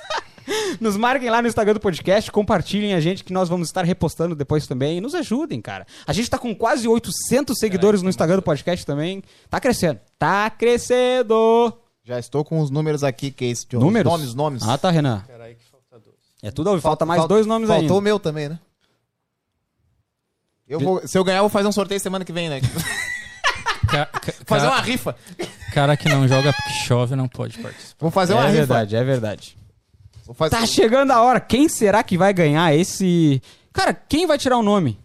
[0.79, 4.35] Nos marquem lá no Instagram do podcast, compartilhem a gente que nós vamos estar repostando
[4.35, 5.85] depois também e nos ajudem, cara.
[6.05, 9.23] A gente tá com quase 800 seguidores no Instagram do podcast também.
[9.49, 9.99] Tá crescendo.
[10.17, 11.73] Tá crescendo.
[12.03, 13.65] Já estou com os números aqui, que é esse.
[13.73, 14.11] Números?
[14.11, 14.63] Nomes, nomes.
[14.63, 15.23] Ah, tá, Renan.
[15.25, 16.15] Peraí que falta dois.
[16.41, 16.81] É tudo ao vivo.
[16.83, 17.93] Falta mais Falta- dois nomes Faltou ainda.
[17.93, 18.59] o meu também, né?
[20.67, 22.59] Eu vou, se eu ganhar, eu vou fazer um sorteio semana que vem, né?
[23.89, 24.09] Ca-
[24.45, 25.15] fazer uma rifa.
[25.73, 27.95] Cara que não joga porque chove não pode participar.
[27.99, 28.57] Vou fazer uma é rifa.
[28.59, 29.57] verdade, é verdade.
[30.49, 31.39] Tá chegando a hora.
[31.39, 33.41] Quem será que vai ganhar esse.
[33.71, 34.99] Cara, quem vai tirar o nome?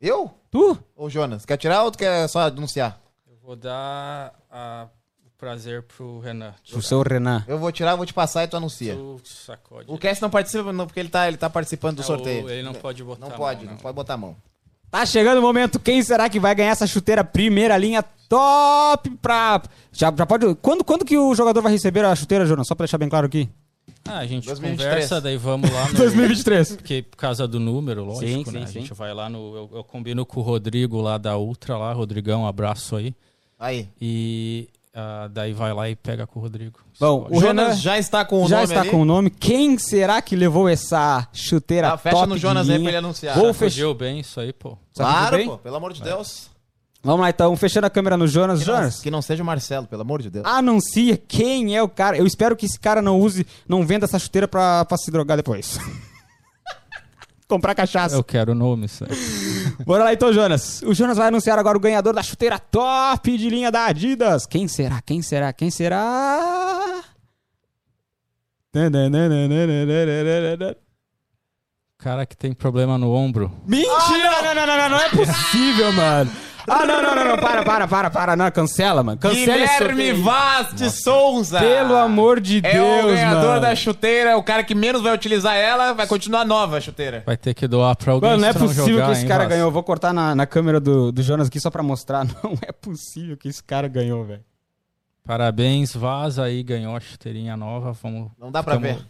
[0.00, 0.30] Eu?
[0.50, 0.78] Tu?
[0.96, 1.44] Ou Jonas?
[1.44, 3.00] Quer tirar ou tu quer só anunciar?
[3.28, 4.86] Eu vou dar a-
[5.24, 6.54] o prazer pro Renan.
[6.72, 7.44] O seu Renan.
[7.48, 8.94] Eu vou tirar, vou te passar e tu anuncia.
[8.94, 9.84] Tu sacode.
[9.88, 12.48] O Cass não participa não, porque ele tá, ele tá participando do É, sorteio.
[12.50, 14.36] Ele não pode botar Não a pode, mão, não pode botar a mão.
[14.90, 15.78] Tá chegando o momento.
[15.78, 19.62] Quem será que vai ganhar essa chuteira primeira linha top pra.
[19.92, 20.54] Já, já pode.
[20.56, 22.66] Quando, quando que o jogador vai receber a chuteira, Jonas?
[22.66, 23.48] Só pra deixar bem claro aqui.
[24.10, 24.92] Ah, a gente 2023.
[24.92, 25.94] conversa, daí vamos lá no...
[25.94, 26.76] 2023.
[26.76, 28.44] Porque por causa do número, lógico, Sim, né?
[28.60, 28.72] sim, a sim.
[28.80, 29.56] gente vai lá no...
[29.56, 31.92] Eu, eu combino com o Rodrigo lá da Ultra lá.
[31.92, 33.14] Rodrigão, um abraço aí.
[33.58, 33.88] Aí.
[34.00, 36.80] E ah, daí vai lá e pega com o Rodrigo.
[36.98, 38.90] Bom, O Renan já está com o já nome está ali.
[38.90, 39.30] com o nome.
[39.30, 42.96] Quem será que levou essa chuteira Ah, fecha top no de Jonas aí pra ele
[42.96, 43.38] anunciar.
[43.38, 43.94] Vou fechar.
[43.94, 44.76] bem isso aí, pô.
[44.94, 45.46] Claro, bem?
[45.46, 46.50] pô, pelo amor de Deus.
[47.02, 48.60] Vamos lá então, fechando a câmera no Jonas.
[48.60, 50.44] Que não, Jonas, que não seja o Marcelo, pelo amor de Deus.
[50.46, 52.16] anuncia quem é o cara.
[52.16, 55.36] Eu espero que esse cara não use, não venda essa chuteira pra, pra se drogar
[55.36, 55.78] depois.
[57.48, 58.14] Comprar cachaça.
[58.14, 59.12] Eu quero o nome, sabe?
[59.84, 60.82] Bora lá então, Jonas.
[60.82, 64.46] O Jonas vai anunciar agora o ganhador da chuteira top de linha da Adidas.
[64.46, 65.00] Quem será?
[65.02, 65.52] Quem será?
[65.52, 67.02] Quem será?
[71.98, 73.50] Cara que tem problema no ombro.
[73.66, 74.42] Mentira!
[74.42, 76.30] Não, não, não, não, não é possível, mano.
[76.68, 79.18] Ah, não, não, não, não, para, para, para, para, não, cancela, mano.
[79.18, 79.56] Cancela
[79.94, 80.12] Guilherme.
[80.22, 81.58] Vaz de Souza.
[81.58, 83.60] Pelo amor de É Deus, o ganhador mano.
[83.60, 87.22] da chuteira, o cara que menos vai utilizar ela, vai continuar nova a chuteira.
[87.26, 89.44] Vai ter que doar pra alguém Mano, não é possível jogar, que esse hein, cara
[89.46, 89.68] ganhou.
[89.68, 92.24] Eu Vou cortar na, na câmera do, do Jonas aqui só pra mostrar.
[92.42, 94.44] Não é possível que esse cara ganhou, velho.
[95.24, 97.92] Parabéns, Vaz aí, ganhou a chuteirinha nova.
[97.92, 99.06] Vamos, Não dá pra ficamos- ver.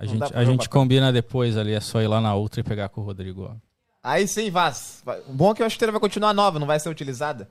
[0.00, 2.88] A gente, a gente combina depois ali, é só ir lá na outra e pegar
[2.88, 3.50] com o Rodrigo.
[3.52, 3.67] ó.
[4.08, 5.02] Aí sim, Vaz.
[5.28, 7.48] O bom é que a chuteira vai continuar nova, não vai ser utilizada.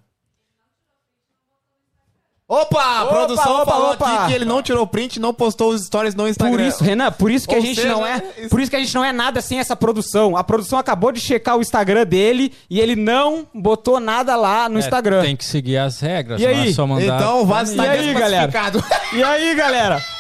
[2.49, 2.81] Opa!
[2.81, 4.05] A Opa, produção opa, falou opa.
[4.23, 6.55] aqui que ele não tirou print, não postou os stories no Instagram.
[6.57, 8.71] Por isso, Renan, por isso que a Ou gente seja, não é, isso- por isso
[8.71, 10.35] que a gente não é nada sem essa produção.
[10.37, 14.77] A produção acabou de checar o Instagram dele e ele não botou nada lá no
[14.77, 15.21] É, Instagram.
[15.23, 16.69] Tem que seguir as regras, E não aí?
[16.69, 17.17] é só mandar.
[17.17, 18.47] Então o Vaz E está aí, galera?
[18.47, 18.83] desclassificado.
[19.15, 20.01] E aí, galera?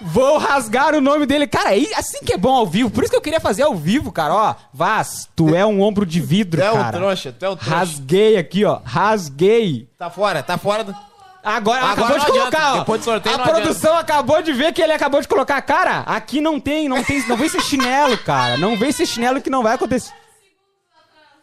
[0.00, 1.46] Vou rasgar o nome dele.
[1.46, 2.90] Cara, é assim que é bom ao vivo.
[2.90, 4.32] Por isso que eu queria fazer ao vivo, cara.
[4.34, 6.96] Ó, Vaz, tu é um ombro de vidro, Tu é o cara.
[6.96, 7.74] trouxa, tu é o trouxa.
[7.76, 8.80] Rasguei aqui, ó.
[8.84, 9.88] Rasguei.
[9.98, 10.94] Tá fora, tá fora do...
[11.42, 12.72] Agora, Agora acabou de colocar, adianta.
[12.74, 12.78] ó.
[12.80, 15.60] Depois do sorteio A produção acabou de ver que ele acabou de colocar.
[15.62, 18.56] Cara, aqui não tem, não tem, não vem ser chinelo, cara.
[18.58, 20.12] Não vem ser chinelo que não vai acontecer.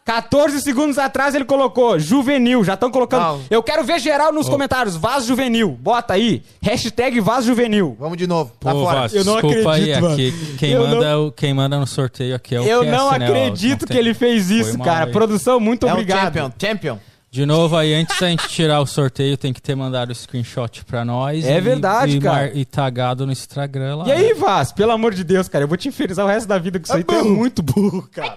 [0.06, 3.22] 14 segundos atrás ele colocou juvenil, já estão colocando.
[3.22, 3.40] Não.
[3.50, 5.76] Eu quero ver geral nos comentários, vaso juvenil.
[5.80, 7.96] Bota aí, hashtag vaso juvenil.
[7.98, 9.00] Vamos de novo, tá Pô, fora.
[9.00, 10.14] Vasco, Eu não desculpa acredito, aí, mano.
[10.14, 13.10] aqui, quem, Eu manda, o- quem manda no sorteio aqui é o Eu Cass, não
[13.18, 15.06] né, ó, acredito não que ele fez isso, cara.
[15.06, 15.12] aí.
[15.12, 16.22] Produção, muito É um obrigado.
[16.34, 16.98] champion, champion.
[17.28, 20.84] De novo aí, antes da gente tirar o sorteio, tem que ter mandado o screenshot
[20.84, 21.44] pra nós.
[21.44, 22.52] É e- verdade, e, cara.
[22.54, 24.06] E tagado no Instagram lá.
[24.06, 26.58] E aí, Vaz, pelo amor de Deus, cara, eu vou te infernizar o resto da
[26.58, 27.02] vida com isso aí.
[27.02, 28.34] Tu é muito burro, cara.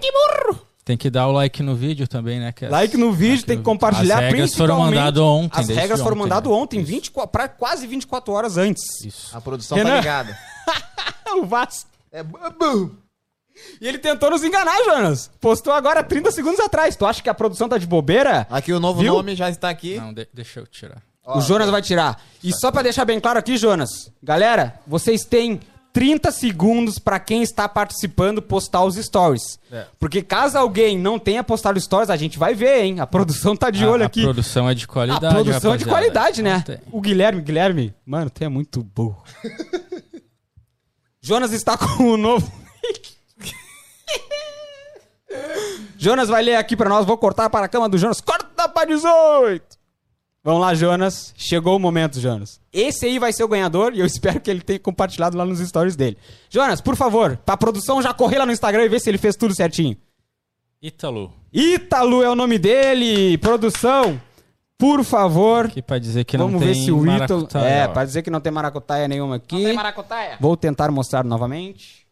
[0.89, 2.51] Tem que dar o like no vídeo também, né?
[2.51, 2.71] Cass?
[2.71, 4.15] Like no vídeo, Like tem que compartilhar.
[4.17, 5.59] As regras foram mandadas ontem.
[5.59, 6.57] As regras foram ontem, mandadas né?
[6.57, 8.83] ontem, 24, pra quase 24 horas antes.
[9.05, 9.37] Isso.
[9.37, 9.91] A produção Renan.
[9.91, 10.37] tá ligada.
[11.37, 11.85] o Vaz.
[12.11, 12.97] É burro.
[13.79, 15.29] E ele tentou nos enganar, Jonas.
[15.39, 16.95] Postou agora 30 segundos atrás.
[16.95, 18.47] Tu acha que a produção tá de bobeira?
[18.49, 19.13] Aqui o novo Viu?
[19.13, 19.97] nome já está aqui.
[19.97, 21.03] Não, de- deixa eu tirar.
[21.23, 22.19] o Jonas vai tirar.
[22.43, 24.11] E só pra deixar bem claro aqui, Jonas.
[24.23, 25.59] Galera, vocês têm
[25.91, 29.59] 30 segundos pra quem está participando postar os stories.
[29.71, 29.85] É.
[29.99, 32.99] Porque caso alguém não tenha postado stories, a gente vai ver, hein?
[32.99, 34.21] A produção tá de A- olho a aqui.
[34.21, 35.33] produção é de A qualidade.
[35.33, 35.91] produção é de rapaziada.
[36.19, 36.63] qualidade, né?
[36.91, 39.23] O Guilherme, Guilherme, mano, tu é muito burro.
[41.21, 42.51] Jonas está com o novo.
[45.97, 48.21] Jonas vai ler aqui pra nós, vou cortar para a cama do Jonas.
[48.21, 49.77] Corta pra 18!
[50.43, 51.33] Vamos lá, Jonas.
[51.37, 52.61] Chegou o momento, Jonas.
[52.71, 55.59] Esse aí vai ser o ganhador e eu espero que ele tenha compartilhado lá nos
[55.59, 56.17] stories dele.
[56.49, 59.35] Jonas, por favor, pra produção já correr lá no Instagram e ver se ele fez
[59.35, 59.97] tudo certinho.
[60.81, 63.37] Ítalo, Ítalo é o nome dele.
[63.39, 64.19] Produção,
[64.77, 67.47] por favor, aqui pra dizer que não Vamos tem ver se o Ítalo.
[67.55, 67.89] É, ó.
[67.91, 69.73] pra dizer que não tem maracutaia nenhuma aqui.
[69.73, 70.37] maracutaia.
[70.39, 72.07] Vou tentar mostrar novamente.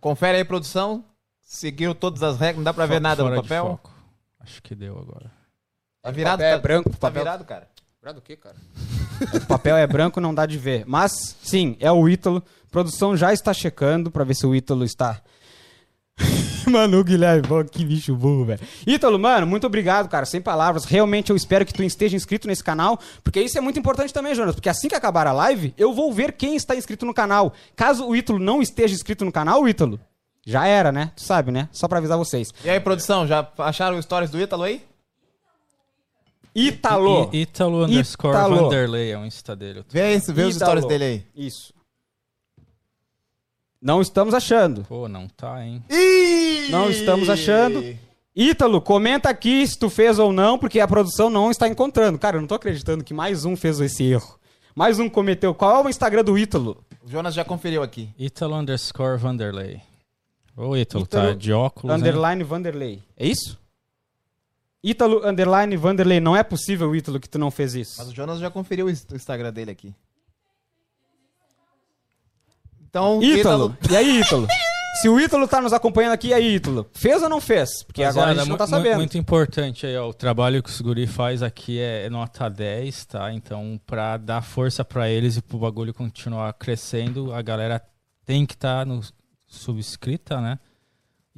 [0.00, 1.02] Confere aí, produção.
[1.40, 3.64] Seguiu todas as regras, não dá pra ver Fo- nada no papel.
[3.64, 3.90] foco.
[4.38, 5.32] Acho que deu agora.
[6.02, 7.68] Tá virado, papel é tá, branco, tá papel- virado, cara.
[8.14, 8.56] do que, cara?
[9.34, 10.84] o papel é branco, não dá de ver.
[10.86, 12.42] Mas, sim, é o Ítalo.
[12.70, 15.20] Produção já está checando pra ver se o Ítalo está.
[16.70, 18.60] mano, o Guilherme, que bicho burro, velho.
[18.86, 20.26] Ítalo, mano, muito obrigado, cara.
[20.26, 20.84] Sem palavras.
[20.84, 24.34] Realmente eu espero que tu esteja inscrito nesse canal, porque isso é muito importante também,
[24.34, 24.54] Jonas.
[24.54, 27.52] Porque assim que acabar a live, eu vou ver quem está inscrito no canal.
[27.74, 29.98] Caso o Ítalo não esteja inscrito no canal, Ítalo,
[30.46, 31.12] já era, né?
[31.16, 31.68] Tu sabe, né?
[31.72, 32.48] Só pra avisar vocês.
[32.64, 34.82] E aí, produção, já acharam os stories do Ítalo aí?
[36.58, 37.30] Ítalo.
[37.32, 38.36] Ítalo underscore.
[38.36, 39.84] Vanderlei é o Insta dele.
[39.88, 41.26] Vê, esse, vê os stories dele aí.
[41.36, 41.72] Isso.
[43.80, 44.82] Não estamos achando.
[44.84, 45.82] Pô, não tá, hein?
[45.88, 46.68] Ih!
[46.70, 47.96] Não estamos achando.
[48.34, 52.18] Ítalo, comenta aqui se tu fez ou não, porque a produção não está encontrando.
[52.18, 54.38] Cara, eu não tô acreditando que mais um fez esse erro.
[54.74, 55.54] Mais um cometeu.
[55.54, 56.84] Qual é o Instagram do Ítalo?
[57.04, 58.10] O Jonas já conferiu aqui.
[58.18, 59.80] Ítalo underscore Vanderlei.
[60.56, 62.00] Ô, Ítalo, tá de óculos, hein?
[62.00, 63.02] Underline Vanderlei.
[63.16, 63.58] É isso?
[64.82, 66.20] Ítalo Underline Vanderlei.
[66.20, 67.94] Não é possível, Ítalo, que tu não fez isso.
[67.98, 69.94] Mas o Jonas já conferiu o Inst- o Instagram dele aqui.
[72.88, 73.76] Então, Ítalo.
[73.90, 74.46] E aí, Ítalo?
[75.00, 76.88] Se o Ítalo tá nos acompanhando aqui, e aí, Ítalo?
[76.92, 77.84] Fez ou não fez?
[77.84, 78.96] Porque agora a gente não tá sabendo.
[78.96, 80.08] Muito importante aí, ó.
[80.08, 83.32] O trabalho que os guri faz aqui é nota 10, tá?
[83.32, 87.80] Então, pra dar força pra eles e pro bagulho continuar crescendo, a galera
[88.24, 89.00] tem que estar no
[89.46, 90.58] subscrita, né?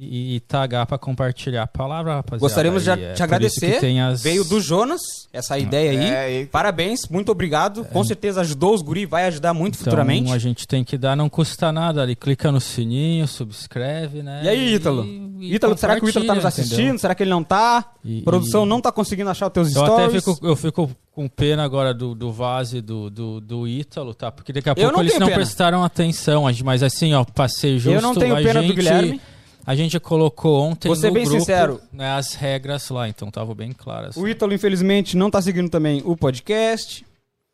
[0.03, 2.39] E, e tagar pra compartilhar a palavra, rapaziada.
[2.41, 3.77] Gostaríamos de é te agradecer.
[3.99, 4.99] as- Veio do Jonas,
[5.31, 5.97] essa ideia aí.
[6.09, 7.85] É, e- Parabéns, muito obrigado.
[7.85, 10.31] Com certeza ajudou os guri, vai ajudar muito Então, futuramente.
[10.33, 12.15] a gente tem que dar, não custa nada ali.
[12.15, 14.41] Clica no sininho, subscreve, né?
[14.43, 15.05] E aí, Ítalo?
[15.05, 16.79] e Ítalo, será que o Ítalo tá nos assistindo?
[16.79, 16.97] entendeu?
[16.99, 17.85] Será que ele não tá?
[18.03, 20.23] E- Produção e- não tá conseguindo achar os teus Eu até stories.
[20.25, 24.31] fico, eu fico com pena agora do, do Vaz e do, do, do Ítalo, tá?
[24.31, 25.35] Porque daqui a pouco não eles não pena.
[25.37, 29.21] prestaram atenção, mas assim, ó, passei justo Eu não tenho a pena gente, do Guilherme.
[29.65, 31.79] A gente colocou ontem Vou ser no bem grupo, sincero.
[31.93, 34.17] né, as regras lá, então estavam bem claras.
[34.17, 37.05] O Ítalo, infelizmente, não tá seguindo também o podcast.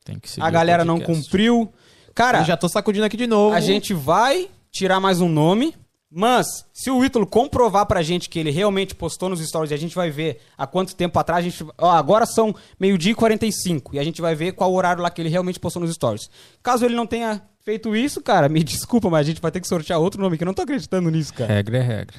[0.06, 1.24] Tem que seguir A o galera não podcast.
[1.26, 1.74] cumpriu.
[2.16, 3.54] Cara, Eu já tô sacudindo aqui de novo.
[3.56, 5.76] a gente vai tirar mais um nome.
[6.10, 9.78] Mas, se o Ítalo comprovar pra gente que ele realmente postou nos stories e a
[9.78, 11.66] gente vai ver há quanto tempo atrás, a gente.
[11.78, 15.22] Ó, agora são meio-dia e 45 e a gente vai ver qual horário lá que
[15.22, 16.30] ele realmente postou nos stories.
[16.64, 19.68] Caso ele não tenha feito isso, cara, me desculpa, mas a gente vai ter que
[19.68, 21.54] sortear outro nome que eu não tô acreditando nisso, cara.
[21.54, 22.18] Regra é regra.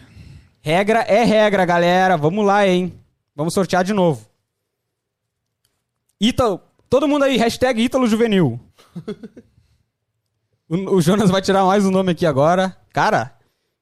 [0.61, 2.19] Regra é regra, galera.
[2.19, 2.93] Vamos lá, hein?
[3.35, 4.29] Vamos sortear de novo.
[6.21, 6.61] Ítalo.
[6.91, 8.61] Todo mundo aí, hashtag Ítalo Juvenil.
[10.69, 12.77] o, o Jonas vai tirar mais um nome aqui agora.
[12.93, 13.35] Cara,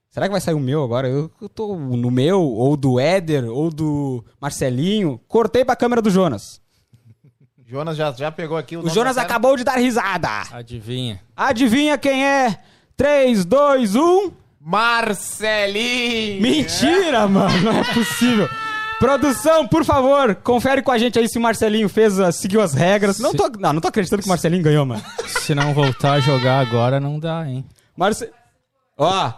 [0.09, 1.09] será que vai sair o meu agora?
[1.09, 5.21] Eu, eu tô no meu, ou do Éder, ou do Marcelinho.
[5.27, 6.61] Cortei pra câmera do Jonas.
[7.69, 10.29] Jonas já, já pegou aqui o O nome Jonas acabou de dar risada.
[10.53, 11.21] Adivinha.
[11.37, 12.49] Adivinha quem é?
[12.51, 12.55] um.
[12.97, 14.33] 3, 2, 1.
[14.61, 16.41] Marcelinho!
[16.43, 18.49] Mentira, mano, não é possível.
[18.99, 22.73] Produção, por favor, confere com a gente aí se o Marcelinho fez, a- seguiu as
[22.73, 23.19] regras.
[23.19, 25.03] Não tô, não, não tô acreditando que o Marcelinho ganhou, mano.
[25.27, 27.65] Se não voltar a jogar agora, não dá, hein?
[27.97, 28.31] Marce...
[28.97, 29.33] Ó,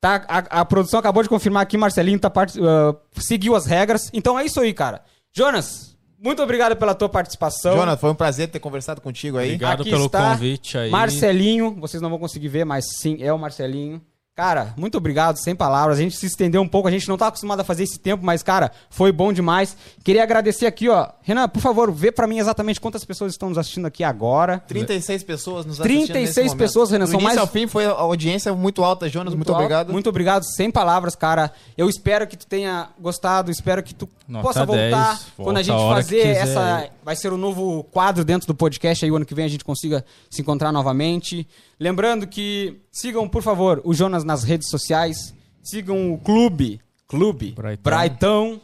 [0.00, 2.52] tá, a, a produção acabou de confirmar aqui, Marcelinho tá part...
[2.60, 4.10] ah, seguiu as regras.
[4.12, 5.02] Então é isso aí, cara.
[5.32, 5.89] Jonas,
[6.22, 7.74] muito obrigado pela tua participação.
[7.76, 9.48] Jonas, foi um prazer ter conversado contigo aí.
[9.48, 10.90] Obrigado Aqui pelo está convite aí.
[10.90, 14.02] Marcelinho, vocês não vão conseguir ver, mas sim, é o Marcelinho.
[14.40, 15.98] Cara, muito obrigado, sem palavras.
[15.98, 18.24] A gente se estendeu um pouco, a gente não tá acostumado a fazer esse tempo,
[18.24, 19.76] mas, cara, foi bom demais.
[20.02, 21.08] Queria agradecer aqui, ó.
[21.20, 24.58] Renan, por favor, vê pra mim exatamente quantas pessoas estão nos assistindo aqui agora.
[24.66, 26.58] 36 pessoas nos assistindo 36 nesse momento.
[26.58, 29.60] pessoas, Renan, Do são mais- ao fim foi a audiência muito alta, Jonas, muito, alto.
[29.60, 29.92] obrigado.
[29.92, 31.52] Muito obrigado, sem palavras, cara.
[31.76, 35.62] Eu espero que tu tenha gostado, espero que tu Nota possa voltar 10, quando a
[35.62, 36.88] gente a fazer essa.
[37.04, 39.64] Vai ser o novo quadro dentro do podcast aí, o ano que vem a gente
[39.64, 41.46] consiga se encontrar novamente.
[41.80, 45.34] Lembrando que sigam, por favor, o Jonas nas redes sociais.
[45.62, 47.82] Sigam o clube, Clube Braitão.
[47.82, 48.60] Braitão.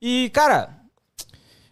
[0.00, 0.70] E, cara,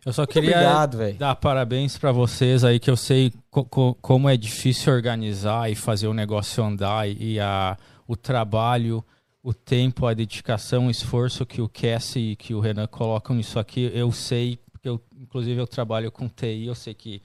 [0.05, 4.29] Eu só queria obrigado, dar parabéns pra vocês aí, que eu sei co- co- como
[4.29, 9.05] é difícil organizar e fazer o negócio andar e, e a, o trabalho,
[9.43, 13.59] o tempo, a dedicação, o esforço que o Cassie e que o Renan colocam nisso
[13.59, 13.91] aqui.
[13.95, 17.21] Eu sei, porque eu, inclusive eu trabalho com TI, eu sei que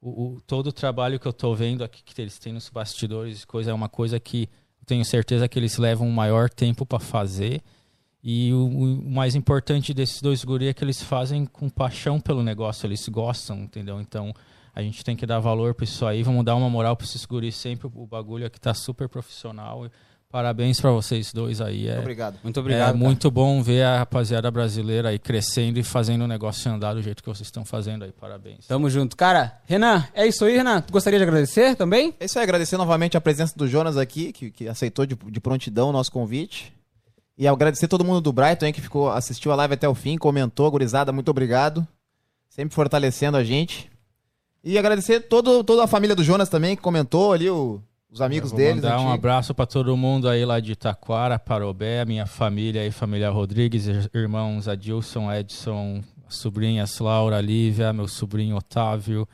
[0.00, 3.44] o, o- todo o trabalho que eu tô vendo aqui que eles têm nos bastidores,
[3.44, 4.48] coisa é uma coisa que
[4.84, 7.60] tenho certeza que eles levam um maior tempo para fazer.
[8.22, 12.42] E o, o mais importante desses dois guri é que eles fazem com paixão pelo
[12.42, 14.00] negócio, eles gostam, entendeu?
[14.00, 14.32] Então
[14.74, 17.24] a gente tem que dar valor para isso aí, vamos dar uma moral para esses
[17.24, 17.88] guris sempre.
[17.92, 19.88] O bagulho aqui tá super profissional.
[20.36, 21.88] Parabéns para vocês dois aí.
[21.88, 22.38] É, Obrigado.
[22.42, 22.80] muito obrigado.
[22.82, 22.96] é cara.
[22.98, 27.22] muito bom ver a rapaziada brasileira aí crescendo e fazendo o negócio andar do jeito
[27.22, 28.12] que vocês estão fazendo aí.
[28.12, 28.66] Parabéns.
[28.66, 29.16] Tamo junto.
[29.16, 30.82] Cara, Renan, é isso aí, Renan.
[30.82, 32.14] Tu gostaria de agradecer também?
[32.20, 35.40] É isso aí, agradecer novamente a presença do Jonas aqui, que, que aceitou de, de
[35.40, 36.70] prontidão o nosso convite.
[37.38, 40.18] E agradecer todo mundo do Brighton aí que ficou, assistiu a live até o fim,
[40.18, 41.88] comentou, gurizada, muito obrigado.
[42.50, 43.90] Sempre fortalecendo a gente.
[44.62, 48.52] E agradecer todo, toda a família do Jonas também, que comentou ali, o- os amigos
[48.52, 48.82] deles.
[48.82, 53.30] mandar um abraço para todo mundo aí lá de Taquara, Parobé, minha família aí, família
[53.30, 59.28] Rodrigues, ir- irmãos Adilson, Edson, sobrinhas Laura, Lívia, meu sobrinho Otávio,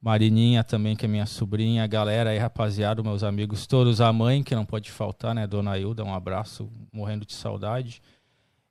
[0.00, 4.54] Marininha também, que é minha sobrinha, galera aí, rapaziada, meus amigos todos, a mãe, que
[4.54, 8.02] não pode faltar, né, Dona Hilda, um abraço, morrendo de saudade.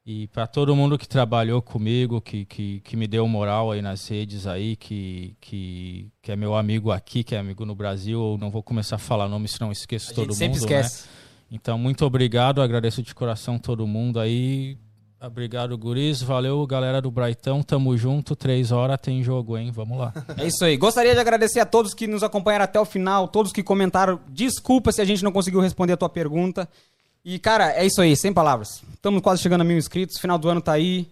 [0.05, 4.05] E para todo mundo que trabalhou comigo, que, que, que me deu moral aí nas
[4.07, 8.37] redes aí, que, que, que é meu amigo aqui, que é amigo no Brasil, eu
[8.37, 10.81] não vou começar a falar nome, senão esqueço A todo gente sempre mundo, né?
[10.81, 11.07] esquece.
[11.49, 14.77] Então, muito obrigado, agradeço de coração todo mundo aí.
[15.21, 16.21] Obrigado, guris.
[16.21, 17.63] Valeu, galera do Braitão.
[17.63, 18.35] Tamo junto.
[18.35, 19.71] Três horas tem jogo, hein?
[19.71, 20.11] Vamos lá.
[20.37, 20.75] É isso aí.
[20.75, 24.19] Gostaria de agradecer a todos que nos acompanharam até o final, todos que comentaram.
[24.27, 26.67] Desculpa se a gente não conseguiu responder a tua pergunta.
[27.25, 28.81] E, cara, é isso aí, sem palavras.
[28.93, 31.07] Estamos quase chegando a mil inscritos, final do ano tá aí.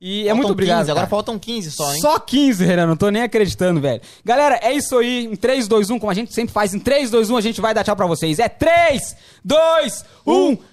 [0.00, 0.80] E é Faltam muito obrigado.
[0.80, 2.00] 15, agora faltam 15 só, hein?
[2.00, 4.02] Só 15, Renan, não tô nem acreditando, velho.
[4.24, 5.24] Galera, é isso aí.
[5.26, 7.60] Em 3, 2, 1, como a gente sempre faz, em 3, 2, 1 a gente
[7.60, 8.38] vai dar tchau pra vocês.
[8.38, 10.58] É 3, 2, 1.